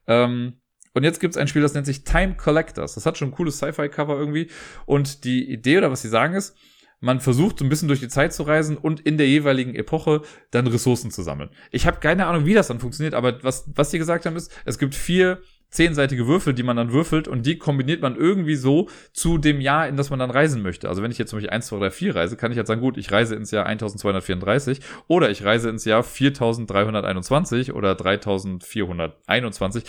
Ähm, 0.09 0.55
und 0.93 1.05
jetzt 1.05 1.21
gibt 1.21 1.35
es 1.35 1.41
ein 1.41 1.49
Spiel, 1.49 1.63
das 1.63 1.75
nennt 1.75 1.87
sich 1.87 2.05
Time 2.05 2.35
Collectors. 2.37 2.95
Das 2.95 3.07
hat 3.07 3.17
schon 3.17 3.29
ein 3.29 3.35
cooles 3.35 3.59
Sci-Fi-Cover 3.59 4.19
irgendwie. 4.19 4.49
Und 4.87 5.25
die 5.25 5.51
Idee 5.51 5.79
oder 5.79 5.91
was 5.91 6.03
sie 6.03 6.09
sagen 6.09 6.35
ist, 6.35 6.57
man 7.01 7.21
versucht 7.21 7.59
so 7.59 7.65
ein 7.65 7.69
bisschen 7.69 7.89
durch 7.89 8.01
die 8.01 8.09
Zeit 8.09 8.33
zu 8.33 8.43
reisen 8.43 8.77
und 8.77 9.01
in 9.01 9.17
der 9.17 9.27
jeweiligen 9.27 9.75
Epoche 9.75 10.23
dann 10.51 10.67
Ressourcen 10.67 11.11
zu 11.11 11.23
sammeln. 11.23 11.51
Ich 11.71 11.87
habe 11.87 12.01
keine 12.01 12.27
Ahnung, 12.27 12.45
wie 12.45 12.55
das 12.55 12.69
dann 12.69 12.81
funktioniert, 12.81 13.15
aber 13.15 13.43
was, 13.43 13.71
was 13.75 13.91
die 13.91 13.99
gesagt 13.99 14.27
haben 14.27 14.37
ist, 14.37 14.53
es 14.67 14.79
gibt 14.79 14.95
vier 14.95 15.41
zehnseitige 15.71 16.27
Würfel, 16.27 16.53
die 16.53 16.65
man 16.65 16.77
dann 16.77 16.93
würfelt 16.93 17.29
und 17.29 17.47
die 17.47 17.57
kombiniert 17.57 18.03
man 18.03 18.17
irgendwie 18.17 18.57
so 18.57 18.89
zu 19.13 19.39
dem 19.39 19.61
Jahr, 19.61 19.89
in 19.89 19.97
das 19.97 20.11
man 20.11 20.19
dann 20.19 20.31
reisen 20.31 20.63
möchte. 20.63 20.89
Also 20.89 21.03
wenn 21.03 21.13
ich 21.13 21.19
jetzt 21.19 21.31
zum 21.31 21.39
Beispiel 21.39 21.51
1, 21.51 21.67
2, 21.69 21.79
3, 21.79 21.91
4 21.91 22.17
reise, 22.17 22.37
kann 22.37 22.51
ich 22.51 22.59
jetzt 22.59 22.67
sagen, 22.67 22.81
gut, 22.81 22.99
ich 22.99 23.13
reise 23.13 23.37
ins 23.37 23.53
Jahr 23.53 23.67
1234 23.67 24.81
oder 25.07 25.31
ich 25.31 25.45
reise 25.45 25.71
ins 25.71 25.85
Jahr 25.85 26.03
4321 26.03 27.73
oder 27.73 27.95
3421 27.95 29.85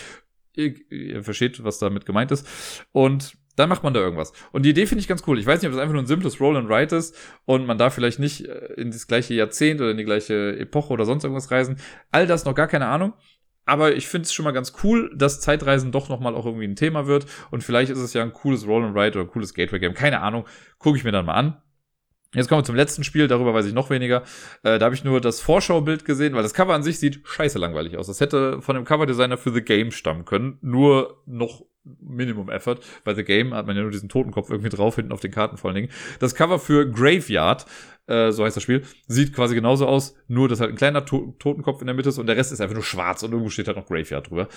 ihr 0.56 1.24
versteht, 1.24 1.64
was 1.64 1.80
damit 1.80 2.06
gemeint 2.06 2.32
ist. 2.32 2.48
Und 2.92 3.38
dann 3.56 3.70
macht 3.70 3.84
man 3.84 3.94
da 3.94 4.00
irgendwas. 4.00 4.34
Und 4.52 4.64
die 4.64 4.70
Idee 4.70 4.86
finde 4.86 5.02
ich 5.02 5.08
ganz 5.08 5.24
cool. 5.28 5.38
Ich 5.40 5.46
weiß 5.46 5.62
nicht, 5.62 5.68
ob 5.68 5.74
das 5.74 5.82
einfach 5.82 5.94
nur 5.94 6.04
ein 6.04 6.08
simples 6.08 6.40
Roll 6.40 6.58
and 6.58 6.70
Write 6.70 6.96
ist 6.96 7.16
und 7.46 7.66
man 7.66 7.78
darf 7.78 7.94
vielleicht 7.94 8.20
nicht 8.20 8.46
äh, 8.46 8.74
in 8.76 8.92
das 8.92 9.08
gleiche 9.08 9.34
Jahrzehnt 9.34 9.82
oder 9.82 9.92
in 9.92 9.98
die 9.98 10.06
gleiche 10.06 10.58
Epoche 10.58 10.94
oder 10.94 11.06
sonst 11.06 11.24
irgendwas 11.24 11.52
reisen. 11.52 11.78
All 12.12 12.28
das 12.28 12.46
noch 12.46 12.56
gar 12.56 12.68
keine 12.68 12.88
Ahnung. 12.88 13.14
Aber 13.66 13.96
ich 13.96 14.08
finde 14.08 14.26
es 14.26 14.34
schon 14.34 14.44
mal 14.44 14.52
ganz 14.52 14.74
cool, 14.84 15.12
dass 15.16 15.40
Zeitreisen 15.40 15.92
doch 15.92 16.10
nochmal 16.10 16.36
auch 16.36 16.46
irgendwie 16.46 16.66
ein 16.68 16.76
Thema 16.76 17.06
wird. 17.06 17.28
Und 17.52 17.64
vielleicht 17.64 17.92
ist 17.92 18.00
es 18.00 18.14
ja 18.14 18.24
ein 18.24 18.34
cooles 18.34 18.66
Roll 18.66 18.84
and 18.84 18.96
Write 18.96 19.20
oder 19.20 19.28
ein 19.28 19.32
cooles 19.32 19.54
Gateway-Game. 19.54 19.94
Keine 19.94 20.22
Ahnung. 20.22 20.46
Gucke 20.80 20.98
ich 20.98 21.04
mir 21.04 21.12
dann 21.12 21.26
mal 21.26 21.36
an. 21.36 21.62
Jetzt 22.34 22.48
kommen 22.48 22.62
wir 22.62 22.66
zum 22.66 22.76
letzten 22.76 23.04
Spiel, 23.04 23.28
darüber 23.28 23.54
weiß 23.54 23.66
ich 23.66 23.74
noch 23.74 23.90
weniger. 23.90 24.24
Äh, 24.64 24.80
da 24.80 24.86
habe 24.86 24.96
ich 24.96 25.04
nur 25.04 25.20
das 25.20 25.42
Vorschaubild 25.42 26.06
gesehen, 26.06 26.34
weil 26.34 26.44
das 26.44 26.54
Cover 26.54 26.74
an 26.74 26.84
sich 26.84 26.98
sieht 26.98 27.22
scheiße 27.26 27.60
langweilig 27.60 27.98
aus. 27.98 28.08
Das 28.08 28.22
hätte 28.22 28.62
von 28.62 28.76
dem 28.76 28.86
Coverdesigner 28.86 29.38
für 29.38 29.52
The 29.52 29.62
Game 29.62 29.92
stammen 29.92 30.24
können, 30.24 30.58
nur 30.62 31.22
noch 31.26 31.66
Minimum 31.84 32.50
Effort. 32.50 32.80
Bei 33.04 33.14
The 33.14 33.24
Game 33.24 33.54
hat 33.54 33.66
man 33.66 33.76
ja 33.76 33.82
nur 33.82 33.92
diesen 33.92 34.10
Totenkopf 34.10 34.50
irgendwie 34.50 34.70
drauf, 34.70 34.96
hinten 34.96 35.12
auf 35.12 35.20
den 35.20 35.32
Karten 35.32 35.58
vor 35.58 35.70
allen 35.70 35.76
Dingen. 35.76 35.90
Das 36.20 36.36
Cover 36.36 36.60
für 36.60 36.90
Graveyard, 36.90 37.66
äh, 38.08 38.32
so 38.32 38.44
heißt 38.44 38.56
das 38.56 38.64
Spiel, 38.64 38.84
sieht 39.08 39.34
quasi 39.34 39.56
genauso 39.56 39.88
aus, 39.88 40.16
nur 40.28 40.48
dass 40.48 40.60
halt 40.60 40.72
ein 40.72 40.76
kleiner 40.76 41.06
to 41.06 41.36
Totenkopf 41.40 41.82
in 41.82 41.88
der 41.88 41.96
Mitte 41.96 42.10
ist 42.10 42.20
und 42.20 42.28
der 42.28 42.38
Rest 42.38 42.52
ist 42.52 42.62
einfach 42.62 42.76
nur 42.76 42.84
schwarz 42.84 43.24
und 43.24 43.32
irgendwo 43.32 43.50
steht 43.50 43.68
halt 43.68 43.78
noch 43.78 43.88
Graveyard 43.88 44.30
drüber. 44.30 44.48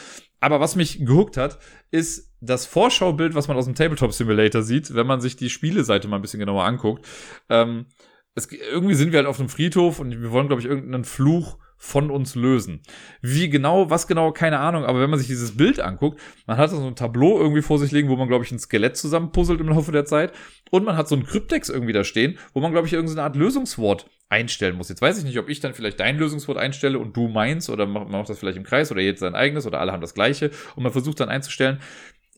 Aber 0.41 0.61
was 0.61 0.77
mich 0.77 1.05
gehuckt 1.05 1.37
hat, 1.37 1.59
ist 1.91 2.31
das 2.41 2.67
Vorschaubild, 2.67 3.35
was 3.35 3.49
man 3.49 3.57
aus 3.57 3.65
dem 3.65 3.75
Tabletop 3.75 4.13
Simulator 4.13 4.63
sieht, 4.63 4.95
wenn 4.95 5.07
man 5.07 5.21
sich 5.21 5.37
die 5.37 5.51
Spieleseite 5.51 6.09
mal 6.09 6.17
ein 6.17 6.23
bisschen 6.23 6.41
genauer 6.41 6.65
anguckt. 6.65 7.07
Ähm, 7.49 7.87
es, 8.35 8.51
irgendwie 8.51 8.95
sind 8.95 9.13
wir 9.13 9.19
halt 9.19 9.29
auf 9.29 9.39
einem 9.39 9.49
Friedhof 9.49 10.01
und 10.01 10.11
wir 10.11 10.31
wollen, 10.31 10.49
glaube 10.49 10.61
ich, 10.61 10.69
irgendeinen 10.69 11.05
Fluch 11.05 11.59
von 11.85 12.11
uns 12.11 12.35
lösen. 12.35 12.81
Wie 13.21 13.51
genau, 13.51 13.91
was 13.91 14.07
genau, 14.07 14.33
keine 14.33 14.59
Ahnung, 14.59 14.87
aber 14.87 15.03
wenn 15.03 15.11
man 15.11 15.19
sich 15.19 15.29
dieses 15.29 15.55
Bild 15.55 15.81
anguckt, 15.81 16.19
man 16.47 16.57
hat 16.57 16.71
so 16.71 16.83
ein 16.83 16.97
Tableau 16.97 17.39
irgendwie 17.39 17.61
vor 17.61 17.79
sich 17.79 17.93
liegen, 17.93 18.09
wo 18.09 18.17
man, 18.17 18.27
glaube 18.27 18.43
ich, 18.43 18.51
ein 18.51 18.59
Skelett 18.59 18.97
zusammenpuzzelt 18.97 19.61
im 19.61 19.69
Laufe 19.69 19.93
der 19.93 20.07
Zeit 20.07 20.33
und 20.71 20.85
man 20.85 20.97
hat 20.97 21.09
so 21.09 21.15
ein 21.15 21.27
Kryptex 21.27 21.69
irgendwie 21.69 21.93
da 21.93 22.03
stehen, 22.03 22.39
wo 22.55 22.61
man, 22.61 22.73
glaube 22.73 22.87
ich, 22.87 22.95
irgendeine 22.95 23.23
Art 23.23 23.37
Lösungswort 23.37 24.09
einstellen 24.31 24.77
muss. 24.77 24.89
Jetzt 24.89 25.03
weiß 25.03 25.19
ich 25.19 25.25
nicht, 25.25 25.39
ob 25.39 25.51
ich 25.51 25.61
dann 25.61 25.75
vielleicht 25.75 26.01
dein 26.01 26.17
Lösungswort 26.17 26.57
einstelle 26.57 26.99
und 26.99 27.15
du 27.19 27.29
meins 27.29 27.69
oder 27.69 27.85
man 27.85 28.11
macht 28.11 28.31
das 28.31 28.39
vielleicht 28.39 28.57
im 28.57 28.65
Kreis 28.65 28.91
oder 28.91 29.03
jetzt 29.03 29.21
sein 29.21 29.35
eigenes 29.35 29.67
oder 29.67 29.79
alle 29.79 29.93
haben 29.93 30.01
das 30.01 30.15
gleiche 30.15 30.53
und 30.77 30.85
man 30.85 30.93
versucht 30.93 31.21
dann 31.21 31.29
einzustellen. 31.29 31.81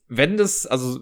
Wenn 0.09 0.37
das, 0.37 0.67
also 0.67 0.99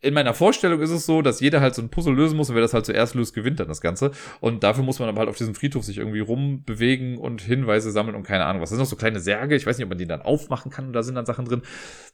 in 0.00 0.14
meiner 0.14 0.34
Vorstellung 0.34 0.80
ist 0.80 0.90
es 0.90 1.06
so, 1.06 1.22
dass 1.22 1.40
jeder 1.40 1.60
halt 1.60 1.74
so 1.74 1.82
ein 1.82 1.88
Puzzle 1.88 2.14
lösen 2.14 2.36
muss 2.36 2.50
und 2.50 2.54
wer 2.54 2.62
das 2.62 2.74
halt 2.74 2.84
zuerst 2.84 3.14
löst, 3.14 3.34
gewinnt 3.34 3.60
dann 3.60 3.68
das 3.68 3.80
Ganze. 3.80 4.10
Und 4.40 4.62
dafür 4.62 4.84
muss 4.84 4.98
man 4.98 5.08
aber 5.08 5.20
halt 5.20 5.28
auf 5.28 5.36
diesem 5.36 5.54
Friedhof 5.54 5.84
sich 5.84 5.98
irgendwie 5.98 6.20
rumbewegen 6.20 7.16
und 7.16 7.40
Hinweise 7.40 7.90
sammeln 7.90 8.14
und 8.14 8.22
keine 8.22 8.44
Ahnung 8.44 8.60
was. 8.60 8.68
Das 8.68 8.76
sind 8.76 8.82
noch 8.82 8.90
so 8.90 8.96
kleine 8.96 9.20
Särge. 9.20 9.56
Ich 9.56 9.66
weiß 9.66 9.78
nicht, 9.78 9.84
ob 9.84 9.88
man 9.88 9.98
die 9.98 10.06
dann 10.06 10.22
aufmachen 10.22 10.70
kann 10.70 10.88
und 10.88 10.92
da 10.92 11.02
sind 11.02 11.14
dann 11.14 11.26
Sachen 11.26 11.46
drin. 11.46 11.62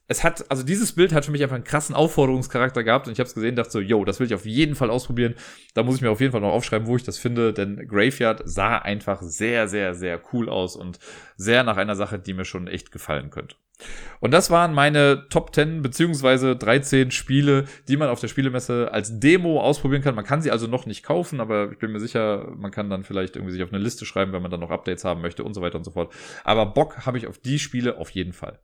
Es 0.06 0.22
hat, 0.22 0.48
also 0.50 0.62
dieses 0.62 0.92
Bild 0.92 1.12
hat 1.12 1.24
für 1.24 1.32
mich 1.32 1.42
einfach 1.42 1.56
einen 1.56 1.64
krassen 1.64 1.94
Aufforderungscharakter 1.94 2.84
gehabt 2.84 3.08
und 3.08 3.12
ich 3.12 3.18
habe 3.18 3.26
es 3.26 3.34
gesehen, 3.34 3.56
dachte 3.56 3.72
so, 3.72 3.80
yo, 3.80 4.04
das 4.04 4.20
will 4.20 4.26
ich 4.26 4.34
auf 4.34 4.46
jeden 4.46 4.76
Fall 4.76 4.90
ausprobieren. 4.90 5.34
Da 5.74 5.82
muss 5.82 5.96
ich 5.96 6.02
mir 6.02 6.10
auf 6.10 6.20
jeden 6.20 6.32
Fall 6.32 6.40
noch 6.40 6.52
aufschreiben, 6.52 6.86
wo 6.86 6.96
ich 6.96 7.02
das 7.02 7.18
finde, 7.18 7.52
denn 7.52 7.86
Graveyard 7.88 8.42
sah 8.44 8.78
einfach 8.78 9.22
sehr, 9.22 9.66
sehr, 9.66 9.94
sehr 9.94 10.20
cool 10.32 10.48
aus 10.48 10.76
und 10.76 10.98
sehr 11.36 11.64
nach 11.64 11.76
einer 11.76 11.96
Sache, 11.96 12.18
die 12.18 12.34
mir 12.34 12.44
schon 12.44 12.68
echt 12.68 12.92
gefallen 12.92 13.30
könnte. 13.30 13.56
Und 14.20 14.32
das 14.32 14.50
waren 14.50 14.72
meine 14.72 15.26
Top 15.28 15.54
10 15.54 15.82
beziehungsweise 15.82 16.56
13 16.56 17.10
Spiele, 17.10 17.64
die 17.88 17.96
man 17.96 18.08
auf 18.08 18.20
der 18.20 18.28
Spielemesse 18.28 18.92
als 18.92 19.18
Demo 19.18 19.60
ausprobieren 19.60 20.02
kann. 20.02 20.14
Man 20.14 20.24
kann 20.24 20.42
sie 20.42 20.50
also 20.50 20.66
noch 20.66 20.86
nicht 20.86 21.02
kaufen, 21.02 21.40
aber 21.40 21.72
ich 21.72 21.78
bin 21.78 21.92
mir 21.92 22.00
sicher, 22.00 22.48
man 22.56 22.70
kann 22.70 22.90
dann 22.90 23.04
vielleicht 23.04 23.36
irgendwie 23.36 23.52
sich 23.52 23.62
auf 23.62 23.72
eine 23.72 23.82
Liste 23.82 24.06
schreiben, 24.06 24.32
wenn 24.32 24.42
man 24.42 24.50
dann 24.50 24.60
noch 24.60 24.70
Updates 24.70 25.04
haben 25.04 25.22
möchte 25.22 25.44
und 25.44 25.54
so 25.54 25.62
weiter 25.62 25.78
und 25.78 25.84
so 25.84 25.90
fort. 25.90 26.12
Aber 26.44 26.66
Bock 26.66 27.06
habe 27.06 27.18
ich 27.18 27.26
auf 27.26 27.38
die 27.38 27.58
Spiele 27.58 27.98
auf 27.98 28.10
jeden 28.10 28.32
Fall. 28.32 28.58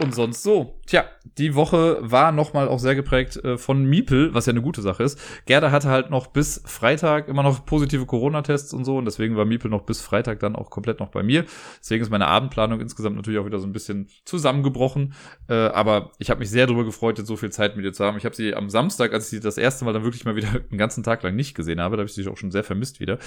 Und 0.00 0.14
sonst 0.14 0.42
so. 0.42 0.80
Tja, 0.86 1.04
die 1.38 1.54
Woche 1.54 1.98
war 2.00 2.32
nochmal 2.32 2.68
auch 2.68 2.78
sehr 2.78 2.94
geprägt 2.94 3.36
äh, 3.44 3.58
von 3.58 3.84
Miepel, 3.84 4.34
was 4.34 4.46
ja 4.46 4.50
eine 4.50 4.62
gute 4.62 4.82
Sache 4.82 5.02
ist. 5.02 5.18
Gerda 5.46 5.70
hatte 5.70 5.88
halt 5.88 6.10
noch 6.10 6.28
bis 6.28 6.62
Freitag 6.64 7.28
immer 7.28 7.42
noch 7.42 7.64
positive 7.64 8.06
Corona-Tests 8.06 8.72
und 8.72 8.84
so 8.84 8.98
und 8.98 9.04
deswegen 9.04 9.36
war 9.36 9.44
Miepel 9.44 9.70
noch 9.70 9.82
bis 9.82 10.00
Freitag 10.00 10.40
dann 10.40 10.56
auch 10.56 10.70
komplett 10.70 11.00
noch 11.00 11.08
bei 11.08 11.22
mir. 11.22 11.44
Deswegen 11.80 12.02
ist 12.02 12.10
meine 12.10 12.26
Abendplanung 12.26 12.80
insgesamt 12.80 13.16
natürlich 13.16 13.38
auch 13.38 13.46
wieder 13.46 13.58
so 13.58 13.66
ein 13.66 13.72
bisschen 13.72 14.08
zusammengebrochen. 14.24 15.14
Äh, 15.48 15.54
aber 15.54 16.12
ich 16.18 16.30
habe 16.30 16.40
mich 16.40 16.50
sehr 16.50 16.66
darüber 16.66 16.84
gefreut, 16.84 17.18
jetzt 17.18 17.28
so 17.28 17.36
viel 17.36 17.50
Zeit 17.50 17.76
mit 17.76 17.84
ihr 17.84 17.92
zu 17.92 18.04
haben. 18.04 18.16
Ich 18.16 18.24
habe 18.24 18.34
sie 18.34 18.54
am 18.54 18.70
Samstag, 18.70 19.12
als 19.12 19.24
ich 19.24 19.30
sie 19.30 19.40
das 19.40 19.58
erste 19.58 19.84
Mal 19.84 19.92
dann 19.92 20.04
wirklich 20.04 20.24
mal 20.24 20.36
wieder 20.36 20.48
einen 20.48 20.78
ganzen 20.78 21.04
Tag 21.04 21.22
lang 21.22 21.36
nicht 21.36 21.54
gesehen 21.54 21.80
habe, 21.80 21.96
da 21.96 22.00
habe 22.00 22.08
ich 22.08 22.14
sie 22.14 22.26
auch 22.28 22.36
schon 22.36 22.50
sehr 22.50 22.64
vermisst 22.64 23.00
wieder. 23.00 23.18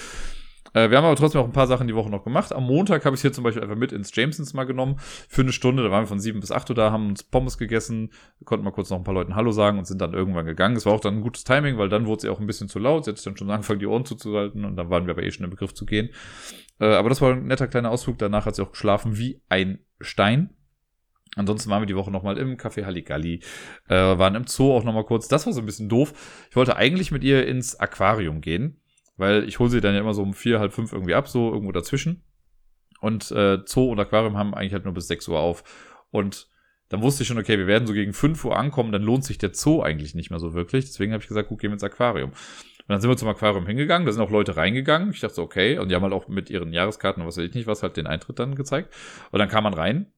Äh, 0.74 0.90
wir 0.90 0.98
haben 0.98 1.04
aber 1.04 1.16
trotzdem 1.16 1.40
auch 1.40 1.46
ein 1.46 1.52
paar 1.52 1.66
Sachen 1.66 1.86
die 1.86 1.94
Woche 1.94 2.10
noch 2.10 2.24
gemacht. 2.24 2.52
Am 2.52 2.64
Montag 2.64 3.04
habe 3.06 3.16
ich 3.16 3.22
hier 3.22 3.32
zum 3.32 3.44
Beispiel 3.44 3.62
einfach 3.62 3.76
mit 3.76 3.92
ins 3.92 4.14
Jamesons 4.14 4.52
mal 4.52 4.64
genommen 4.64 4.96
für 4.98 5.42
eine 5.42 5.52
Stunde. 5.52 5.82
Da 5.82 5.90
waren 5.90 6.02
wir 6.02 6.08
von 6.08 6.20
sieben 6.20 6.40
bis 6.40 6.50
acht 6.50 6.68
Uhr 6.68 6.76
da, 6.76 6.92
haben 6.92 7.08
uns 7.08 7.22
Pommes 7.22 7.56
gegessen, 7.56 8.10
konnten 8.44 8.64
mal 8.64 8.72
kurz 8.72 8.90
noch 8.90 8.98
ein 8.98 9.04
paar 9.04 9.14
Leuten 9.14 9.34
Hallo 9.34 9.52
sagen 9.52 9.78
und 9.78 9.86
sind 9.86 10.00
dann 10.00 10.12
irgendwann 10.12 10.44
gegangen. 10.44 10.76
Es 10.76 10.84
war 10.84 10.92
auch 10.92 11.00
dann 11.00 11.14
ein 11.14 11.22
gutes 11.22 11.44
Timing, 11.44 11.78
weil 11.78 11.88
dann 11.88 12.06
wurde 12.06 12.22
sie 12.22 12.28
auch 12.28 12.40
ein 12.40 12.46
bisschen 12.46 12.68
zu 12.68 12.78
laut. 12.78 13.04
Sie 13.04 13.10
hat 13.10 13.16
sich 13.16 13.24
dann 13.24 13.36
schon 13.36 13.50
angefangen, 13.50 13.78
die 13.78 13.86
Ohren 13.86 14.04
zuzuhalten 14.04 14.64
und 14.64 14.76
dann 14.76 14.90
waren 14.90 15.06
wir 15.06 15.14
aber 15.14 15.22
eh 15.22 15.30
schon 15.30 15.44
im 15.44 15.50
Begriff 15.50 15.72
zu 15.72 15.86
gehen. 15.86 16.10
Äh, 16.80 16.86
aber 16.86 17.08
das 17.08 17.20
war 17.22 17.32
ein 17.32 17.46
netter 17.46 17.68
kleiner 17.68 17.90
Ausflug. 17.90 18.18
Danach 18.18 18.46
hat 18.46 18.56
sie 18.56 18.62
auch 18.62 18.72
geschlafen 18.72 19.16
wie 19.16 19.40
ein 19.48 19.78
Stein. 20.00 20.50
Ansonsten 21.36 21.70
waren 21.70 21.82
wir 21.82 21.86
die 21.86 21.96
Woche 21.96 22.10
nochmal 22.10 22.38
im 22.38 22.56
Café 22.56 22.84
Halligalli, 22.84 23.40
äh, 23.88 23.94
waren 23.94 24.36
im 24.36 24.46
Zoo 24.46 24.72
auch 24.72 24.84
nochmal 24.84 25.04
kurz. 25.04 25.26
Das 25.28 25.46
war 25.46 25.52
so 25.52 25.60
ein 25.60 25.66
bisschen 25.66 25.88
doof. 25.88 26.46
Ich 26.50 26.56
wollte 26.56 26.76
eigentlich 26.76 27.10
mit 27.10 27.24
ihr 27.24 27.46
ins 27.46 27.78
Aquarium 27.78 28.40
gehen. 28.40 28.80
Weil 29.16 29.48
ich 29.48 29.58
hole 29.58 29.70
sie 29.70 29.80
dann 29.80 29.94
ja 29.94 30.00
immer 30.00 30.14
so 30.14 30.22
um 30.22 30.34
vier, 30.34 30.60
halb 30.60 30.72
fünf 30.72 30.92
irgendwie 30.92 31.14
ab, 31.14 31.28
so 31.28 31.52
irgendwo 31.52 31.72
dazwischen. 31.72 32.24
Und 33.00 33.30
äh, 33.30 33.58
Zoo 33.66 33.90
und 33.92 34.00
Aquarium 34.00 34.36
haben 34.36 34.54
eigentlich 34.54 34.72
halt 34.72 34.84
nur 34.84 34.94
bis 34.94 35.06
sechs 35.06 35.28
Uhr 35.28 35.38
auf. 35.38 35.62
Und 36.10 36.48
dann 36.88 37.02
wusste 37.02 37.22
ich 37.22 37.28
schon, 37.28 37.38
okay, 37.38 37.58
wir 37.58 37.66
werden 37.66 37.86
so 37.86 37.92
gegen 37.92 38.12
fünf 38.12 38.44
Uhr 38.44 38.56
ankommen, 38.56 38.92
dann 38.92 39.02
lohnt 39.02 39.24
sich 39.24 39.38
der 39.38 39.52
Zoo 39.52 39.82
eigentlich 39.82 40.14
nicht 40.14 40.30
mehr 40.30 40.38
so 40.38 40.54
wirklich. 40.54 40.84
Deswegen 40.84 41.12
habe 41.12 41.22
ich 41.22 41.28
gesagt, 41.28 41.48
gut, 41.48 41.60
gehen 41.60 41.70
wir 41.70 41.74
ins 41.74 41.84
Aquarium. 41.84 42.30
Und 42.30 42.88
dann 42.88 43.00
sind 43.00 43.10
wir 43.10 43.16
zum 43.16 43.28
Aquarium 43.28 43.66
hingegangen, 43.66 44.04
da 44.04 44.12
sind 44.12 44.22
auch 44.22 44.30
Leute 44.30 44.56
reingegangen. 44.56 45.10
Ich 45.10 45.20
dachte, 45.20 45.40
okay, 45.40 45.78
und 45.78 45.88
die 45.88 45.94
haben 45.94 46.02
halt 46.02 46.12
auch 46.12 46.28
mit 46.28 46.50
ihren 46.50 46.72
Jahreskarten 46.72 47.22
und 47.22 47.28
was 47.28 47.36
weiß 47.36 47.44
ich 47.44 47.54
nicht, 47.54 47.66
was 47.66 47.82
halt 47.82 47.96
den 47.96 48.06
Eintritt 48.06 48.38
dann 48.38 48.54
gezeigt. 48.54 48.94
Und 49.30 49.38
dann 49.38 49.48
kam 49.48 49.64
man 49.64 49.74
rein 49.74 50.12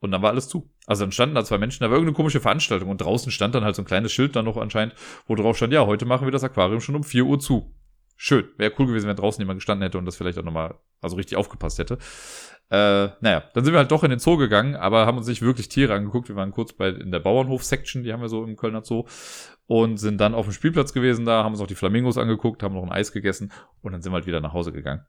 und 0.00 0.10
dann 0.10 0.22
war 0.22 0.30
alles 0.30 0.48
zu. 0.48 0.70
Also 0.86 1.04
dann 1.04 1.12
standen 1.12 1.34
da 1.34 1.44
zwei 1.44 1.58
Menschen, 1.58 1.84
da 1.84 1.90
war 1.90 1.96
irgendeine 1.96 2.16
komische 2.16 2.40
Veranstaltung 2.40 2.88
und 2.88 3.02
draußen 3.02 3.30
stand 3.30 3.54
dann 3.54 3.64
halt 3.64 3.76
so 3.76 3.82
ein 3.82 3.86
kleines 3.86 4.12
Schild 4.12 4.34
dann 4.34 4.46
noch 4.46 4.56
anscheinend, 4.56 4.94
wo 5.26 5.34
drauf 5.34 5.58
stand, 5.58 5.74
ja, 5.74 5.86
heute 5.86 6.06
machen 6.06 6.26
wir 6.26 6.32
das 6.32 6.42
Aquarium 6.42 6.80
schon 6.80 6.96
um 6.96 7.04
vier 7.04 7.26
Uhr 7.26 7.38
zu 7.38 7.74
schön. 8.20 8.48
Wäre 8.58 8.72
cool 8.78 8.86
gewesen, 8.86 9.08
wenn 9.08 9.16
draußen 9.16 9.40
jemand 9.40 9.58
gestanden 9.58 9.82
hätte 9.82 9.96
und 9.96 10.04
das 10.04 10.14
vielleicht 10.14 10.38
auch 10.38 10.44
nochmal, 10.44 10.74
also 11.00 11.16
richtig 11.16 11.38
aufgepasst 11.38 11.78
hätte. 11.78 11.96
Äh, 12.68 13.08
naja, 13.20 13.44
dann 13.54 13.64
sind 13.64 13.72
wir 13.72 13.78
halt 13.78 13.90
doch 13.90 14.04
in 14.04 14.10
den 14.10 14.18
Zoo 14.18 14.36
gegangen, 14.36 14.76
aber 14.76 15.06
haben 15.06 15.16
uns 15.16 15.26
nicht 15.26 15.40
wirklich 15.40 15.70
Tiere 15.70 15.94
angeguckt. 15.94 16.28
Wir 16.28 16.36
waren 16.36 16.52
kurz 16.52 16.74
bei 16.74 16.90
in 16.90 17.10
der 17.10 17.20
Bauernhof-Section, 17.20 18.02
die 18.02 18.12
haben 18.12 18.20
wir 18.20 18.28
so 18.28 18.44
im 18.44 18.56
Kölner 18.56 18.84
Zoo 18.84 19.06
und 19.66 19.96
sind 19.96 20.20
dann 20.20 20.34
auf 20.34 20.44
dem 20.44 20.52
Spielplatz 20.52 20.92
gewesen 20.92 21.24
da, 21.24 21.42
haben 21.44 21.52
uns 21.52 21.62
auch 21.62 21.66
die 21.66 21.74
Flamingos 21.74 22.18
angeguckt, 22.18 22.62
haben 22.62 22.74
noch 22.74 22.82
ein 22.82 22.92
Eis 22.92 23.10
gegessen 23.10 23.52
und 23.80 23.92
dann 23.92 24.02
sind 24.02 24.12
wir 24.12 24.16
halt 24.16 24.26
wieder 24.26 24.42
nach 24.42 24.52
Hause 24.52 24.72
gegangen. 24.72 25.06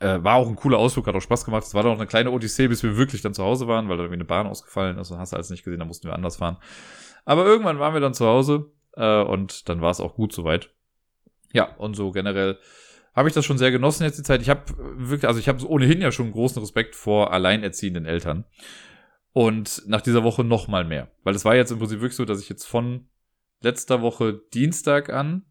Äh, 0.00 0.22
war 0.24 0.34
auch 0.34 0.48
ein 0.48 0.56
cooler 0.56 0.78
Ausflug, 0.78 1.06
hat 1.06 1.14
auch 1.14 1.20
Spaß 1.20 1.44
gemacht. 1.44 1.62
Es 1.62 1.74
war 1.74 1.84
doch 1.84 1.92
eine 1.92 2.06
kleine 2.08 2.32
Odyssee, 2.32 2.66
bis 2.66 2.82
wir 2.82 2.96
wirklich 2.96 3.22
dann 3.22 3.34
zu 3.34 3.44
Hause 3.44 3.68
waren, 3.68 3.88
weil 3.88 3.98
da 3.98 4.02
irgendwie 4.02 4.16
eine 4.16 4.24
Bahn 4.24 4.48
ausgefallen 4.48 4.98
ist 4.98 5.12
und 5.12 5.18
hast 5.18 5.32
du 5.32 5.36
alles 5.36 5.50
nicht 5.50 5.64
gesehen, 5.64 5.78
da 5.78 5.86
mussten 5.86 6.08
wir 6.08 6.14
anders 6.14 6.38
fahren. 6.38 6.56
Aber 7.24 7.46
irgendwann 7.46 7.78
waren 7.78 7.94
wir 7.94 8.00
dann 8.00 8.14
zu 8.14 8.26
Hause 8.26 8.72
äh, 8.96 9.22
und 9.22 9.68
dann 9.68 9.80
war 9.80 9.92
es 9.92 10.00
auch 10.00 10.16
gut 10.16 10.32
soweit. 10.32 10.75
Ja, 11.56 11.74
und 11.78 11.94
so 11.94 12.10
generell 12.10 12.58
habe 13.14 13.28
ich 13.28 13.34
das 13.34 13.46
schon 13.46 13.56
sehr 13.56 13.70
genossen 13.70 14.04
jetzt 14.04 14.18
die 14.18 14.22
Zeit. 14.22 14.42
Ich 14.42 14.50
habe 14.50 14.62
wirklich, 14.76 15.26
also 15.26 15.40
ich 15.40 15.48
habe 15.48 15.66
ohnehin 15.66 16.02
ja 16.02 16.12
schon 16.12 16.30
großen 16.30 16.60
Respekt 16.60 16.94
vor 16.94 17.32
alleinerziehenden 17.32 18.04
Eltern. 18.04 18.44
Und 19.32 19.82
nach 19.86 20.02
dieser 20.02 20.22
Woche 20.22 20.44
noch 20.44 20.68
mal 20.68 20.84
mehr. 20.84 21.10
Weil 21.24 21.34
es 21.34 21.46
war 21.46 21.56
jetzt 21.56 21.70
im 21.72 21.78
Prinzip 21.78 22.00
wirklich 22.00 22.16
so, 22.16 22.26
dass 22.26 22.42
ich 22.42 22.50
jetzt 22.50 22.66
von 22.66 23.08
letzter 23.62 24.02
Woche 24.02 24.42
Dienstag 24.52 25.08
an, 25.08 25.46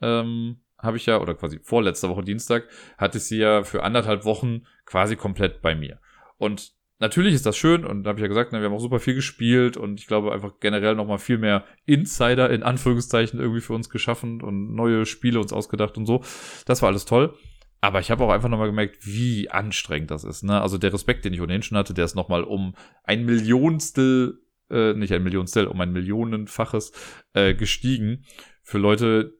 ähm, 0.00 0.60
habe 0.78 0.96
ich 0.96 1.06
ja, 1.06 1.20
oder 1.20 1.34
quasi 1.34 1.58
vorletzter 1.60 2.08
Woche 2.08 2.22
Dienstag, 2.22 2.68
hatte 2.96 3.18
ich 3.18 3.24
sie 3.24 3.38
ja 3.38 3.64
für 3.64 3.82
anderthalb 3.82 4.24
Wochen 4.24 4.62
quasi 4.86 5.16
komplett 5.16 5.60
bei 5.60 5.74
mir. 5.74 5.98
Und 6.38 6.72
natürlich 7.02 7.34
ist 7.34 7.44
das 7.44 7.56
schön 7.56 7.84
und 7.84 8.04
da 8.04 8.10
habe 8.10 8.20
ich 8.20 8.22
ja 8.22 8.28
gesagt, 8.28 8.52
ne, 8.52 8.60
wir 8.60 8.66
haben 8.66 8.74
auch 8.74 8.80
super 8.80 9.00
viel 9.00 9.14
gespielt 9.14 9.76
und 9.76 10.00
ich 10.00 10.06
glaube 10.06 10.32
einfach 10.32 10.52
generell 10.60 10.94
nochmal 10.94 11.18
viel 11.18 11.36
mehr 11.36 11.64
Insider 11.84 12.48
in 12.48 12.62
Anführungszeichen 12.62 13.40
irgendwie 13.40 13.60
für 13.60 13.74
uns 13.74 13.90
geschaffen 13.90 14.40
und 14.40 14.74
neue 14.74 15.04
Spiele 15.04 15.40
uns 15.40 15.52
ausgedacht 15.52 15.98
und 15.98 16.06
so. 16.06 16.22
Das 16.64 16.80
war 16.80 16.88
alles 16.88 17.04
toll. 17.04 17.34
Aber 17.80 17.98
ich 17.98 18.12
habe 18.12 18.22
auch 18.22 18.30
einfach 18.30 18.48
nochmal 18.48 18.68
gemerkt, 18.68 18.98
wie 19.00 19.50
anstrengend 19.50 20.12
das 20.12 20.22
ist. 20.22 20.44
Ne? 20.44 20.62
Also 20.62 20.78
der 20.78 20.92
Respekt, 20.92 21.24
den 21.24 21.34
ich 21.34 21.40
ohnehin 21.40 21.62
schon 21.62 21.76
hatte, 21.76 21.92
der 21.92 22.04
ist 22.04 22.14
nochmal 22.14 22.44
um 22.44 22.76
ein 23.02 23.24
Millionstel, 23.24 24.38
äh, 24.70 24.94
nicht 24.94 25.12
ein 25.12 25.24
Millionstel, 25.24 25.66
um 25.66 25.80
ein 25.80 25.90
Millionenfaches 25.90 26.92
äh, 27.34 27.54
gestiegen. 27.54 28.24
Für 28.62 28.78
Leute, 28.78 29.34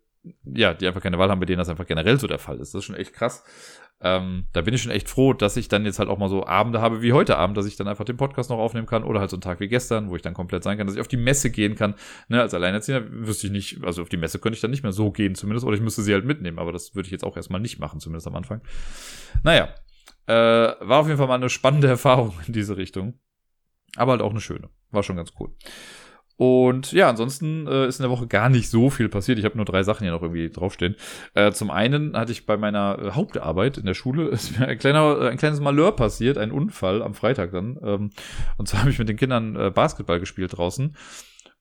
ja, 0.44 0.74
die 0.74 0.86
einfach 0.86 1.01
keine 1.01 1.19
Wahl 1.19 1.31
haben, 1.31 1.40
bei 1.40 1.47
denen 1.47 1.59
das 1.59 1.69
einfach 1.69 1.86
generell 1.86 2.19
so 2.19 2.27
der 2.27 2.39
Fall 2.39 2.59
ist. 2.59 2.74
Das 2.74 2.81
ist 2.81 2.85
schon 2.85 2.97
echt 2.97 3.12
krass. 3.12 3.44
Ähm, 4.05 4.47
da 4.53 4.62
bin 4.62 4.74
ich 4.74 4.82
schon 4.82 4.90
echt 4.90 5.09
froh, 5.09 5.32
dass 5.32 5.57
ich 5.57 5.69
dann 5.69 5.85
jetzt 5.85 6.01
halt 6.01 6.09
auch 6.09 6.19
mal 6.19 6.28
so 6.28 6.44
Abende 6.44 6.81
habe 6.81 7.03
wie 7.03 7.12
heute 7.12 7.39
Abend, 7.39 7.57
dass 7.57 7.66
ich 7.66 7.77
dann 7.77 7.86
einfach 7.86 8.05
den 8.05 8.16
Podcast 8.16 8.51
noch 8.51 8.59
aufnehmen 8.59 8.86
kann 8.86 9.05
oder 9.05 9.20
halt 9.20 9.31
so 9.31 9.36
einen 9.36 9.43
Tag 9.43 9.61
wie 9.61 9.69
gestern, 9.69 10.11
wo 10.11 10.16
ich 10.16 10.23
dann 10.23 10.35
komplett 10.35 10.65
sein 10.65 10.77
kann, 10.77 10.89
dass 10.89 10.97
ich 10.97 11.01
auf 11.01 11.09
die 11.09 11.16
Messe 11.16 11.51
gehen 11.51 11.77
kann. 11.77 11.94
Ne, 12.28 12.40
als 12.40 12.53
Alleinerziehender 12.53 13.09
wüsste 13.11 13.47
ich 13.47 13.53
nicht, 13.53 13.85
also 13.85 14.03
auf 14.03 14.09
die 14.09 14.16
Messe 14.16 14.40
könnte 14.40 14.57
ich 14.57 14.61
dann 14.61 14.73
nicht 14.73 14.82
mehr 14.82 14.93
so 14.93 15.12
gehen 15.12 15.36
zumindest 15.36 15.65
oder 15.65 15.77
ich 15.77 15.82
müsste 15.82 16.03
sie 16.03 16.12
halt 16.12 16.24
mitnehmen, 16.24 16.59
aber 16.59 16.73
das 16.73 16.97
würde 16.97 17.07
ich 17.07 17.12
jetzt 17.12 17.24
auch 17.24 17.36
erstmal 17.36 17.61
nicht 17.61 17.78
machen, 17.78 18.01
zumindest 18.01 18.27
am 18.27 18.35
Anfang. 18.35 18.61
Naja, 19.44 19.69
äh, 20.27 20.32
war 20.32 21.01
auf 21.01 21.07
jeden 21.07 21.19
Fall 21.19 21.28
mal 21.28 21.35
eine 21.35 21.49
spannende 21.49 21.86
Erfahrung 21.89 22.35
in 22.47 22.53
diese 22.53 22.77
Richtung. 22.77 23.20
Aber 23.97 24.12
halt 24.12 24.23
auch 24.23 24.31
eine 24.31 24.40
schöne. 24.40 24.70
War 24.90 25.03
schon 25.03 25.16
ganz 25.16 25.32
cool. 25.39 25.51
Und 26.43 26.90
ja, 26.90 27.09
ansonsten 27.09 27.69
äh, 27.69 27.86
ist 27.86 28.01
in 28.01 28.02
der 28.02 28.10
Woche 28.10 28.27
gar 28.27 28.48
nicht 28.48 28.69
so 28.69 28.90
viel 28.90 29.09
passiert. 29.09 29.39
Ich 29.39 29.44
habe 29.44 29.55
nur 29.55 29.64
drei 29.64 29.85
Sachen 29.85 30.02
hier 30.02 30.10
noch 30.10 30.23
irgendwie 30.23 30.51
draufstehen. 30.51 30.97
Äh, 31.35 31.52
zum 31.52 31.70
einen 31.70 32.16
hatte 32.16 32.32
ich 32.32 32.47
bei 32.47 32.56
meiner 32.56 32.98
äh, 32.98 33.10
Hauptarbeit 33.12 33.78
in 33.78 33.86
der 33.86 33.94
Schule 33.94 34.27
ist 34.31 34.59
mir 34.59 34.66
ein, 34.66 34.77
kleiner, 34.77 35.20
äh, 35.20 35.28
ein 35.28 35.36
kleines 35.36 35.60
Malheur 35.60 35.94
passiert, 35.94 36.39
ein 36.39 36.51
Unfall 36.51 37.01
am 37.01 37.14
Freitag 37.14 37.52
dann. 37.52 37.78
Ähm, 37.85 38.10
und 38.56 38.66
zwar 38.66 38.81
habe 38.81 38.90
ich 38.90 38.98
mit 38.98 39.09
den 39.09 39.16
Kindern 39.16 39.55
äh, 39.55 39.70
Basketball 39.70 40.19
gespielt 40.19 40.59
draußen. 40.59 40.97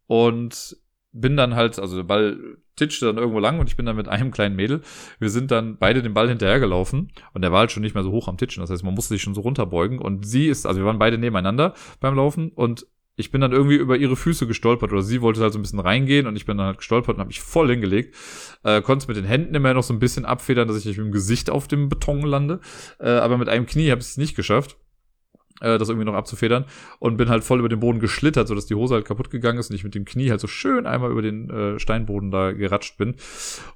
Und 0.07 0.77
bin 1.11 1.37
dann 1.37 1.55
halt, 1.55 1.77
also 1.77 1.97
der 1.97 2.03
Ball 2.03 2.39
titschte 2.75 3.05
dann 3.05 3.17
irgendwo 3.17 3.37
lang 3.37 3.59
und 3.59 3.69
ich 3.69 3.77
bin 3.77 3.85
dann 3.85 3.97
mit 3.97 4.07
einem 4.07 4.31
kleinen 4.31 4.55
Mädel. 4.55 4.81
Wir 5.19 5.29
sind 5.29 5.51
dann 5.51 5.77
beide 5.77 6.01
den 6.01 6.15
Ball 6.15 6.27
hinterhergelaufen 6.27 7.11
und 7.35 7.41
der 7.43 7.51
war 7.51 7.59
halt 7.59 7.71
schon 7.71 7.83
nicht 7.83 7.93
mehr 7.93 8.03
so 8.03 8.11
hoch 8.11 8.27
am 8.27 8.37
Titschen. 8.37 8.61
Das 8.61 8.71
heißt, 8.71 8.83
man 8.83 8.95
musste 8.95 9.13
sich 9.13 9.21
schon 9.21 9.35
so 9.35 9.41
runterbeugen 9.41 9.99
und 9.99 10.25
sie 10.25 10.47
ist, 10.47 10.65
also 10.65 10.79
wir 10.79 10.87
waren 10.87 10.97
beide 10.97 11.19
nebeneinander 11.19 11.75
beim 11.99 12.15
Laufen 12.15 12.49
und 12.49 12.87
ich 13.15 13.31
bin 13.31 13.41
dann 13.41 13.51
irgendwie 13.51 13.75
über 13.75 13.97
ihre 13.97 14.15
Füße 14.15 14.47
gestolpert 14.47 14.91
oder 14.91 15.01
sie 15.01 15.21
wollte 15.21 15.41
halt 15.41 15.53
so 15.53 15.59
ein 15.59 15.61
bisschen 15.61 15.79
reingehen 15.79 16.27
und 16.27 16.35
ich 16.35 16.45
bin 16.45 16.57
dann 16.57 16.67
halt 16.67 16.77
gestolpert 16.77 17.15
und 17.15 17.19
habe 17.19 17.27
mich 17.27 17.41
voll 17.41 17.69
hingelegt. 17.69 18.15
Äh, 18.63 18.81
konnte 18.81 19.03
es 19.03 19.07
mit 19.07 19.17
den 19.17 19.25
Händen 19.25 19.53
immer 19.53 19.73
noch 19.73 19.83
so 19.83 19.93
ein 19.93 19.99
bisschen 19.99 20.25
abfedern, 20.25 20.67
dass 20.67 20.77
ich 20.77 20.85
nicht 20.85 20.97
mit 20.97 21.07
dem 21.07 21.11
Gesicht 21.11 21.49
auf 21.49 21.67
dem 21.67 21.89
Beton 21.89 22.21
lande. 22.21 22.59
Äh, 22.99 23.09
aber 23.09 23.37
mit 23.37 23.49
einem 23.49 23.65
Knie 23.65 23.91
habe 23.91 24.01
ich 24.01 24.07
es 24.07 24.17
nicht 24.17 24.35
geschafft 24.35 24.77
äh, 25.61 25.77
das 25.77 25.89
irgendwie 25.89 26.05
noch 26.05 26.15
abzufedern 26.15 26.65
und 26.99 27.17
bin 27.17 27.29
halt 27.29 27.43
voll 27.43 27.59
über 27.59 27.69
den 27.69 27.79
Boden 27.79 27.99
geschlittert, 27.99 28.47
sodass 28.47 28.65
die 28.65 28.75
Hose 28.75 28.95
halt 28.95 29.05
kaputt 29.05 29.29
gegangen 29.29 29.59
ist 29.59 29.69
und 29.69 29.75
ich 29.75 29.83
mit 29.83 29.95
dem 29.95 30.05
Knie 30.05 30.29
halt 30.29 30.41
so 30.41 30.47
schön 30.47 30.85
einmal 30.85 31.11
über 31.11 31.21
den 31.21 31.49
äh, 31.49 31.79
Steinboden 31.79 32.31
da 32.31 32.51
geratscht 32.51 32.97
bin. 32.97 33.15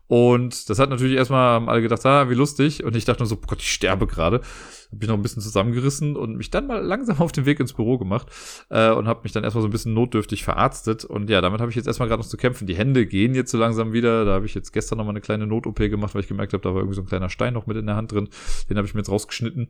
Und 0.07 0.69
das 0.69 0.77
hat 0.77 0.89
natürlich 0.89 1.17
erstmal 1.17 1.67
alle 1.67 1.81
gedacht, 1.81 2.05
ah, 2.05 2.29
wie 2.29 2.35
lustig. 2.35 2.83
Und 2.83 2.95
ich 2.95 3.05
dachte 3.05 3.21
nur 3.21 3.27
so, 3.27 3.37
Gott, 3.37 3.61
ich 3.61 3.71
sterbe 3.71 4.05
gerade. 4.05 4.41
Hab 4.91 4.99
mich 4.99 5.07
noch 5.09 5.15
ein 5.15 5.23
bisschen 5.23 5.41
zusammengerissen 5.41 6.15
und 6.15 6.35
mich 6.35 6.51
dann 6.51 6.67
mal 6.67 6.83
langsam 6.83 7.17
auf 7.19 7.31
den 7.31 7.45
Weg 7.45 7.59
ins 7.59 7.73
Büro 7.73 7.97
gemacht 7.97 8.27
äh, 8.69 8.91
und 8.91 9.07
habe 9.07 9.21
mich 9.23 9.31
dann 9.31 9.43
erstmal 9.43 9.63
so 9.63 9.67
ein 9.67 9.71
bisschen 9.71 9.93
notdürftig 9.93 10.43
verarztet. 10.43 11.05
Und 11.05 11.29
ja, 11.29 11.41
damit 11.41 11.59
habe 11.59 11.71
ich 11.71 11.75
jetzt 11.75 11.87
erstmal 11.87 12.07
gerade 12.07 12.21
noch 12.21 12.29
zu 12.29 12.37
kämpfen. 12.37 12.67
Die 12.67 12.75
Hände 12.75 13.07
gehen 13.07 13.33
jetzt 13.33 13.51
so 13.51 13.57
langsam 13.57 13.93
wieder. 13.93 14.25
Da 14.25 14.33
habe 14.33 14.45
ich 14.45 14.53
jetzt 14.53 14.73
gestern 14.73 14.99
noch 14.99 15.05
mal 15.05 15.11
eine 15.11 15.21
kleine 15.21 15.47
Not-OP 15.47 15.77
gemacht, 15.77 16.13
weil 16.13 16.21
ich 16.21 16.27
gemerkt 16.27 16.53
habe, 16.53 16.61
da 16.61 16.69
war 16.69 16.77
irgendwie 16.77 16.95
so 16.95 17.01
ein 17.01 17.07
kleiner 17.07 17.29
Stein 17.29 17.53
noch 17.53 17.65
mit 17.65 17.77
in 17.77 17.87
der 17.87 17.95
Hand 17.95 18.11
drin. 18.11 18.29
Den 18.69 18.77
habe 18.77 18.87
ich 18.87 18.93
mir 18.93 18.99
jetzt 18.99 19.09
rausgeschnitten. 19.09 19.69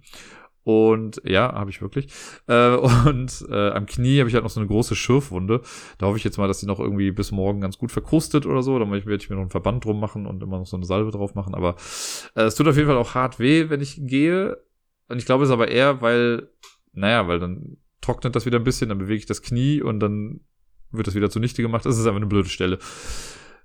Und 0.65 1.21
ja, 1.23 1.53
habe 1.53 1.69
ich 1.69 1.79
wirklich. 1.81 2.07
Äh, 2.47 2.75
und 3.05 3.45
äh, 3.49 3.69
am 3.69 3.85
Knie 3.85 4.19
habe 4.19 4.27
ich 4.27 4.33
halt 4.33 4.43
noch 4.43 4.49
so 4.49 4.59
eine 4.59 4.67
große 4.67 4.95
Schürfwunde. 4.95 5.61
Da 5.99 6.07
hoffe 6.07 6.17
ich 6.17 6.23
jetzt 6.23 6.37
mal, 6.37 6.47
dass 6.47 6.59
die 6.59 6.65
noch 6.65 6.79
irgendwie 6.79 7.11
bis 7.11 7.31
morgen 7.31 7.61
ganz 7.61 7.77
gut 7.77 7.91
verkrustet 7.91 8.47
oder 8.47 8.63
so. 8.63 8.77
Dann 8.79 8.91
werde 8.91 9.15
ich 9.15 9.29
mir 9.29 9.35
noch 9.35 9.43
einen 9.43 9.51
Verband 9.51 9.85
drum 9.85 9.99
machen 9.99 10.25
und 10.25 10.41
immer 10.41 10.57
noch 10.57 10.65
so 10.65 10.75
eine 10.75 10.85
Salbe 10.85 11.11
drauf 11.11 11.35
machen. 11.35 11.53
Aber 11.53 11.75
äh, 12.35 12.41
es 12.41 12.55
tut 12.55 12.67
auf 12.67 12.75
jeden 12.75 12.87
Fall 12.87 12.97
auch 12.97 13.13
hart 13.13 13.39
weh, 13.39 13.69
wenn 13.69 13.79
ich 13.79 14.07
gehe. 14.07 14.57
Und 15.07 15.19
ich 15.19 15.27
glaube, 15.27 15.43
es 15.43 15.49
ist 15.49 15.53
aber 15.53 15.67
eher, 15.67 16.01
weil, 16.01 16.49
naja, 16.93 17.27
weil 17.27 17.39
dann 17.39 17.77
trocknet 18.01 18.35
das 18.35 18.47
wieder 18.47 18.57
ein 18.57 18.63
bisschen, 18.63 18.89
dann 18.89 18.97
bewege 18.97 19.19
ich 19.19 19.27
das 19.27 19.43
Knie 19.43 19.83
und 19.83 19.99
dann 19.99 20.39
wird 20.91 21.05
das 21.05 21.13
wieder 21.13 21.29
zunichte 21.29 21.61
gemacht. 21.61 21.85
Das 21.85 21.95
ist 21.95 22.07
einfach 22.07 22.15
eine 22.15 22.25
blöde 22.25 22.49
Stelle. 22.49 22.79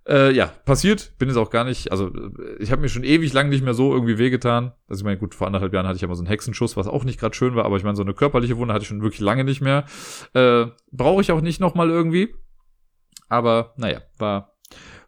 Äh, 0.08 0.32
ja, 0.32 0.46
passiert. 0.46 1.12
Bin 1.18 1.28
jetzt 1.28 1.36
auch 1.36 1.50
gar 1.50 1.64
nicht, 1.64 1.92
also 1.92 2.10
ich 2.58 2.72
habe 2.72 2.82
mir 2.82 2.88
schon 2.88 3.04
ewig 3.04 3.32
lang 3.32 3.48
nicht 3.48 3.62
mehr 3.62 3.74
so 3.74 3.92
irgendwie 3.92 4.18
wehgetan. 4.18 4.72
Also 4.88 5.00
ich 5.00 5.04
meine, 5.04 5.18
gut, 5.18 5.34
vor 5.34 5.46
anderthalb 5.46 5.72
Jahren 5.72 5.86
hatte 5.86 5.96
ich 5.96 6.02
ja 6.02 6.08
mal 6.08 6.14
so 6.14 6.22
einen 6.22 6.28
Hexenschuss, 6.28 6.76
was 6.76 6.86
auch 6.86 7.04
nicht 7.04 7.20
gerade 7.20 7.34
schön 7.34 7.54
war, 7.54 7.64
aber 7.64 7.76
ich 7.76 7.84
meine, 7.84 7.96
so 7.96 8.02
eine 8.02 8.14
körperliche 8.14 8.56
Wunde 8.56 8.72
hatte 8.72 8.82
ich 8.82 8.88
schon 8.88 9.02
wirklich 9.02 9.20
lange 9.20 9.44
nicht 9.44 9.60
mehr. 9.60 9.84
Äh, 10.34 10.66
Brauche 10.90 11.20
ich 11.20 11.32
auch 11.32 11.40
nicht 11.40 11.60
nochmal 11.60 11.90
irgendwie. 11.90 12.34
Aber 13.28 13.74
naja, 13.76 14.00
war 14.18 14.56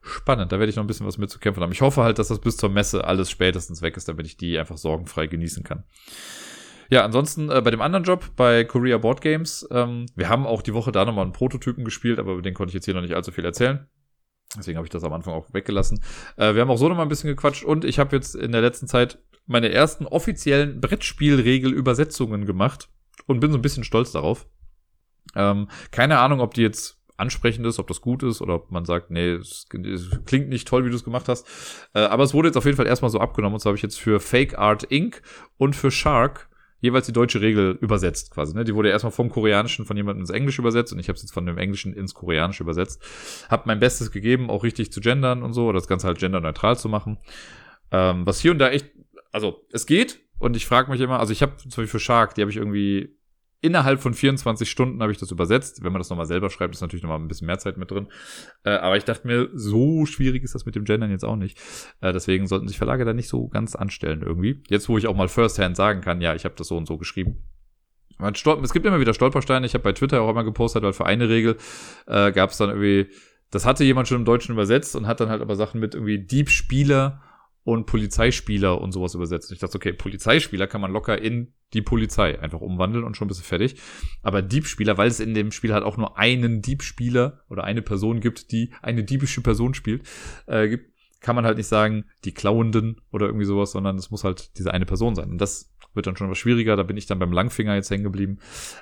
spannend. 0.02 0.52
Da 0.52 0.58
werde 0.58 0.70
ich 0.70 0.76
noch 0.76 0.84
ein 0.84 0.88
bisschen 0.88 1.06
was 1.06 1.18
mit 1.18 1.30
zu 1.30 1.38
kämpfen 1.38 1.62
haben. 1.62 1.72
Ich 1.72 1.80
hoffe 1.80 2.02
halt, 2.02 2.18
dass 2.18 2.28
das 2.28 2.40
bis 2.40 2.56
zur 2.56 2.70
Messe 2.70 3.04
alles 3.04 3.30
spätestens 3.30 3.82
weg 3.82 3.96
ist, 3.96 4.08
damit 4.08 4.26
ich 4.26 4.36
die 4.36 4.58
einfach 4.58 4.76
sorgenfrei 4.76 5.26
genießen 5.26 5.64
kann. 5.64 5.84
Ja, 6.90 7.04
ansonsten 7.04 7.50
äh, 7.50 7.62
bei 7.62 7.70
dem 7.70 7.80
anderen 7.80 8.04
Job, 8.04 8.30
bei 8.36 8.64
Korea 8.64 8.98
Board 8.98 9.22
Games, 9.22 9.66
ähm, 9.70 10.06
wir 10.14 10.28
haben 10.28 10.46
auch 10.46 10.60
die 10.60 10.74
Woche 10.74 10.92
da 10.92 11.04
nochmal 11.04 11.24
einen 11.24 11.32
Prototypen 11.32 11.84
gespielt, 11.84 12.18
aber 12.18 12.32
über 12.32 12.42
den 12.42 12.52
konnte 12.52 12.70
ich 12.70 12.74
jetzt 12.74 12.84
hier 12.84 12.94
noch 12.94 13.00
nicht 13.00 13.14
allzu 13.14 13.32
viel 13.32 13.44
erzählen. 13.44 13.88
Deswegen 14.56 14.76
habe 14.76 14.86
ich 14.86 14.90
das 14.90 15.04
am 15.04 15.12
Anfang 15.12 15.34
auch 15.34 15.52
weggelassen. 15.52 16.00
Äh, 16.36 16.54
wir 16.54 16.60
haben 16.60 16.70
auch 16.70 16.76
so 16.76 16.88
noch 16.88 16.96
mal 16.96 17.02
ein 17.02 17.08
bisschen 17.08 17.28
gequatscht 17.28 17.64
und 17.64 17.84
ich 17.84 17.98
habe 17.98 18.14
jetzt 18.14 18.34
in 18.34 18.52
der 18.52 18.60
letzten 18.60 18.86
Zeit 18.86 19.18
meine 19.46 19.72
ersten 19.72 20.06
offiziellen 20.06 20.80
Brettspielregel-Übersetzungen 20.80 22.46
gemacht 22.46 22.88
und 23.26 23.40
bin 23.40 23.50
so 23.50 23.58
ein 23.58 23.62
bisschen 23.62 23.84
stolz 23.84 24.12
darauf. 24.12 24.46
Ähm, 25.34 25.68
keine 25.90 26.18
Ahnung, 26.18 26.40
ob 26.40 26.54
die 26.54 26.62
jetzt 26.62 26.98
ansprechend 27.16 27.66
ist, 27.66 27.78
ob 27.78 27.86
das 27.86 28.00
gut 28.00 28.22
ist 28.22 28.40
oder 28.40 28.54
ob 28.56 28.70
man 28.70 28.84
sagt, 28.84 29.10
nee, 29.10 29.32
es, 29.32 29.66
klingt 30.26 30.48
nicht 30.48 30.66
toll, 30.66 30.84
wie 30.84 30.90
du 30.90 30.96
es 30.96 31.04
gemacht 31.04 31.28
hast. 31.28 31.46
Äh, 31.94 32.00
aber 32.00 32.24
es 32.24 32.34
wurde 32.34 32.48
jetzt 32.48 32.56
auf 32.56 32.64
jeden 32.64 32.76
Fall 32.76 32.86
erstmal 32.86 33.10
so 33.10 33.20
abgenommen 33.20 33.54
und 33.54 33.60
so 33.60 33.68
habe 33.68 33.76
ich 33.76 33.82
jetzt 33.82 33.98
für 33.98 34.20
Fake 34.20 34.58
Art 34.58 34.84
Inc. 34.84 35.22
und 35.56 35.76
für 35.76 35.90
Shark 35.90 36.48
jeweils 36.82 37.06
die 37.06 37.12
deutsche 37.12 37.40
Regel 37.40 37.78
übersetzt 37.80 38.32
quasi. 38.32 38.54
Ne? 38.54 38.64
Die 38.64 38.74
wurde 38.74 38.90
erstmal 38.90 39.12
vom 39.12 39.30
Koreanischen 39.30 39.86
von 39.86 39.96
jemandem 39.96 40.22
ins 40.22 40.30
Englische 40.30 40.60
übersetzt 40.60 40.92
und 40.92 40.98
ich 40.98 41.08
habe 41.08 41.16
es 41.16 41.22
jetzt 41.22 41.32
von 41.32 41.46
dem 41.46 41.56
Englischen 41.56 41.94
ins 41.94 42.12
Koreanische 42.12 42.64
übersetzt. 42.64 43.00
Hab 43.48 43.66
mein 43.66 43.78
Bestes 43.78 44.10
gegeben, 44.10 44.50
auch 44.50 44.64
richtig 44.64 44.92
zu 44.92 45.00
gendern 45.00 45.42
und 45.42 45.54
so, 45.54 45.66
oder 45.66 45.78
das 45.78 45.88
Ganze 45.88 46.08
halt 46.08 46.18
genderneutral 46.18 46.76
zu 46.76 46.88
machen. 46.88 47.18
Ähm, 47.92 48.26
was 48.26 48.40
hier 48.40 48.50
und 48.50 48.58
da 48.58 48.68
echt, 48.68 48.90
also 49.30 49.64
es 49.70 49.86
geht 49.86 50.20
und 50.40 50.56
ich 50.56 50.66
frage 50.66 50.90
mich 50.90 51.00
immer, 51.00 51.20
also 51.20 51.32
ich 51.32 51.40
habe 51.40 51.56
zum 51.56 51.70
Beispiel 51.70 51.86
für 51.86 52.00
Shark, 52.00 52.34
die 52.34 52.40
habe 52.40 52.50
ich 52.50 52.56
irgendwie 52.56 53.16
innerhalb 53.62 54.00
von 54.00 54.12
24 54.12 54.68
Stunden 54.70 55.00
habe 55.00 55.12
ich 55.12 55.18
das 55.18 55.30
übersetzt. 55.30 55.82
Wenn 55.82 55.92
man 55.92 56.00
das 56.00 56.10
nochmal 56.10 56.26
selber 56.26 56.50
schreibt, 56.50 56.74
ist 56.74 56.80
natürlich 56.82 57.02
nochmal 57.02 57.18
ein 57.18 57.28
bisschen 57.28 57.46
mehr 57.46 57.58
Zeit 57.58 57.78
mit 57.78 57.90
drin. 57.90 58.08
Äh, 58.64 58.72
aber 58.72 58.96
ich 58.96 59.04
dachte 59.04 59.26
mir, 59.26 59.48
so 59.54 60.04
schwierig 60.04 60.42
ist 60.42 60.54
das 60.54 60.66
mit 60.66 60.74
dem 60.74 60.84
Gendern 60.84 61.10
jetzt 61.10 61.24
auch 61.24 61.36
nicht. 61.36 61.58
Äh, 62.00 62.12
deswegen 62.12 62.46
sollten 62.46 62.68
sich 62.68 62.76
Verlage 62.76 63.04
da 63.04 63.14
nicht 63.14 63.28
so 63.28 63.48
ganz 63.48 63.74
anstellen 63.74 64.22
irgendwie. 64.22 64.62
Jetzt, 64.68 64.88
wo 64.88 64.98
ich 64.98 65.06
auch 65.06 65.16
mal 65.16 65.28
firsthand 65.28 65.76
sagen 65.76 66.00
kann, 66.02 66.20
ja, 66.20 66.34
ich 66.34 66.44
habe 66.44 66.56
das 66.56 66.68
so 66.68 66.76
und 66.76 66.86
so 66.86 66.98
geschrieben. 66.98 67.38
Es 68.18 68.72
gibt 68.72 68.86
immer 68.86 69.00
wieder 69.00 69.14
Stolpersteine. 69.14 69.66
Ich 69.66 69.74
habe 69.74 69.84
bei 69.84 69.92
Twitter 69.92 70.20
auch 70.22 70.30
immer 70.30 70.44
gepostet, 70.44 70.82
weil 70.82 70.92
für 70.92 71.06
eine 71.06 71.28
Regel 71.28 71.56
äh, 72.06 72.30
gab 72.32 72.50
es 72.50 72.58
dann 72.58 72.68
irgendwie, 72.68 73.08
das 73.50 73.64
hatte 73.64 73.84
jemand 73.84 74.08
schon 74.08 74.18
im 74.18 74.24
Deutschen 74.24 74.52
übersetzt 74.52 74.94
und 74.96 75.06
hat 75.06 75.20
dann 75.20 75.28
halt 75.28 75.40
aber 75.40 75.56
Sachen 75.56 75.80
mit 75.80 75.94
irgendwie 75.94 76.18
Diebspieler 76.18 77.22
und 77.64 77.86
Polizeispieler 77.86 78.80
und 78.80 78.92
sowas 78.92 79.14
übersetzt. 79.14 79.50
Und 79.50 79.54
ich 79.54 79.60
dachte, 79.60 79.76
okay, 79.76 79.92
Polizeispieler 79.92 80.66
kann 80.66 80.80
man 80.80 80.92
locker 80.92 81.20
in 81.20 81.52
die 81.74 81.82
Polizei 81.82 82.38
einfach 82.40 82.60
umwandeln 82.60 83.04
und 83.04 83.16
schon 83.16 83.28
bist 83.28 83.40
du 83.40 83.44
fertig. 83.44 83.76
Aber 84.22 84.42
Diebspieler, 84.42 84.98
weil 84.98 85.08
es 85.08 85.20
in 85.20 85.34
dem 85.34 85.52
Spiel 85.52 85.72
halt 85.72 85.84
auch 85.84 85.96
nur 85.96 86.18
einen 86.18 86.60
Diebspieler 86.60 87.44
oder 87.48 87.64
eine 87.64 87.82
Person 87.82 88.20
gibt, 88.20 88.52
die 88.52 88.72
eine 88.82 89.04
diebische 89.04 89.40
Person 89.40 89.74
spielt, 89.74 90.06
äh, 90.46 90.68
gibt, 90.68 90.92
kann 91.20 91.36
man 91.36 91.46
halt 91.46 91.56
nicht 91.56 91.68
sagen, 91.68 92.04
die 92.24 92.34
Klauenden 92.34 93.00
oder 93.12 93.26
irgendwie 93.26 93.46
sowas, 93.46 93.70
sondern 93.72 93.96
es 93.96 94.10
muss 94.10 94.24
halt 94.24 94.58
diese 94.58 94.74
eine 94.74 94.86
Person 94.86 95.14
sein. 95.14 95.30
Und 95.30 95.38
das 95.38 95.71
wird 95.94 96.06
dann 96.06 96.16
schon 96.16 96.30
was 96.30 96.38
schwieriger. 96.38 96.76
Da 96.76 96.82
bin 96.82 96.96
ich 96.96 97.06
dann 97.06 97.18
beim 97.18 97.32
Langfinger 97.32 97.74
jetzt 97.74 97.90
hängen 97.90 98.04
geblieben. 98.04 98.38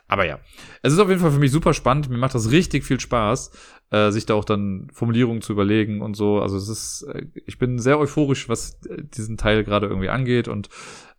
Aber 0.09 0.27
ja, 0.27 0.39
es 0.83 0.93
ist 0.93 0.99
auf 0.99 1.09
jeden 1.09 1.21
Fall 1.21 1.33
für 1.33 1.39
mich 1.39 1.51
super 1.51 1.75
spannend. 1.75 2.09
Mir 2.09 2.19
macht 2.19 2.35
das 2.35 2.51
richtig 2.51 2.85
viel 2.85 3.01
Spaß, 3.01 3.51
äh, 3.91 4.11
sich 4.11 4.27
da 4.27 4.35
auch 4.35 4.45
dann 4.45 4.89
Formulierungen 4.93 5.43
zu 5.43 5.53
überlegen 5.53 6.03
und 6.03 6.15
so. 6.15 6.41
Also 6.41 6.57
es 6.57 6.69
ist, 6.69 7.03
äh, 7.13 7.27
ich 7.47 7.59
bin 7.59 7.79
sehr 7.79 7.99
euphorisch, 7.99 8.49
was 8.49 8.81
äh, 8.87 9.03
diesen 9.03 9.37
Teil 9.37 9.65
gerade 9.65 9.87
irgendwie 9.87 10.09
angeht 10.09 10.49
und 10.49 10.69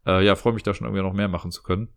äh, 0.05 0.25
ja, 0.25 0.35
freue 0.35 0.53
mich 0.53 0.63
da 0.63 0.73
schon 0.73 0.87
irgendwie 0.87 1.03
noch 1.03 1.13
mehr 1.13 1.27
machen 1.27 1.51
zu 1.51 1.63
können. 1.63 1.89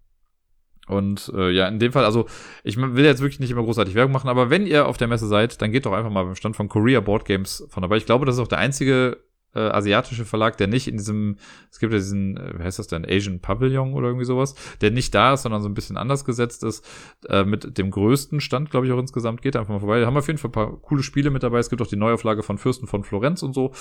Und 0.86 1.32
äh, 1.34 1.50
ja, 1.50 1.66
in 1.68 1.78
dem 1.78 1.92
Fall, 1.92 2.04
also 2.04 2.26
ich 2.62 2.76
will 2.76 3.04
jetzt 3.04 3.22
wirklich 3.22 3.40
nicht 3.40 3.50
immer 3.50 3.62
großartig 3.62 3.94
Werbung 3.94 4.12
machen, 4.12 4.28
aber 4.28 4.50
wenn 4.50 4.66
ihr 4.66 4.86
auf 4.86 4.98
der 4.98 5.08
Messe 5.08 5.26
seid, 5.26 5.62
dann 5.62 5.72
geht 5.72 5.86
doch 5.86 5.92
einfach 5.92 6.10
mal 6.10 6.24
beim 6.24 6.34
Stand 6.34 6.56
von 6.56 6.68
Korea 6.68 7.00
Board 7.00 7.24
Games 7.24 7.66
von 7.70 7.82
dabei. 7.82 7.96
Ich 7.96 8.06
glaube, 8.06 8.26
das 8.26 8.34
ist 8.34 8.42
auch 8.42 8.48
der 8.48 8.58
einzige 8.58 9.24
äh, 9.54 9.60
asiatische 9.60 10.24
Verlag, 10.24 10.56
der 10.56 10.66
nicht 10.66 10.88
in 10.88 10.96
diesem, 10.96 11.36
es 11.70 11.78
gibt 11.78 11.92
ja 11.92 11.98
diesen, 11.98 12.36
äh, 12.36 12.58
wie 12.58 12.62
heißt 12.62 12.78
das 12.78 12.86
denn, 12.86 13.04
Asian 13.04 13.40
Pavilion 13.40 13.94
oder 13.94 14.08
irgendwie 14.08 14.24
sowas, 14.24 14.54
der 14.80 14.90
nicht 14.90 15.14
da 15.14 15.34
ist, 15.34 15.42
sondern 15.42 15.62
so 15.62 15.68
ein 15.68 15.74
bisschen 15.74 15.96
anders 15.96 16.24
gesetzt 16.24 16.64
ist, 16.64 16.84
äh, 17.28 17.44
mit 17.44 17.78
dem 17.78 17.90
größten 17.90 18.40
Stand, 18.40 18.70
glaube 18.70 18.86
ich, 18.86 18.92
auch 18.92 18.98
insgesamt. 18.98 19.42
Geht 19.42 19.56
einfach 19.56 19.72
mal 19.72 19.80
vorbei. 19.80 20.00
Da 20.00 20.06
haben 20.06 20.14
wir 20.14 20.20
auf 20.20 20.26
jeden 20.26 20.38
Fall 20.38 20.50
ein 20.50 20.52
paar 20.52 20.80
coole 20.80 21.02
Spiele 21.02 21.30
mit 21.30 21.42
dabei. 21.42 21.58
Es 21.58 21.70
gibt 21.70 21.82
auch 21.82 21.86
die 21.86 21.96
Neuauflage 21.96 22.42
von 22.42 22.58
Fürsten 22.58 22.86
von 22.86 23.04
Florenz 23.04 23.42
und 23.42 23.54
so. 23.54 23.72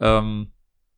Ähm, 0.00 0.52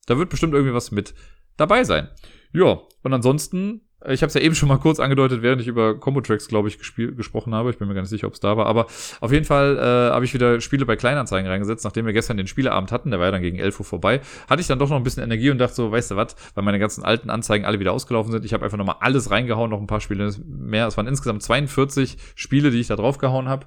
da 0.06 0.18
wird 0.18 0.30
bestimmt 0.30 0.54
irgendwie 0.54 0.74
was 0.74 0.90
mit 0.90 1.14
dabei 1.56 1.84
sein. 1.84 2.09
Ja, 2.52 2.80
und 3.02 3.12
ansonsten 3.12 3.82
ich 4.09 4.23
habe 4.23 4.29
es 4.29 4.35
ja 4.35 4.41
eben 4.41 4.55
schon 4.55 4.69
mal 4.69 4.79
kurz 4.79 5.01
angedeutet, 5.01 5.43
während 5.43 5.61
ich 5.61 5.69
über 5.69 5.99
Combo-Tracks, 5.99 6.49
glaube 6.49 6.69
ich, 6.69 6.79
gesprochen 6.79 7.55
habe. 7.55 7.70
Ich 7.70 7.79
bin 7.79 7.89
mir 7.89 7.95
gar 7.95 8.01
nicht 8.01 8.11
sicher, 8.11 8.27
ob 8.27 8.35
es 8.35 8.41
da 8.41 8.57
war. 8.57 8.66
Aber 8.66 8.87
auf 9.20 9.33
jeden 9.33 9.45
Fall 9.45 9.79
äh, 9.79 10.12
habe 10.12 10.24
ich 10.24 10.35
wieder 10.35 10.61
Spiele 10.61 10.87
bei 10.87 10.97
Kleinanzeigen 10.97 11.49
reingesetzt. 11.49 11.85
Nachdem 11.85 12.07
wir 12.07 12.12
gestern 12.12 12.37
den 12.37 12.47
Spieleabend 12.47 12.93
hatten, 12.93 13.11
der 13.11 13.20
war 13.20 13.27
ja 13.27 13.33
dann 13.33 13.43
gegen 13.43 13.59
11 13.59 13.81
Uhr 13.81 13.87
vorbei, 13.87 14.20
hatte 14.49 14.61
ich 14.61 14.66
dann 14.66 14.79
doch 14.79 14.89
noch 14.89 14.97
ein 14.97 15.03
bisschen 15.03 15.23
Energie 15.23 15.51
und 15.51 15.59
dachte 15.59 15.74
so, 15.74 15.93
weißt 15.93 16.12
du 16.12 16.16
was, 16.16 16.35
weil 16.55 16.65
meine 16.65 16.79
ganzen 16.79 17.05
alten 17.05 17.31
Anzeigen 17.31 17.65
alle 17.65 17.79
wieder 17.81 17.93
ausgelaufen 17.93 18.33
sind. 18.33 18.45
Ich 18.45 18.53
habe 18.53 18.65
einfach 18.65 18.79
nochmal 18.79 18.97
alles 19.01 19.31
reingehauen, 19.31 19.70
noch 19.70 19.81
ein 19.81 19.87
paar 19.87 20.01
Spiele 20.01 20.33
mehr. 20.47 20.87
Es 20.87 20.97
waren 20.97 21.07
insgesamt 21.07 21.43
42 21.43 22.16
Spiele, 22.35 22.70
die 22.70 22.81
ich 22.81 22.89
da 22.89 22.97
draufgehauen 22.97 23.49
habe. 23.49 23.66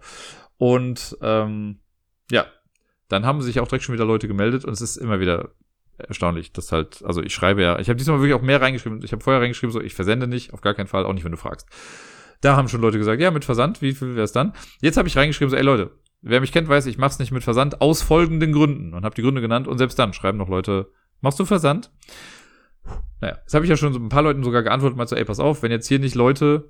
Und 0.57 1.17
ähm, 1.21 1.79
ja, 2.31 2.45
dann 3.07 3.25
haben 3.25 3.41
sich 3.41 3.59
auch 3.59 3.67
direkt 3.67 3.83
schon 3.83 3.93
wieder 3.93 4.05
Leute 4.05 4.27
gemeldet 4.27 4.65
und 4.65 4.73
es 4.73 4.81
ist 4.81 4.97
immer 4.97 5.19
wieder 5.19 5.49
erstaunlich, 5.97 6.51
dass 6.51 6.71
halt, 6.71 7.03
also 7.03 7.21
ich 7.21 7.33
schreibe 7.33 7.61
ja, 7.61 7.79
ich 7.79 7.89
habe 7.89 7.97
diesmal 7.97 8.19
wirklich 8.19 8.33
auch 8.33 8.41
mehr 8.41 8.61
reingeschrieben. 8.61 9.01
Ich 9.03 9.11
habe 9.11 9.23
vorher 9.23 9.41
reingeschrieben, 9.41 9.71
so 9.71 9.81
ich 9.81 9.93
versende 9.93 10.27
nicht, 10.27 10.53
auf 10.53 10.61
gar 10.61 10.73
keinen 10.73 10.87
Fall, 10.87 11.05
auch 11.05 11.13
nicht, 11.13 11.23
wenn 11.23 11.31
du 11.31 11.37
fragst. 11.37 11.67
Da 12.41 12.55
haben 12.55 12.67
schon 12.67 12.81
Leute 12.81 12.97
gesagt, 12.97 13.21
ja, 13.21 13.31
mit 13.31 13.45
Versand, 13.45 13.81
wie 13.81 13.93
viel 13.93 14.15
wäre 14.15 14.25
es 14.25 14.31
dann? 14.31 14.53
Jetzt 14.81 14.97
habe 14.97 15.07
ich 15.07 15.17
reingeschrieben, 15.17 15.49
so, 15.49 15.55
ey 15.55 15.63
Leute, 15.63 15.91
wer 16.21 16.41
mich 16.41 16.51
kennt, 16.51 16.67
weiß, 16.67 16.85
ich 16.87 16.97
mach's 16.97 17.19
nicht 17.19 17.31
mit 17.31 17.43
Versand 17.43 17.81
aus 17.81 18.01
folgenden 18.01 18.51
Gründen 18.51 18.93
und 18.93 19.05
habe 19.05 19.15
die 19.15 19.21
Gründe 19.21 19.41
genannt 19.41 19.67
und 19.67 19.77
selbst 19.77 19.97
dann 19.97 20.13
schreiben 20.13 20.37
noch 20.37 20.49
Leute, 20.49 20.91
machst 21.21 21.39
du 21.39 21.45
Versand? 21.45 21.91
Naja, 23.21 23.37
das 23.43 23.53
habe 23.53 23.65
ich 23.65 23.69
ja 23.69 23.77
schon 23.77 23.93
so 23.93 23.99
ein 23.99 24.09
paar 24.09 24.21
Leuten 24.21 24.43
sogar 24.43 24.63
geantwortet, 24.63 24.97
mal 24.97 25.07
so, 25.07 25.15
ey, 25.15 25.25
pass 25.25 25.39
auf, 25.39 25.63
wenn 25.63 25.71
jetzt 25.71 25.87
hier 25.87 25.99
nicht 25.99 26.15
Leute, 26.15 26.69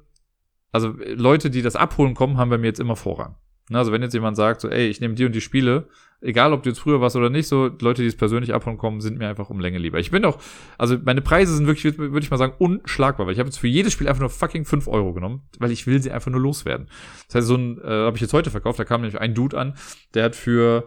also 0.71 0.93
Leute, 1.15 1.49
die 1.49 1.61
das 1.61 1.75
abholen 1.75 2.13
kommen, 2.13 2.37
haben 2.37 2.49
bei 2.49 2.57
mir 2.57 2.67
jetzt 2.67 2.79
immer 2.79 2.95
Vorrang. 2.95 3.35
Also 3.71 3.91
wenn 3.91 4.01
jetzt 4.01 4.13
jemand 4.13 4.37
sagt, 4.37 4.61
so, 4.61 4.69
ey, 4.69 4.87
ich 4.87 5.01
nehme 5.01 5.15
die 5.15 5.25
und 5.25 5.33
die 5.33 5.41
Spiele, 5.41 5.87
egal 6.21 6.53
ob 6.53 6.63
du 6.63 6.69
jetzt 6.69 6.79
früher 6.79 7.01
warst 7.01 7.15
oder 7.15 7.29
nicht, 7.29 7.47
so 7.47 7.69
Leute, 7.81 8.01
die 8.01 8.07
es 8.07 8.15
persönlich 8.15 8.53
abholen 8.53 8.77
kommen, 8.77 9.01
sind 9.01 9.17
mir 9.17 9.27
einfach 9.27 9.49
um 9.49 9.59
Länge 9.59 9.77
lieber. 9.77 9.99
Ich 9.99 10.11
bin 10.11 10.25
auch, 10.25 10.39
also 10.77 10.97
meine 11.03 11.21
Preise 11.21 11.55
sind 11.55 11.67
wirklich, 11.67 11.97
würde 11.97 12.19
ich 12.19 12.31
mal 12.31 12.37
sagen, 12.37 12.53
unschlagbar, 12.57 13.25
weil 13.25 13.33
ich 13.33 13.39
habe 13.39 13.49
jetzt 13.49 13.59
für 13.59 13.67
jedes 13.67 13.93
Spiel 13.93 14.07
einfach 14.07 14.21
nur 14.21 14.29
fucking 14.29 14.65
5 14.65 14.87
Euro 14.87 15.13
genommen, 15.13 15.43
weil 15.59 15.71
ich 15.71 15.87
will 15.87 16.01
sie 16.01 16.11
einfach 16.11 16.31
nur 16.31 16.41
loswerden. 16.41 16.89
Das 17.27 17.35
heißt, 17.35 17.47
so 17.47 17.55
ein, 17.55 17.79
äh, 17.79 17.87
habe 17.87 18.15
ich 18.17 18.21
jetzt 18.21 18.33
heute 18.33 18.51
verkauft, 18.51 18.79
da 18.79 18.85
kam 18.85 19.01
nämlich 19.01 19.19
ein 19.19 19.33
Dude 19.33 19.57
an, 19.57 19.75
der 20.13 20.23
hat 20.25 20.35
für 20.35 20.85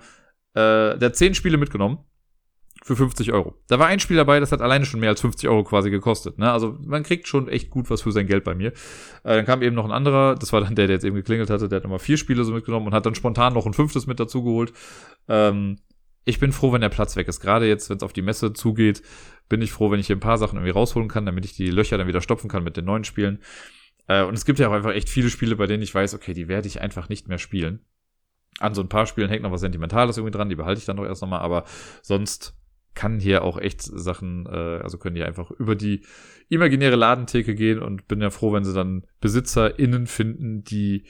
Äh, 0.54 0.98
der 0.98 1.10
hat 1.10 1.16
10 1.16 1.34
Spiele 1.34 1.58
mitgenommen 1.58 1.98
für 2.84 2.96
50 2.96 3.32
Euro. 3.32 3.54
Da 3.68 3.78
war 3.78 3.86
ein 3.86 4.00
Spiel 4.00 4.16
dabei, 4.16 4.40
das 4.40 4.52
hat 4.52 4.60
alleine 4.60 4.86
schon 4.86 5.00
mehr 5.00 5.10
als 5.10 5.20
50 5.20 5.48
Euro 5.48 5.64
quasi 5.64 5.90
gekostet. 5.90 6.38
Ne? 6.38 6.50
Also 6.50 6.78
man 6.84 7.02
kriegt 7.02 7.26
schon 7.28 7.48
echt 7.48 7.70
gut 7.70 7.90
was 7.90 8.02
für 8.02 8.12
sein 8.12 8.26
Geld 8.26 8.44
bei 8.44 8.54
mir. 8.54 8.68
Äh, 9.24 9.36
dann 9.36 9.46
kam 9.46 9.62
eben 9.62 9.74
noch 9.74 9.84
ein 9.84 9.92
anderer, 9.92 10.34
das 10.36 10.52
war 10.52 10.60
dann 10.60 10.74
der, 10.74 10.86
der 10.86 10.96
jetzt 10.96 11.04
eben 11.04 11.16
geklingelt 11.16 11.50
hatte, 11.50 11.68
der 11.68 11.76
hat 11.76 11.84
nochmal 11.84 11.98
vier 11.98 12.16
Spiele 12.16 12.44
so 12.44 12.52
mitgenommen 12.52 12.86
und 12.86 12.94
hat 12.94 13.06
dann 13.06 13.14
spontan 13.14 13.54
noch 13.54 13.66
ein 13.66 13.74
fünftes 13.74 14.06
mit 14.06 14.20
dazu 14.20 14.42
geholt. 14.42 14.72
Ähm, 15.28 15.78
ich 16.24 16.38
bin 16.38 16.52
froh, 16.52 16.72
wenn 16.72 16.82
der 16.82 16.90
Platz 16.90 17.16
weg 17.16 17.26
ist. 17.26 17.40
Gerade 17.40 17.66
jetzt, 17.66 17.88
wenn 17.88 17.96
es 17.96 18.02
auf 18.02 18.12
die 18.12 18.22
Messe 18.22 18.52
zugeht, 18.52 19.02
bin 19.48 19.62
ich 19.62 19.72
froh, 19.72 19.90
wenn 19.90 19.98
ich 19.98 20.08
hier 20.08 20.16
ein 20.16 20.20
paar 20.20 20.38
Sachen 20.38 20.56
irgendwie 20.56 20.72
rausholen 20.72 21.08
kann, 21.08 21.24
damit 21.24 21.46
ich 21.46 21.54
die 21.54 21.70
Löcher 21.70 21.96
dann 21.96 22.06
wieder 22.06 22.20
stopfen 22.20 22.50
kann 22.50 22.64
mit 22.64 22.76
den 22.76 22.84
neuen 22.84 23.04
Spielen. 23.04 23.40
Äh, 24.08 24.24
und 24.24 24.34
es 24.34 24.44
gibt 24.44 24.58
ja 24.58 24.68
auch 24.68 24.72
einfach 24.72 24.92
echt 24.92 25.08
viele 25.08 25.30
Spiele, 25.30 25.56
bei 25.56 25.66
denen 25.66 25.82
ich 25.82 25.94
weiß, 25.94 26.14
okay, 26.14 26.34
die 26.34 26.48
werde 26.48 26.68
ich 26.68 26.80
einfach 26.80 27.08
nicht 27.08 27.28
mehr 27.28 27.38
spielen. 27.38 27.80
An 28.58 28.74
so 28.74 28.82
ein 28.82 28.88
paar 28.88 29.06
Spielen 29.06 29.30
hängt 29.30 29.42
noch 29.42 29.52
was 29.52 29.60
Sentimentales 29.60 30.18
irgendwie 30.18 30.36
dran, 30.36 30.48
die 30.48 30.56
behalte 30.56 30.80
ich 30.80 30.84
dann 30.84 30.96
doch 30.96 31.04
erst 31.04 31.22
nochmal, 31.22 31.40
aber 31.40 31.64
sonst 32.02 32.57
kann 32.98 33.20
hier 33.20 33.44
auch 33.44 33.58
echt 33.58 33.80
Sachen, 33.80 34.46
äh, 34.46 34.80
also 34.82 34.98
können 34.98 35.14
die 35.14 35.22
einfach 35.22 35.52
über 35.52 35.76
die 35.76 36.04
imaginäre 36.48 36.96
Ladentheke 36.96 37.54
gehen 37.54 37.78
und 37.78 38.08
bin 38.08 38.20
ja 38.20 38.30
froh, 38.30 38.52
wenn 38.52 38.64
sie 38.64 38.74
dann 38.74 39.06
BesitzerInnen 39.20 40.08
finden, 40.08 40.64
die 40.64 41.04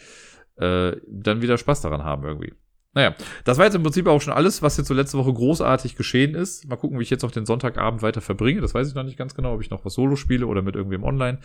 äh, 0.57 0.97
dann 1.09 1.41
wieder 1.41 1.57
Spaß 1.57 1.81
daran 1.81 2.05
haben 2.05 2.25
irgendwie. 2.25 2.53
Naja, 2.93 3.15
das 3.45 3.57
war 3.57 3.65
jetzt 3.65 3.75
im 3.75 3.83
Prinzip 3.83 4.07
auch 4.07 4.21
schon 4.21 4.35
alles, 4.35 4.61
was 4.61 4.77
jetzt 4.77 4.89
so 4.89 4.93
letzte 4.93 5.17
Woche 5.17 5.33
großartig 5.33 5.97
geschehen 5.97 6.35
ist. 6.35 6.69
Mal 6.69 6.77
gucken, 6.77 6.99
wie 6.99 7.03
ich 7.05 7.11
jetzt 7.11 7.25
auch 7.25 7.31
den 7.31 7.47
Sonntagabend 7.47 8.03
weiter 8.03 8.21
verbringe. 8.21 8.61
Das 8.61 8.75
weiß 8.75 8.87
ich 8.87 8.95
noch 8.95 9.05
nicht 9.05 9.17
ganz 9.17 9.35
genau, 9.35 9.55
ob 9.55 9.63
ich 9.63 9.71
noch 9.71 9.87
was 9.87 9.95
Solo 9.95 10.15
spiele 10.15 10.47
oder 10.47 10.61
mit 10.61 10.77
irgendwem 10.77 11.05
online. 11.05 11.39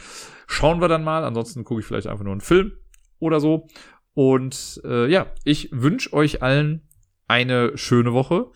Schauen 0.48 0.82
wir 0.82 0.90
dann 0.90 1.06
mal. 1.06 1.24
Ansonsten 1.24 1.64
gucke 1.64 1.80
ich 1.80 1.86
vielleicht 1.86 2.08
einfach 2.08 2.26
nur 2.26 2.34
einen 2.34 2.42
Film 2.42 2.74
oder 3.20 3.40
so. 3.40 3.68
Und 4.14 4.82
äh, 4.84 5.10
ja, 5.10 5.28
ich 5.46 5.70
wünsche 5.72 6.12
euch 6.12 6.42
allen 6.42 6.82
eine 7.28 7.78
schöne 7.78 8.12
Woche. 8.12 8.48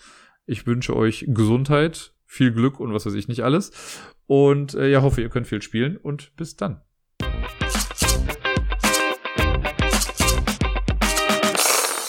Ich 0.49 0.65
wünsche 0.65 0.95
euch 0.95 1.25
Gesundheit, 1.27 2.13
viel 2.25 2.53
Glück 2.53 2.79
und 2.79 2.93
was 2.93 3.05
weiß 3.05 3.15
ich 3.15 3.27
nicht 3.27 3.43
alles. 3.43 3.73
Und 4.27 4.75
äh, 4.75 4.89
ja, 4.89 5.01
hoffe, 5.01 5.21
ihr 5.21 5.27
könnt 5.27 5.45
viel 5.45 5.61
spielen 5.61 5.97
und 5.97 6.33
bis 6.37 6.55
dann. 6.55 6.79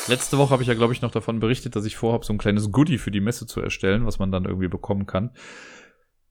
Letzte 0.06 0.39
Woche 0.39 0.51
habe 0.51 0.62
ich 0.62 0.69
ja, 0.69 0.74
glaube 0.74 0.93
ich, 0.93 1.02
noch 1.02 1.10
davon 1.10 1.40
berichtet, 1.40 1.74
dass 1.74 1.85
ich 1.85 1.97
vorhabe, 1.97 2.24
so 2.24 2.32
ein 2.32 2.39
kleines 2.39 2.70
Goodie 2.70 2.98
für 2.98 3.10
die 3.10 3.20
Messe 3.20 3.44
zu 3.48 3.60
erstellen, 3.60 4.06
was 4.06 4.20
man 4.20 4.31
dann 4.31 4.44
irgendwie 4.44 4.69
bekommen 4.69 5.06
kann. 5.06 5.32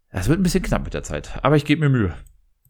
Es 0.08 0.30
wird 0.30 0.40
ein 0.40 0.44
bisschen 0.44 0.64
knapp 0.64 0.86
mit 0.86 0.94
der 0.94 1.04
Zeit, 1.04 1.44
aber 1.44 1.58
ich 1.58 1.66
gebe 1.66 1.82
mir 1.82 1.90
Mühe. 1.90 2.16